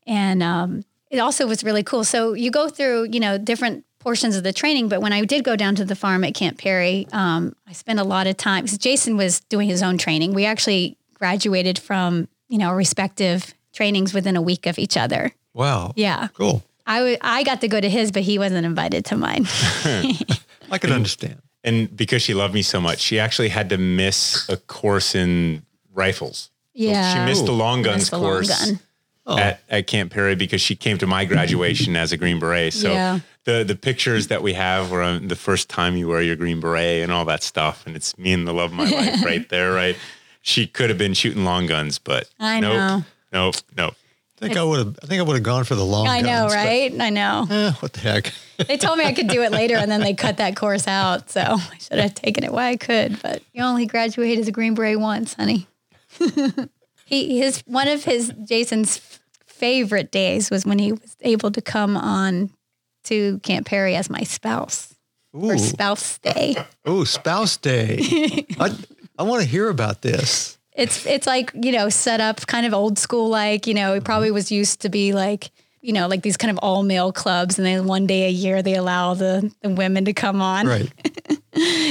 And 0.07 0.41
um, 0.43 0.85
it 1.11 1.18
also 1.18 1.47
was 1.47 1.64
really 1.64 1.83
cool. 1.83 2.05
So 2.05 2.35
you 2.35 2.51
go 2.51 2.68
through, 2.68 3.09
you 3.11 3.18
know, 3.18 3.39
different 3.39 3.85
portions 3.99 4.37
of 4.37 4.45
the 4.45 4.53
training, 4.53 4.89
but 4.89 5.03
when 5.03 5.12
I 5.12 5.24
did 5.24 5.43
go 5.43 5.57
down 5.57 5.74
to 5.76 5.85
the 5.85 5.97
farm 5.97 6.22
at 6.22 6.35
Camp 6.35 6.59
Peary, 6.59 7.09
um, 7.12 7.55
I 7.66 7.72
spent 7.72 7.99
a 7.99 8.05
lot 8.05 8.26
of 8.26 8.37
time 8.37 8.64
because 8.64 8.78
Jason 8.78 9.16
was 9.16 9.41
doing 9.41 9.68
his 9.68 9.83
own 9.83 9.99
training. 9.99 10.33
We 10.33 10.45
actually 10.47 10.97
graduated 11.14 11.78
from, 11.78 12.28
you 12.49 12.57
know, 12.57 12.72
respective 12.72 13.53
trainings 13.81 14.12
within 14.12 14.37
a 14.37 14.43
week 14.43 14.66
of 14.66 14.78
each 14.78 14.99
other. 14.99 15.33
Wow. 15.55 15.95
Yeah. 15.97 16.28
Cool. 16.35 16.62
I, 16.87 16.99
w- 16.99 17.16
I 17.22 17.45
got 17.45 17.62
to 17.62 17.68
go 17.68 17.81
to 17.81 17.89
his, 17.89 18.12
but 18.12 18.20
he 18.22 18.39
wasn't 18.39 18.66
invited 18.66 19.07
to 19.07 19.16
mine. 19.16 19.47
I 20.70 20.76
can 20.78 20.93
understand. 20.93 21.41
and 21.64 21.95
because 21.97 22.20
she 22.20 22.35
loved 22.35 22.53
me 22.55 22.62
so 22.62 22.78
much 22.81 23.01
she 23.01 23.18
actually 23.18 23.49
had 23.49 23.68
to 23.70 23.78
miss 23.78 24.49
a 24.51 24.57
course 24.57 25.14
in 25.14 25.62
rifles 25.95 26.51
Yeah. 26.74 27.12
she 27.14 27.20
missed 27.24 27.47
the 27.47 27.53
long 27.53 27.83
guns 27.83 28.03
Missed 28.03 28.11
the 28.11 28.18
long 28.18 28.33
course 28.33 28.64
gun. 28.66 28.81
Oh. 29.26 29.39
at, 29.39 29.61
at 29.68 29.87
Camp 29.87 30.12
Peary 30.12 30.35
because 30.37 30.61
she 30.61 30.76
came 30.76 30.99
to 30.99 31.07
my 31.07 31.24
graduation 31.24 31.97
as 31.97 32.12
a 32.12 32.16
Green 32.18 32.39
Beret. 32.39 32.72
So 32.74 32.93
Yeah. 32.93 33.20
the 33.45 33.64
the 33.64 33.76
pictures 33.76 34.26
that 34.28 34.43
we 34.43 34.53
have 34.55 34.91
were 34.91 35.03
on 35.03 35.28
the 35.28 35.37
first 35.37 35.68
time 35.70 35.97
you 35.97 36.07
wear 36.09 36.20
your 36.22 36.37
Green 36.37 36.61
Beret 36.61 37.03
and 37.03 37.11
all 37.12 37.24
that 37.26 37.43
stuff, 37.43 37.87
and 37.87 37.97
it's 37.97 38.16
me 38.18 38.33
and 38.33 38.47
the 38.47 38.53
love 38.55 38.70
of 38.72 38.76
my 38.76 38.89
life 38.91 39.24
right 39.33 39.49
there, 39.49 39.72
right? 39.72 39.97
She 40.43 40.66
could 40.66 40.89
have 40.91 40.99
been 40.99 41.14
shooting 41.14 41.45
long 41.45 41.66
guns, 41.66 41.99
but 41.99 42.28
I 42.39 42.61
nope, 42.61 42.72
know. 42.72 43.05
Nope, 43.33 43.57
nope. 43.76 43.95
I 44.43 44.47
think 44.47 44.57
I 44.57 44.64
would 44.64 44.78
have. 44.78 44.99
I 45.03 45.07
think 45.07 45.20
I 45.20 45.22
would 45.22 45.35
have 45.35 45.43
gone 45.43 45.64
for 45.64 45.74
the 45.74 45.85
long. 45.85 46.07
I 46.07 46.20
know, 46.20 46.49
guns, 46.49 46.55
but, 46.55 46.64
right? 46.64 47.01
I 47.01 47.11
know. 47.11 47.47
eh, 47.51 47.72
what 47.81 47.93
the 47.93 48.01
heck? 48.01 48.33
They 48.68 48.76
told 48.76 48.99
me 48.99 49.07
I 49.07 49.12
could 49.14 49.28
do 49.28 49.43
it 49.43 49.53
later, 49.53 49.76
and 49.76 49.91
then 49.91 50.01
they 50.03 50.12
cut 50.12 50.37
that 50.37 50.55
course 50.55 50.87
out. 50.87 51.31
So 51.31 51.41
I 51.41 51.78
should 51.78 51.99
have 51.99 52.14
taken 52.14 52.45
it 52.45 52.53
while 52.53 52.66
I 52.70 52.76
could. 52.76 53.20
But 53.22 53.43
you 53.55 53.62
only 53.62 53.87
graduate 53.87 54.39
as 54.39 54.49
a 54.49 54.53
Green 54.53 54.74
Beret 54.74 55.01
once, 55.01 55.33
honey. 55.35 55.66
he 57.07 57.39
his 57.39 57.61
one 57.66 57.89
of 57.89 58.05
his 58.05 58.33
Jason's 58.45 59.18
favorite 59.47 60.11
days 60.11 60.51
was 60.51 60.66
when 60.66 60.78
he 60.78 60.93
was 60.93 61.16
able 61.22 61.51
to 61.53 61.62
come 61.62 61.97
on 61.97 62.51
to 63.05 63.39
Camp 63.41 63.66
Peary 63.66 63.97
as 63.97 64.11
my 64.11 64.22
spouse 64.22 64.95
for 65.33 65.55
Ooh, 65.55 65.59
spouse 65.59 66.18
day. 66.18 66.55
ooh, 66.89 67.05
spouse 67.07 67.57
day. 67.57 67.99
I, 68.59 68.76
I 69.18 69.22
want 69.22 69.43
to 69.43 69.49
hear 69.49 69.68
about 69.68 70.03
this. 70.03 70.59
It's 70.75 71.05
it's 71.07 71.27
like 71.27 71.53
you 71.55 71.73
know 71.73 71.89
set 71.89 72.21
up 72.21 72.47
kind 72.47 72.66
of 72.66 72.73
old 72.73 72.99
school 72.99 73.29
like 73.29 73.66
you 73.66 73.75
know 73.75 73.95
it 73.95 74.05
probably 74.05 74.29
mm-hmm. 74.29 74.35
was 74.35 74.53
used 74.53 74.81
to 74.83 74.89
be 74.89 75.12
like 75.12 75.51
you 75.81 75.93
know 75.93 76.07
like 76.07 76.23
these 76.23 76.37
kind 76.37 76.51
of 76.51 76.59
all 76.59 76.83
male 76.83 77.12
clubs 77.12 77.59
and 77.59 77.66
then 77.66 77.87
one 77.87 78.07
day 78.07 78.27
a 78.27 78.31
year 78.31 78.62
they 78.62 78.75
allow 78.75 79.14
the 79.14 79.53
the 79.62 79.71
women 79.71 80.05
to 80.05 80.12
come 80.12 80.41
on. 80.41 80.66
Right. 80.66 80.93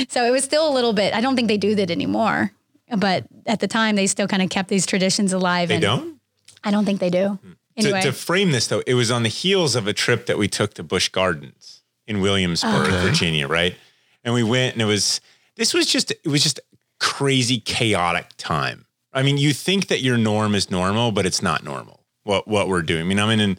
So 0.09 0.25
it 0.25 0.31
was 0.31 0.43
still 0.43 0.67
a 0.67 0.73
little 0.73 0.93
bit. 0.93 1.13
I 1.13 1.21
don't 1.21 1.35
think 1.35 1.47
they 1.47 1.57
do 1.57 1.75
that 1.75 1.91
anymore. 1.91 2.51
But 2.97 3.25
at 3.45 3.59
the 3.59 3.67
time, 3.67 3.95
they 3.95 4.07
still 4.07 4.27
kind 4.27 4.41
of 4.41 4.49
kept 4.49 4.69
these 4.69 4.85
traditions 4.85 5.33
alive. 5.33 5.69
They 5.69 5.79
don't. 5.79 6.19
I 6.63 6.71
don't 6.71 6.85
think 6.85 6.99
they 6.99 7.09
do. 7.09 7.39
Hmm. 7.41 7.51
Anyway, 7.77 8.01
To, 8.01 8.07
to 8.07 8.13
frame 8.13 8.51
this 8.51 8.67
though, 8.67 8.81
it 8.85 8.95
was 8.95 9.11
on 9.11 9.23
the 9.23 9.29
heels 9.29 9.75
of 9.75 9.87
a 9.87 9.93
trip 9.93 10.25
that 10.25 10.37
we 10.37 10.47
took 10.47 10.73
to 10.73 10.83
Busch 10.83 11.09
Gardens 11.09 11.81
in 12.07 12.19
Williamsburg, 12.19 12.87
Okay. 12.87 13.01
Virginia, 13.01 13.47
right? 13.47 13.75
And 14.23 14.33
we 14.33 14.43
went 14.43 14.73
and 14.73 14.81
it 14.81 14.85
was 14.85 15.21
this 15.55 15.73
was 15.73 15.85
just 15.85 16.11
it 16.11 16.27
was 16.27 16.43
just 16.43 16.59
crazy 16.99 17.59
chaotic 17.59 18.27
time. 18.37 18.85
I 19.13 19.23
mean, 19.23 19.37
you 19.37 19.53
think 19.53 19.87
that 19.87 20.01
your 20.01 20.17
norm 20.17 20.53
is 20.55 20.69
normal, 20.69 21.11
but 21.11 21.25
it's 21.25 21.41
not 21.41 21.63
normal. 21.63 22.01
What 22.23 22.47
what 22.47 22.67
we're 22.67 22.83
doing. 22.83 23.01
I 23.01 23.03
mean, 23.05 23.19
I'm 23.19 23.29
in 23.29 23.39
an, 23.39 23.57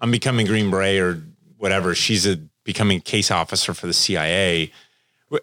I'm 0.00 0.10
becoming 0.10 0.46
Green 0.46 0.70
Beret 0.70 1.00
or 1.00 1.22
whatever. 1.58 1.94
She's 1.94 2.26
a 2.26 2.38
becoming 2.64 3.00
case 3.00 3.30
officer 3.30 3.74
for 3.74 3.86
the 3.86 3.92
CIA. 3.92 4.72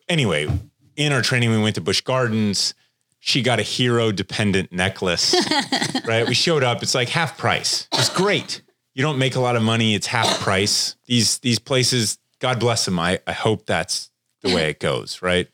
Anyway, 0.07 0.47
in 0.95 1.11
our 1.11 1.21
training, 1.21 1.49
we 1.49 1.61
went 1.61 1.75
to 1.75 1.81
Busch 1.81 2.01
Gardens. 2.01 2.73
She 3.19 3.41
got 3.41 3.59
a 3.59 3.63
hero 3.63 4.11
dependent 4.11 4.71
necklace, 4.71 5.33
right? 6.05 6.27
We 6.27 6.33
showed 6.33 6.63
up. 6.63 6.83
It's 6.83 6.93
like 6.93 7.09
half 7.09 7.37
price. 7.37 7.87
It's 7.93 8.09
great. 8.09 8.61
You 8.93 9.01
don't 9.01 9.17
make 9.17 9.35
a 9.35 9.39
lot 9.39 9.55
of 9.55 9.63
money. 9.63 9.95
It's 9.95 10.07
half 10.07 10.39
price. 10.41 10.95
These 11.07 11.39
these 11.39 11.59
places, 11.59 12.17
God 12.39 12.59
bless 12.59 12.85
them. 12.85 12.99
I, 12.99 13.19
I 13.25 13.31
hope 13.31 13.65
that's 13.65 14.11
the 14.41 14.53
way 14.53 14.69
it 14.69 14.79
goes, 14.79 15.21
right? 15.21 15.47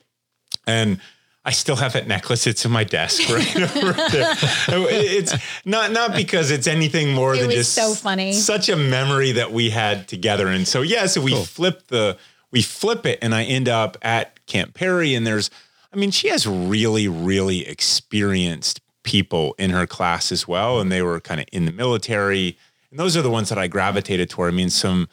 And 0.67 0.99
I 1.45 1.51
still 1.51 1.77
have 1.77 1.93
that 1.93 2.07
necklace. 2.07 2.45
It's 2.47 2.65
in 2.65 2.71
my 2.71 2.83
desk 2.83 3.29
right 3.29 3.55
over 3.77 3.93
there. 3.93 4.33
Oh, 4.69 4.87
it's 4.89 5.33
not 5.65 5.91
not 5.91 6.13
because 6.15 6.51
it's 6.51 6.67
anything 6.67 7.13
more 7.13 7.33
It 7.33 7.39
than 7.39 7.47
was 7.47 7.55
just 7.55 7.73
so 7.73 7.93
funny. 7.93 8.33
such 8.33 8.67
a 8.69 8.75
memory 8.75 9.31
that 9.31 9.51
we 9.51 9.69
had 9.69 10.07
together. 10.07 10.47
And 10.47 10.67
so 10.67 10.81
yeah, 10.81 11.05
so 11.05 11.21
we 11.21 11.33
flip 11.45 11.87
the 11.87 12.17
we 12.51 12.61
flip 12.61 13.05
it, 13.05 13.19
and 13.21 13.33
I 13.33 13.43
end 13.43 13.69
up 13.69 13.95
at 14.01 14.45
Camp 14.47 14.73
Peary, 14.73 15.13
and 15.15 15.25
there's, 15.25 15.49
I 15.93 15.97
mean, 15.97 16.11
she 16.11 16.27
has 16.29 16.45
really 16.47 17.07
really 17.07 17.67
experienced 17.67 18.81
people 19.03 19.55
in 19.57 19.69
her 19.71 19.87
class 19.87 20.31
as 20.31 20.47
well, 20.47 20.79
and 20.79 20.91
they 20.91 21.01
were 21.01 21.19
kind 21.19 21.39
of 21.39 21.47
in 21.51 21.65
the 21.65 21.71
military, 21.71 22.57
and 22.91 22.99
those 22.99 23.15
are 23.15 23.21
the 23.21 23.29
ones 23.31 23.49
that 23.49 23.57
I 23.57 23.67
gravitated 23.67 24.29
toward. 24.29 24.53
I 24.53 24.55
mean, 24.57 24.69
some, 24.69 25.07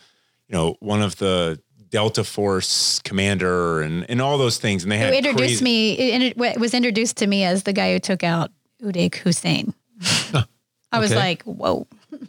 you 0.48 0.54
know, 0.56 0.76
one 0.80 1.02
of 1.02 1.16
the 1.16 1.60
Delta 1.90 2.24
Force 2.24 3.00
commander 3.04 3.80
and 3.82 4.04
and 4.10 4.20
all 4.20 4.38
those 4.38 4.58
things, 4.58 4.82
and 4.82 4.90
they 4.92 4.98
had 4.98 5.10
who 5.12 5.18
introduced 5.18 5.60
crazy- 5.60 5.64
me, 5.64 5.92
it, 5.92 6.36
it 6.38 6.58
was 6.60 6.74
introduced 6.74 7.16
to 7.18 7.26
me 7.26 7.44
as 7.44 7.62
the 7.64 7.72
guy 7.72 7.92
who 7.92 7.98
took 7.98 8.22
out 8.24 8.50
Uday 8.82 9.14
Hussein. 9.14 9.72
I 10.92 10.98
was 10.98 11.10
Okay. 11.12 11.20
like, 11.20 11.42
whoa. 11.42 11.86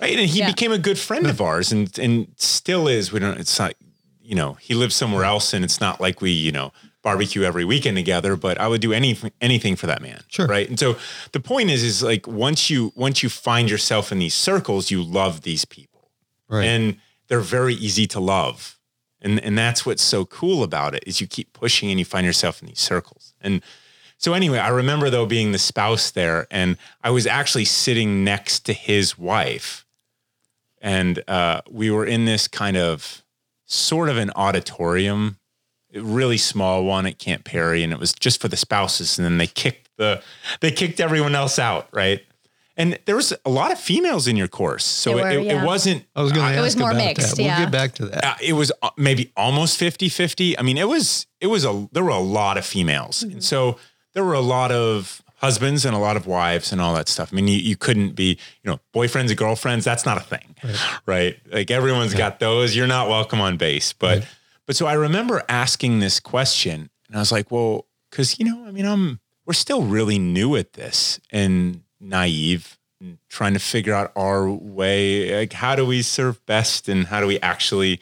Right. 0.00 0.16
And 0.16 0.30
he 0.30 0.38
Yeah. 0.38 0.46
became 0.50 0.70
a 0.70 0.78
good 0.78 0.96
friend 0.98 1.26
of 1.26 1.40
ours 1.40 1.72
and 1.72 1.96
and 1.98 2.28
still 2.36 2.86
is. 2.86 3.10
We 3.10 3.18
don't 3.18 3.36
it's 3.40 3.58
not, 3.58 3.74
you 4.22 4.36
know, 4.36 4.54
he 4.60 4.74
lives 4.74 4.94
somewhere 4.94 5.24
else 5.24 5.52
and 5.52 5.64
it's 5.64 5.80
not 5.80 6.00
like 6.00 6.20
we, 6.20 6.30
you 6.30 6.52
know, 6.52 6.72
barbecue 7.02 7.42
every 7.42 7.64
weekend 7.64 7.96
together, 7.96 8.36
but 8.36 8.60
I 8.60 8.68
would 8.68 8.80
do 8.80 8.92
any 8.92 9.18
anything 9.40 9.74
for 9.74 9.88
that 9.88 10.00
man. 10.00 10.22
Sure. 10.28 10.46
Right. 10.46 10.68
And 10.68 10.78
so 10.78 10.96
the 11.32 11.40
point 11.40 11.70
is 11.70 11.82
is 11.82 12.00
like 12.00 12.28
once 12.28 12.70
you 12.70 12.92
once 12.94 13.24
you 13.24 13.28
find 13.28 13.68
yourself 13.68 14.12
in 14.12 14.20
these 14.20 14.34
circles, 14.34 14.88
you 14.92 15.02
love 15.02 15.40
these 15.42 15.64
people. 15.64 16.10
Right. 16.48 16.64
And 16.66 16.98
they're 17.26 17.40
very 17.40 17.74
easy 17.74 18.06
to 18.06 18.20
love. 18.20 18.77
And 19.20 19.40
and 19.40 19.58
that's 19.58 19.84
what's 19.84 20.02
so 20.02 20.24
cool 20.24 20.62
about 20.62 20.94
it 20.94 21.04
is 21.06 21.20
you 21.20 21.26
keep 21.26 21.52
pushing 21.52 21.90
and 21.90 21.98
you 21.98 22.04
find 22.04 22.26
yourself 22.26 22.62
in 22.62 22.68
these 22.68 22.80
circles. 22.80 23.34
And 23.40 23.62
so 24.16 24.34
anyway, 24.34 24.58
I 24.58 24.68
remember 24.68 25.10
though 25.10 25.26
being 25.26 25.52
the 25.52 25.58
spouse 25.58 26.10
there 26.10 26.46
and 26.50 26.76
I 27.02 27.10
was 27.10 27.26
actually 27.26 27.64
sitting 27.64 28.24
next 28.24 28.60
to 28.66 28.72
his 28.72 29.18
wife. 29.18 29.84
And 30.80 31.22
uh, 31.28 31.62
we 31.70 31.90
were 31.90 32.04
in 32.04 32.24
this 32.24 32.46
kind 32.46 32.76
of 32.76 33.22
sort 33.66 34.08
of 34.08 34.16
an 34.16 34.30
auditorium, 34.36 35.38
a 35.94 36.00
really 36.00 36.38
small 36.38 36.84
one 36.84 37.06
at 37.06 37.18
Camp 37.18 37.44
Peary, 37.44 37.82
and 37.82 37.92
it 37.92 37.98
was 37.98 38.12
just 38.12 38.40
for 38.40 38.48
the 38.48 38.56
spouses. 38.56 39.18
And 39.18 39.24
then 39.24 39.38
they 39.38 39.46
kicked 39.46 39.88
the 39.96 40.22
they 40.60 40.70
kicked 40.70 41.00
everyone 41.00 41.34
else 41.34 41.58
out, 41.58 41.88
right? 41.92 42.22
And 42.78 42.96
there 43.06 43.16
was 43.16 43.34
a 43.44 43.50
lot 43.50 43.72
of 43.72 43.78
females 43.78 44.28
in 44.28 44.36
your 44.36 44.46
course, 44.46 44.84
so 44.84 45.18
it, 45.18 45.22
were, 45.22 45.28
it, 45.30 45.44
yeah. 45.44 45.62
it 45.62 45.66
wasn't 45.66 46.04
I 46.14 46.22
was 46.22 46.32
going 46.32 46.46
to 46.46 46.52
ask 46.52 46.58
It 46.58 46.62
was 46.62 46.76
more 46.76 46.90
about 46.92 47.04
mixed, 47.04 47.36
that. 47.36 47.42
We'll 47.42 47.58
get 47.58 47.72
back 47.72 47.92
to 47.94 48.06
that. 48.06 48.24
uh, 48.24 48.34
it 48.40 48.52
was 48.52 48.70
uh, 48.82 48.90
maybe 48.96 49.32
almost 49.36 49.78
50 49.78 50.08
50 50.08 50.58
i 50.58 50.62
mean 50.62 50.78
it 50.78 50.86
was 50.88 51.26
it 51.40 51.48
was 51.48 51.64
a 51.64 51.88
there 51.92 52.04
were 52.04 52.10
a 52.10 52.20
lot 52.20 52.56
of 52.56 52.64
females. 52.64 53.24
And 53.24 53.42
so 53.42 53.78
there 54.14 54.24
were 54.24 54.34
a 54.34 54.40
lot 54.40 54.70
of 54.70 55.22
husbands 55.36 55.84
and 55.84 55.94
a 55.94 55.98
lot 55.98 56.16
of 56.16 56.26
wives 56.26 56.72
and 56.72 56.80
all 56.80 56.94
that 56.94 57.08
stuff. 57.08 57.30
I 57.32 57.36
mean 57.36 57.48
you, 57.48 57.58
you 57.58 57.76
couldn't 57.76 58.14
be 58.14 58.38
you 58.62 58.70
know 58.70 58.78
boyfriends 58.94 59.28
and 59.28 59.36
girlfriends 59.36 59.84
that's 59.84 60.06
not 60.06 60.16
a 60.16 60.20
thing 60.20 60.54
right, 61.04 61.36
like 61.52 61.70
everyone's 61.72 62.14
got 62.14 62.38
those. 62.38 62.76
You're 62.76 62.86
not 62.86 63.08
welcome 63.08 63.40
on 63.40 63.56
base. 63.56 63.92
But 63.92 64.24
but 64.68 64.76
so 64.76 64.86
i 64.86 64.92
remember 64.92 65.42
asking 65.48 65.98
this 65.98 66.20
question 66.20 66.90
and 67.08 67.16
i 67.16 67.18
was 67.18 67.32
like 67.32 67.50
well 67.50 67.86
because 68.10 68.38
you 68.38 68.44
know 68.44 68.64
i 68.66 68.70
mean 68.70 68.86
i'm 68.86 69.18
we're 69.46 69.54
still 69.54 69.82
really 69.82 70.18
new 70.18 70.54
at 70.54 70.74
this 70.74 71.18
and 71.32 71.82
naive 72.00 72.78
trying 73.28 73.54
to 73.54 73.60
figure 73.60 73.94
out 73.94 74.10
our 74.16 74.50
way 74.50 75.38
like 75.38 75.52
how 75.52 75.76
do 75.76 75.86
we 75.86 76.02
serve 76.02 76.44
best 76.46 76.88
and 76.88 77.06
how 77.06 77.20
do 77.20 77.26
we 77.26 77.38
actually 77.40 78.00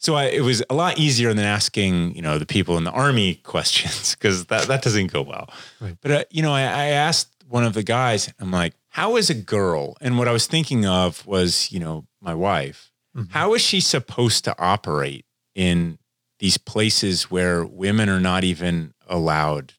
so 0.00 0.14
I, 0.14 0.24
it 0.24 0.40
was 0.40 0.62
a 0.70 0.74
lot 0.74 0.98
easier 0.98 1.34
than 1.34 1.44
asking, 1.44 2.16
you 2.16 2.22
know, 2.22 2.38
the 2.38 2.46
people 2.46 2.78
in 2.78 2.84
the 2.84 2.90
army 2.90 3.34
questions 3.44 4.14
because 4.14 4.46
that, 4.46 4.66
that 4.66 4.82
doesn't 4.82 5.12
go 5.12 5.20
well. 5.20 5.50
Right. 5.78 5.96
But, 6.00 6.10
uh, 6.10 6.24
you 6.30 6.42
know, 6.42 6.52
I, 6.52 6.62
I 6.62 6.86
asked 6.86 7.28
one 7.46 7.64
of 7.64 7.74
the 7.74 7.82
guys, 7.82 8.32
I'm 8.40 8.50
like, 8.50 8.72
how 8.88 9.16
is 9.16 9.28
a 9.28 9.34
girl? 9.34 9.98
And 10.00 10.16
what 10.16 10.26
I 10.26 10.32
was 10.32 10.46
thinking 10.46 10.86
of 10.86 11.26
was, 11.26 11.70
you 11.70 11.78
know, 11.78 12.06
my 12.20 12.34
wife. 12.34 12.90
How 13.28 13.52
is 13.52 13.60
she 13.60 13.80
supposed 13.80 14.44
to 14.44 14.58
operate 14.58 15.26
in 15.54 15.98
these 16.38 16.56
places 16.56 17.30
where 17.30 17.64
women 17.64 18.08
are 18.08 18.20
not 18.20 18.42
even 18.42 18.94
allowed? 19.06 19.74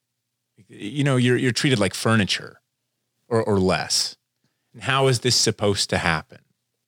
You 0.68 1.04
know, 1.04 1.16
you're, 1.16 1.38
you're 1.38 1.52
treated 1.52 1.80
like 1.80 1.96
furniture 1.96 2.61
or, 3.32 3.42
or 3.44 3.60
less. 3.60 4.16
And 4.74 4.84
how 4.84 5.08
is 5.08 5.22
this 5.22 5.36
supposed 5.36 5.90
to 5.90 5.98
happen? 5.98 6.40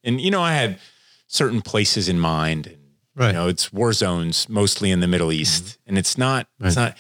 And, 0.04 0.22
you 0.22 0.30
know, 0.30 0.42
I 0.42 0.54
had 0.54 0.78
certain 1.26 1.62
places 1.62 2.08
in 2.08 2.20
mind 2.20 2.68
and 2.68 2.84
Right. 3.16 3.28
you 3.28 3.34
know, 3.34 3.48
it's 3.48 3.72
war 3.72 3.94
zones 3.94 4.50
mostly 4.50 4.90
in 4.90 5.00
the 5.00 5.08
Middle 5.08 5.28
mm-hmm. 5.28 5.42
East, 5.42 5.78
and 5.86 5.98
it's 5.98 6.18
not. 6.18 6.48
It's 6.60 6.76
not. 6.76 6.98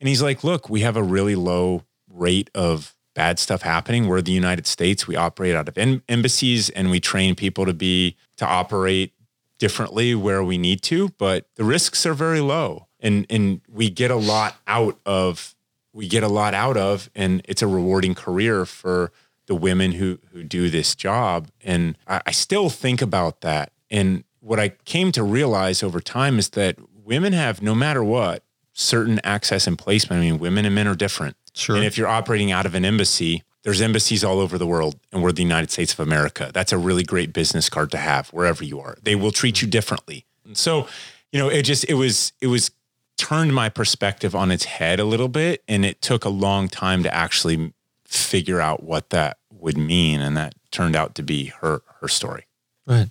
And 0.00 0.08
he's 0.08 0.22
like, 0.22 0.44
"Look, 0.44 0.68
we 0.70 0.82
have 0.82 0.96
a 0.96 1.02
really 1.02 1.34
low 1.34 1.82
rate 2.08 2.48
of 2.54 2.94
bad 3.14 3.40
stuff 3.40 3.62
happening. 3.62 4.06
We're 4.06 4.22
the 4.22 4.30
United 4.30 4.68
States. 4.68 5.08
We 5.08 5.16
operate 5.16 5.56
out 5.56 5.68
of 5.68 5.76
em- 5.76 6.04
embassies, 6.08 6.70
and 6.70 6.90
we 6.90 7.00
train 7.00 7.34
people 7.34 7.66
to 7.66 7.74
be 7.74 8.16
to 8.36 8.46
operate 8.46 9.14
differently 9.58 10.14
where 10.14 10.44
we 10.44 10.58
need 10.58 10.82
to, 10.82 11.08
but 11.18 11.46
the 11.56 11.64
risks 11.64 12.06
are 12.06 12.14
very 12.14 12.40
low, 12.40 12.86
and 13.00 13.26
and 13.28 13.60
we 13.68 13.90
get 13.90 14.12
a 14.12 14.16
lot 14.16 14.54
out 14.68 15.00
of 15.04 15.56
we 15.98 16.06
get 16.06 16.22
a 16.22 16.28
lot 16.28 16.54
out 16.54 16.76
of, 16.76 17.10
and 17.16 17.42
it's 17.46 17.60
a 17.60 17.66
rewarding 17.66 18.14
career 18.14 18.64
for 18.64 19.10
the 19.46 19.54
women 19.56 19.90
who 19.90 20.20
who 20.30 20.44
do 20.44 20.70
this 20.70 20.94
job. 20.94 21.48
And 21.64 21.98
I, 22.06 22.22
I 22.24 22.30
still 22.30 22.70
think 22.70 23.02
about 23.02 23.40
that. 23.40 23.72
And 23.90 24.22
what 24.38 24.60
I 24.60 24.68
came 24.84 25.10
to 25.12 25.24
realize 25.24 25.82
over 25.82 26.00
time 26.00 26.38
is 26.38 26.50
that 26.50 26.76
women 27.04 27.32
have, 27.32 27.62
no 27.62 27.74
matter 27.74 28.04
what, 28.04 28.44
certain 28.74 29.20
access 29.24 29.66
and 29.66 29.76
placement. 29.76 30.22
I 30.22 30.24
mean, 30.26 30.38
women 30.38 30.64
and 30.64 30.72
men 30.72 30.86
are 30.86 30.94
different. 30.94 31.36
Sure. 31.52 31.74
And 31.74 31.84
if 31.84 31.98
you're 31.98 32.06
operating 32.06 32.52
out 32.52 32.64
of 32.64 32.76
an 32.76 32.84
embassy, 32.84 33.42
there's 33.64 33.80
embassies 33.80 34.22
all 34.22 34.38
over 34.38 34.56
the 34.56 34.68
world, 34.68 35.00
and 35.10 35.20
we're 35.20 35.32
the 35.32 35.42
United 35.42 35.72
States 35.72 35.92
of 35.92 35.98
America. 35.98 36.52
That's 36.54 36.72
a 36.72 36.78
really 36.78 37.02
great 37.02 37.32
business 37.32 37.68
card 37.68 37.90
to 37.90 37.98
have 37.98 38.28
wherever 38.28 38.62
you 38.62 38.78
are. 38.78 38.96
They 39.02 39.16
will 39.16 39.32
treat 39.32 39.60
you 39.62 39.66
differently. 39.66 40.26
And 40.44 40.56
so, 40.56 40.86
you 41.32 41.40
know, 41.40 41.48
it 41.48 41.62
just 41.62 41.84
it 41.88 41.94
was 41.94 42.32
it 42.40 42.46
was 42.46 42.70
turned 43.18 43.54
my 43.54 43.68
perspective 43.68 44.34
on 44.34 44.50
its 44.50 44.64
head 44.64 44.98
a 44.98 45.04
little 45.04 45.28
bit, 45.28 45.62
and 45.68 45.84
it 45.84 46.00
took 46.00 46.24
a 46.24 46.30
long 46.30 46.68
time 46.68 47.02
to 47.02 47.14
actually 47.14 47.74
figure 48.04 48.60
out 48.60 48.82
what 48.82 49.10
that 49.10 49.36
would 49.50 49.76
mean. 49.76 50.22
And 50.22 50.36
that 50.36 50.54
turned 50.70 50.96
out 50.96 51.14
to 51.16 51.22
be 51.22 51.46
her, 51.60 51.82
her 52.00 52.08
story. 52.08 52.46
Right. 52.86 53.10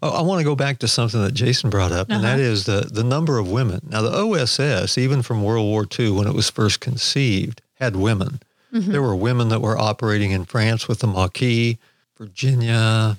Well, 0.00 0.12
oh, 0.12 0.18
I 0.18 0.22
want 0.22 0.40
to 0.40 0.44
go 0.44 0.54
back 0.54 0.78
to 0.80 0.88
something 0.88 1.20
that 1.22 1.32
Jason 1.32 1.70
brought 1.70 1.90
up, 1.90 2.08
and 2.10 2.22
that 2.22 2.34
uh-huh. 2.34 2.42
is 2.42 2.64
the, 2.64 2.88
the 2.92 3.02
number 3.02 3.38
of 3.38 3.50
women. 3.50 3.80
Now, 3.88 4.02
the 4.02 4.12
OSS, 4.12 4.98
even 4.98 5.22
from 5.22 5.42
World 5.42 5.66
War 5.66 5.86
II, 5.98 6.10
when 6.10 6.26
it 6.28 6.34
was 6.34 6.50
first 6.50 6.80
conceived, 6.80 7.60
had 7.74 7.96
women. 7.96 8.40
Mm-hmm. 8.72 8.92
There 8.92 9.02
were 9.02 9.16
women 9.16 9.48
that 9.48 9.60
were 9.60 9.76
operating 9.76 10.30
in 10.30 10.44
France 10.44 10.86
with 10.86 11.00
the 11.00 11.06
Maquis, 11.08 11.78
Virginia. 12.16 13.16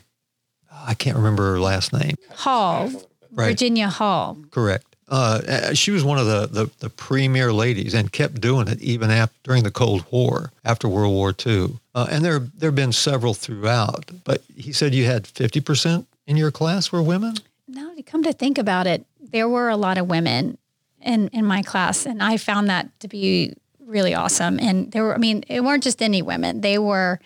I 0.72 0.94
can't 0.94 1.18
remember 1.18 1.54
her 1.54 1.60
last 1.60 1.92
name. 1.92 2.16
Hall, 2.30 2.90
Right. 3.32 3.48
Virginia 3.48 3.90
Hall. 3.90 4.38
Correct. 4.50 4.95
Uh, 5.08 5.74
she 5.74 5.92
was 5.92 6.04
one 6.04 6.18
of 6.18 6.26
the, 6.26 6.48
the, 6.48 6.72
the 6.80 6.90
premier 6.90 7.54
ladies 7.54 7.94
and 7.94 8.12
kept 8.12 8.42
doing 8.42 8.68
it 8.68 8.82
even 8.82 9.12
after, 9.12 9.36
during 9.44 9.64
the 9.64 9.72
Cold 9.72 10.04
War, 10.12 10.52
after 10.64 10.88
World 10.88 11.14
War 11.14 11.34
II. 11.46 11.78
Uh, 11.94 12.08
and 12.10 12.26
there 12.26 12.40
there 12.40 12.70
have 12.70 12.76
been 12.76 12.92
several 12.92 13.34
throughout. 13.34 14.10
But 14.24 14.44
he 14.56 14.72
said 14.72 14.96
you 14.96 15.06
had 15.06 15.26
50% 15.26 16.06
in 16.28 16.38
your 16.38 16.52
class 16.52 16.92
were 16.92 17.02
women? 17.02 17.36
Now, 17.68 17.94
to 17.96 18.04
come 18.04 18.24
to 18.24 18.34
think 18.34 18.58
about 18.58 18.88
it, 18.88 19.06
there 19.20 19.48
were 19.48 19.70
a 19.70 19.78
lot 19.78 19.98
of 19.98 20.08
women 20.08 20.58
in 21.02 21.28
in 21.30 21.46
my 21.46 21.62
class, 21.62 22.06
and 22.06 22.22
I 22.22 22.38
found 22.38 22.70
that 22.70 23.00
to 23.02 23.08
be 23.08 23.54
really 23.80 24.14
awesome. 24.14 24.60
And 24.60 24.92
there 24.92 25.04
were, 25.04 25.14
I 25.14 25.18
mean, 25.18 25.44
it 25.48 25.64
weren't 25.64 25.84
just 25.84 26.02
any 26.02 26.22
women; 26.22 26.62
they 26.62 26.78
were 26.78 27.20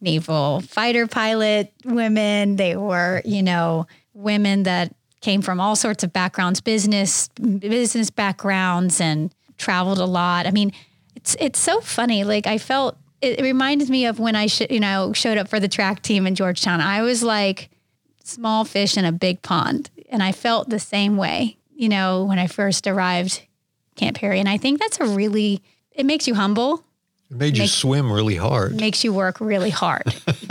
naval 0.00 0.60
fighter 0.60 1.06
pilot 1.06 1.72
women. 1.84 2.56
They 2.56 2.76
were, 2.76 3.22
you 3.24 3.42
know, 3.42 3.86
women 4.12 4.64
that 4.64 4.94
came 5.24 5.42
from 5.42 5.58
all 5.60 5.74
sorts 5.76 6.04
of 6.04 6.12
backgrounds, 6.12 6.60
business 6.60 7.28
business 7.38 8.10
backgrounds, 8.10 9.00
and 9.00 9.32
traveled 9.58 9.98
a 9.98 10.04
lot. 10.06 10.46
I 10.46 10.50
mean, 10.50 10.70
it's 11.16 11.34
it's 11.40 11.58
so 11.58 11.80
funny. 11.80 12.24
Like 12.24 12.46
I 12.46 12.58
felt 12.58 12.96
it, 13.20 13.40
it 13.40 13.42
reminded 13.42 13.88
me 13.88 14.06
of 14.06 14.18
when 14.18 14.36
I 14.36 14.46
sh- 14.48 14.70
you 14.70 14.80
know 14.80 15.12
showed 15.14 15.38
up 15.38 15.48
for 15.48 15.58
the 15.60 15.68
track 15.68 16.02
team 16.02 16.26
in 16.26 16.34
Georgetown. 16.34 16.80
I 16.80 17.02
was 17.02 17.22
like 17.22 17.70
small 18.22 18.64
fish 18.64 18.96
in 18.96 19.04
a 19.04 19.12
big 19.12 19.40
pond. 19.42 19.90
And 20.10 20.22
I 20.22 20.32
felt 20.32 20.68
the 20.70 20.78
same 20.78 21.16
way, 21.16 21.56
you 21.74 21.88
know, 21.88 22.24
when 22.24 22.38
I 22.38 22.46
first 22.46 22.86
arrived 22.86 23.42
Camp 23.96 24.16
Peary. 24.18 24.38
And 24.40 24.48
I 24.48 24.58
think 24.58 24.78
that's 24.80 25.00
a 25.00 25.06
really, 25.06 25.60
it 25.92 26.06
makes 26.06 26.28
you 26.28 26.34
humble, 26.34 26.84
It 27.30 27.36
made 27.36 27.56
you 27.56 27.64
Make- 27.64 27.70
swim 27.70 28.12
really 28.12 28.36
hard. 28.36 28.76
makes 28.80 29.02
you 29.04 29.12
work 29.12 29.40
really 29.40 29.70
hard. 29.70 30.04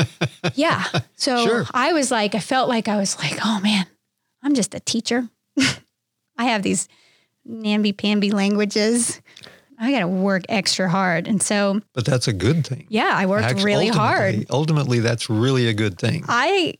yeah. 0.55 0.83
So 1.15 1.45
Sure. 1.45 1.65
I 1.73 1.93
was 1.93 2.11
like, 2.11 2.35
I 2.35 2.39
felt 2.39 2.67
like 2.69 2.87
I 2.87 2.97
was 2.97 3.17
like, 3.19 3.37
oh 3.45 3.59
man, 3.63 3.85
I'm 4.43 4.53
just 4.55 4.75
a 4.75 4.79
teacher. 4.79 5.29
I 6.37 6.45
have 6.45 6.63
these 6.63 6.87
namby-pamby 7.45 8.31
languages. 8.31 9.21
I 9.79 9.91
got 9.91 9.99
to 10.01 10.07
work 10.07 10.43
extra 10.49 10.89
hard. 10.89 11.27
And 11.27 11.41
so, 11.41 11.81
But 11.93 12.05
that's 12.05 12.27
a 12.27 12.33
good 12.33 12.65
thing. 12.65 12.85
yeah, 12.89 13.11
I 13.13 13.25
worked 13.25 13.45
Actu- 13.45 13.63
really 13.63 13.87
hard. 13.87 14.21
ultimately- 14.35 14.47
Ultimately, 14.49 14.99
that's 14.99 15.29
really 15.29 15.67
a 15.67 15.73
good 15.73 15.97
thing. 15.97 16.23
I 16.27 16.75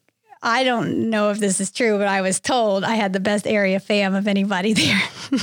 I 0.45 0.65
don't 0.65 1.09
know 1.09 1.29
if 1.31 1.39
this 1.39 1.61
is 1.61 1.71
true, 1.71 1.97
but 1.97 2.07
I 2.07 2.19
was 2.21 2.41
told 2.41 2.83
I 2.83 2.95
had 2.95 3.13
the 3.13 3.21
best 3.21 3.47
area 3.47 3.79
fam 3.79 4.13
of 4.13 4.27
anybody 4.27 4.73
there. 4.83 5.01
But- 5.31 5.39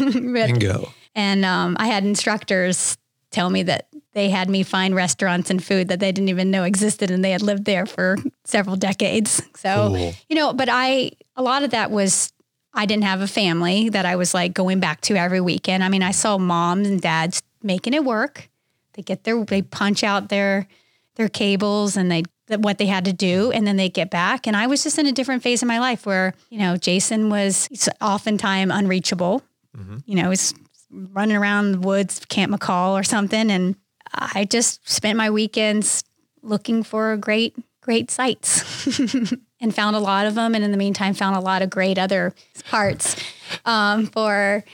Bingo. 0.49 0.93
and 1.15 1.45
um, 1.45 1.77
I 1.81 1.87
had 1.87 2.05
instructors 2.05 2.99
tell 3.31 3.49
me 3.51 3.63
that 3.65 3.89
they 4.13 4.29
had 4.31 4.49
me 4.49 4.63
find 4.63 4.95
restaurants 4.95 5.51
and 5.51 5.63
food 5.63 5.89
that 5.89 6.01
they 6.01 6.11
didn't 6.13 6.29
even 6.29 6.51
know 6.51 6.65
existed, 6.65 7.11
and 7.11 7.25
they 7.25 7.31
had 7.31 7.43
lived 7.43 7.65
there 7.65 7.87
for 7.87 8.17
several 8.45 8.77
decades. 8.77 9.43
So 9.55 9.89
Cool. 9.89 10.13
you 10.29 10.37
know, 10.37 10.53
but 10.53 10.69
I 10.71 11.13
a 11.37 11.43
lot 11.43 11.63
of 11.63 11.71
that 11.71 11.91
was 11.91 12.33
I 12.75 12.87
didn't 12.87 13.05
have 13.05 13.21
a 13.21 13.27
family 13.29 13.89
that 13.89 14.07
I 14.07 14.17
was 14.17 14.35
like 14.35 14.55
going 14.55 14.81
back 14.81 15.01
to 15.03 15.17
every 15.17 15.41
weekend. 15.41 15.83
I 15.85 15.89
mean, 15.89 16.03
I 16.03 16.13
saw 16.13 16.39
moms 16.39 16.89
and 16.89 17.01
dads 17.01 17.43
making 17.63 17.95
it 17.95 18.05
work. 18.05 18.49
They 18.95 19.03
get 19.03 19.25
their 19.25 19.45
they 19.45 19.63
punch 19.63 20.03
out 20.03 20.29
their 20.29 20.67
their 21.17 21.29
cables 21.29 21.97
and 21.97 22.11
they 22.11 22.23
what 22.59 22.79
they 22.79 22.87
had 22.87 23.05
to 23.05 23.13
do 23.13 23.53
and 23.53 23.65
then 23.65 23.77
they 23.77 23.89
get 23.89 24.11
back 24.11 24.45
and 24.49 24.57
I 24.57 24.67
was 24.67 24.83
just 24.83 24.99
in 24.99 25.07
a 25.07 25.13
different 25.13 25.45
phase 25.45 25.63
of 25.63 25.69
my 25.69 25.79
life 25.79 26.05
where, 26.05 26.35
you 26.49 26.59
know, 26.59 26.77
Jason 26.77 27.31
was 27.31 27.69
oftentimes 28.01 28.73
unreachable. 28.75 29.43
Mm-hmm. 29.77 29.99
You 30.05 30.17
know, 30.17 30.31
he's 30.31 30.53
running 30.91 31.37
around 31.37 31.73
the 31.73 31.79
woods, 31.79 32.21
Camp 32.29 32.53
McCall 32.53 32.99
or 32.99 33.05
something 33.05 33.53
and 33.53 33.77
I 34.13 34.45
just 34.45 34.89
spent 34.89 35.17
my 35.17 35.31
weekends 35.31 36.05
looking 36.43 36.83
for 36.83 37.17
great 37.17 37.55
great 37.81 38.11
sites 38.11 38.87
and 39.61 39.75
found 39.75 39.97
a 39.97 40.01
lot 40.01 40.27
of 40.27 40.35
them. 40.35 40.55
And 40.55 40.63
in 40.63 40.71
the 40.71 40.77
meantime 40.77 41.15
found 41.15 41.37
a 41.37 41.41
lot 41.41 41.63
of 41.63 41.71
great 41.71 41.99
other 41.99 42.35
parts 42.71 43.17
um, 43.65 44.07
for 44.07 44.65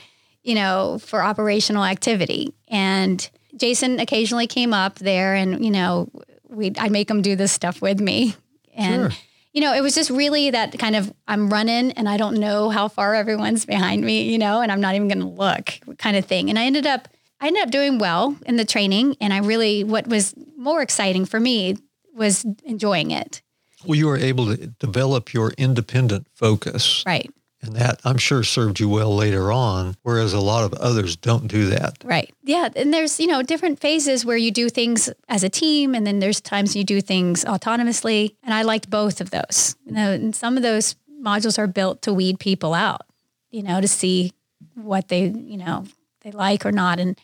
you 0.43 0.55
know 0.55 0.99
for 0.99 1.23
operational 1.23 1.83
activity. 1.83 2.53
And 2.67 3.27
jason 3.55 3.99
occasionally 3.99 4.45
came 4.45 4.71
up 4.73 4.99
there 4.99 5.33
and 5.33 5.65
you 5.65 5.71
know 5.71 6.07
we 6.47 6.71
i'd 6.79 6.91
make 6.91 7.09
him 7.09 7.21
do 7.21 7.35
this 7.35 7.51
stuff 7.51 7.81
with 7.81 7.99
me. 7.99 8.35
And 8.75 9.11
Sure. 9.11 9.21
you 9.53 9.61
know 9.61 9.73
it 9.73 9.81
was 9.81 9.95
just 9.95 10.09
really 10.09 10.51
that 10.51 10.77
kind 10.77 10.95
of 10.95 11.11
i'm 11.27 11.49
running 11.49 11.91
and 11.93 12.07
i 12.07 12.17
don't 12.17 12.35
know 12.35 12.69
how 12.69 12.87
far 12.87 13.15
everyone's 13.15 13.65
behind 13.65 14.03
me 14.03 14.29
you 14.31 14.37
know 14.37 14.61
and 14.61 14.71
i'm 14.71 14.79
not 14.81 14.93
even 14.95 15.07
going 15.07 15.19
to 15.21 15.25
look 15.25 15.79
kind 15.97 16.15
of 16.15 16.25
thing. 16.25 16.49
And 16.49 16.59
i 16.59 16.65
ended 16.65 16.85
up 16.85 17.07
i 17.41 17.47
ended 17.47 17.63
up 17.63 17.71
doing 17.71 17.97
well 17.99 18.35
in 18.45 18.57
the 18.57 18.65
training 18.65 19.15
and 19.21 19.33
i 19.33 19.37
really 19.37 19.83
what 19.83 20.07
was 20.07 20.33
more 20.57 20.81
exciting 20.81 21.25
for 21.25 21.39
me 21.39 21.75
was 22.13 22.45
enjoying 22.65 23.11
it 23.11 23.41
Well, 23.85 23.95
you 23.97 24.07
were 24.07 24.17
able 24.17 24.45
to 24.55 24.67
develop 24.79 25.33
your 25.33 25.51
independent 25.57 26.27
focus. 26.33 27.03
right 27.05 27.29
And 27.61 27.75
that 27.75 27.99
I'm 28.03 28.17
sure 28.17 28.43
served 28.43 28.79
you 28.79 28.87
well 28.89 29.15
later 29.15 29.51
on, 29.51 29.95
whereas 30.03 30.33
a 30.33 30.39
lot 30.39 30.63
of 30.63 30.73
others 30.79 31.15
don't 31.15 31.47
do 31.47 31.69
that. 31.69 31.97
Right. 32.03 32.31
Yeah. 32.43 32.69
And 32.75 32.93
there's, 32.93 33.19
you 33.19 33.25
know, 33.27 33.41
different 33.41 33.79
phases 33.79 34.23
where 34.25 34.37
you 34.37 34.51
do 34.51 34.69
things 34.69 35.09
as 35.27 35.43
a 35.43 35.49
team 35.49 35.95
and 35.95 36.05
then 36.05 36.19
there's 36.19 36.39
times 36.39 36.75
you 36.75 36.83
do 36.83 37.01
things 37.01 37.43
autonomously. 37.45 38.35
And 38.43 38.53
I 38.53 38.61
liked 38.61 38.89
both 38.89 39.21
of 39.21 39.29
those. 39.31 39.75
You 39.85 39.93
know, 39.93 40.11
and 40.11 40.35
some 40.35 40.55
of 40.57 40.63
those 40.63 40.95
modules 41.21 41.57
are 41.57 41.67
built 41.67 42.01
to 42.03 42.13
weed 42.13 42.37
people 42.39 42.73
out, 42.73 43.01
you 43.49 43.63
know, 43.63 43.81
to 43.81 43.87
see 43.87 44.33
what 44.75 45.07
they, 45.07 45.23
you 45.25 45.57
know, 45.57 45.85
they 46.21 46.31
like 46.31 46.63
or 46.65 46.71
not. 46.71 46.99
And 46.99 47.17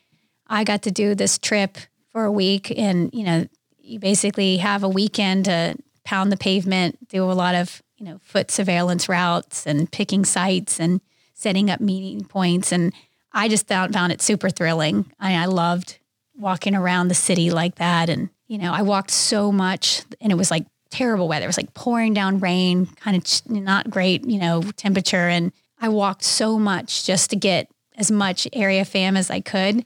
I 0.53 0.63
got 0.63 0.83
to 0.83 0.91
do 0.91 1.15
this 1.15 1.39
trip 1.39 1.77
for 2.11 2.25
a 2.25 2.31
week 2.31 2.71
and, 2.77 3.11
you 3.11 3.23
know, 3.23 3.47
you 3.79 3.99
basically 3.99 4.57
have 4.57 4.83
a 4.83 4.89
weekend 4.89 5.45
to 5.45 5.75
pound 6.05 6.31
the 6.31 6.37
pavement, 6.37 7.07
do 7.09 7.23
a 7.23 7.33
lot 7.33 7.55
of, 7.55 7.81
you 7.97 8.05
know, 8.05 8.19
foot 8.21 8.51
surveillance 8.51 9.09
routes 9.09 9.65
and 9.65 9.91
picking 9.91 10.23
sites 10.25 10.79
and 10.79 11.01
setting 11.33 11.71
up 11.71 11.81
meeting 11.81 12.23
points. 12.23 12.71
And 12.71 12.93
I 13.31 13.47
just 13.47 13.67
found, 13.67 13.93
found 13.93 14.13
it 14.13 14.21
super 14.21 14.51
thrilling. 14.51 15.11
I, 15.19 15.33
I 15.33 15.45
loved 15.45 15.97
walking 16.37 16.75
around 16.75 17.07
the 17.07 17.15
city 17.15 17.49
like 17.49 17.75
that. 17.75 18.07
And, 18.07 18.29
you 18.47 18.59
know, 18.59 18.73
I 18.73 18.83
walked 18.83 19.11
so 19.11 19.51
much 19.51 20.03
and 20.21 20.31
it 20.31 20.35
was 20.35 20.51
like 20.51 20.67
terrible 20.91 21.27
weather. 21.27 21.45
It 21.45 21.47
was 21.47 21.57
like 21.57 21.73
pouring 21.73 22.13
down 22.13 22.39
rain, 22.39 22.85
kind 22.97 23.17
of 23.17 23.49
not 23.49 23.89
great, 23.89 24.23
you 24.25 24.37
know, 24.37 24.61
temperature. 24.77 25.27
And 25.29 25.51
I 25.81 25.89
walked 25.89 26.23
so 26.23 26.59
much 26.59 27.07
just 27.07 27.31
to 27.31 27.35
get 27.35 27.71
as 27.97 28.11
much 28.11 28.47
area 28.53 28.85
fam 28.85 29.17
as 29.17 29.31
I 29.31 29.39
could 29.39 29.83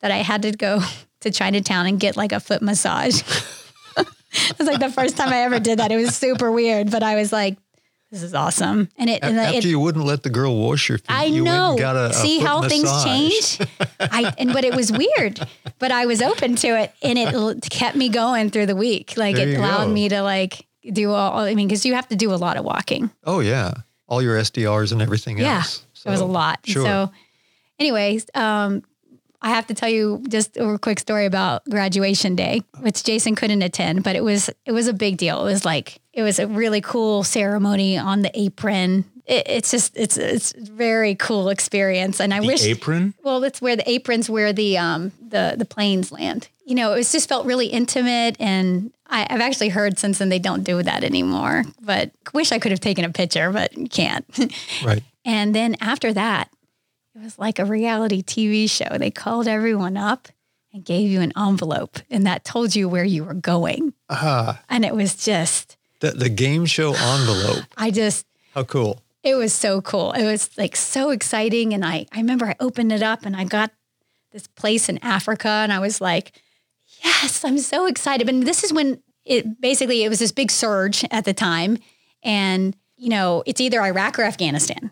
that 0.00 0.10
I 0.10 0.18
had 0.18 0.42
to 0.42 0.52
go 0.52 0.80
to 1.20 1.30
Chinatown 1.30 1.86
and 1.86 1.98
get 2.00 2.16
like 2.16 2.32
a 2.32 2.40
foot 2.40 2.62
massage. 2.62 3.22
it 3.96 4.58
was 4.58 4.66
like 4.68 4.80
the 4.80 4.90
first 4.90 5.16
time 5.16 5.30
I 5.30 5.38
ever 5.42 5.58
did 5.58 5.78
that. 5.78 5.90
It 5.92 5.96
was 5.96 6.14
super 6.16 6.50
weird, 6.52 6.90
but 6.90 7.02
I 7.02 7.16
was 7.16 7.32
like, 7.32 7.56
this 8.10 8.22
is 8.22 8.34
awesome. 8.34 8.88
And 8.96 9.10
it, 9.10 9.22
and 9.24 9.36
After 9.38 9.58
it, 9.58 9.64
you 9.64 9.80
wouldn't 9.80 10.04
let 10.04 10.22
the 10.22 10.30
girl 10.30 10.56
wash 10.56 10.88
your 10.88 10.98
feet, 10.98 11.10
I 11.10 11.24
you 11.24 11.42
know. 11.42 11.76
got 11.76 11.96
a, 11.96 12.12
See 12.14 12.38
how 12.38 12.62
things 12.68 12.88
change. 13.04 13.58
I 14.00 14.32
and 14.38 14.52
but 14.52 14.64
it 14.64 14.76
was 14.76 14.92
weird, 14.92 15.40
but 15.80 15.90
I 15.90 16.06
was 16.06 16.22
open 16.22 16.54
to 16.56 16.68
it, 16.80 16.92
and 17.02 17.18
it 17.18 17.34
l- 17.34 17.56
kept 17.68 17.96
me 17.96 18.08
going 18.08 18.50
through 18.50 18.66
the 18.66 18.76
week. 18.76 19.16
Like 19.16 19.34
There 19.34 19.48
it 19.48 19.58
allowed 19.58 19.86
go. 19.86 19.92
me 19.92 20.08
to 20.08 20.22
like 20.22 20.66
do 20.92 21.10
all. 21.10 21.40
I 21.40 21.54
mean, 21.56 21.66
because 21.66 21.84
you 21.84 21.94
have 21.94 22.08
to 22.10 22.16
do 22.16 22.32
a 22.32 22.36
lot 22.36 22.56
of 22.56 22.64
walking. 22.64 23.10
Oh 23.24 23.40
yeah, 23.40 23.72
all 24.06 24.22
your 24.22 24.38
SDRs 24.38 24.92
and 24.92 25.02
everything 25.02 25.38
Yeah, 25.38 25.56
else. 25.56 25.84
it 26.04 26.08
was 26.08 26.20
a 26.20 26.24
lot. 26.24 26.60
Sure. 26.64 26.84
So, 26.84 27.10
anyways, 27.80 28.26
um, 28.34 28.84
I 29.46 29.50
have 29.50 29.68
to 29.68 29.74
tell 29.74 29.88
you 29.88 30.24
just 30.28 30.56
a 30.56 30.76
quick 30.76 30.98
story 30.98 31.24
about 31.24 31.64
graduation 31.70 32.34
day, 32.34 32.62
which 32.80 33.04
Jason 33.04 33.36
couldn't 33.36 33.62
attend, 33.62 34.02
but 34.02 34.16
it 34.16 34.24
was 34.24 34.50
it 34.64 34.72
was 34.72 34.88
a 34.88 34.92
big 34.92 35.18
deal. 35.18 35.40
It 35.46 35.52
was 35.52 35.64
like 35.64 36.00
it 36.12 36.22
was 36.22 36.40
a 36.40 36.48
really 36.48 36.80
cool 36.80 37.22
ceremony 37.22 37.96
on 37.96 38.22
the 38.22 38.30
apron. 38.38 39.04
It, 39.24 39.46
it's 39.46 39.70
just 39.70 39.96
it's 39.96 40.16
it's 40.16 40.52
very 40.52 41.14
cool 41.14 41.48
experience, 41.48 42.20
and 42.20 42.34
I 42.34 42.40
The 42.40 42.46
wish 42.48 42.64
apron? 42.64 43.14
well, 43.22 43.44
it's 43.44 43.62
where 43.62 43.76
the 43.76 43.88
aprons 43.88 44.28
where 44.28 44.52
the 44.52 44.78
um 44.78 45.12
the 45.28 45.54
the 45.56 45.64
planes 45.64 46.10
land. 46.10 46.48
You 46.64 46.74
know, 46.74 46.92
it 46.92 46.96
was 46.96 47.12
just 47.12 47.28
felt 47.28 47.46
really 47.46 47.68
intimate, 47.68 48.34
and 48.40 48.90
I, 49.08 49.28
I've 49.30 49.40
actually 49.40 49.68
heard 49.68 49.96
since 50.00 50.18
then 50.18 50.28
they 50.28 50.40
don't 50.40 50.64
do 50.64 50.82
that 50.82 51.04
anymore. 51.04 51.62
But 51.80 52.10
wish 52.34 52.50
I 52.50 52.58
could 52.58 52.72
have 52.72 52.80
taken 52.80 53.04
a 53.04 53.10
picture, 53.10 53.52
but 53.52 53.70
can't. 53.92 54.24
right. 54.84 55.04
and 55.24 55.54
then 55.54 55.76
after 55.80 56.12
that, 56.14 56.48
it 57.16 57.22
was 57.24 57.38
like 57.38 57.58
a 57.58 57.64
reality 57.64 58.22
TV 58.22 58.68
show. 58.70 58.98
They 58.98 59.10
called 59.10 59.48
everyone 59.48 59.96
up 59.96 60.28
and 60.72 60.84
gave 60.84 61.10
you 61.10 61.20
an 61.22 61.32
envelope, 61.36 61.98
and 62.10 62.26
that 62.26 62.44
told 62.44 62.76
you 62.76 62.88
where 62.88 63.04
you 63.04 63.24
were 63.24 63.34
going. 63.34 63.94
Ah, 64.10 64.60
And 64.68 64.84
it 64.84 64.94
was 64.94 65.16
just, 65.16 65.76
the 66.00 66.10
the 66.10 66.28
game 66.28 66.66
show 66.66 66.94
envelope. 66.94 67.64
I 67.76 67.90
just 67.90 68.26
How 68.54 68.64
cool. 68.64 69.02
it 69.22 69.34
was 69.34 69.52
so 69.54 69.80
cool. 69.80 70.12
It 70.12 70.24
was 70.24 70.50
like 70.58 70.76
so 70.76 71.10
exciting. 71.10 71.72
And 71.72 71.84
I, 71.84 72.06
I 72.12 72.18
remember 72.18 72.46
I 72.46 72.56
opened 72.60 72.92
it 72.92 73.02
up 73.02 73.24
and 73.24 73.34
I 73.34 73.44
got 73.44 73.70
this 74.32 74.46
place 74.46 74.88
in 74.90 74.98
Africa 75.02 75.48
and 75.48 75.72
I 75.72 75.78
was 75.78 76.00
like, 76.02 76.32
yes, 77.02 77.44
I'm 77.44 77.58
so 77.58 77.86
excited. 77.86 78.28
And 78.28 78.42
this 78.46 78.62
is 78.62 78.72
when 78.74 79.02
it 79.24 79.58
basically 79.60 80.04
it 80.04 80.10
was 80.10 80.18
this 80.18 80.32
big 80.32 80.50
surge 80.50 81.04
at 81.10 81.24
the 81.24 81.32
time. 81.32 81.78
And, 82.22 82.76
you 82.96 83.08
know, 83.08 83.42
it's 83.46 83.60
either 83.60 83.80
Iraq 83.80 84.18
or 84.18 84.22
Afghanistan. 84.24 84.90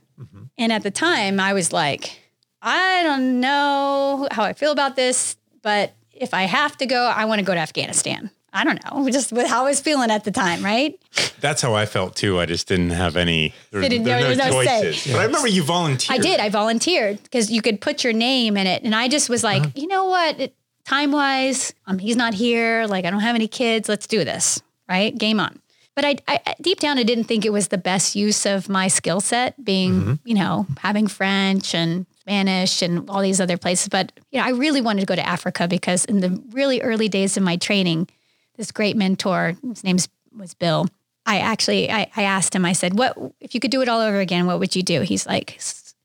And 0.59 0.72
at 0.72 0.82
the 0.82 0.90
time 0.90 1.40
I 1.40 1.52
was 1.52 1.72
like, 1.72 2.20
I 2.62 3.02
don't 3.02 3.40
know 3.40 4.28
how 4.31 4.44
I 4.44 4.52
feel 4.52 4.72
about 4.72 4.97
this, 4.97 5.36
but 5.62 5.94
if 6.12 6.32
I 6.32 6.44
have 6.44 6.76
to 6.78 6.86
go, 6.86 7.05
I 7.05 7.24
want 7.24 7.40
to 7.40 7.44
go 7.44 7.55
to 7.55 7.60
Afghanistan. 7.60 8.31
I 8.56 8.62
don't 8.62 8.78
know, 8.85 9.10
just 9.10 9.32
with 9.32 9.48
how 9.48 9.64
I 9.64 9.70
was 9.70 9.81
feeling 9.81 10.12
at 10.12 10.22
the 10.22 10.31
time, 10.31 10.64
right? 10.64 10.97
That's 11.40 11.60
how 11.60 11.74
I 11.74 11.86
felt 11.86 12.14
too. 12.14 12.39
I 12.39 12.47
just 12.47 12.68
didn't 12.68 12.90
have 12.90 13.16
any. 13.16 13.52
There, 13.72 13.82
didn't, 13.82 14.05
there, 14.05 14.20
there 14.20 14.36
no, 14.36 14.44
no 14.44 14.64
choices. 14.64 15.12
But 15.12 15.18
I 15.20 15.24
remember 15.24 15.48
you 15.48 15.64
volunteered. 15.64 16.20
I 16.20 16.22
did. 16.22 16.39
I 16.39 16.51
volunteered 16.51 17.20
because 17.24 17.51
you 17.51 17.60
could 17.60 17.81
put 17.81 18.05
your 18.05 18.12
name 18.12 18.56
in 18.56 18.68
it, 18.68 18.85
and 18.85 18.94
I 18.94 19.09
just 19.09 19.28
was 19.28 19.43
like, 19.43 19.62
uh-huh. 19.62 19.72
you 19.74 19.89
know 19.89 20.05
what? 20.05 20.52
Time 20.85 21.10
wise, 21.10 21.74
um, 21.86 21.98
he's 21.98 22.14
not 22.14 22.32
here. 22.32 22.86
Like 22.86 23.05
I 23.05 23.10
don't 23.10 23.20
have 23.20 23.35
any 23.35 23.48
kids. 23.48 23.89
Let's 23.89 24.06
do 24.06 24.24
this. 24.24 24.62
Right? 24.89 25.16
Game 25.16 25.40
on. 25.40 25.60
But 25.95 26.05
I, 26.05 26.16
I 26.27 26.55
deep 26.61 26.81
down, 26.81 26.99
I 26.99 27.05
didn't 27.05 27.25
think 27.25 27.45
it 27.45 27.53
was 27.53 27.69
the 27.69 27.79
best 27.79 28.16
use 28.16 28.47
of 28.47 28.69
my 28.69 28.89
skill 28.89 29.21
set, 29.21 29.62
being 29.65 29.93
mm-hmm. 29.93 30.15
you 30.25 30.35
know 30.35 30.66
having 30.79 31.07
French 31.07 31.75
and 31.75 32.07
Spanish 32.19 32.83
and 32.83 33.09
all 33.09 33.21
these 33.21 33.41
other 33.41 33.57
places. 33.57 33.89
But 33.89 34.12
you 34.33 34.41
know, 34.41 34.47
I 34.47 34.51
really 34.51 34.81
wanted 34.81 35.01
to 35.01 35.07
go 35.07 35.15
to 35.15 35.27
Africa 35.27 35.69
because 35.69 36.05
in 36.05 36.21
the 36.21 36.43
really 36.51 36.81
early 36.81 37.09
days 37.09 37.37
of 37.37 37.43
my 37.43 37.57
training 37.57 38.09
this 38.57 38.73
great 38.73 38.97
mentor, 38.97 39.57
his 39.62 39.85
name 39.85 39.99
was 40.37 40.55
Bill. 40.55 40.89
I 41.27 41.39
actually 41.39 41.91
I, 41.91 42.11
I 42.16 42.23
asked 42.25 42.55
him. 42.55 42.65
I 42.65 42.73
said, 42.73 42.99
"What 42.99 43.16
if 43.41 43.55
you 43.55 43.61
could 43.61 43.71
do 43.71 43.81
it 43.81 43.89
all 43.89 44.01
over 44.01 44.19
again? 44.19 44.47
What 44.47 44.59
would 44.59 44.75
you 44.75 44.83
do?" 44.83 45.03
He's 45.03 45.27
like, 45.27 45.59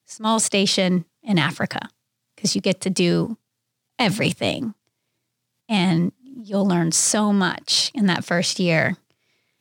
"Small 0.06 0.40
station 0.40 1.06
in 1.24 1.40
Africa, 1.40 1.90
because 2.36 2.56
you 2.56 2.61
get 2.61 2.82
to 2.82 2.90
do 2.90 3.38
everything, 3.98 4.76
and 5.68 6.11
you'll 6.22 6.68
learn 6.68 6.91
so 6.91 7.34
much 7.34 7.91
in 7.95 8.06
that 8.06 8.24
first 8.24 8.60
year." 8.60 8.98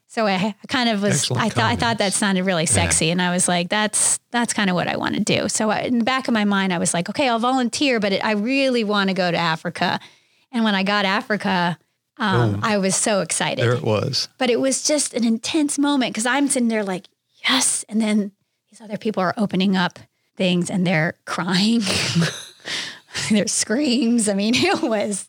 So 0.09 0.26
I, 0.26 0.55
kind 0.68 0.89
of 0.89 1.02
was. 1.02 1.16
Excellent 1.16 1.43
I 1.43 1.48
thought 1.48 1.55
comments. 1.55 1.82
I 1.82 1.86
thought 1.86 1.98
that 1.98 2.12
sounded 2.14 2.44
really 2.44 2.66
sexy, 2.66 3.06
yeah. 3.06 3.12
and 3.12 3.22
I 3.22 3.30
was 3.30 3.47
like, 3.47 3.68
"That's 3.68 4.18
that's 4.30 4.52
kind 4.52 4.70
of 4.70 4.74
what 4.74 4.89
I 4.89 4.97
want 4.97 5.14
to 5.16 5.20
do." 5.20 5.48
So 5.48 5.70
I, 5.70 5.80
in 5.80 5.98
the 5.98 6.05
back 6.05 6.28
of 6.28 6.35
my 6.35 6.44
mind, 6.44 6.72
I 6.72 6.78
was 6.78 6.94
like, 6.94 7.09
"Okay, 7.10 7.28
I'll 7.28 7.39
volunteer, 7.39 8.01
but 8.01 8.12
it, 8.12 8.24
I 8.24 8.32
really 8.32 8.85
want 8.85 9.10
to 9.10 9.14
go 9.14 9.30
to 9.30 9.36
Africa." 9.36 10.01
And 10.51 10.64
when 10.64 10.74
I 10.74 10.82
got 10.82 11.05
Africa, 11.05 11.78
um, 12.18 12.60
I 12.62 12.78
was 12.78 12.97
so 12.97 13.20
excited. 13.20 13.62
There 13.62 13.74
it 13.74 13.82
was. 13.82 14.28
But 14.39 14.51
it 14.51 14.60
was 14.60 14.82
just 14.82 15.14
an 15.14 15.24
intense 15.24 15.78
moment 15.78 16.14
because 16.14 16.26
I'm 16.26 16.48
sitting 16.48 16.68
there 16.68 16.85
like, 16.85 17.06
yes. 17.48 17.85
And 17.89 18.01
then 18.01 18.32
these 18.70 18.80
other 18.80 18.97
people 18.97 19.22
are 19.22 19.35
opening 19.36 19.76
up 19.76 19.98
things 20.36 20.70
and 20.70 20.86
they're 20.86 21.14
crying. 21.26 21.82
their 23.30 23.47
screams. 23.47 24.28
I 24.28 24.35
mean, 24.35 24.55
it 24.56 24.82
was 24.82 25.28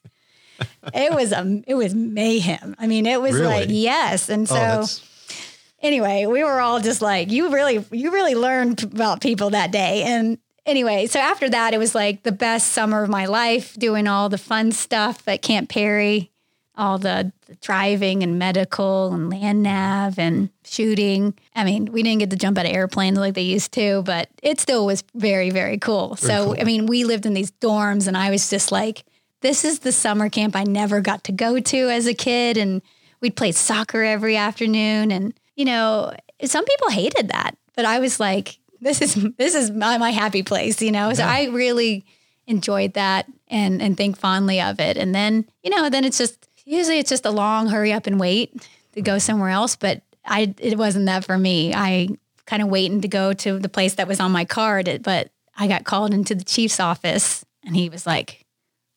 it 0.94 1.14
was 1.14 1.32
a 1.32 1.64
it 1.68 1.76
was 1.76 1.94
mayhem. 1.94 2.76
I 2.80 2.88
mean, 2.88 3.06
it 3.06 3.22
was 3.22 3.34
really? 3.34 3.46
like 3.46 3.68
yes. 3.70 4.30
And 4.30 4.48
oh, 4.52 4.84
so 4.84 4.84
oh, 4.84 5.36
anyway, 5.82 6.26
we 6.26 6.44
were 6.44 6.60
all 6.60 6.80
just 6.80 7.02
like, 7.02 7.32
you 7.32 7.50
really 7.52 7.86
you 7.92 8.12
really 8.12 8.36
learned 8.36 8.84
about 8.84 9.22
people 9.22 9.52
that 9.52 9.72
day. 9.72 10.04
And 10.04 10.38
anyway, 10.66 11.08
so 11.08 11.20
after 11.20 11.50
that, 11.50 11.74
it 11.74 11.78
was 11.78 11.96
like 11.96 12.24
the 12.24 12.32
best 12.32 12.74
summer 12.74 13.04
of 13.04 13.10
my 13.10 13.26
life, 13.26 13.76
doing 13.76 14.08
all 14.08 14.30
the 14.30 14.38
fun 14.38 14.72
stuff 14.72 15.28
at 15.28 15.42
Camp 15.42 15.70
Peary 15.70 16.32
all 16.80 16.98
the, 16.98 17.32
the, 17.46 17.56
driving 17.56 18.24
and 18.24 18.40
medical 18.40 19.14
and 19.14 19.30
land 19.30 19.62
nav 19.62 20.18
and 20.18 20.50
shooting. 20.64 21.34
I 21.54 21.66
mean, 21.66 21.92
we 21.92 22.02
didn't 22.02 22.20
get 22.20 22.30
to 22.32 22.38
jump 22.38 22.58
out 22.58 22.66
of 22.66 22.72
airplanes 22.72 23.20
like 23.20 23.34
they 23.34 23.42
used 23.42 23.74
to, 23.74 24.02
but 24.04 24.30
it 24.42 24.60
still 24.60 24.86
was 24.86 25.04
very, 25.14 25.50
very 25.50 25.78
cool. 25.78 26.16
Very 26.16 26.34
so, 26.34 26.46
cool. 26.46 26.56
I 26.60 26.64
mean, 26.64 26.86
we 26.86 27.04
lived 27.04 27.26
in 27.26 27.34
these 27.34 27.52
dorms 27.52 28.08
and 28.08 28.16
I 28.16 28.32
was 28.32 28.50
just 28.50 28.72
like, 28.72 29.04
this 29.42 29.64
is 29.64 29.80
the 29.80 29.92
summer 29.92 30.30
camp 30.30 30.56
I 30.56 30.64
never 30.64 31.02
got 31.02 31.24
to 31.26 31.32
go 31.32 31.60
to 31.60 31.90
as 31.90 32.08
a 32.08 32.14
kid. 32.14 32.58
And 32.58 32.82
we'd 33.22 33.36
play 33.36 33.52
soccer 33.52 34.04
every 34.04 34.36
afternoon. 34.36 35.12
And, 35.12 35.34
you 35.56 35.66
know, 35.66 36.14
some 36.44 36.66
people 36.66 36.90
hated 36.90 37.30
that, 37.30 37.58
but 37.76 37.86
I 37.86 38.00
was 38.00 38.20
like, 38.20 38.60
this 38.82 39.02
is, 39.02 39.16
this 39.38 39.56
is 39.56 39.72
my, 39.72 39.98
my 39.98 40.12
happy 40.12 40.44
place, 40.44 40.82
you 40.82 40.92
know? 40.92 41.14
So 41.14 41.24
I 41.24 41.46
really 41.48 42.06
enjoyed 42.48 42.94
that 42.94 43.28
and, 43.48 43.82
and 43.82 43.96
think 43.96 44.18
fondly 44.18 44.62
of 44.62 44.80
it. 44.80 44.98
And 44.98 45.14
then, 45.14 45.46
you 45.64 45.70
know, 45.70 45.90
then 45.90 46.06
it's 46.06 46.18
just, 46.18 46.48
usually 46.66 47.00
it's 47.00 47.10
just 47.10 47.26
a 47.26 47.32
long 47.32 47.68
hurry 47.68 47.92
up 47.92 48.08
and 48.08 48.20
wait 48.20 48.68
to 48.94 49.02
go 49.02 49.18
somewhere 49.18 49.50
else, 49.50 49.76
but 49.76 50.02
I 50.26 50.54
it 50.60 50.78
wasn't 50.78 51.08
that 51.08 51.26
for 51.26 51.38
me. 51.38 51.74
I 51.74 52.10
kind 52.46 52.62
of 52.62 52.70
waiting 52.70 53.02
to 53.02 53.08
go 53.08 53.34
to 53.34 53.60
the 53.60 53.70
place 53.70 53.96
that 53.96 54.08
was 54.08 54.20
on 54.20 54.32
my 54.32 54.46
card, 54.46 55.02
but 55.04 55.30
I 55.58 55.68
got 55.68 55.84
called 55.84 56.14
into 56.14 56.36
the 56.36 56.44
chief's 56.44 56.80
office 56.80 57.46
and 57.66 57.76
he 57.76 57.90
was 57.90 58.06
like, 58.06 58.46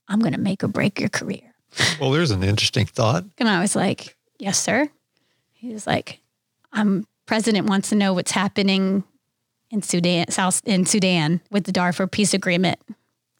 "I'm 0.08 0.20
going 0.20 0.34
to 0.34 0.40
make 0.40 0.62
or 0.62 0.68
break 0.68 1.00
your 1.00 1.08
career." 1.08 1.54
Well, 2.00 2.10
there's 2.10 2.30
an 2.30 2.42
interesting 2.42 2.86
thought. 2.86 3.24
And 3.38 3.48
I 3.48 3.60
was 3.60 3.74
like, 3.74 4.16
"Yes, 4.38 4.58
sir." 4.58 4.88
He 5.52 5.72
was 5.72 5.86
like, 5.86 6.20
"I'm 6.72 7.06
president 7.26 7.68
wants 7.68 7.88
to 7.90 7.94
know 7.94 8.12
what's 8.12 8.32
happening 8.32 9.04
in 9.70 9.82
Sudan, 9.82 10.30
South 10.30 10.60
in 10.64 10.84
Sudan 10.84 11.40
with 11.50 11.64
the 11.64 11.72
Darfur 11.72 12.06
peace 12.06 12.34
agreement, 12.34 12.78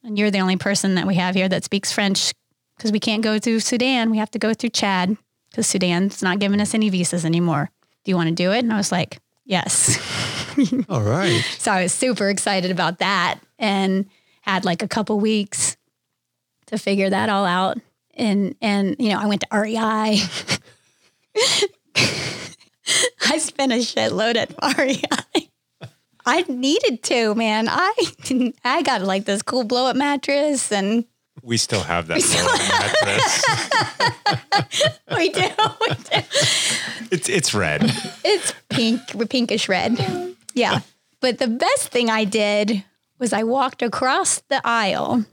and 0.03 0.19
you're 0.19 0.31
the 0.31 0.41
only 0.41 0.57
person 0.57 0.95
that 0.95 1.07
we 1.07 1.17
have 1.17 1.35
here 1.35 1.49
that 1.49 1.65
speaks 1.65 1.93
French 1.93 2.33
because 2.77 2.91
we 2.91 3.01
can't 3.01 3.23
go 3.23 3.39
through 3.39 3.61
Sudan. 3.61 4.11
We 4.11 4.19
have 4.19 4.31
to 4.33 4.39
go 4.39 4.55
through 4.55 4.71
Chad 4.71 5.17
because 5.51 5.67
Sudan's 5.67 6.23
not 6.23 6.39
giving 6.39 6.61
us 6.61 6.75
any 6.75 6.89
visas 6.89 7.25
anymore. 7.25 7.71
Do 8.05 8.11
you 8.11 8.17
want 8.17 8.29
to 8.29 8.35
do 8.35 8.53
it? 8.53 8.61
And 8.61 8.73
I 8.73 8.77
was 8.77 8.91
like, 8.91 9.19
yes. 9.45 9.99
All 10.89 11.03
right. 11.03 11.41
so 11.59 11.71
I 11.71 11.83
was 11.85 11.93
super 11.93 12.29
excited 12.29 12.71
about 12.71 12.99
that 12.99 13.39
and 13.59 14.07
had 14.41 14.65
like 14.65 14.83
a 14.83 14.89
couple 14.89 15.21
weeks 15.21 15.72
to 16.73 16.79
figure 16.79 17.09
that 17.11 17.29
all 17.29 17.45
out. 17.45 17.79
And, 18.15 18.57
and, 18.61 18.97
you 18.99 19.11
know, 19.11 19.19
I 19.19 19.27
went 19.27 19.43
to 19.43 19.49
REI. 19.53 19.77
I 23.27 23.39
spent 23.39 23.73
a 23.73 23.77
shitload 23.77 24.37
at 24.37 24.53
REI. 24.77 25.49
I 26.25 26.43
needed 26.49 27.03
to, 27.05 27.35
man. 27.35 27.67
I 27.69 27.95
I 28.65 28.83
got 28.83 29.03
like 29.03 29.25
this 29.25 29.43
cool 29.43 29.65
blow 29.65 29.87
up 29.87 29.97
mattress 29.97 30.71
and 30.71 31.05
we 31.43 31.57
still 31.57 31.81
have 31.81 32.07
that 32.07 32.19
We 32.19 32.23
mattress. 33.11 33.45
we 35.17 35.31
do. 35.31 35.41
We 35.81 35.89
do. 35.89 36.27
It's 37.11 37.29
it's 37.29 37.53
red. 37.55 37.83
It's 38.25 38.55
pink, 38.69 39.01
pinkish 39.29 39.69
red. 39.69 39.99
Yeah. 40.55 40.81
But 41.21 41.39
the 41.39 41.49
best 41.49 41.89
thing 41.89 42.09
I 42.09 42.25
did 42.25 42.85
was 43.19 43.33
I 43.33 43.43
walked 43.43 43.83
across 43.83 44.43
the 44.49 44.61
aisle 44.65 45.25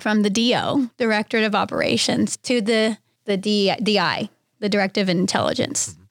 from 0.00 0.22
the 0.22 0.30
DO, 0.30 0.90
Directorate 0.96 1.44
of 1.44 1.54
Operations, 1.54 2.36
to 2.38 2.60
the 2.60 2.98
the 3.26 3.36
DI, 3.36 4.28
the 4.58 4.68
Directive 4.68 5.08
of 5.08 5.16
Intelligence, 5.16 5.90
mm-hmm. 5.90 6.02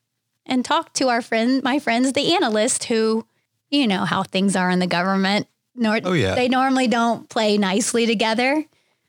and 0.45 0.63
talked 0.63 0.95
to 0.95 1.09
our 1.09 1.21
friend, 1.21 1.61
my 1.63 1.79
friends, 1.79 2.13
the 2.13 2.33
analyst, 2.33 2.85
who, 2.85 3.25
you 3.69 3.87
know 3.87 4.05
how 4.05 4.23
things 4.23 4.55
are 4.55 4.69
in 4.69 4.79
the 4.79 4.87
government. 4.87 5.47
Nor- 5.75 6.01
oh 6.03 6.13
yeah. 6.13 6.35
They 6.35 6.49
normally 6.49 6.87
don't 6.87 7.29
play 7.29 7.57
nicely 7.57 8.05
together. 8.05 8.65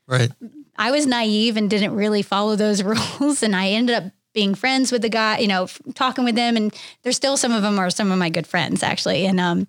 Right. 0.07 0.31
I 0.77 0.91
was 0.91 1.05
naive 1.05 1.57
and 1.57 1.69
didn't 1.69 1.95
really 1.95 2.21
follow 2.21 2.55
those 2.55 2.81
rules. 3.19 3.43
And 3.43 3.55
I 3.55 3.69
ended 3.69 3.95
up 3.95 4.03
being 4.33 4.55
friends 4.55 4.91
with 4.91 5.01
the 5.01 5.09
guy, 5.09 5.39
you 5.39 5.47
know, 5.47 5.67
talking 5.93 6.23
with 6.23 6.35
them. 6.35 6.55
And 6.55 6.73
there's 7.03 7.15
still 7.15 7.37
some 7.37 7.51
of 7.51 7.61
them 7.61 7.77
are 7.77 7.89
some 7.89 8.11
of 8.11 8.17
my 8.17 8.29
good 8.29 8.47
friends 8.47 8.81
actually. 8.83 9.25
And, 9.25 9.39
um, 9.39 9.67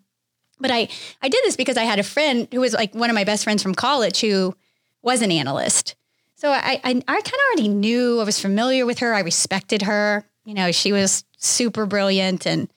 but 0.61 0.71
I, 0.71 0.89
I 1.21 1.29
did 1.29 1.43
this 1.45 1.57
because 1.57 1.77
I 1.77 1.83
had 1.83 1.99
a 1.99 2.05
friend 2.05 2.47
who 2.53 2.61
was 2.61 2.73
like 2.73 2.95
one 2.95 3.11
of 3.11 3.15
my 3.15 3.25
best 3.25 3.45
friends 3.45 3.63
from 3.63 3.75
college 3.75 4.21
who 4.21 4.55
was 5.03 5.23
an 5.23 5.31
analyst. 5.31 5.95
So 6.35 6.51
I, 6.51 6.81
I, 6.83 6.91
I 6.91 6.93
kind 6.93 7.27
of 7.27 7.41
already 7.51 7.69
knew, 7.69 8.21
I 8.21 8.25
was 8.25 8.41
familiar 8.41 8.85
with 8.87 8.99
her. 8.99 9.15
I 9.15 9.21
respected 9.21 9.83
her. 9.83 10.25
You 10.45 10.55
know, 10.55 10.73
she 10.73 10.93
was 10.93 11.25
super 11.37 11.87
brilliant 11.87 12.47
and 12.47 12.69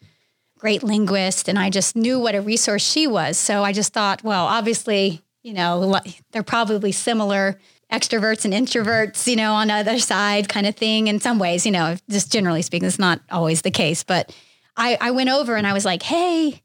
great 0.60 0.84
linguist. 0.84 1.48
And 1.48 1.58
I 1.58 1.70
just 1.70 1.96
knew 1.96 2.20
what 2.20 2.36
a 2.36 2.42
resource 2.42 2.84
she 2.84 3.08
was. 3.08 3.38
So 3.38 3.64
I 3.64 3.72
just 3.72 3.94
thought, 3.94 4.24
well, 4.24 4.46
obviously 4.46 5.26
you 5.46 5.54
know, 5.54 6.02
they're 6.32 6.42
probably 6.42 6.92
similar 6.92 7.60
extroverts 7.94 8.46
and 8.46 8.54
introverts, 8.54 9.28
you 9.28 9.36
know, 9.36 9.54
on 9.54 9.68
the 9.68 9.76
other 9.76 10.00
side 10.00 10.50
kind 10.50 10.66
of 10.66 10.76
thing 10.76 11.06
in 11.06 11.20
some 11.20 11.38
ways, 11.38 11.68
you 11.68 11.72
know, 11.72 11.96
just 12.10 12.32
generally 12.32 12.64
speaking, 12.64 12.88
it's 12.88 12.98
not 12.98 13.22
always 13.30 13.62
the 13.62 13.70
case. 13.70 14.04
But 14.04 14.36
I, 14.76 14.98
I 15.00 15.12
went 15.12 15.30
over 15.30 15.56
and 15.56 15.68
I 15.68 15.74
was 15.74 15.86
like, 15.86 16.02
hey, 16.02 16.64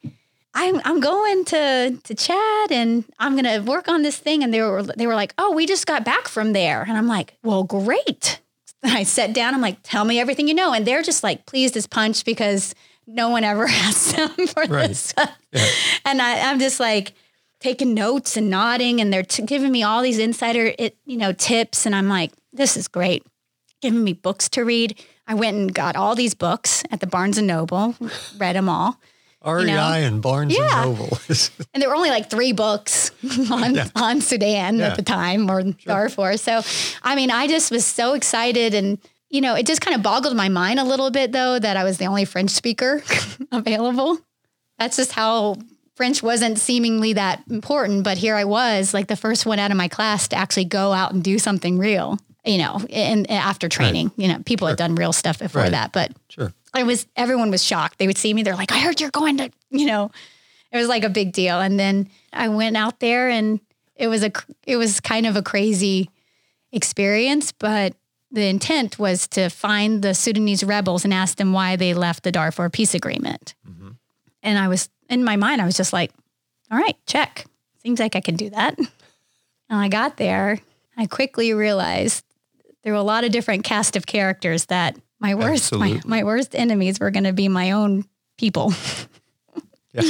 I'm 0.54 0.80
I'm 0.84 1.00
going 1.00 1.44
to 1.46 1.98
to 2.02 2.14
Chad 2.14 2.72
and 2.72 3.04
I'm 3.18 3.36
gonna 3.36 3.62
work 3.62 3.88
on 3.88 4.02
this 4.02 4.18
thing. 4.18 4.42
And 4.42 4.52
they 4.52 4.60
were 4.60 4.82
they 4.82 5.06
were 5.06 5.14
like, 5.14 5.34
oh, 5.38 5.52
we 5.52 5.66
just 5.66 5.86
got 5.86 6.04
back 6.04 6.28
from 6.28 6.52
there. 6.52 6.82
And 6.82 6.96
I'm 6.96 7.06
like, 7.06 7.36
well, 7.42 7.64
great. 7.64 8.40
And 8.82 8.92
I 8.96 9.04
sat 9.04 9.32
down, 9.32 9.54
I'm 9.54 9.60
like, 9.60 9.78
tell 9.82 10.04
me 10.04 10.18
everything 10.18 10.48
you 10.48 10.54
know. 10.54 10.72
And 10.72 10.86
they're 10.86 11.02
just 11.02 11.22
like 11.22 11.46
pleased 11.46 11.76
as 11.76 11.86
punch 11.86 12.24
because 12.24 12.74
no 13.06 13.28
one 13.28 13.44
ever 13.44 13.66
asked 13.68 14.16
them 14.16 14.30
for 14.46 14.64
right. 14.64 14.88
this 14.88 15.00
stuff. 15.00 15.36
Yeah. 15.52 15.66
And 16.04 16.22
I, 16.22 16.50
I'm 16.50 16.58
just 16.58 16.80
like, 16.80 17.14
taking 17.60 17.94
notes 17.94 18.36
and 18.36 18.50
nodding 18.50 19.00
and 19.00 19.12
they're 19.12 19.22
t- 19.22 19.42
giving 19.44 19.70
me 19.70 19.82
all 19.82 20.02
these 20.02 20.18
insider 20.18 20.72
it, 20.78 20.96
you 21.04 21.16
know 21.16 21.32
tips 21.32 21.86
and 21.86 21.94
i'm 21.94 22.08
like 22.08 22.32
this 22.52 22.76
is 22.76 22.88
great 22.88 23.24
giving 23.80 24.02
me 24.02 24.12
books 24.12 24.48
to 24.48 24.64
read 24.64 24.98
i 25.26 25.34
went 25.34 25.56
and 25.56 25.74
got 25.74 25.94
all 25.94 26.14
these 26.14 26.34
books 26.34 26.82
at 26.90 27.00
the 27.00 27.06
barnes 27.06 27.38
and 27.38 27.46
noble 27.46 27.94
read 28.38 28.56
them 28.56 28.68
all 28.68 28.98
REI 29.44 29.64
know? 29.66 29.92
and 29.92 30.20
Barnes 30.22 30.56
Yeah. 30.56 30.82
and 30.84 30.98
Noble. 30.98 31.18
and 31.74 31.82
there 31.82 31.88
were 31.88 31.94
only 31.96 32.10
like 32.10 32.28
three 32.30 32.52
books 32.52 33.10
on, 33.50 33.76
on 33.96 34.20
Sudan 34.20 34.78
Yeah. 34.78 34.88
at 34.88 34.96
the 34.96 35.02
time 35.02 35.50
or 35.50 35.62
Darfur. 35.62 36.36
So, 36.36 36.62
I 37.02 37.14
mean, 37.16 37.30
I 37.30 37.46
just 37.46 37.70
was 37.70 37.84
so 37.86 38.14
excited. 38.14 38.74
And, 38.74 38.98
you 39.30 39.40
know, 39.40 39.54
it 39.54 39.66
just 39.66 39.80
kind 39.80 39.94
of 39.96 40.02
boggled 40.02 40.36
my 40.36 40.48
mind 40.48 40.78
a 40.80 40.84
little 40.84 41.10
bit, 41.10 41.32
though, 41.32 41.58
that 41.58 41.76
I 41.76 41.84
was 41.84 41.98
the 41.98 42.06
only 42.06 42.24
French 42.24 42.50
speaker 42.50 43.02
available. 43.52 44.18
That's 44.78 44.96
just 44.96 45.12
how 45.12 45.56
French 45.94 46.22
wasn't 46.22 46.58
seemingly 46.58 47.12
that 47.14 47.42
important. 47.50 48.04
But 48.04 48.18
here 48.18 48.34
I 48.36 48.44
was, 48.44 48.94
like 48.94 49.06
the 49.08 49.16
first 49.16 49.46
one 49.46 49.58
out 49.58 49.70
of 49.70 49.76
my 49.76 49.88
class 49.88 50.28
to 50.28 50.36
actually 50.36 50.64
go 50.64 50.92
out 50.92 51.12
and 51.12 51.22
do 51.22 51.38
something 51.38 51.78
real, 51.78 52.18
you 52.44 52.58
know, 52.58 52.80
and, 52.90 53.30
after 53.30 53.68
training. 53.68 54.10
You 54.16 54.28
know, 54.28 54.38
people 54.44 54.66
had 54.66 54.76
done 54.78 54.94
real 54.94 55.12
stuff 55.12 55.38
before 55.38 55.62
Right. 55.62 55.72
that. 55.72 55.92
But 55.92 56.12
sure. 56.28 56.52
I 56.72 56.82
was 56.82 57.06
everyone 57.16 57.50
was 57.50 57.64
shocked. 57.64 57.98
They 57.98 58.06
would 58.06 58.18
see 58.18 58.32
me. 58.32 58.42
They're 58.42 58.56
like, 58.56 58.72
"I 58.72 58.78
heard 58.78 59.00
you're 59.00 59.10
going 59.10 59.38
to," 59.38 59.50
you 59.70 59.86
know. 59.86 60.10
It 60.72 60.76
was 60.76 60.88
like 60.88 61.02
a 61.02 61.08
big 61.08 61.32
deal. 61.32 61.60
And 61.60 61.80
then 61.80 62.08
I 62.32 62.48
went 62.48 62.76
out 62.76 63.00
there, 63.00 63.28
and 63.28 63.60
it 63.96 64.08
was 64.08 64.22
a 64.22 64.30
it 64.66 64.76
was 64.76 65.00
kind 65.00 65.26
of 65.26 65.36
a 65.36 65.42
crazy 65.42 66.10
experience. 66.72 67.52
But 67.52 67.94
the 68.30 68.46
intent 68.46 68.98
was 68.98 69.26
to 69.28 69.48
find 69.48 70.02
the 70.02 70.14
Sudanese 70.14 70.62
rebels 70.62 71.04
and 71.04 71.12
ask 71.12 71.36
them 71.38 71.52
why 71.52 71.76
they 71.76 71.94
left 71.94 72.22
the 72.22 72.32
Darfur 72.32 72.70
peace 72.70 72.94
agreement. 72.94 73.54
Mm-hmm. 73.68 73.90
And 74.42 74.58
I 74.58 74.68
was 74.68 74.88
in 75.08 75.24
my 75.24 75.36
mind, 75.36 75.60
I 75.60 75.66
was 75.66 75.76
just 75.76 75.92
like, 75.92 76.12
"All 76.70 76.78
right, 76.78 76.96
check. 77.06 77.46
Seems 77.82 77.98
like 77.98 78.14
I 78.14 78.20
can 78.20 78.36
do 78.36 78.50
that." 78.50 78.78
And 78.78 79.78
I 79.78 79.88
got 79.88 80.16
there. 80.16 80.58
I 80.96 81.06
quickly 81.06 81.54
realized 81.54 82.24
there 82.82 82.92
were 82.92 82.98
a 82.98 83.02
lot 83.02 83.22
of 83.22 83.30
different 83.30 83.62
cast 83.64 83.94
of 83.94 84.04
characters 84.04 84.66
that 84.66 84.96
my 85.20 85.34
worst 85.34 85.72
my, 85.74 86.00
my 86.04 86.24
worst 86.24 86.54
enemies 86.54 86.98
were 86.98 87.10
going 87.10 87.24
to 87.24 87.32
be 87.32 87.48
my 87.48 87.72
own 87.72 88.04
people 88.38 88.72
Yeah. 89.92 90.02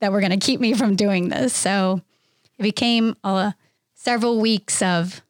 that 0.00 0.12
were 0.12 0.20
going 0.20 0.38
to 0.38 0.46
keep 0.46 0.60
me 0.60 0.74
from 0.74 0.96
doing 0.96 1.28
this. 1.30 1.54
So 1.54 2.02
it 2.58 2.62
became 2.62 3.16
uh, 3.24 3.52
several 3.94 4.38
weeks 4.40 4.82
of 4.82 5.22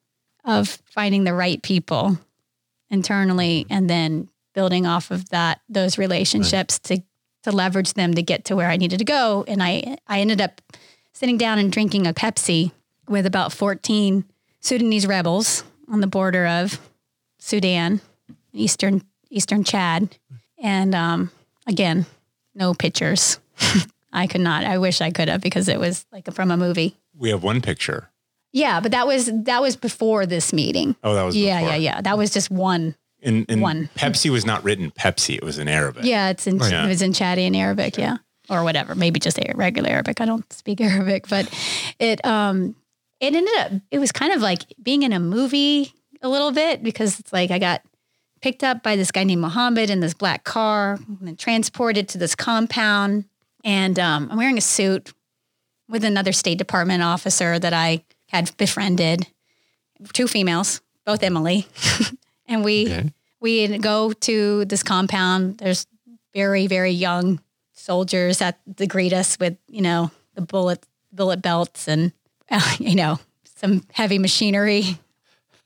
of 0.45 0.69
finding 0.85 1.25
the 1.25 1.33
right 1.33 1.63
people 1.63 2.19
internally 2.91 3.67
and 3.71 3.89
then 3.89 4.29
building 4.53 4.87
off 4.87 5.11
of 5.11 5.29
that 5.31 5.61
those 5.69 5.97
relationships 5.99 6.79
to 6.81 7.03
to 7.45 7.53
leverage 7.53 7.93
them 7.95 8.15
to 8.15 8.23
get 8.23 8.47
to 8.47 8.57
where 8.57 8.69
I 8.69 8.77
needed 8.77 8.99
to 8.99 9.05
go. 9.05 9.45
And 9.47 9.63
I 9.63 9.97
I 10.07 10.21
ended 10.21 10.41
up 10.41 10.61
sitting 11.13 11.39
down 11.39 11.59
and 11.59 11.71
drinking 11.73 12.07
a 12.07 12.13
Pepsi 12.13 12.73
with 13.09 13.27
about 13.27 13.53
14 13.53 14.25
Sudanese 14.61 15.07
rebels 15.07 15.63
on 15.89 16.01
the 16.01 16.07
border 16.07 16.47
of 16.47 16.81
Sudan, 17.39 18.01
eastern 18.53 19.03
eastern 19.35 19.65
Chad, 19.65 20.17
and 20.63 20.95
um, 20.95 21.31
again, 21.67 22.07
no 22.55 22.73
pictures. 22.75 23.39
I 24.13 24.27
could 24.29 24.41
not. 24.41 24.65
I 24.65 24.79
wish 24.79 25.01
I 25.01 25.11
could 25.11 25.29
have 25.29 25.41
because 25.41 25.69
it 25.69 25.79
was 25.81 26.07
like 26.13 26.33
from 26.33 26.51
a 26.51 26.57
movie. 26.57 26.97
We 27.17 27.31
have 27.31 27.43
one 27.43 27.61
picture. 27.61 28.11
Yeah, 28.53 28.79
but 28.81 28.93
that 28.93 29.07
was 29.07 29.31
that 29.45 29.61
was 29.61 29.75
before 29.77 30.27
this 30.27 30.53
meeting. 30.53 30.95
Oh, 31.03 31.15
that 31.15 31.25
was 31.25 31.37
Yeah, 31.37 31.59
before. 31.59 31.71
yeah, 31.71 31.77
yeah. 31.77 32.01
That 32.01 32.17
was 32.17 32.31
just 32.31 32.51
one. 32.51 32.95
And, 33.27 33.47
and 33.49 33.63
One. 33.63 33.89
Pepsi 33.97 34.29
was 34.31 34.45
not 34.45 34.63
written 34.65 34.91
Pepsi; 34.91 35.35
it 35.35 35.43
was 35.43 35.59
in 35.59 35.67
Arabic. 35.67 36.05
Yeah, 36.05 36.29
it's 36.29 36.47
in 36.47 36.59
Yeah. 36.59 36.85
it 36.85 36.89
was 36.89 37.01
in 37.03 37.13
Chadi 37.13 37.47
and 37.47 37.57
Arabic, 37.57 37.97
yeah, 37.97 38.19
or 38.51 38.63
whatever. 38.65 38.95
Maybe 38.95 39.19
just 39.19 39.39
regular 39.55 39.89
Arabic. 39.89 40.21
I 40.21 40.27
don't 40.27 40.51
speak 40.53 40.81
Arabic, 40.83 41.27
but 41.29 41.49
it 41.99 42.25
um 42.25 42.77
it 43.21 43.35
ended 43.35 43.55
up 43.59 43.73
it 43.91 43.99
was 43.99 44.13
kind 44.13 44.33
of 44.35 44.43
like 44.43 44.61
being 44.83 45.03
in 45.03 45.13
a 45.15 45.19
movie 45.21 45.93
a 46.21 46.29
little 46.29 46.53
bit 46.53 46.83
because 46.83 47.19
it's 47.19 47.33
like 47.33 47.51
I 47.51 47.59
got 47.59 47.81
picked 48.45 48.63
up 48.63 48.83
by 48.83 48.95
this 48.95 49.11
guy 49.11 49.25
named 49.25 49.41
Mohammed 49.41 49.89
in 49.89 50.01
this 50.01 50.13
black 50.13 50.45
car 50.45 50.99
and 51.25 51.39
transported 51.39 52.11
to 52.11 52.19
this 52.19 52.35
compound, 52.35 53.25
and 53.65 53.99
um, 53.99 54.29
I'm 54.31 54.37
wearing 54.37 54.59
a 54.59 54.61
suit 54.61 55.15
with 55.89 56.05
another 56.05 56.31
State 56.31 56.59
Department 56.59 57.03
officer 57.03 57.59
that 57.59 57.73
I 57.73 58.05
had 58.29 58.55
befriended, 58.59 59.29
two 60.13 60.29
females, 60.29 60.83
both 61.07 61.23
Emily, 61.23 61.67
and 62.47 62.63
we 62.63 62.85
Okay. 62.85 63.13
we 63.41 63.79
go 63.79 64.13
to 64.13 64.67
this 64.67 64.83
compound. 64.83 65.57
There's 65.57 65.87
very 66.35 66.67
very 66.67 66.91
young 66.91 67.41
soldiers 67.73 68.41
that 68.41 68.59
greet 68.89 69.15
us 69.15 69.39
with 69.41 69.57
you 69.69 69.81
know 69.81 70.11
the 70.35 70.43
bullet 70.43 70.85
bullet 71.11 71.41
belts 71.41 71.89
and 71.89 72.13
uh, 72.51 72.75
you 72.79 72.95
know 72.95 73.19
some 73.57 73.85
heavy 73.95 74.19
machinery 74.19 74.99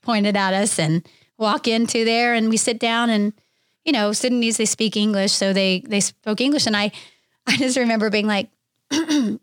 pointed 0.01 0.37
at 0.37 0.53
us 0.53 0.79
and 0.79 1.05
walk 1.39 1.67
into 1.67 2.05
there 2.05 2.35
and 2.35 2.49
we 2.49 2.57
sit 2.57 2.79
down 2.79 3.09
and 3.09 3.33
you 3.83 3.91
know 3.91 4.13
Sudanese 4.13 4.57
they 4.57 4.65
speak 4.65 4.95
English 4.95 5.31
so 5.31 5.53
they 5.53 5.79
they 5.87 5.99
spoke 5.99 6.41
English 6.41 6.67
and 6.67 6.77
I 6.77 6.91
I 7.47 7.57
just 7.57 7.77
remember 7.77 8.11
being 8.11 8.27
like 8.27 8.49
can 8.91 9.39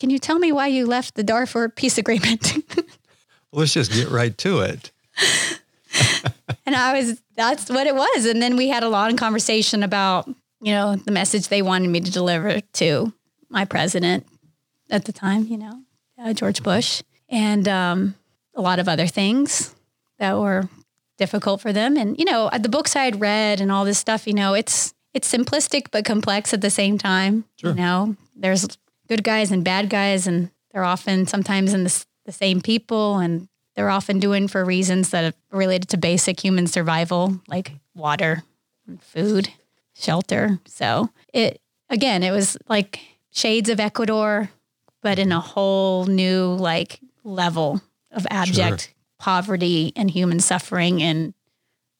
you 0.00 0.18
tell 0.18 0.38
me 0.40 0.50
why 0.50 0.66
you 0.66 0.86
left 0.86 1.14
the 1.14 1.22
Darfur 1.22 1.68
peace 1.68 1.98
agreement 1.98 2.56
Let's 3.52 3.72
just 3.72 3.92
get 3.92 4.10
right 4.10 4.36
to 4.38 4.60
it. 4.60 4.90
And 6.66 6.76
I 6.76 6.98
was, 6.98 7.22
that's 7.34 7.70
what 7.70 7.86
it 7.86 7.94
was. 7.94 8.26
And 8.26 8.42
then 8.42 8.56
we 8.56 8.68
had 8.68 8.82
a 8.82 8.90
long 8.90 9.16
conversation 9.16 9.82
about, 9.82 10.28
you 10.60 10.72
know, 10.72 10.96
the 10.96 11.12
message 11.12 11.48
they 11.48 11.62
wanted 11.62 11.88
me 11.88 12.00
to 12.00 12.10
deliver 12.10 12.60
to 12.60 13.10
my 13.48 13.64
president 13.64 14.26
at 14.90 15.06
the 15.06 15.12
time, 15.12 15.46
you 15.46 15.56
know, 15.56 15.80
uh, 16.22 16.34
George 16.34 16.62
Bush, 16.62 17.02
and 17.30 17.66
um, 17.66 18.14
a 18.54 18.60
lot 18.60 18.80
of 18.80 18.86
other 18.86 19.06
things 19.06 19.74
that 20.18 20.36
were 20.36 20.68
difficult 21.18 21.60
for 21.60 21.72
them. 21.72 21.96
And, 21.96 22.18
you 22.18 22.24
know, 22.24 22.46
uh, 22.46 22.58
the 22.58 22.68
books 22.68 22.96
I 22.96 23.04
had 23.04 23.20
read 23.20 23.60
and 23.60 23.70
all 23.70 23.84
this 23.84 23.98
stuff, 23.98 24.26
you 24.26 24.32
know, 24.32 24.54
it's, 24.54 24.94
it's 25.12 25.30
simplistic 25.30 25.88
but 25.90 26.04
complex 26.04 26.54
at 26.54 26.60
the 26.60 26.70
same 26.70 26.96
time. 26.96 27.44
Sure. 27.56 27.70
You 27.70 27.76
know, 27.76 28.16
there's 28.34 28.78
good 29.08 29.24
guys 29.24 29.50
and 29.50 29.64
bad 29.64 29.90
guys, 29.90 30.26
and 30.26 30.50
they're 30.72 30.84
often 30.84 31.26
sometimes 31.26 31.74
in 31.74 31.84
the, 31.84 32.04
the 32.24 32.32
same 32.32 32.60
people, 32.60 33.18
and 33.18 33.48
they're 33.74 33.90
often 33.90 34.18
doing 34.18 34.48
for 34.48 34.64
reasons 34.64 35.10
that 35.10 35.34
are 35.52 35.56
related 35.56 35.88
to 35.90 35.96
basic 35.96 36.40
human 36.40 36.66
survival, 36.66 37.40
like 37.48 37.72
water, 37.94 38.42
and 38.86 39.02
food, 39.02 39.50
shelter. 39.94 40.60
So 40.66 41.10
it 41.32 41.60
again, 41.90 42.22
it 42.22 42.30
was 42.30 42.56
like 42.68 43.00
shades 43.30 43.68
of 43.68 43.80
Ecuador, 43.80 44.50
but 45.02 45.18
in 45.18 45.32
a 45.32 45.40
whole 45.40 46.06
new 46.06 46.54
like 46.54 47.00
level 47.24 47.80
of 48.10 48.26
abject 48.30 48.92
poverty 49.18 49.92
and 49.96 50.10
human 50.10 50.40
suffering 50.40 51.02
and 51.02 51.34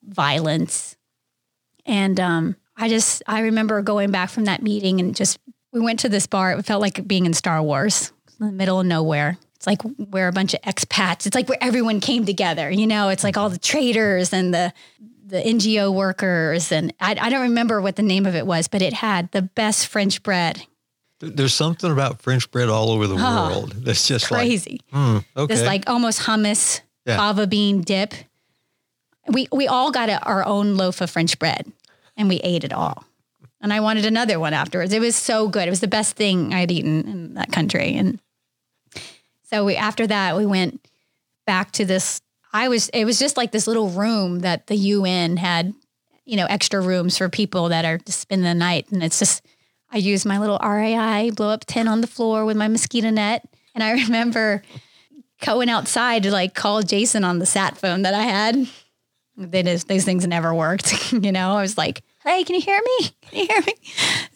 violence. 0.02 0.96
And 1.86 2.18
um, 2.20 2.56
I 2.76 2.88
just 2.88 3.22
I 3.26 3.40
remember 3.40 3.82
going 3.82 4.10
back 4.10 4.30
from 4.30 4.44
that 4.44 4.62
meeting 4.62 5.00
and 5.00 5.14
just 5.16 5.38
we 5.72 5.80
went 5.80 6.00
to 6.00 6.08
this 6.08 6.26
bar. 6.26 6.52
It 6.52 6.64
felt 6.64 6.80
like 6.80 7.06
being 7.06 7.26
in 7.26 7.34
Star 7.34 7.62
Wars, 7.62 8.12
in 8.40 8.46
the 8.46 8.52
middle 8.52 8.80
of 8.80 8.86
nowhere. 8.86 9.38
It's 9.56 9.66
like 9.66 9.82
where 9.82 10.28
a 10.28 10.32
bunch 10.32 10.54
of 10.54 10.60
expats. 10.62 11.26
It's 11.26 11.34
like 11.34 11.48
where 11.48 11.58
everyone 11.60 12.00
came 12.00 12.24
together. 12.24 12.70
You 12.70 12.86
know, 12.86 13.08
it's 13.08 13.24
like 13.24 13.36
all 13.36 13.48
the 13.50 13.58
traders 13.58 14.32
and 14.32 14.54
the 14.54 14.72
the 15.26 15.38
NGO 15.42 15.92
workers, 15.92 16.72
and 16.72 16.94
I, 17.00 17.14
I 17.20 17.28
don't 17.28 17.42
remember 17.42 17.82
what 17.82 17.96
the 17.96 18.02
name 18.02 18.24
of 18.24 18.34
it 18.34 18.46
was, 18.46 18.66
but 18.66 18.80
it 18.80 18.94
had 18.94 19.30
the 19.32 19.42
best 19.42 19.86
French 19.88 20.22
bread. 20.22 20.62
There's 21.20 21.52
something 21.52 21.90
about 21.90 22.22
French 22.22 22.50
bread 22.50 22.70
all 22.70 22.90
over 22.90 23.06
the 23.06 23.16
Oh, 23.18 23.48
world 23.50 23.72
that's 23.84 24.06
just 24.08 24.28
Crazy. 24.28 24.80
like, 24.92 25.02
hmm, 25.04 25.18
okay. 25.36 25.54
this 25.54 25.66
like 25.66 25.90
almost 25.90 26.20
hummus 26.20 26.80
Yeah. 27.08 27.16
fava 27.16 27.46
bean 27.46 27.82
dip. 27.82 28.14
We 29.26 29.48
we 29.50 29.66
all 29.66 29.90
got 29.90 30.08
a, 30.08 30.22
our 30.24 30.44
own 30.44 30.76
loaf 30.76 31.00
of 31.00 31.10
French 31.10 31.38
bread, 31.38 31.70
and 32.16 32.28
we 32.28 32.36
ate 32.36 32.64
it 32.64 32.72
all. 32.72 33.04
And 33.60 33.72
I 33.72 33.80
wanted 33.80 34.04
another 34.04 34.38
one 34.38 34.54
afterwards. 34.54 34.92
It 34.92 35.00
was 35.00 35.16
so 35.16 35.48
good. 35.48 35.66
It 35.66 35.70
was 35.70 35.80
the 35.80 35.88
best 35.88 36.14
thing 36.16 36.54
I'd 36.54 36.70
eaten 36.70 37.08
in 37.08 37.34
that 37.34 37.50
country. 37.50 37.94
And 37.94 38.20
so 39.42 39.64
we 39.64 39.74
after 39.76 40.06
that 40.06 40.36
we 40.36 40.46
went 40.46 40.86
back 41.46 41.72
to 41.72 41.84
this. 41.84 42.20
I 42.52 42.68
was 42.68 42.88
it 42.90 43.04
was 43.04 43.18
just 43.18 43.36
like 43.36 43.52
this 43.52 43.66
little 43.66 43.88
room 43.88 44.40
that 44.40 44.68
the 44.68 44.76
UN 44.76 45.36
had, 45.36 45.74
you 46.24 46.36
know, 46.36 46.46
extra 46.48 46.80
rooms 46.80 47.18
for 47.18 47.28
people 47.28 47.70
that 47.70 47.84
are 47.84 47.98
to 47.98 48.12
spend 48.12 48.44
the 48.44 48.54
night. 48.54 48.86
And 48.92 49.02
it's 49.02 49.18
just 49.18 49.44
I 49.90 49.96
used 49.96 50.26
my 50.26 50.38
little 50.38 50.58
REI 50.62 51.30
blow 51.30 51.50
up 51.50 51.64
tent 51.66 51.88
on 51.88 52.00
the 52.00 52.06
floor 52.06 52.44
with 52.44 52.56
my 52.56 52.68
mosquito 52.68 53.10
net. 53.10 53.48
And 53.74 53.82
I 53.82 53.92
remember 54.04 54.62
going 55.44 55.68
outside 55.68 56.24
to 56.24 56.30
like 56.30 56.54
call 56.54 56.82
Jason 56.82 57.24
on 57.24 57.38
the 57.38 57.46
sat 57.46 57.76
phone 57.76 58.02
that 58.02 58.14
I 58.14 58.22
had. 58.22 58.68
They 59.36 59.62
just, 59.62 59.86
these 59.86 60.04
things 60.04 60.26
never 60.26 60.52
worked. 60.54 61.12
you 61.12 61.32
know, 61.32 61.52
I 61.52 61.62
was 61.62 61.78
like, 61.78 62.02
hey, 62.24 62.42
can 62.44 62.56
you 62.56 62.60
hear 62.60 62.80
me? 62.80 63.10
Can 63.22 63.40
you 63.40 63.46
hear 63.46 63.60
me? 63.60 63.74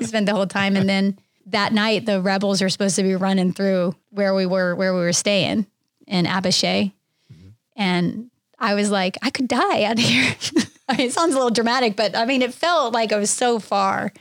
I 0.01 0.05
spent 0.05 0.27
the 0.27 0.35
whole 0.35 0.47
time. 0.47 0.77
And 0.77 0.89
then 0.89 1.19
that 1.47 1.73
night, 1.73 2.07
the 2.07 2.20
rebels 2.20 2.62
were 2.62 2.69
supposed 2.69 2.97
to 2.97 3.03
be 3.03 3.16
running 3.16 3.53
through 3.53 3.97
where 4.11 4.35
we 4.35 4.47
were, 4.47 4.77
where 4.77 4.95
we 4.95 5.01
were 5.01 5.12
staying 5.12 5.66
in 6.07 6.27
Abéché. 6.27 6.93
And 7.74 8.31
I 8.59 8.74
was 8.74 8.91
like, 8.91 9.19
I 9.23 9.31
could 9.31 9.49
die 9.49 9.85
out 9.85 9.99
here. 9.99 10.35
I 10.89 10.97
mean, 10.97 11.07
it 11.09 11.12
sounds 11.12 11.33
a 11.33 11.37
little 11.37 11.51
dramatic, 11.51 11.97
but 11.97 12.15
I 12.16 12.27
mean, 12.27 12.43
it 12.43 12.55
felt 12.55 12.93
like 12.93 13.12
I 13.12 13.16
was 13.16 13.31
so 13.31 13.59
far. 13.59 14.12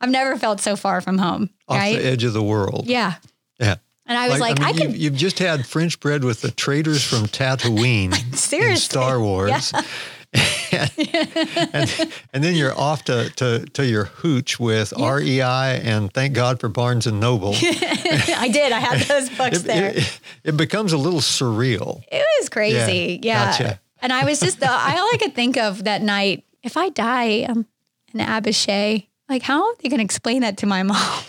I've 0.00 0.10
never 0.10 0.36
felt 0.36 0.60
so 0.60 0.76
far 0.76 1.00
from 1.00 1.18
home. 1.18 1.50
off 1.66 1.78
right? 1.78 1.96
the 1.96 2.04
edge 2.04 2.22
of 2.22 2.32
the 2.32 2.42
world. 2.42 2.86
Yeah. 2.86 3.14
Yeah. 3.58 3.76
And 4.08 4.16
I 4.18 4.28
was 4.28 4.40
like, 4.40 4.60
I, 4.60 4.72
mean, 4.72 4.74
could 4.76 4.82
you've, 4.84 4.96
you've 4.96 5.14
just 5.16 5.38
had 5.38 5.66
French 5.66 6.00
bread 6.00 6.24
with 6.24 6.40
the 6.40 6.50
traders 6.50 7.04
from 7.04 7.26
Tatooine 7.26 8.12
in 8.26 8.32
Seriously. 8.32 8.76
Star 8.76 9.20
Wars. 9.20 9.72
and, 10.72 12.12
and 12.34 12.44
then 12.44 12.54
you're 12.54 12.78
off 12.78 13.04
to, 13.04 13.30
to, 13.36 13.64
to 13.66 13.86
your 13.86 14.04
hooch 14.04 14.60
with 14.60 14.92
REI 14.92 15.80
and 15.82 16.12
thank 16.12 16.34
God 16.34 16.60
for 16.60 16.68
Barnes 16.68 17.06
and 17.06 17.18
Noble. 17.18 17.54
I 17.54 18.50
did. 18.52 18.72
I 18.72 18.78
had 18.78 19.00
those 19.08 19.30
books 19.30 19.60
It, 19.60 19.64
there. 19.66 19.90
it, 19.96 20.20
it 20.44 20.56
becomes 20.56 20.92
a 20.92 20.98
little 20.98 21.20
surreal. 21.20 22.02
It 22.12 22.24
was 22.40 22.48
crazy. 22.50 23.20
Yeah, 23.22 23.32
Yeah. 23.32 23.50
gotcha. 23.50 23.80
And 24.02 24.12
I 24.12 24.24
was 24.26 24.38
just, 24.40 24.60
the, 24.60 24.70
I, 24.70 24.96
all 24.98 25.08
I 25.12 25.16
could 25.18 25.34
think 25.34 25.56
of 25.56 25.84
that 25.84 26.02
night, 26.02 26.44
if 26.62 26.76
I 26.76 26.90
die 26.90 27.44
um, 27.44 27.66
in 28.12 28.20
Abéché, 28.20 29.06
like, 29.28 29.42
how 29.42 29.64
are 29.68 29.74
they 29.80 29.88
going 29.88 29.98
to 29.98 30.04
explain 30.04 30.42
that 30.42 30.58
to 30.58 30.66
my 30.66 30.82
mom? 30.82 31.22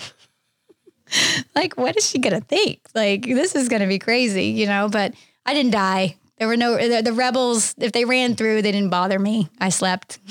like, 1.55 1.77
what 1.77 1.95
is 1.97 2.09
she 2.09 2.19
going 2.19 2.39
to 2.39 2.45
think? 2.45 2.79
Like, 2.95 3.23
this 3.23 3.55
is 3.55 3.69
going 3.69 3.81
to 3.81 3.87
be 3.87 3.99
crazy, 3.99 4.45
you 4.45 4.65
know? 4.65 4.89
But 4.89 5.13
I 5.45 5.53
didn't 5.53 5.71
die. 5.71 6.15
There 6.37 6.47
were 6.47 6.57
no, 6.57 6.77
the, 6.77 7.01
the 7.01 7.13
rebels, 7.13 7.75
if 7.77 7.91
they 7.91 8.05
ran 8.05 8.35
through, 8.35 8.61
they 8.61 8.71
didn't 8.71 8.89
bother 8.91 9.19
me. 9.19 9.49
I 9.59 9.69
slept. 9.69 10.19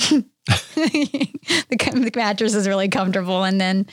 the, 0.75 1.29
the 1.69 2.11
mattress 2.17 2.55
was 2.55 2.67
really 2.69 2.89
comfortable. 2.89 3.45
And 3.45 3.61
then 3.61 3.87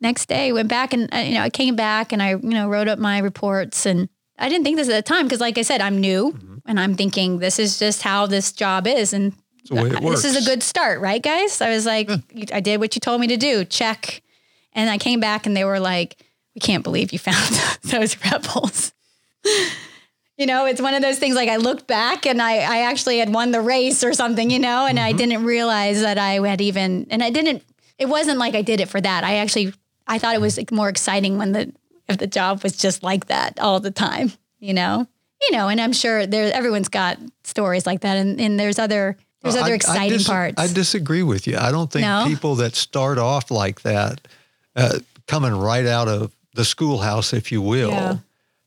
next 0.00 0.26
day 0.26 0.52
went 0.52 0.68
back 0.68 0.92
and, 0.92 1.12
uh, 1.14 1.18
you 1.18 1.34
know, 1.34 1.42
I 1.42 1.50
came 1.50 1.76
back 1.76 2.12
and 2.12 2.22
I, 2.22 2.30
you 2.30 2.38
know, 2.42 2.68
wrote 2.68 2.88
up 2.88 2.98
my 2.98 3.18
reports 3.18 3.86
and 3.86 4.08
I 4.38 4.48
didn't 4.48 4.64
think 4.64 4.76
this 4.76 4.88
at 4.88 5.04
the 5.04 5.08
time 5.08 5.24
because, 5.26 5.40
like 5.40 5.58
I 5.58 5.62
said, 5.62 5.80
I'm 5.80 6.00
new 6.00 6.32
Mm-hmm. 6.32 6.54
and 6.66 6.80
I'm 6.80 6.94
thinking 6.96 7.38
this 7.38 7.58
is 7.58 7.78
just 7.78 8.02
how 8.02 8.26
this 8.26 8.50
job 8.50 8.86
is, 8.86 9.12
and 9.12 9.32
the 9.68 9.74
way 9.76 9.82
it 9.90 10.00
this 10.00 10.24
is 10.24 10.34
a 10.36 10.48
good 10.48 10.62
start, 10.62 11.00
right, 11.00 11.22
guys? 11.22 11.60
I 11.60 11.68
was 11.70 11.86
like, 11.86 12.08
"You- 12.32 12.46
I 12.52 12.60
did 12.60 12.80
what 12.80 12.96
you 12.96 13.00
told 13.00 13.20
me 13.20 13.26
to 13.28 13.36
do. 13.36 13.64
Check. 13.64 14.22
And 14.74 14.90
I 14.90 14.98
came 14.98 15.20
back 15.20 15.46
and 15.46 15.56
they 15.56 15.64
were 15.64 15.80
like, 15.80 16.22
"We 16.54 16.60
can't 16.60 16.84
believe 16.84 17.12
you 17.12 17.18
found 17.18 17.54
those 17.82 18.16
rebels." 18.24 18.92
you 20.36 20.46
know, 20.46 20.66
it's 20.66 20.80
one 20.80 20.94
of 20.94 21.02
those 21.02 21.18
things. 21.18 21.36
Like 21.36 21.48
I 21.48 21.56
looked 21.56 21.86
back 21.86 22.26
and 22.26 22.42
I, 22.42 22.56
I 22.56 22.78
actually 22.82 23.18
had 23.18 23.32
won 23.32 23.52
the 23.52 23.60
race 23.60 24.02
or 24.02 24.12
something, 24.12 24.50
you 24.50 24.58
know, 24.58 24.86
and 24.86 24.98
I 24.98 25.10
mm-hmm. 25.10 25.18
didn't 25.18 25.44
realize 25.44 26.00
that 26.00 26.18
I 26.18 26.46
had 26.46 26.60
even, 26.60 27.06
and 27.10 27.22
I 27.22 27.30
didn't. 27.30 27.62
It 27.98 28.08
wasn't 28.08 28.38
like 28.38 28.54
I 28.54 28.62
did 28.62 28.80
it 28.80 28.88
for 28.88 29.00
that. 29.00 29.22
I 29.22 29.36
actually, 29.36 29.72
I 30.06 30.18
thought 30.18 30.34
it 30.34 30.40
was 30.40 30.56
like, 30.56 30.72
more 30.72 30.88
exciting 30.88 31.38
when 31.38 31.52
the 31.52 31.72
if 32.08 32.18
the 32.18 32.26
job 32.26 32.62
was 32.62 32.76
just 32.76 33.02
like 33.02 33.26
that 33.26 33.58
all 33.60 33.80
the 33.80 33.90
time, 33.90 34.32
you 34.58 34.74
know, 34.74 35.06
you 35.40 35.56
know, 35.56 35.68
and 35.68 35.80
I'm 35.80 35.92
sure 35.92 36.26
there 36.26 36.52
everyone's 36.52 36.88
got 36.88 37.18
stories 37.44 37.86
like 37.86 38.00
that, 38.00 38.16
and, 38.16 38.40
and 38.40 38.58
there's 38.58 38.78
other 38.78 39.16
there's 39.42 39.56
I- 39.56 39.60
other 39.60 39.72
I 39.72 39.76
exciting 39.76 40.18
dis- 40.18 40.26
parts. 40.26 40.60
I 40.60 40.66
disagree 40.66 41.22
with 41.22 41.46
you. 41.46 41.56
I 41.56 41.70
don't 41.70 41.90
think 41.90 42.02
No? 42.02 42.24
people 42.26 42.56
that 42.56 42.74
start 42.74 43.18
off 43.18 43.50
like 43.50 43.82
that, 43.82 44.26
uh, 44.76 44.98
coming 45.26 45.52
right 45.54 45.86
out 45.86 46.08
of 46.08 46.32
the 46.54 46.64
schoolhouse, 46.64 47.32
if 47.32 47.50
you 47.52 47.60
will, 47.62 47.90
Yeah. 47.90 48.16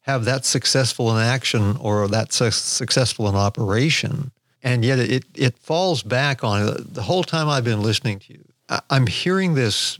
have 0.01 0.25
that 0.25 0.45
successful 0.45 1.15
in 1.15 1.21
action 1.23 1.77
or 1.79 2.07
that 2.07 2.33
su- 2.33 2.51
successful 2.51 3.27
in 3.29 3.35
operation. 3.35 4.31
And 4.63 4.83
yet 4.83 4.99
it, 4.99 5.23
it 5.35 5.57
falls 5.57 6.03
back 6.03 6.43
on 6.43 6.67
it. 6.67 6.93
The 6.93 7.03
whole 7.03 7.23
time 7.23 7.47
I've 7.47 7.63
been 7.63 7.81
listening 7.83 8.19
to 8.19 8.33
you, 8.33 8.43
I, 8.69 8.79
I'm 8.89 9.07
hearing 9.07 9.53
this 9.53 9.99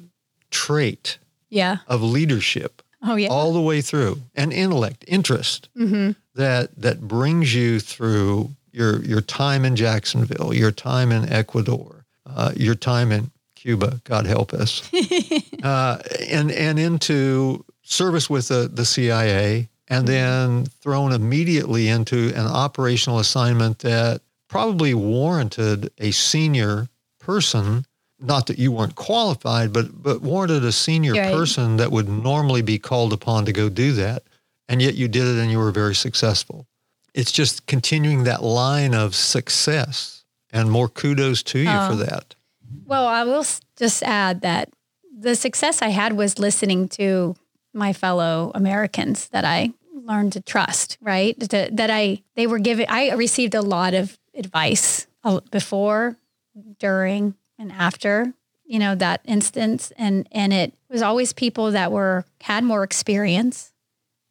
trait 0.51 1.17
yeah. 1.49 1.77
of 1.87 2.01
leadership 2.01 2.81
Oh 3.03 3.15
yeah. 3.15 3.29
all 3.29 3.53
the 3.53 3.61
way 3.61 3.81
through 3.81 4.21
and 4.35 4.51
intellect 4.51 5.05
interest 5.07 5.69
Mm-hmm. 5.77 6.11
that 6.35 6.75
that 6.81 7.01
brings 7.07 7.53
you 7.53 7.79
through 7.79 8.55
your 8.71 9.01
your 9.03 9.21
time 9.21 9.63
in 9.65 9.75
Jacksonville 9.75 10.53
your 10.53 10.71
time 10.71 11.11
in 11.11 11.29
Ecuador 11.31 12.05
uh, 12.25 12.51
your 12.55 12.75
time 12.75 13.11
in 13.11 13.29
Cuba 13.55 14.01
God 14.03 14.25
help 14.25 14.51
us 14.53 14.89
uh, 15.63 15.97
and 16.29 16.51
and 16.51 16.77
into 16.79 17.63
service 17.83 18.29
with 18.29 18.47
the, 18.49 18.69
the 18.71 18.85
CIA 18.85 19.69
and 19.87 20.05
then 20.07 20.65
thrown 20.65 21.13
immediately 21.13 21.87
into 21.87 22.33
an 22.35 22.45
operational 22.45 23.19
assignment 23.19 23.79
that 23.79 24.21
probably 24.49 24.93
warranted 24.93 25.89
a 25.97 26.11
senior 26.11 26.87
person 27.19 27.85
not 28.19 28.47
that 28.47 28.57
you 28.59 28.71
weren't 28.71 28.95
qualified 28.95 29.71
but 29.71 30.01
but 30.03 30.21
warranted 30.21 30.63
a 30.65 30.71
senior 30.71 31.13
Right. 31.13 31.33
person 31.33 31.77
that 31.77 31.91
would 31.91 32.09
normally 32.09 32.61
be 32.61 32.79
called 32.79 33.13
upon 33.13 33.45
to 33.45 33.53
go 33.53 33.69
do 33.69 33.93
that 33.93 34.23
and 34.67 34.81
yet 34.81 34.95
you 34.95 35.07
did 35.07 35.25
it 35.27 35.39
and 35.41 35.49
you 35.51 35.57
were 35.59 35.71
very 35.71 35.95
successful 35.95 36.67
it's 37.13 37.31
just 37.31 37.65
continuing 37.67 38.23
that 38.25 38.43
line 38.43 38.93
of 38.93 39.15
success 39.15 40.23
and 40.51 40.69
more 40.71 40.89
kudos 40.89 41.43
to 41.43 41.59
you 41.59 41.69
Oh. 41.69 41.89
for 41.89 41.95
that 42.05 42.35
Well, 42.85 43.07
I 43.07 43.23
will 43.23 43.45
just 43.77 44.03
add 44.03 44.41
that 44.41 44.69
the 45.19 45.35
success 45.35 45.81
I 45.81 45.89
had 45.89 46.13
was 46.13 46.37
listening 46.37 46.87
to 46.89 47.35
my 47.73 47.91
fellow 47.91 48.51
Americans 48.53 49.29
that 49.29 49.43
I 49.45 49.73
learned 49.93 50.33
to 50.33 50.41
trust, 50.41 50.97
right? 51.01 51.37
That, 51.39 51.75
that 51.75 51.89
I, 51.89 52.21
they 52.35 52.47
were 52.47 52.59
giving, 52.59 52.85
I 52.87 53.11
received 53.13 53.55
a 53.55 53.61
lot 53.61 53.93
of 53.93 54.17
advice 54.35 55.07
uh, 55.23 55.41
before, 55.51 56.17
during, 56.79 57.35
and 57.57 57.71
after, 57.71 58.33
you 58.65 58.79
know, 58.79 58.95
that 58.95 59.21
instance. 59.25 59.91
And, 59.97 60.27
and 60.31 60.53
it 60.53 60.73
was 60.89 61.01
always 61.01 61.33
people 61.33 61.71
that 61.71 61.91
were, 61.91 62.25
had 62.41 62.63
more 62.63 62.83
experience 62.83 63.73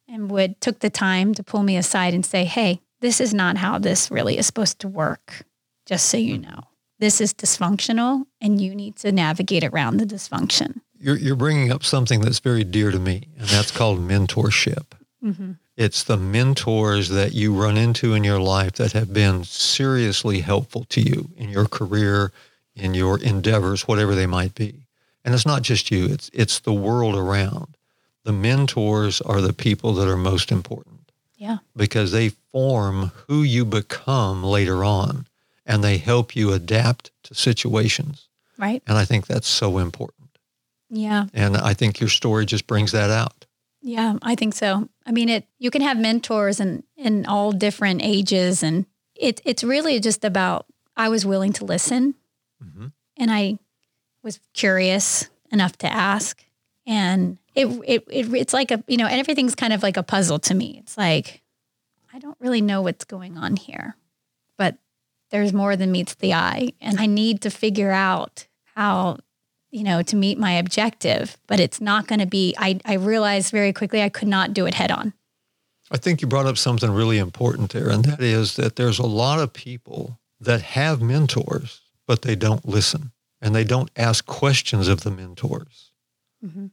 and 0.07 0.31
would, 0.31 0.59
took 0.61 0.79
the 0.79 0.89
time 0.89 1.33
to 1.33 1.43
pull 1.43 1.63
me 1.63 1.75
aside 1.75 2.13
and 2.13 2.25
say, 2.25 2.45
Hey, 2.45 2.81
this 3.01 3.19
is 3.19 3.33
not 3.33 3.57
how 3.57 3.77
this 3.77 4.09
really 4.09 4.37
is 4.37 4.45
supposed 4.45 4.79
to 4.79 4.87
work. 4.87 5.45
Just 5.85 6.07
so 6.07 6.17
you 6.17 6.37
know 6.37 6.63
this 6.99 7.21
is 7.21 7.33
dysfunctional 7.33 8.25
and 8.41 8.61
you 8.61 8.73
need 8.75 8.95
to 8.97 9.11
navigate 9.11 9.63
around 9.63 9.97
the 9.97 10.05
dysfunction. 10.05 10.81
you're, 10.99 11.17
you're 11.17 11.35
bringing 11.35 11.71
up 11.71 11.83
something 11.83 12.21
that's 12.21 12.39
very 12.39 12.63
dear 12.63 12.91
to 12.91 12.99
me 12.99 13.27
and 13.37 13.47
that's 13.47 13.71
called 13.71 13.99
mentorship. 13.99 14.85
Mm-hmm. 15.23 15.51
It's 15.75 16.03
the 16.03 16.17
mentors 16.17 17.09
that 17.09 17.33
you 17.33 17.53
run 17.53 17.77
into 17.77 18.13
in 18.15 18.23
your 18.23 18.39
life 18.39 18.73
that 18.73 18.93
have 18.93 19.13
been 19.13 19.43
seriously 19.43 20.39
helpful 20.41 20.85
to 20.89 21.01
you 21.01 21.29
in 21.37 21.49
your 21.49 21.65
career 21.65 22.31
in 22.75 22.93
your 22.93 23.19
endeavors 23.19 23.87
whatever 23.87 24.13
they 24.15 24.27
might 24.27 24.53
be. 24.55 24.85
And 25.25 25.33
it's 25.33 25.45
not 25.45 25.61
just 25.61 25.91
you 25.91 26.05
it's 26.05 26.29
it's 26.33 26.59
the 26.59 26.73
world 26.73 27.15
around. 27.15 27.75
The 28.23 28.33
mentors 28.33 29.21
are 29.21 29.41
the 29.41 29.53
people 29.53 29.93
that 29.93 30.07
are 30.07 30.17
most 30.17 30.51
important 30.51 31.11
Yeah. 31.37 31.57
because 31.75 32.11
they 32.11 32.29
form 32.51 33.11
who 33.27 33.41
you 33.43 33.63
become 33.65 34.43
later 34.43 34.83
on 34.83 35.25
and 35.67 35.83
they 35.83 35.97
help 35.97 36.35
you 36.35 36.51
adapt 36.53 37.11
to 37.23 37.35
situations. 37.35 38.27
Right. 38.57 38.81
And 38.87 38.97
I 38.97 39.05
think 39.05 39.27
that's 39.27 39.47
so 39.47 39.77
important. 39.77 40.29
Yeah. 40.89 41.25
And 41.33 41.55
I 41.57 41.73
think 41.75 41.99
your 41.99 42.09
story 42.09 42.45
just 42.45 42.65
brings 42.65 42.91
that 42.93 43.11
out. 43.11 43.45
Yeah. 43.81 44.17
I 44.21 44.33
think 44.35 44.55
so. 44.55 44.89
I 45.05 45.11
mean, 45.11 45.29
it, 45.29 45.45
you 45.59 45.69
can 45.69 45.81
have 45.81 45.97
mentors 45.97 46.59
in, 46.59 46.83
in 46.95 47.25
all 47.25 47.51
different 47.51 48.01
ages 48.03 48.63
and 48.63 48.85
it, 49.15 49.41
it's 49.45 49.63
really 49.63 49.99
just 49.99 50.25
about, 50.25 50.65
I 50.95 51.09
was 51.09 51.25
willing 51.25 51.53
to 51.53 51.65
listen 51.65 52.15
Mhm. 52.63 52.91
and 53.17 53.29
I 53.31 53.59
was 54.23 54.39
curious 54.53 55.29
enough 55.51 55.77
to 55.79 55.87
ask. 55.87 56.43
And 56.87 57.37
it, 57.53 57.65
it, 57.85 58.03
it, 58.09 58.33
it's 58.33 58.53
like 58.53 58.71
a, 58.71 58.83
you 58.87 58.97
know, 58.97 59.05
and 59.05 59.19
everything's 59.19 59.53
kind 59.55 59.73
of 59.73 59.83
like 59.83 59.97
a 59.97 60.03
puzzle 60.03 60.39
to 60.39 60.55
me. 60.55 60.77
It's 60.81 60.97
like, 60.97 61.41
I 62.13 62.19
don't 62.19 62.37
really 62.39 62.61
know 62.61 62.81
what's 62.81 63.05
going 63.05 63.37
on 63.37 63.55
here, 63.57 63.95
there's 65.31 65.53
more 65.53 65.75
than 65.75 65.91
meets 65.91 66.15
the 66.15 66.33
eye. 66.33 66.69
And 66.81 66.99
I 66.99 67.05
need 67.05 67.41
to 67.41 67.49
figure 67.49 67.91
out 67.91 68.47
how, 68.75 69.17
you 69.71 69.83
know, 69.83 70.01
to 70.03 70.15
meet 70.15 70.37
my 70.37 70.53
objective, 70.53 71.37
but 71.47 71.59
it's 71.59 71.81
not 71.81 72.07
going 72.07 72.19
to 72.19 72.25
be, 72.25 72.55
I, 72.57 72.79
I 72.85 72.93
realized 72.93 73.51
very 73.51 73.73
quickly 73.73 74.01
I 74.01 74.09
could 74.09 74.27
not 74.27 74.53
do 74.53 74.65
it 74.65 74.73
head 74.75 74.91
on. 74.91 75.13
I 75.89 75.97
think 75.97 76.21
you 76.21 76.27
brought 76.27 76.45
up 76.45 76.57
something 76.57 76.91
really 76.91 77.17
important 77.17 77.71
there, 77.71 77.89
and 77.89 78.03
that 78.05 78.21
is 78.21 78.57
that 78.57 78.75
there's 78.75 78.99
a 78.99 79.05
lot 79.05 79.39
of 79.39 79.53
people 79.53 80.19
that 80.39 80.61
have 80.61 81.01
mentors, 81.01 81.81
but 82.05 82.23
they 82.23 82.35
don't 82.35 82.67
listen 82.67 83.11
and 83.41 83.55
they 83.55 83.63
don't 83.63 83.89
ask 83.95 84.25
questions 84.25 84.87
of 84.89 85.01
the 85.01 85.11
mentors. 85.11 85.91
Mm-hmm. 86.43 86.67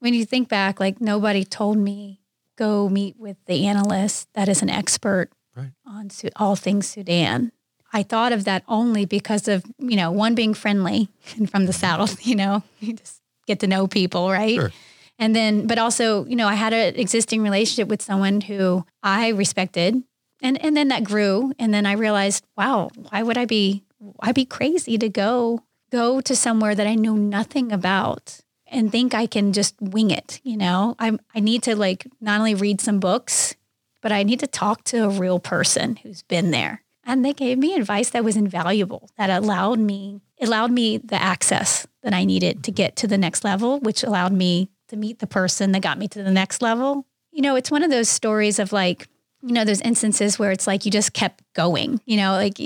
When 0.00 0.14
you 0.14 0.24
think 0.24 0.48
back, 0.48 0.80
like 0.80 1.00
nobody 1.00 1.44
told 1.44 1.78
me, 1.78 2.20
go 2.56 2.88
meet 2.88 3.16
with 3.18 3.36
the 3.46 3.66
analyst 3.66 4.28
that 4.34 4.48
is 4.48 4.62
an 4.62 4.70
expert 4.70 5.30
Right. 5.56 5.72
on 5.86 6.10
Su- 6.10 6.30
all 6.36 6.56
things 6.56 6.86
Sudan. 6.88 7.52
I 7.92 8.02
thought 8.02 8.32
of 8.32 8.44
that 8.44 8.62
only 8.68 9.04
because 9.04 9.48
of, 9.48 9.64
you 9.78 9.96
know, 9.96 10.10
one 10.10 10.34
being 10.34 10.54
friendly 10.54 11.08
and 11.36 11.50
from 11.50 11.66
the 11.66 11.72
South, 11.72 12.26
you 12.26 12.36
know, 12.36 12.62
you 12.80 12.94
just 12.94 13.20
get 13.46 13.60
to 13.60 13.66
know 13.66 13.86
people, 13.86 14.30
right? 14.30 14.54
Sure. 14.54 14.72
And 15.18 15.36
then, 15.36 15.66
but 15.66 15.78
also, 15.78 16.24
you 16.24 16.36
know, 16.36 16.48
I 16.48 16.54
had 16.54 16.72
an 16.72 16.96
existing 16.96 17.42
relationship 17.42 17.88
with 17.88 18.00
someone 18.00 18.40
who 18.40 18.86
I 19.02 19.28
respected. 19.28 20.02
And, 20.40 20.62
and 20.64 20.74
then 20.74 20.88
that 20.88 21.04
grew. 21.04 21.52
And 21.58 21.74
then 21.74 21.84
I 21.84 21.92
realized, 21.92 22.46
wow, 22.56 22.88
why 23.10 23.22
would 23.22 23.36
I 23.36 23.44
be, 23.44 23.84
I'd 24.20 24.34
be 24.34 24.46
crazy 24.46 24.96
to 24.96 25.10
go, 25.10 25.62
go 25.92 26.22
to 26.22 26.34
somewhere 26.34 26.74
that 26.74 26.86
I 26.86 26.94
know 26.94 27.16
nothing 27.16 27.70
about 27.70 28.40
and 28.66 28.90
think 28.90 29.12
I 29.12 29.26
can 29.26 29.52
just 29.52 29.74
wing 29.80 30.10
it. 30.10 30.40
You 30.42 30.56
know, 30.56 30.94
I, 30.98 31.18
I 31.34 31.40
need 31.40 31.64
to 31.64 31.76
like 31.76 32.06
not 32.20 32.38
only 32.38 32.54
read 32.54 32.80
some 32.80 32.98
books, 32.98 33.54
but 34.00 34.12
I 34.12 34.22
need 34.22 34.40
to 34.40 34.46
talk 34.46 34.84
to 34.84 35.04
a 35.04 35.10
real 35.10 35.38
person 35.38 35.96
who's 35.96 36.22
been 36.22 36.50
there. 36.50 36.82
And 37.10 37.24
they 37.24 37.32
gave 37.32 37.58
me 37.58 37.74
advice 37.74 38.10
that 38.10 38.22
was 38.22 38.36
invaluable, 38.36 39.10
that 39.18 39.30
allowed 39.30 39.80
me, 39.80 40.20
allowed 40.40 40.70
me 40.70 40.98
the 40.98 41.20
access 41.20 41.84
that 42.04 42.14
I 42.14 42.24
needed 42.24 42.62
to 42.62 42.70
get 42.70 42.94
to 42.96 43.08
the 43.08 43.18
next 43.18 43.42
level, 43.42 43.80
which 43.80 44.04
allowed 44.04 44.32
me 44.32 44.70
to 44.90 44.96
meet 44.96 45.18
the 45.18 45.26
person 45.26 45.72
that 45.72 45.82
got 45.82 45.98
me 45.98 46.06
to 46.06 46.22
the 46.22 46.30
next 46.30 46.62
level. 46.62 47.04
You 47.32 47.42
know, 47.42 47.56
it's 47.56 47.68
one 47.68 47.82
of 47.82 47.90
those 47.90 48.08
stories 48.08 48.60
of 48.60 48.72
like, 48.72 49.08
you 49.42 49.52
know, 49.52 49.64
those 49.64 49.80
instances 49.80 50.38
where 50.38 50.52
it's 50.52 50.68
like 50.68 50.84
you 50.84 50.92
just 50.92 51.12
kept 51.12 51.42
going, 51.52 52.00
you 52.06 52.16
know, 52.16 52.34
like 52.34 52.60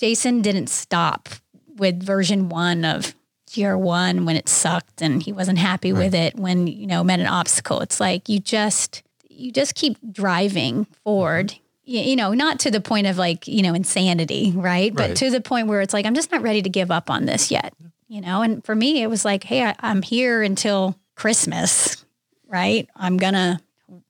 Jason 0.00 0.40
didn't 0.40 0.68
stop 0.68 1.28
with 1.76 2.02
version 2.02 2.48
one 2.48 2.86
of 2.86 3.14
year 3.52 3.76
one 3.76 4.24
when 4.24 4.34
it 4.34 4.48
sucked 4.48 5.02
and 5.02 5.22
he 5.22 5.30
wasn't 5.30 5.58
happy 5.58 5.92
right. 5.92 6.04
with 6.04 6.14
it 6.14 6.36
when, 6.36 6.68
you 6.68 6.86
know, 6.86 7.04
met 7.04 7.20
an 7.20 7.26
obstacle. 7.26 7.80
It's 7.80 8.00
like 8.00 8.30
you 8.30 8.40
just, 8.40 9.02
you 9.28 9.52
just 9.52 9.74
keep 9.74 9.98
driving 10.10 10.86
forward 11.04 11.54
you 11.84 12.16
know, 12.16 12.32
not 12.32 12.60
to 12.60 12.70
the 12.70 12.80
point 12.80 13.06
of 13.06 13.18
like, 13.18 13.46
you 13.46 13.62
know, 13.62 13.74
insanity, 13.74 14.52
right? 14.54 14.64
right? 14.64 14.94
But 14.94 15.16
to 15.16 15.30
the 15.30 15.40
point 15.40 15.68
where 15.68 15.80
it's 15.80 15.92
like, 15.92 16.06
I'm 16.06 16.14
just 16.14 16.32
not 16.32 16.42
ready 16.42 16.62
to 16.62 16.68
give 16.68 16.90
up 16.90 17.10
on 17.10 17.26
this 17.26 17.50
yet, 17.50 17.74
you 18.08 18.20
know? 18.20 18.42
And 18.42 18.64
for 18.64 18.74
me, 18.74 19.02
it 19.02 19.08
was 19.08 19.24
like, 19.24 19.44
hey, 19.44 19.64
I, 19.64 19.74
am 19.82 20.02
here 20.02 20.42
until 20.42 20.98
Christmas, 21.14 22.04
right? 22.46 22.88
I'm 22.96 23.16
gonna, 23.16 23.60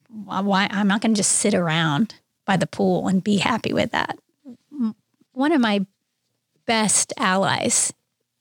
why, 0.08 0.68
I'm 0.70 0.86
not 0.86 1.00
gonna 1.00 1.14
just 1.14 1.32
sit 1.32 1.54
around 1.54 2.14
by 2.44 2.56
the 2.56 2.66
pool 2.66 3.08
and 3.08 3.24
be 3.24 3.38
happy 3.38 3.72
with 3.72 3.90
that. 3.90 4.18
One 5.32 5.52
of 5.52 5.60
my 5.60 5.84
best 6.66 7.12
allies 7.18 7.92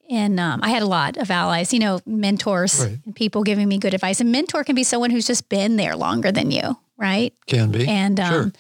and 0.10 0.40
um, 0.40 0.60
I 0.62 0.70
had 0.70 0.84
a 0.84 0.88
lot 0.88 1.18
of 1.18 1.32
allies, 1.32 1.74
you 1.74 1.80
know, 1.80 2.00
mentors 2.06 2.86
right. 2.86 3.00
and 3.06 3.16
people 3.16 3.44
giving 3.44 3.68
me 3.68 3.78
good 3.78 3.94
advice. 3.94 4.22
A 4.22 4.24
mentor 4.24 4.64
can 4.64 4.76
be 4.76 4.84
someone 4.84 5.10
who's 5.12 5.26
just 5.26 5.50
been 5.50 5.76
there 5.76 5.96
longer 5.96 6.32
than 6.32 6.52
you, 6.52 6.78
right? 6.98 7.34
Can 7.48 7.72
be. 7.72 7.88
And 7.88 8.20
um, 8.20 8.32
sure. 8.32 8.52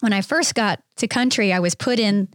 When 0.00 0.12
I 0.12 0.20
first 0.20 0.54
got 0.54 0.80
to 0.96 1.08
country, 1.08 1.52
I 1.52 1.60
was 1.60 1.74
put 1.74 1.98
in 1.98 2.28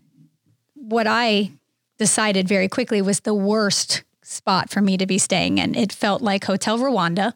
what 0.75 1.07
I 1.07 1.51
decided 1.97 2.47
very 2.47 2.67
quickly 2.67 3.01
was 3.01 3.21
the 3.21 3.33
worst 3.33 4.03
spot 4.23 4.69
for 4.69 4.81
me 4.81 4.97
to 4.97 5.05
be 5.05 5.17
staying 5.17 5.57
in. 5.57 5.75
It 5.75 5.91
felt 5.91 6.21
like 6.21 6.45
Hotel 6.45 6.77
Rwanda. 6.77 7.33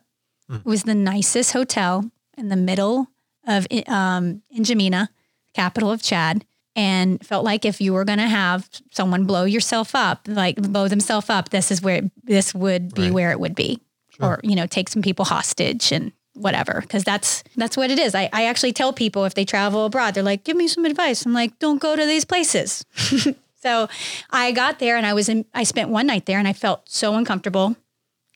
Mm. 0.50 0.60
It 0.60 0.66
was 0.66 0.84
the 0.84 0.96
nicest 0.96 1.54
hotel 1.54 2.10
in 2.38 2.50
the 2.50 2.56
middle 2.56 3.08
of 3.48 3.68
um, 3.88 4.42
N'Djamena, 4.56 5.10
capital 5.54 5.92
of 5.92 6.02
Chad 6.02 6.46
and 6.76 7.26
felt 7.26 7.46
like 7.46 7.64
if 7.64 7.80
you 7.80 7.94
were 7.94 8.04
going 8.04 8.20
to 8.20 8.28
have 8.28 8.70
someone 8.92 9.26
blow 9.26 9.46
yourself 9.46 9.96
up, 9.96 10.28
like 10.28 10.58
blow 10.58 10.88
themselves 10.88 11.30
up, 11.30 11.50
this 11.50 11.72
is 11.72 11.82
where 11.82 12.02
this 12.24 12.54
would 12.54 12.94
be 12.94 13.04
right. 13.04 13.14
where 13.14 13.32
it 13.32 13.40
would 13.40 13.56
be, 13.56 13.80
sure. 14.10 14.26
or 14.26 14.40
you 14.44 14.56
know, 14.56 14.68
take 14.68 14.90
some 14.90 15.02
people 15.02 15.26
hostage 15.26 15.92
and 15.92 16.12
whatever, 16.36 16.82
because 16.82 17.04
that's 17.04 17.44
that's 17.56 17.76
what 17.76 17.92
it 17.92 18.00
is. 18.00 18.16
I, 18.16 18.30
I 18.32 18.46
actually 18.46 18.74
tell 18.74 18.94
people 18.94 19.26
if 19.26 19.34
they 19.34 19.46
travel 19.46 19.86
abroad, 19.86 20.14
they're 20.14 20.24
like, 20.24 20.44
give 20.44 20.58
me 20.58 20.68
some 20.68 20.86
advice. 20.86 21.26
I'm 21.26 21.34
like, 21.34 21.58
don't 21.60 21.82
go 21.82 21.96
to 21.96 22.06
these 22.06 22.26
places. 22.26 22.86
so 23.62 23.88
I 24.30 24.52
got 24.52 24.80
there 24.80 24.98
and 24.98 25.06
I 25.06 25.14
was 25.14 25.30
in. 25.30 25.46
I 25.54 25.64
spent 25.64 25.90
one 25.90 26.08
night 26.08 26.26
there 26.26 26.40
and 26.40 26.48
I 26.48 26.54
felt 26.54 26.90
so 26.90 27.16
uncomfortable. 27.16 27.76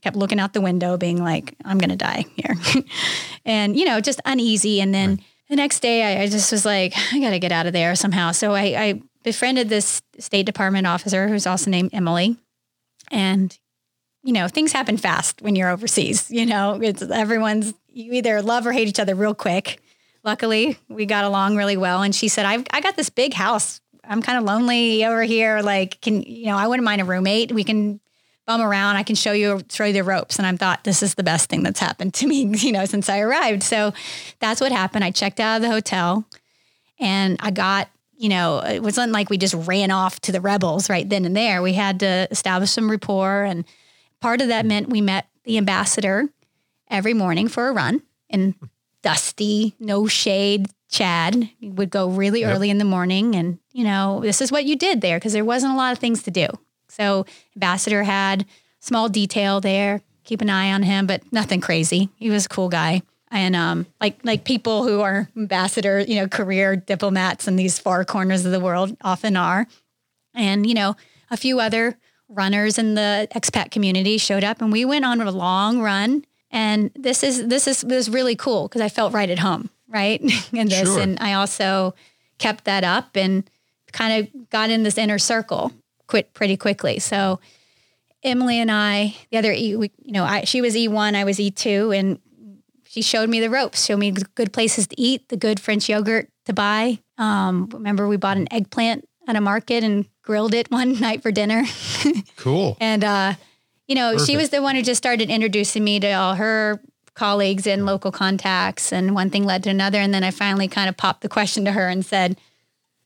Kept 0.01 0.15
looking 0.15 0.39
out 0.39 0.53
the 0.53 0.61
window, 0.61 0.95
being 0.97 1.21
like, 1.21 1.55
I'm 1.65 1.77
gonna 1.77 1.97
die 1.97 2.25
here, 2.35 2.55
and 3.45 3.77
you 3.77 3.85
know, 3.85 3.99
just 4.01 4.21
uneasy. 4.25 4.81
And 4.81 4.93
then. 4.93 5.09
Right 5.09 5.25
the 5.49 5.55
next 5.55 5.79
day 5.81 6.03
I, 6.03 6.23
I 6.23 6.27
just 6.27 6.51
was 6.51 6.63
like, 6.63 6.93
I 7.11 7.19
got 7.19 7.31
to 7.31 7.39
get 7.39 7.51
out 7.51 7.65
of 7.65 7.73
there 7.73 7.95
somehow. 7.95 8.31
So 8.31 8.53
I, 8.53 8.61
I 8.77 9.01
befriended 9.23 9.67
this 9.67 10.01
State 10.19 10.45
Department 10.45 10.87
officer 10.87 11.27
who's 11.27 11.47
also 11.47 11.69
named 11.69 11.89
Emily. 11.91 12.37
And, 13.11 13.57
you 14.23 14.31
know, 14.31 14.47
things 14.47 14.71
happen 14.71 14.97
fast 14.97 15.41
when 15.41 15.55
you're 15.55 15.71
overseas. 15.71 16.29
You 16.29 16.45
know, 16.45 16.79
it's 16.81 17.01
everyone's, 17.01 17.73
you 17.91 18.13
either 18.13 18.41
love 18.41 18.65
or 18.65 18.71
hate 18.71 18.87
each 18.87 18.99
other 18.99 19.15
real 19.15 19.33
quick. 19.33 19.81
Luckily, 20.23 20.77
we 20.87 21.05
got 21.05 21.23
along 21.23 21.55
really 21.55 21.77
well. 21.77 22.01
And 22.01 22.13
she 22.13 22.27
said, 22.27 22.45
I've, 22.45 22.65
I 22.71 22.81
got 22.81 22.95
this 22.95 23.09
big 23.09 23.33
house. 23.33 23.81
I'm 24.03 24.21
kind 24.21 24.37
of 24.37 24.43
lonely 24.43 25.05
over 25.05 25.23
here. 25.23 25.61
Like, 25.61 26.01
can, 26.01 26.21
you 26.23 26.47
know, 26.47 26.57
I 26.57 26.67
wouldn't 26.67 26.83
mind 26.83 27.01
a 27.01 27.05
roommate. 27.05 27.51
We 27.51 27.63
can 27.63 27.99
bum 28.45 28.61
around. 28.61 28.95
I 28.95 29.03
can 29.03 29.15
show 29.15 29.31
you, 29.31 29.61
show 29.69 29.85
you 29.85 29.93
the 29.93 30.03
ropes. 30.03 30.37
And 30.39 30.47
I 30.47 30.55
thought, 30.55 30.83
this 30.83 31.03
is 31.03 31.15
the 31.15 31.23
best 31.23 31.49
thing 31.49 31.63
that's 31.63 31.79
happened 31.79 32.13
to 32.15 32.27
me, 32.27 32.45
you 32.57 32.71
know, 32.71 32.85
since 32.85 33.07
I 33.07 33.19
arrived. 33.19 33.63
So 33.63 33.93
that's 34.39 34.59
what 34.59 34.71
happened. 34.71 35.03
I 35.03 35.11
checked 35.11 35.39
out 35.39 35.57
of 35.57 35.61
the 35.61 35.69
hotel 35.69 36.25
and 36.99 37.37
I 37.39 37.51
got, 37.51 37.89
you 38.17 38.27
know, 38.27 38.59
it 38.59 38.81
wasn't 38.81 39.13
like 39.13 39.29
we 39.29 39.37
just 39.37 39.53
ran 39.53 39.91
off 39.91 40.19
to 40.21 40.31
the 40.31 40.41
rebels 40.41 40.89
right 40.89 41.07
then 41.07 41.25
and 41.25 41.37
there. 41.37 41.61
We 41.61 41.73
had 41.73 41.99
to 42.01 42.27
establish 42.31 42.71
some 42.71 42.89
rapport. 42.91 43.43
And 43.43 43.65
part 44.19 44.41
of 44.41 44.49
that 44.49 44.65
meant 44.65 44.89
we 44.89 44.99
met 44.99 45.27
the 45.43 45.57
ambassador 45.57 46.27
every 46.89 47.13
morning 47.13 47.47
for 47.47 47.67
a 47.67 47.73
run 47.73 48.01
in 48.29 48.55
dusty, 49.01 49.75
no 49.79 50.07
shade 50.07 50.67
Chad. 50.89 51.49
We 51.61 51.69
would 51.69 51.91
go 51.91 52.09
really 52.09 52.41
yep. 52.41 52.55
early 52.55 52.69
in 52.69 52.79
the 52.79 52.85
morning. 52.85 53.35
And, 53.35 53.59
you 53.71 53.83
know, 53.83 54.21
this 54.21 54.41
is 54.41 54.51
what 54.51 54.65
you 54.65 54.75
did 54.75 55.01
there 55.01 55.17
because 55.17 55.33
there 55.33 55.45
wasn't 55.45 55.73
a 55.73 55.77
lot 55.77 55.93
of 55.93 55.99
things 55.99 56.23
to 56.23 56.31
do. 56.31 56.47
So 56.87 57.25
Ambassador 57.55 58.03
had 58.03 58.45
small 58.79 59.07
detail 59.07 59.61
there. 59.61 60.01
Keep 60.23 60.41
an 60.41 60.49
eye 60.49 60.71
on 60.71 60.83
him, 60.83 61.05
but 61.05 61.21
nothing 61.31 61.61
crazy. 61.61 62.09
He 62.15 62.29
was 62.29 62.45
a 62.45 62.49
cool 62.49 62.69
guy. 62.69 63.03
And 63.31 63.55
um, 63.55 63.85
like 64.01 64.19
like 64.23 64.43
people 64.43 64.83
who 64.83 65.01
are 65.01 65.29
ambassador, 65.37 65.99
you 65.99 66.15
know, 66.15 66.27
career 66.27 66.75
diplomats 66.75 67.47
in 67.47 67.55
these 67.55 67.77
far 67.77 68.03
corners 68.03 68.43
of 68.43 68.51
the 68.51 68.59
world 68.59 68.97
often 69.03 69.37
are. 69.37 69.67
And, 70.33 70.65
you 70.65 70.73
know, 70.73 70.95
a 71.29 71.37
few 71.37 71.59
other 71.59 71.97
runners 72.27 72.79
in 72.79 72.95
the 72.95 73.27
expat 73.35 73.69
community 73.69 74.17
showed 74.17 74.43
up 74.43 74.61
and 74.61 74.71
we 74.71 74.85
went 74.85 75.05
on 75.05 75.21
a 75.21 75.31
long 75.31 75.81
run. 75.81 76.25
And 76.51 76.91
this 76.95 77.23
is 77.23 77.47
this 77.47 77.67
is 77.67 77.83
was 77.83 78.09
really 78.09 78.35
cool 78.35 78.67
because 78.67 78.81
I 78.81 78.89
felt 78.89 79.13
right 79.13 79.29
at 79.29 79.39
home, 79.39 79.69
right? 79.87 80.21
in 80.53 80.67
this. 80.67 80.87
Sure. 80.87 80.99
And 80.99 81.19
I 81.19 81.33
also 81.33 81.93
kept 82.37 82.65
that 82.65 82.83
up 82.83 83.15
and 83.15 83.49
kind 83.91 84.23
of 84.23 84.49
got 84.49 84.69
in 84.69 84.83
this 84.83 84.97
inner 84.97 85.19
circle 85.19 85.71
quit 86.07 86.33
pretty 86.33 86.57
quickly. 86.57 86.99
So 86.99 87.39
Emily 88.23 88.59
and 88.59 88.71
I, 88.71 89.15
the 89.31 89.37
other, 89.37 89.53
e, 89.53 89.75
we, 89.75 89.91
you 90.03 90.11
know, 90.11 90.25
I, 90.25 90.43
she 90.43 90.61
was 90.61 90.75
E1, 90.75 91.15
I 91.15 91.23
was 91.23 91.37
E2, 91.37 91.97
and 91.97 92.19
she 92.85 93.01
showed 93.01 93.29
me 93.29 93.39
the 93.39 93.49
ropes, 93.49 93.85
showed 93.85 93.99
me 93.99 94.11
good 94.11 94.51
places 94.51 94.87
to 94.87 94.99
eat, 94.99 95.29
the 95.29 95.37
good 95.37 95.59
French 95.59 95.87
yogurt 95.87 96.29
to 96.45 96.53
buy. 96.53 96.99
Um, 97.17 97.69
remember, 97.71 98.07
we 98.07 98.17
bought 98.17 98.37
an 98.37 98.51
eggplant 98.51 99.07
at 99.27 99.35
a 99.35 99.41
market 99.41 99.83
and 99.83 100.07
grilled 100.23 100.53
it 100.53 100.69
one 100.71 100.99
night 100.99 101.21
for 101.21 101.31
dinner. 101.31 101.63
cool. 102.35 102.75
and, 102.81 103.03
uh, 103.03 103.33
you 103.89 103.95
know, 103.95 104.11
Perfect. 104.11 104.29
she 104.29 104.37
was 104.37 104.51
the 104.51 104.61
one 104.61 104.75
who 104.75 104.83
just 104.83 104.99
started 104.99 105.31
introducing 105.31 105.83
me 105.83 105.99
to 105.99 106.11
all 106.11 106.35
her 106.35 106.79
colleagues 107.15 107.65
and 107.65 107.87
local 107.87 108.11
contacts. 108.11 108.93
And 108.93 109.15
one 109.15 109.31
thing 109.31 109.43
led 109.43 109.63
to 109.63 109.71
another. 109.71 109.99
And 109.99 110.13
then 110.13 110.23
I 110.23 110.29
finally 110.29 110.67
kind 110.67 110.87
of 110.87 110.95
popped 110.95 111.21
the 111.21 111.27
question 111.27 111.65
to 111.65 111.71
her 111.71 111.89
and 111.89 112.05
said, 112.05 112.37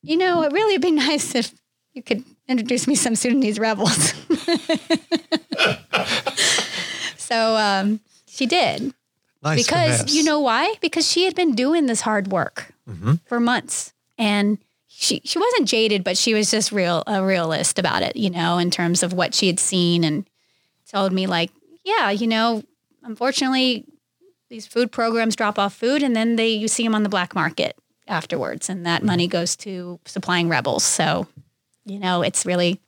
you 0.02 0.18
know, 0.18 0.44
it 0.44 0.52
really 0.52 0.76
would 0.76 0.82
be 0.82 0.92
nice 1.08 1.36
if 1.36 1.54
you 1.94 2.04
could 2.04 2.26
introduce 2.50 2.86
me 2.86 2.96
some 2.96 3.16
Sudanese 3.16 3.60
rebels. 3.60 3.96
so 7.18 7.56
um, 7.56 8.02
she 8.28 8.46
did. 8.46 8.94
Nice 9.42 9.66
because 9.66 9.98
finesse. 9.98 10.14
you 10.14 10.24
know 10.24 10.42
why? 10.42 10.76
Because 10.82 11.10
she 11.10 11.24
had 11.24 11.34
been 11.36 11.56
doing 11.56 11.86
this 11.86 12.02
hard 12.02 12.28
work 12.30 12.74
mm-hmm. 12.90 13.16
for 13.26 13.40
months, 13.40 13.94
and 14.18 14.58
she 14.88 15.22
she 15.26 15.38
wasn't 15.38 15.68
jaded, 15.68 16.06
but 16.06 16.18
she 16.18 16.34
was 16.34 16.50
just 16.50 16.72
real 16.72 17.04
a 17.08 17.22
realist 17.22 17.78
about 17.78 18.04
it. 18.04 18.16
You 18.16 18.30
know, 18.30 18.58
in 18.58 18.72
terms 18.72 19.04
of 19.04 19.12
what 19.12 19.34
she 19.34 19.48
had 19.48 19.60
seen, 19.60 20.06
and 20.06 20.26
told 20.90 21.12
me 21.12 21.28
like, 21.28 21.52
yeah, 21.84 22.10
you 22.10 22.28
know, 22.28 22.64
unfortunately, 23.04 23.86
these 24.50 24.68
food 24.68 24.92
programs 24.92 25.36
drop 25.36 25.58
off 25.58 25.74
food, 25.74 26.04
and 26.04 26.16
then 26.16 26.36
they 26.36 26.50
you 26.50 26.68
see 26.68 26.84
them 26.84 26.96
on 26.96 27.04
the 27.04 27.10
black 27.10 27.36
market 27.36 27.78
afterwards, 28.08 28.70
and 28.70 28.86
that 28.86 29.00
mm-hmm. 29.00 29.08
money 29.08 29.28
goes 29.28 29.56
to 29.58 30.00
supplying 30.06 30.50
rebels. 30.50 30.84
So 30.84 31.28
you 31.86 32.00
know, 32.00 32.22
it's 32.22 32.46
really 32.46 32.80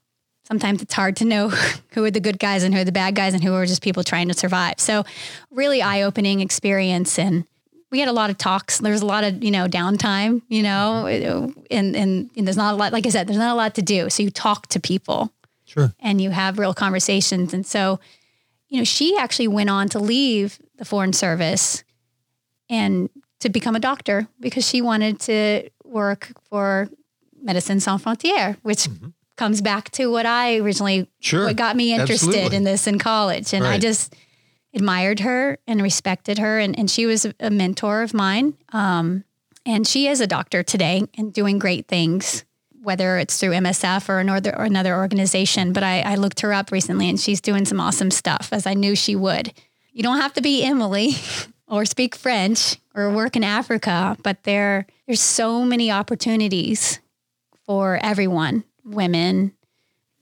sometimes 0.45 0.81
it's 0.81 0.93
hard 0.93 1.15
to 1.17 1.25
know 1.25 1.49
who 1.91 2.03
are 2.05 2.11
the 2.11 2.19
good 2.19 2.39
guys 2.39 2.63
and 2.63 2.73
who 2.73 2.81
are 2.81 2.85
the 2.85 2.91
bad 2.91 3.15
guys 3.15 3.33
and 3.33 3.43
who 3.43 3.53
are 3.53 3.65
just 3.65 3.81
people 3.81 4.03
trying 4.03 4.27
to 4.27 4.33
survive. 4.33 4.79
So 4.79 5.03
really 5.51 5.81
eye 5.81 6.03
opening 6.03 6.39
experience. 6.39 7.19
And 7.19 7.45
we 7.91 7.99
had 7.99 8.09
a 8.09 8.13
lot 8.13 8.29
of 8.29 8.37
talks. 8.37 8.79
There's 8.79 9.01
a 9.01 9.05
lot 9.05 9.23
of, 9.23 9.43
you 9.43 9.51
know, 9.51 9.67
downtime, 9.67 10.41
you 10.47 10.63
know, 10.63 11.07
and, 11.07 11.95
and, 11.95 12.29
and 12.35 12.47
there's 12.47 12.57
not 12.57 12.73
a 12.73 12.77
lot, 12.77 12.93
like 12.93 13.05
I 13.05 13.09
said, 13.09 13.27
there's 13.27 13.37
not 13.37 13.53
a 13.53 13.57
lot 13.57 13.75
to 13.75 13.81
do. 13.81 14.09
So 14.09 14.23
you 14.23 14.29
talk 14.29 14.67
to 14.67 14.79
people 14.79 15.31
sure. 15.75 15.93
and 15.99 16.21
you 16.21 16.31
have 16.31 16.57
real 16.57 16.73
conversations. 16.73 17.53
And 17.53 17.65
so, 17.65 17.99
you 18.67 18.77
know, 18.77 18.83
she 18.83 19.17
actually 19.17 19.47
went 19.47 19.69
on 19.69 19.89
to 19.89 19.99
leave 19.99 20.59
the 20.77 20.85
foreign 20.85 21.13
service 21.13 21.83
and 22.69 23.09
to 23.39 23.49
become 23.49 23.75
a 23.75 23.79
doctor 23.79 24.27
because 24.39 24.67
she 24.67 24.81
wanted 24.81 25.19
to 25.21 25.69
work 25.83 26.31
for 26.49 26.89
Medicine 27.41 27.79
Sans 27.79 28.01
Frontières, 28.01 28.57
which 28.63 28.85
mm-hmm. 28.85 29.09
comes 29.37 29.61
back 29.61 29.91
to 29.91 30.07
what 30.07 30.25
I 30.25 30.57
originally, 30.57 31.07
sure. 31.19 31.45
what 31.45 31.55
got 31.55 31.75
me 31.75 31.93
interested 31.93 32.29
Absolutely. 32.29 32.57
in 32.57 32.63
this 32.63 32.87
in 32.87 32.97
college. 32.97 33.53
And 33.53 33.63
right. 33.63 33.73
I 33.73 33.77
just 33.77 34.15
admired 34.73 35.21
her 35.21 35.57
and 35.67 35.81
respected 35.81 36.39
her. 36.39 36.59
And, 36.59 36.77
and 36.77 36.89
she 36.89 37.05
was 37.05 37.27
a 37.39 37.49
mentor 37.49 38.01
of 38.01 38.13
mine. 38.13 38.55
Um, 38.73 39.23
and 39.65 39.87
she 39.87 40.07
is 40.07 40.21
a 40.21 40.27
doctor 40.27 40.63
today 40.63 41.03
and 41.17 41.33
doing 41.33 41.57
great 41.59 41.87
things, 41.87 42.44
whether 42.85 43.17
it's 43.17 43.37
through 43.37 43.51
MSF 43.51 44.07
or 44.07 44.19
another, 44.19 44.55
or 44.57 44.63
another 44.63 44.95
organization. 44.95 45.73
But 45.73 45.83
I, 45.83 46.01
I 46.01 46.15
looked 46.15 46.41
her 46.41 46.53
up 46.53 46.71
recently 46.71 47.09
and 47.09 47.19
she's 47.19 47.41
doing 47.41 47.65
some 47.65 47.81
awesome 47.81 48.11
stuff, 48.11 48.49
as 48.51 48.65
I 48.65 48.73
knew 48.73 48.95
she 48.95 49.15
would. 49.15 49.51
You 49.91 50.03
don't 50.03 50.21
have 50.21 50.33
to 50.33 50.41
be 50.41 50.63
Emily 50.63 51.15
or 51.67 51.85
speak 51.85 52.15
French 52.15 52.77
or 52.93 53.09
work 53.09 53.35
in 53.35 53.43
Africa, 53.43 54.17
but 54.23 54.43
there 54.43 54.85
there's 55.07 55.21
so 55.21 55.65
many 55.65 55.91
opportunities 55.91 56.99
for 57.65 57.99
everyone 58.01 58.63
women, 58.83 59.51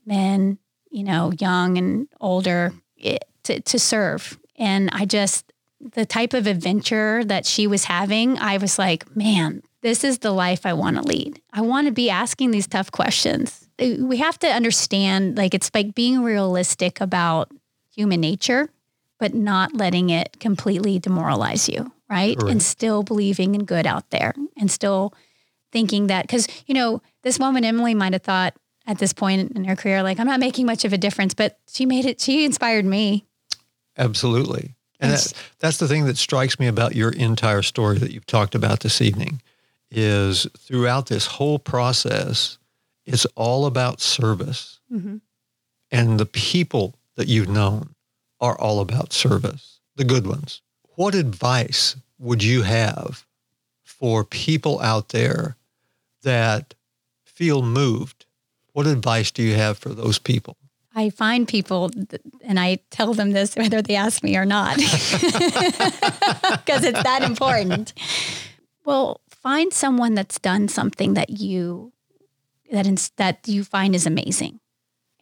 men, 0.06 0.58
you 0.90 1.04
know, 1.04 1.32
young 1.38 1.76
and 1.76 2.08
older 2.20 2.72
it, 2.96 3.24
to, 3.44 3.60
to 3.60 3.78
serve. 3.78 4.38
And 4.56 4.88
I 4.92 5.04
just, 5.04 5.52
the 5.80 6.06
type 6.06 6.32
of 6.32 6.46
adventure 6.46 7.22
that 7.24 7.44
she 7.44 7.66
was 7.66 7.84
having, 7.84 8.38
I 8.38 8.56
was 8.56 8.78
like, 8.78 9.14
man, 9.14 9.62
this 9.84 10.02
is 10.02 10.20
the 10.20 10.32
life 10.32 10.64
I 10.64 10.72
want 10.72 10.96
to 10.96 11.02
lead. 11.02 11.42
I 11.52 11.60
want 11.60 11.86
to 11.86 11.92
be 11.92 12.08
asking 12.08 12.52
these 12.52 12.66
tough 12.66 12.90
questions. 12.90 13.68
we 13.78 14.16
have 14.16 14.38
to 14.38 14.46
understand 14.46 15.36
like 15.36 15.52
it's 15.52 15.70
like 15.74 15.94
being 15.94 16.22
realistic 16.22 17.02
about 17.02 17.52
human 17.94 18.22
nature, 18.22 18.70
but 19.18 19.34
not 19.34 19.74
letting 19.74 20.08
it 20.08 20.40
completely 20.40 20.98
demoralize 20.98 21.68
you, 21.68 21.92
right? 22.08 22.34
Correct. 22.34 22.50
And 22.50 22.62
still 22.62 23.02
believing 23.02 23.54
in 23.54 23.66
good 23.66 23.86
out 23.86 24.08
there 24.08 24.32
and 24.56 24.70
still 24.70 25.12
thinking 25.70 26.06
that 26.06 26.22
because 26.22 26.48
you 26.66 26.72
know 26.72 27.02
this 27.22 27.38
woman 27.38 27.62
Emily 27.62 27.92
might 27.92 28.14
have 28.14 28.22
thought 28.22 28.54
at 28.86 28.96
this 28.98 29.12
point 29.12 29.52
in 29.52 29.64
her 29.64 29.76
career 29.76 30.02
like 30.02 30.18
I'm 30.18 30.26
not 30.26 30.40
making 30.40 30.64
much 30.64 30.86
of 30.86 30.94
a 30.94 30.98
difference, 30.98 31.34
but 31.34 31.58
she 31.68 31.84
made 31.84 32.06
it. 32.06 32.22
She 32.22 32.46
inspired 32.46 32.86
me. 32.86 33.26
Absolutely. 33.98 34.76
And 34.98 35.12
that, 35.12 35.34
that's 35.58 35.76
the 35.76 35.88
thing 35.88 36.06
that 36.06 36.16
strikes 36.16 36.58
me 36.58 36.68
about 36.68 36.94
your 36.94 37.10
entire 37.10 37.60
story 37.60 37.98
that 37.98 38.12
you've 38.12 38.24
talked 38.24 38.54
about 38.54 38.80
this 38.80 39.02
evening 39.02 39.42
is 39.90 40.46
throughout 40.58 41.06
this 41.06 41.26
whole 41.26 41.58
process, 41.58 42.58
it's 43.06 43.26
all 43.36 43.66
about 43.66 44.00
service. 44.00 44.80
Mhm. 44.92 45.20
And 45.90 46.18
the 46.18 46.26
people 46.26 46.94
that 47.16 47.28
you've 47.28 47.48
known 47.48 47.94
are 48.40 48.58
all 48.58 48.80
about 48.80 49.12
service, 49.12 49.80
the 49.96 50.04
good 50.04 50.26
ones. 50.26 50.60
What 50.96 51.14
advice 51.14 51.96
would 52.18 52.42
you 52.42 52.62
have 52.62 53.24
for 53.82 54.24
people 54.24 54.80
out 54.80 55.10
there 55.10 55.56
that 56.22 56.74
feel 57.24 57.62
moved? 57.62 58.26
What 58.72 58.86
advice 58.86 59.30
do 59.30 59.42
you 59.42 59.54
have 59.54 59.78
for 59.78 59.90
those 59.90 60.18
people? 60.18 60.56
I 60.96 61.10
find 61.10 61.48
people 61.48 61.90
th- 61.90 62.22
and 62.42 62.58
I 62.60 62.78
tell 62.90 63.14
them 63.14 63.32
this 63.32 63.56
whether 63.56 63.82
they 63.82 63.96
ask 63.96 64.22
me 64.22 64.36
or 64.36 64.44
not 64.44 64.76
because 64.76 66.84
it's 66.84 67.02
that 67.02 67.22
important. 67.22 67.92
Well, 68.84 69.20
find 69.44 69.72
someone 69.72 70.14
that's 70.14 70.40
done 70.40 70.66
something 70.66 71.14
that 71.14 71.30
you 71.30 71.92
that 72.72 72.86
ins- 72.86 73.12
that 73.18 73.46
you 73.46 73.62
find 73.62 73.94
is 73.94 74.06
amazing 74.06 74.58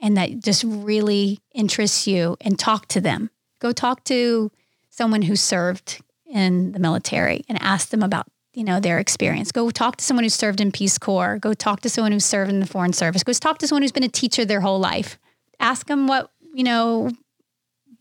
and 0.01 0.17
that 0.17 0.41
just 0.41 0.65
really 0.65 1.41
interests 1.55 2.07
you 2.07 2.37
and 2.41 2.59
talk 2.59 2.89
to 2.89 3.01
them. 3.01 3.31
Go 3.59 3.73
talk 3.73 4.05
to 4.05 4.51
someone 4.89 5.23
who 5.23 5.37
served 5.37 6.01
in 6.25 6.73
the 6.73 6.79
military 6.79 7.45
and 7.51 7.61
ask 7.61 7.91
them 7.91 8.03
about 8.03 8.27
you 8.55 8.65
know 8.65 8.81
their 8.81 8.99
experience. 8.99 9.53
Go 9.53 9.71
talk 9.71 9.97
to 9.97 10.05
someone 10.05 10.25
who 10.25 10.31
served 10.31 10.63
in 10.63 10.73
Peace 10.73 10.97
Corps. 10.97 11.39
Go 11.39 11.53
talk 11.53 11.83
to 11.83 11.91
someone 11.91 12.13
who 12.13 12.21
served 12.21 12.51
in 12.51 12.61
the 12.61 12.67
Foreign 12.67 12.95
Service. 12.95 13.23
Go 13.23 13.35
talk 13.35 13.59
to 13.59 13.69
someone 13.69 13.83
who's 13.83 13.93
been 13.93 14.03
a 14.05 14.09
teacher 14.09 14.47
their 14.47 14.63
whole 14.63 14.79
life 14.79 15.19
ask 15.63 15.87
them 15.87 16.07
what 16.07 16.31
you 16.53 16.65
know 16.65 17.11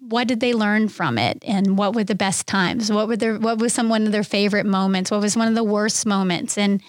what 0.01 0.27
did 0.27 0.39
they 0.39 0.53
learn 0.53 0.89
from 0.89 1.17
it? 1.17 1.43
And 1.45 1.77
what 1.77 1.93
were 1.93 2.03
the 2.03 2.15
best 2.15 2.47
times? 2.47 2.91
What 2.91 3.07
were 3.07 3.15
their 3.15 3.37
what 3.37 3.59
was 3.59 3.73
some 3.73 3.87
one 3.87 4.05
of 4.05 4.11
their 4.11 4.23
favorite 4.23 4.65
moments? 4.65 5.11
What 5.11 5.21
was 5.21 5.37
one 5.37 5.47
of 5.47 5.55
the 5.55 5.63
worst 5.63 6.05
moments? 6.05 6.57
And 6.57 6.81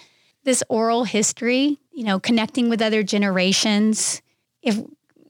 this 0.43 0.63
oral 0.67 1.05
history 1.05 1.77
you 1.91 2.03
know 2.03 2.19
connecting 2.19 2.69
with 2.69 2.81
other 2.81 3.03
generations 3.03 4.21
if 4.61 4.77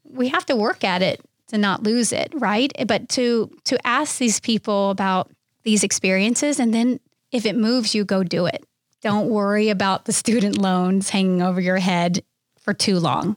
we 0.03 0.29
have 0.29 0.45
to 0.45 0.55
work 0.55 0.83
at 0.83 1.01
it 1.01 1.21
to 1.47 1.57
not 1.57 1.83
lose 1.83 2.13
it 2.13 2.31
right? 2.33 2.71
But 2.87 3.09
to 3.09 3.51
to 3.65 3.85
ask 3.85 4.17
these 4.17 4.39
people 4.39 4.89
about 4.89 5.29
these 5.63 5.83
experiences 5.83 6.59
and 6.59 6.73
then 6.73 6.99
if 7.31 7.45
it 7.45 7.55
moves 7.55 7.93
you 7.93 8.05
go 8.05 8.23
do 8.23 8.45
it. 8.45 8.65
Don't 9.01 9.29
worry 9.29 9.67
about 9.67 10.05
the 10.05 10.13
student 10.13 10.57
loans 10.57 11.09
hanging 11.09 11.41
over 11.41 11.59
your 11.59 11.77
head 11.77 12.23
for 12.57 12.73
too 12.73 12.99
long. 12.99 13.35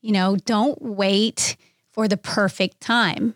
You 0.00 0.12
know, 0.12 0.36
don't 0.36 0.80
wait 0.80 1.56
for 1.90 2.06
the 2.06 2.16
perfect 2.16 2.80
time 2.80 3.34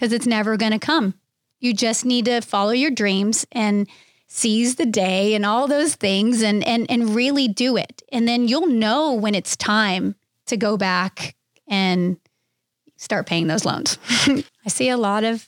because 0.00 0.14
it's 0.14 0.26
never 0.26 0.56
going 0.56 0.72
to 0.72 0.78
come. 0.78 1.12
You 1.58 1.74
just 1.74 2.06
need 2.06 2.24
to 2.24 2.40
follow 2.40 2.70
your 2.70 2.90
dreams 2.90 3.46
and 3.52 3.86
seize 4.28 4.76
the 4.76 4.86
day 4.86 5.34
and 5.34 5.44
all 5.44 5.68
those 5.68 5.94
things 5.94 6.40
and 6.42 6.66
and 6.66 6.90
and 6.90 7.14
really 7.14 7.48
do 7.48 7.76
it. 7.76 8.02
And 8.10 8.26
then 8.26 8.48
you'll 8.48 8.68
know 8.68 9.12
when 9.12 9.34
it's 9.34 9.56
time 9.56 10.14
to 10.46 10.56
go 10.56 10.78
back 10.78 11.36
and 11.68 12.16
start 12.96 13.26
paying 13.26 13.46
those 13.46 13.66
loans. 13.66 13.98
I 14.64 14.68
see 14.68 14.88
a 14.88 14.96
lot 14.96 15.24
of 15.24 15.46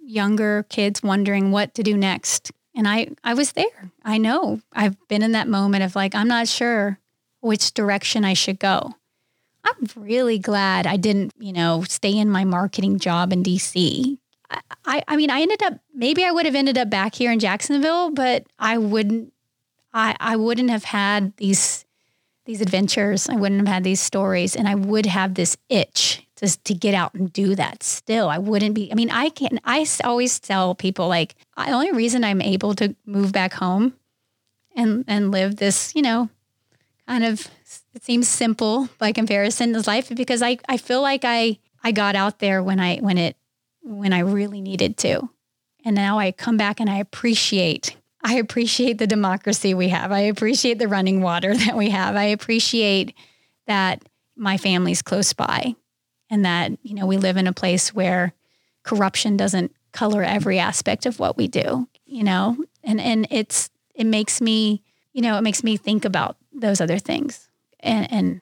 younger 0.00 0.64
kids 0.68 1.02
wondering 1.02 1.50
what 1.50 1.74
to 1.74 1.82
do 1.82 1.96
next. 1.96 2.52
And 2.76 2.86
I 2.86 3.08
I 3.24 3.34
was 3.34 3.52
there. 3.52 3.90
I 4.04 4.18
know. 4.18 4.60
I've 4.72 4.96
been 5.08 5.22
in 5.22 5.32
that 5.32 5.48
moment 5.48 5.82
of 5.82 5.96
like 5.96 6.14
I'm 6.14 6.28
not 6.28 6.46
sure 6.46 7.00
which 7.40 7.74
direction 7.74 8.24
I 8.24 8.34
should 8.34 8.60
go. 8.60 8.94
I'm 9.76 10.02
really 10.02 10.38
glad 10.38 10.86
I 10.86 10.96
didn't, 10.96 11.32
you 11.38 11.52
know, 11.52 11.82
stay 11.88 12.16
in 12.16 12.30
my 12.30 12.44
marketing 12.44 12.98
job 12.98 13.32
in 13.32 13.42
DC. 13.42 14.18
I, 14.50 14.60
I, 14.84 15.02
I 15.08 15.16
mean, 15.16 15.30
I 15.30 15.40
ended 15.40 15.62
up 15.62 15.74
maybe 15.94 16.24
I 16.24 16.30
would 16.30 16.46
have 16.46 16.54
ended 16.54 16.78
up 16.78 16.90
back 16.90 17.14
here 17.14 17.32
in 17.32 17.38
Jacksonville, 17.38 18.10
but 18.10 18.46
I 18.58 18.78
wouldn't. 18.78 19.32
I 19.92 20.16
I 20.20 20.36
wouldn't 20.36 20.70
have 20.70 20.84
had 20.84 21.36
these 21.36 21.84
these 22.44 22.60
adventures. 22.60 23.28
I 23.28 23.36
wouldn't 23.36 23.60
have 23.60 23.72
had 23.72 23.84
these 23.84 24.00
stories, 24.00 24.56
and 24.56 24.68
I 24.68 24.74
would 24.74 25.06
have 25.06 25.34
this 25.34 25.56
itch 25.68 26.26
to 26.36 26.46
to 26.64 26.74
get 26.74 26.94
out 26.94 27.14
and 27.14 27.32
do 27.32 27.54
that. 27.54 27.82
Still, 27.82 28.28
I 28.28 28.38
wouldn't 28.38 28.74
be. 28.74 28.90
I 28.90 28.94
mean, 28.94 29.10
I 29.10 29.28
can. 29.28 29.60
I 29.64 29.86
always 30.04 30.40
tell 30.40 30.74
people 30.74 31.08
like 31.08 31.34
the 31.56 31.70
only 31.72 31.92
reason 31.92 32.24
I'm 32.24 32.40
able 32.42 32.74
to 32.76 32.94
move 33.06 33.32
back 33.32 33.54
home 33.54 33.94
and 34.74 35.04
and 35.06 35.30
live 35.30 35.56
this, 35.56 35.94
you 35.94 36.02
know, 36.02 36.30
kind 37.06 37.24
of 37.24 37.48
it 37.94 38.04
seems 38.04 38.28
simple 38.28 38.88
by 38.98 39.12
comparison 39.12 39.72
to 39.72 39.82
life 39.88 40.14
because 40.14 40.42
I, 40.42 40.58
I 40.68 40.76
feel 40.76 41.02
like 41.02 41.24
I 41.24 41.58
I 41.82 41.92
got 41.92 42.16
out 42.16 42.38
there 42.38 42.62
when 42.62 42.80
I 42.80 42.98
when 42.98 43.18
it 43.18 43.36
when 43.82 44.12
I 44.12 44.20
really 44.20 44.60
needed 44.60 44.96
to. 44.98 45.28
And 45.84 45.94
now 45.94 46.18
I 46.18 46.32
come 46.32 46.56
back 46.56 46.80
and 46.80 46.90
I 46.90 46.98
appreciate 46.98 47.96
I 48.22 48.34
appreciate 48.34 48.98
the 48.98 49.06
democracy 49.06 49.74
we 49.74 49.88
have. 49.88 50.12
I 50.12 50.20
appreciate 50.20 50.78
the 50.78 50.88
running 50.88 51.22
water 51.22 51.54
that 51.56 51.76
we 51.76 51.90
have. 51.90 52.16
I 52.16 52.24
appreciate 52.24 53.14
that 53.66 54.02
my 54.36 54.56
family's 54.56 55.02
close 55.02 55.32
by 55.32 55.74
and 56.30 56.44
that, 56.44 56.72
you 56.82 56.94
know, 56.94 57.06
we 57.06 57.16
live 57.16 57.36
in 57.36 57.46
a 57.46 57.52
place 57.52 57.94
where 57.94 58.32
corruption 58.82 59.36
doesn't 59.36 59.72
color 59.92 60.22
every 60.22 60.58
aspect 60.58 61.06
of 61.06 61.18
what 61.18 61.36
we 61.36 61.48
do, 61.48 61.88
you 62.04 62.22
know? 62.22 62.56
And 62.84 63.00
and 63.00 63.26
it's 63.30 63.70
it 63.94 64.04
makes 64.04 64.40
me, 64.40 64.82
you 65.12 65.22
know, 65.22 65.36
it 65.38 65.42
makes 65.42 65.64
me 65.64 65.76
think 65.76 66.04
about 66.04 66.36
those 66.52 66.80
other 66.80 66.98
things 66.98 67.47
and, 67.80 68.10
and 68.12 68.40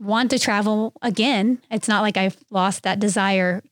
want 0.00 0.30
to 0.30 0.38
travel 0.38 0.92
again. 1.02 1.60
It's 1.70 1.88
not 1.88 2.02
like 2.02 2.16
I've 2.16 2.36
lost 2.50 2.82
that 2.82 3.00
desire, 3.00 3.62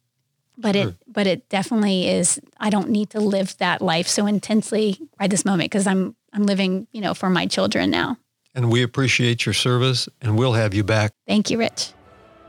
but 0.56 0.74
Sure. 0.74 0.88
it 0.88 0.96
but 1.06 1.26
it 1.26 1.48
definitely 1.48 2.08
is. 2.08 2.40
I 2.58 2.70
don't 2.70 2.88
need 2.90 3.10
to 3.10 3.20
live 3.20 3.56
that 3.58 3.82
life 3.82 4.08
so 4.08 4.26
intensely 4.26 4.98
right 5.20 5.30
this 5.30 5.44
moment 5.44 5.70
because 5.70 5.86
I'm 5.86 6.14
I'm 6.32 6.44
living, 6.44 6.86
you 6.92 7.00
know, 7.00 7.14
for 7.14 7.28
my 7.30 7.46
children 7.46 7.90
now. 7.90 8.16
And 8.54 8.70
we 8.70 8.82
appreciate 8.82 9.46
your 9.46 9.52
service 9.54 10.08
and 10.20 10.36
we'll 10.38 10.52
have 10.52 10.74
you 10.74 10.84
back. 10.84 11.12
Thank 11.26 11.50
you, 11.50 11.58
Rich. 11.58 11.92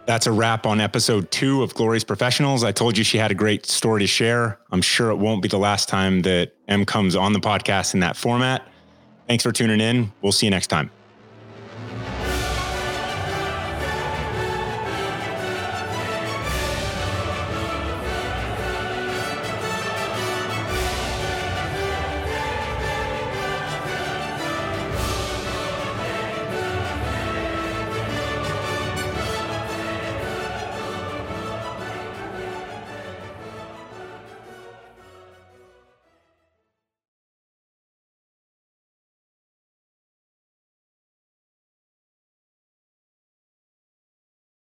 That's 0.05 0.27
a 0.27 0.33
wrap 0.33 0.65
on 0.65 0.81
episode 0.81 1.31
two 1.31 1.63
of 1.63 1.73
Glorious 1.75 2.03
Professionals. 2.03 2.65
I 2.65 2.73
told 2.73 2.97
you 2.97 3.05
she 3.05 3.17
had 3.17 3.31
a 3.31 3.35
great 3.35 3.65
story 3.65 4.01
to 4.01 4.07
share. 4.07 4.59
I'm 4.69 4.81
sure 4.81 5.11
it 5.11 5.15
won't 5.15 5.41
be 5.41 5.47
the 5.47 5.57
last 5.57 5.87
time 5.87 6.23
that 6.23 6.51
M 6.67 6.85
comes 6.85 7.15
on 7.15 7.31
the 7.31 7.39
podcast 7.39 7.93
in 7.93 8.01
that 8.01 8.17
format. 8.17 8.67
Thanks 9.29 9.43
for 9.43 9.53
tuning 9.53 9.79
in. 9.79 10.11
We'll 10.21 10.33
see 10.33 10.45
you 10.45 10.49
next 10.51 10.67
time. 10.67 10.91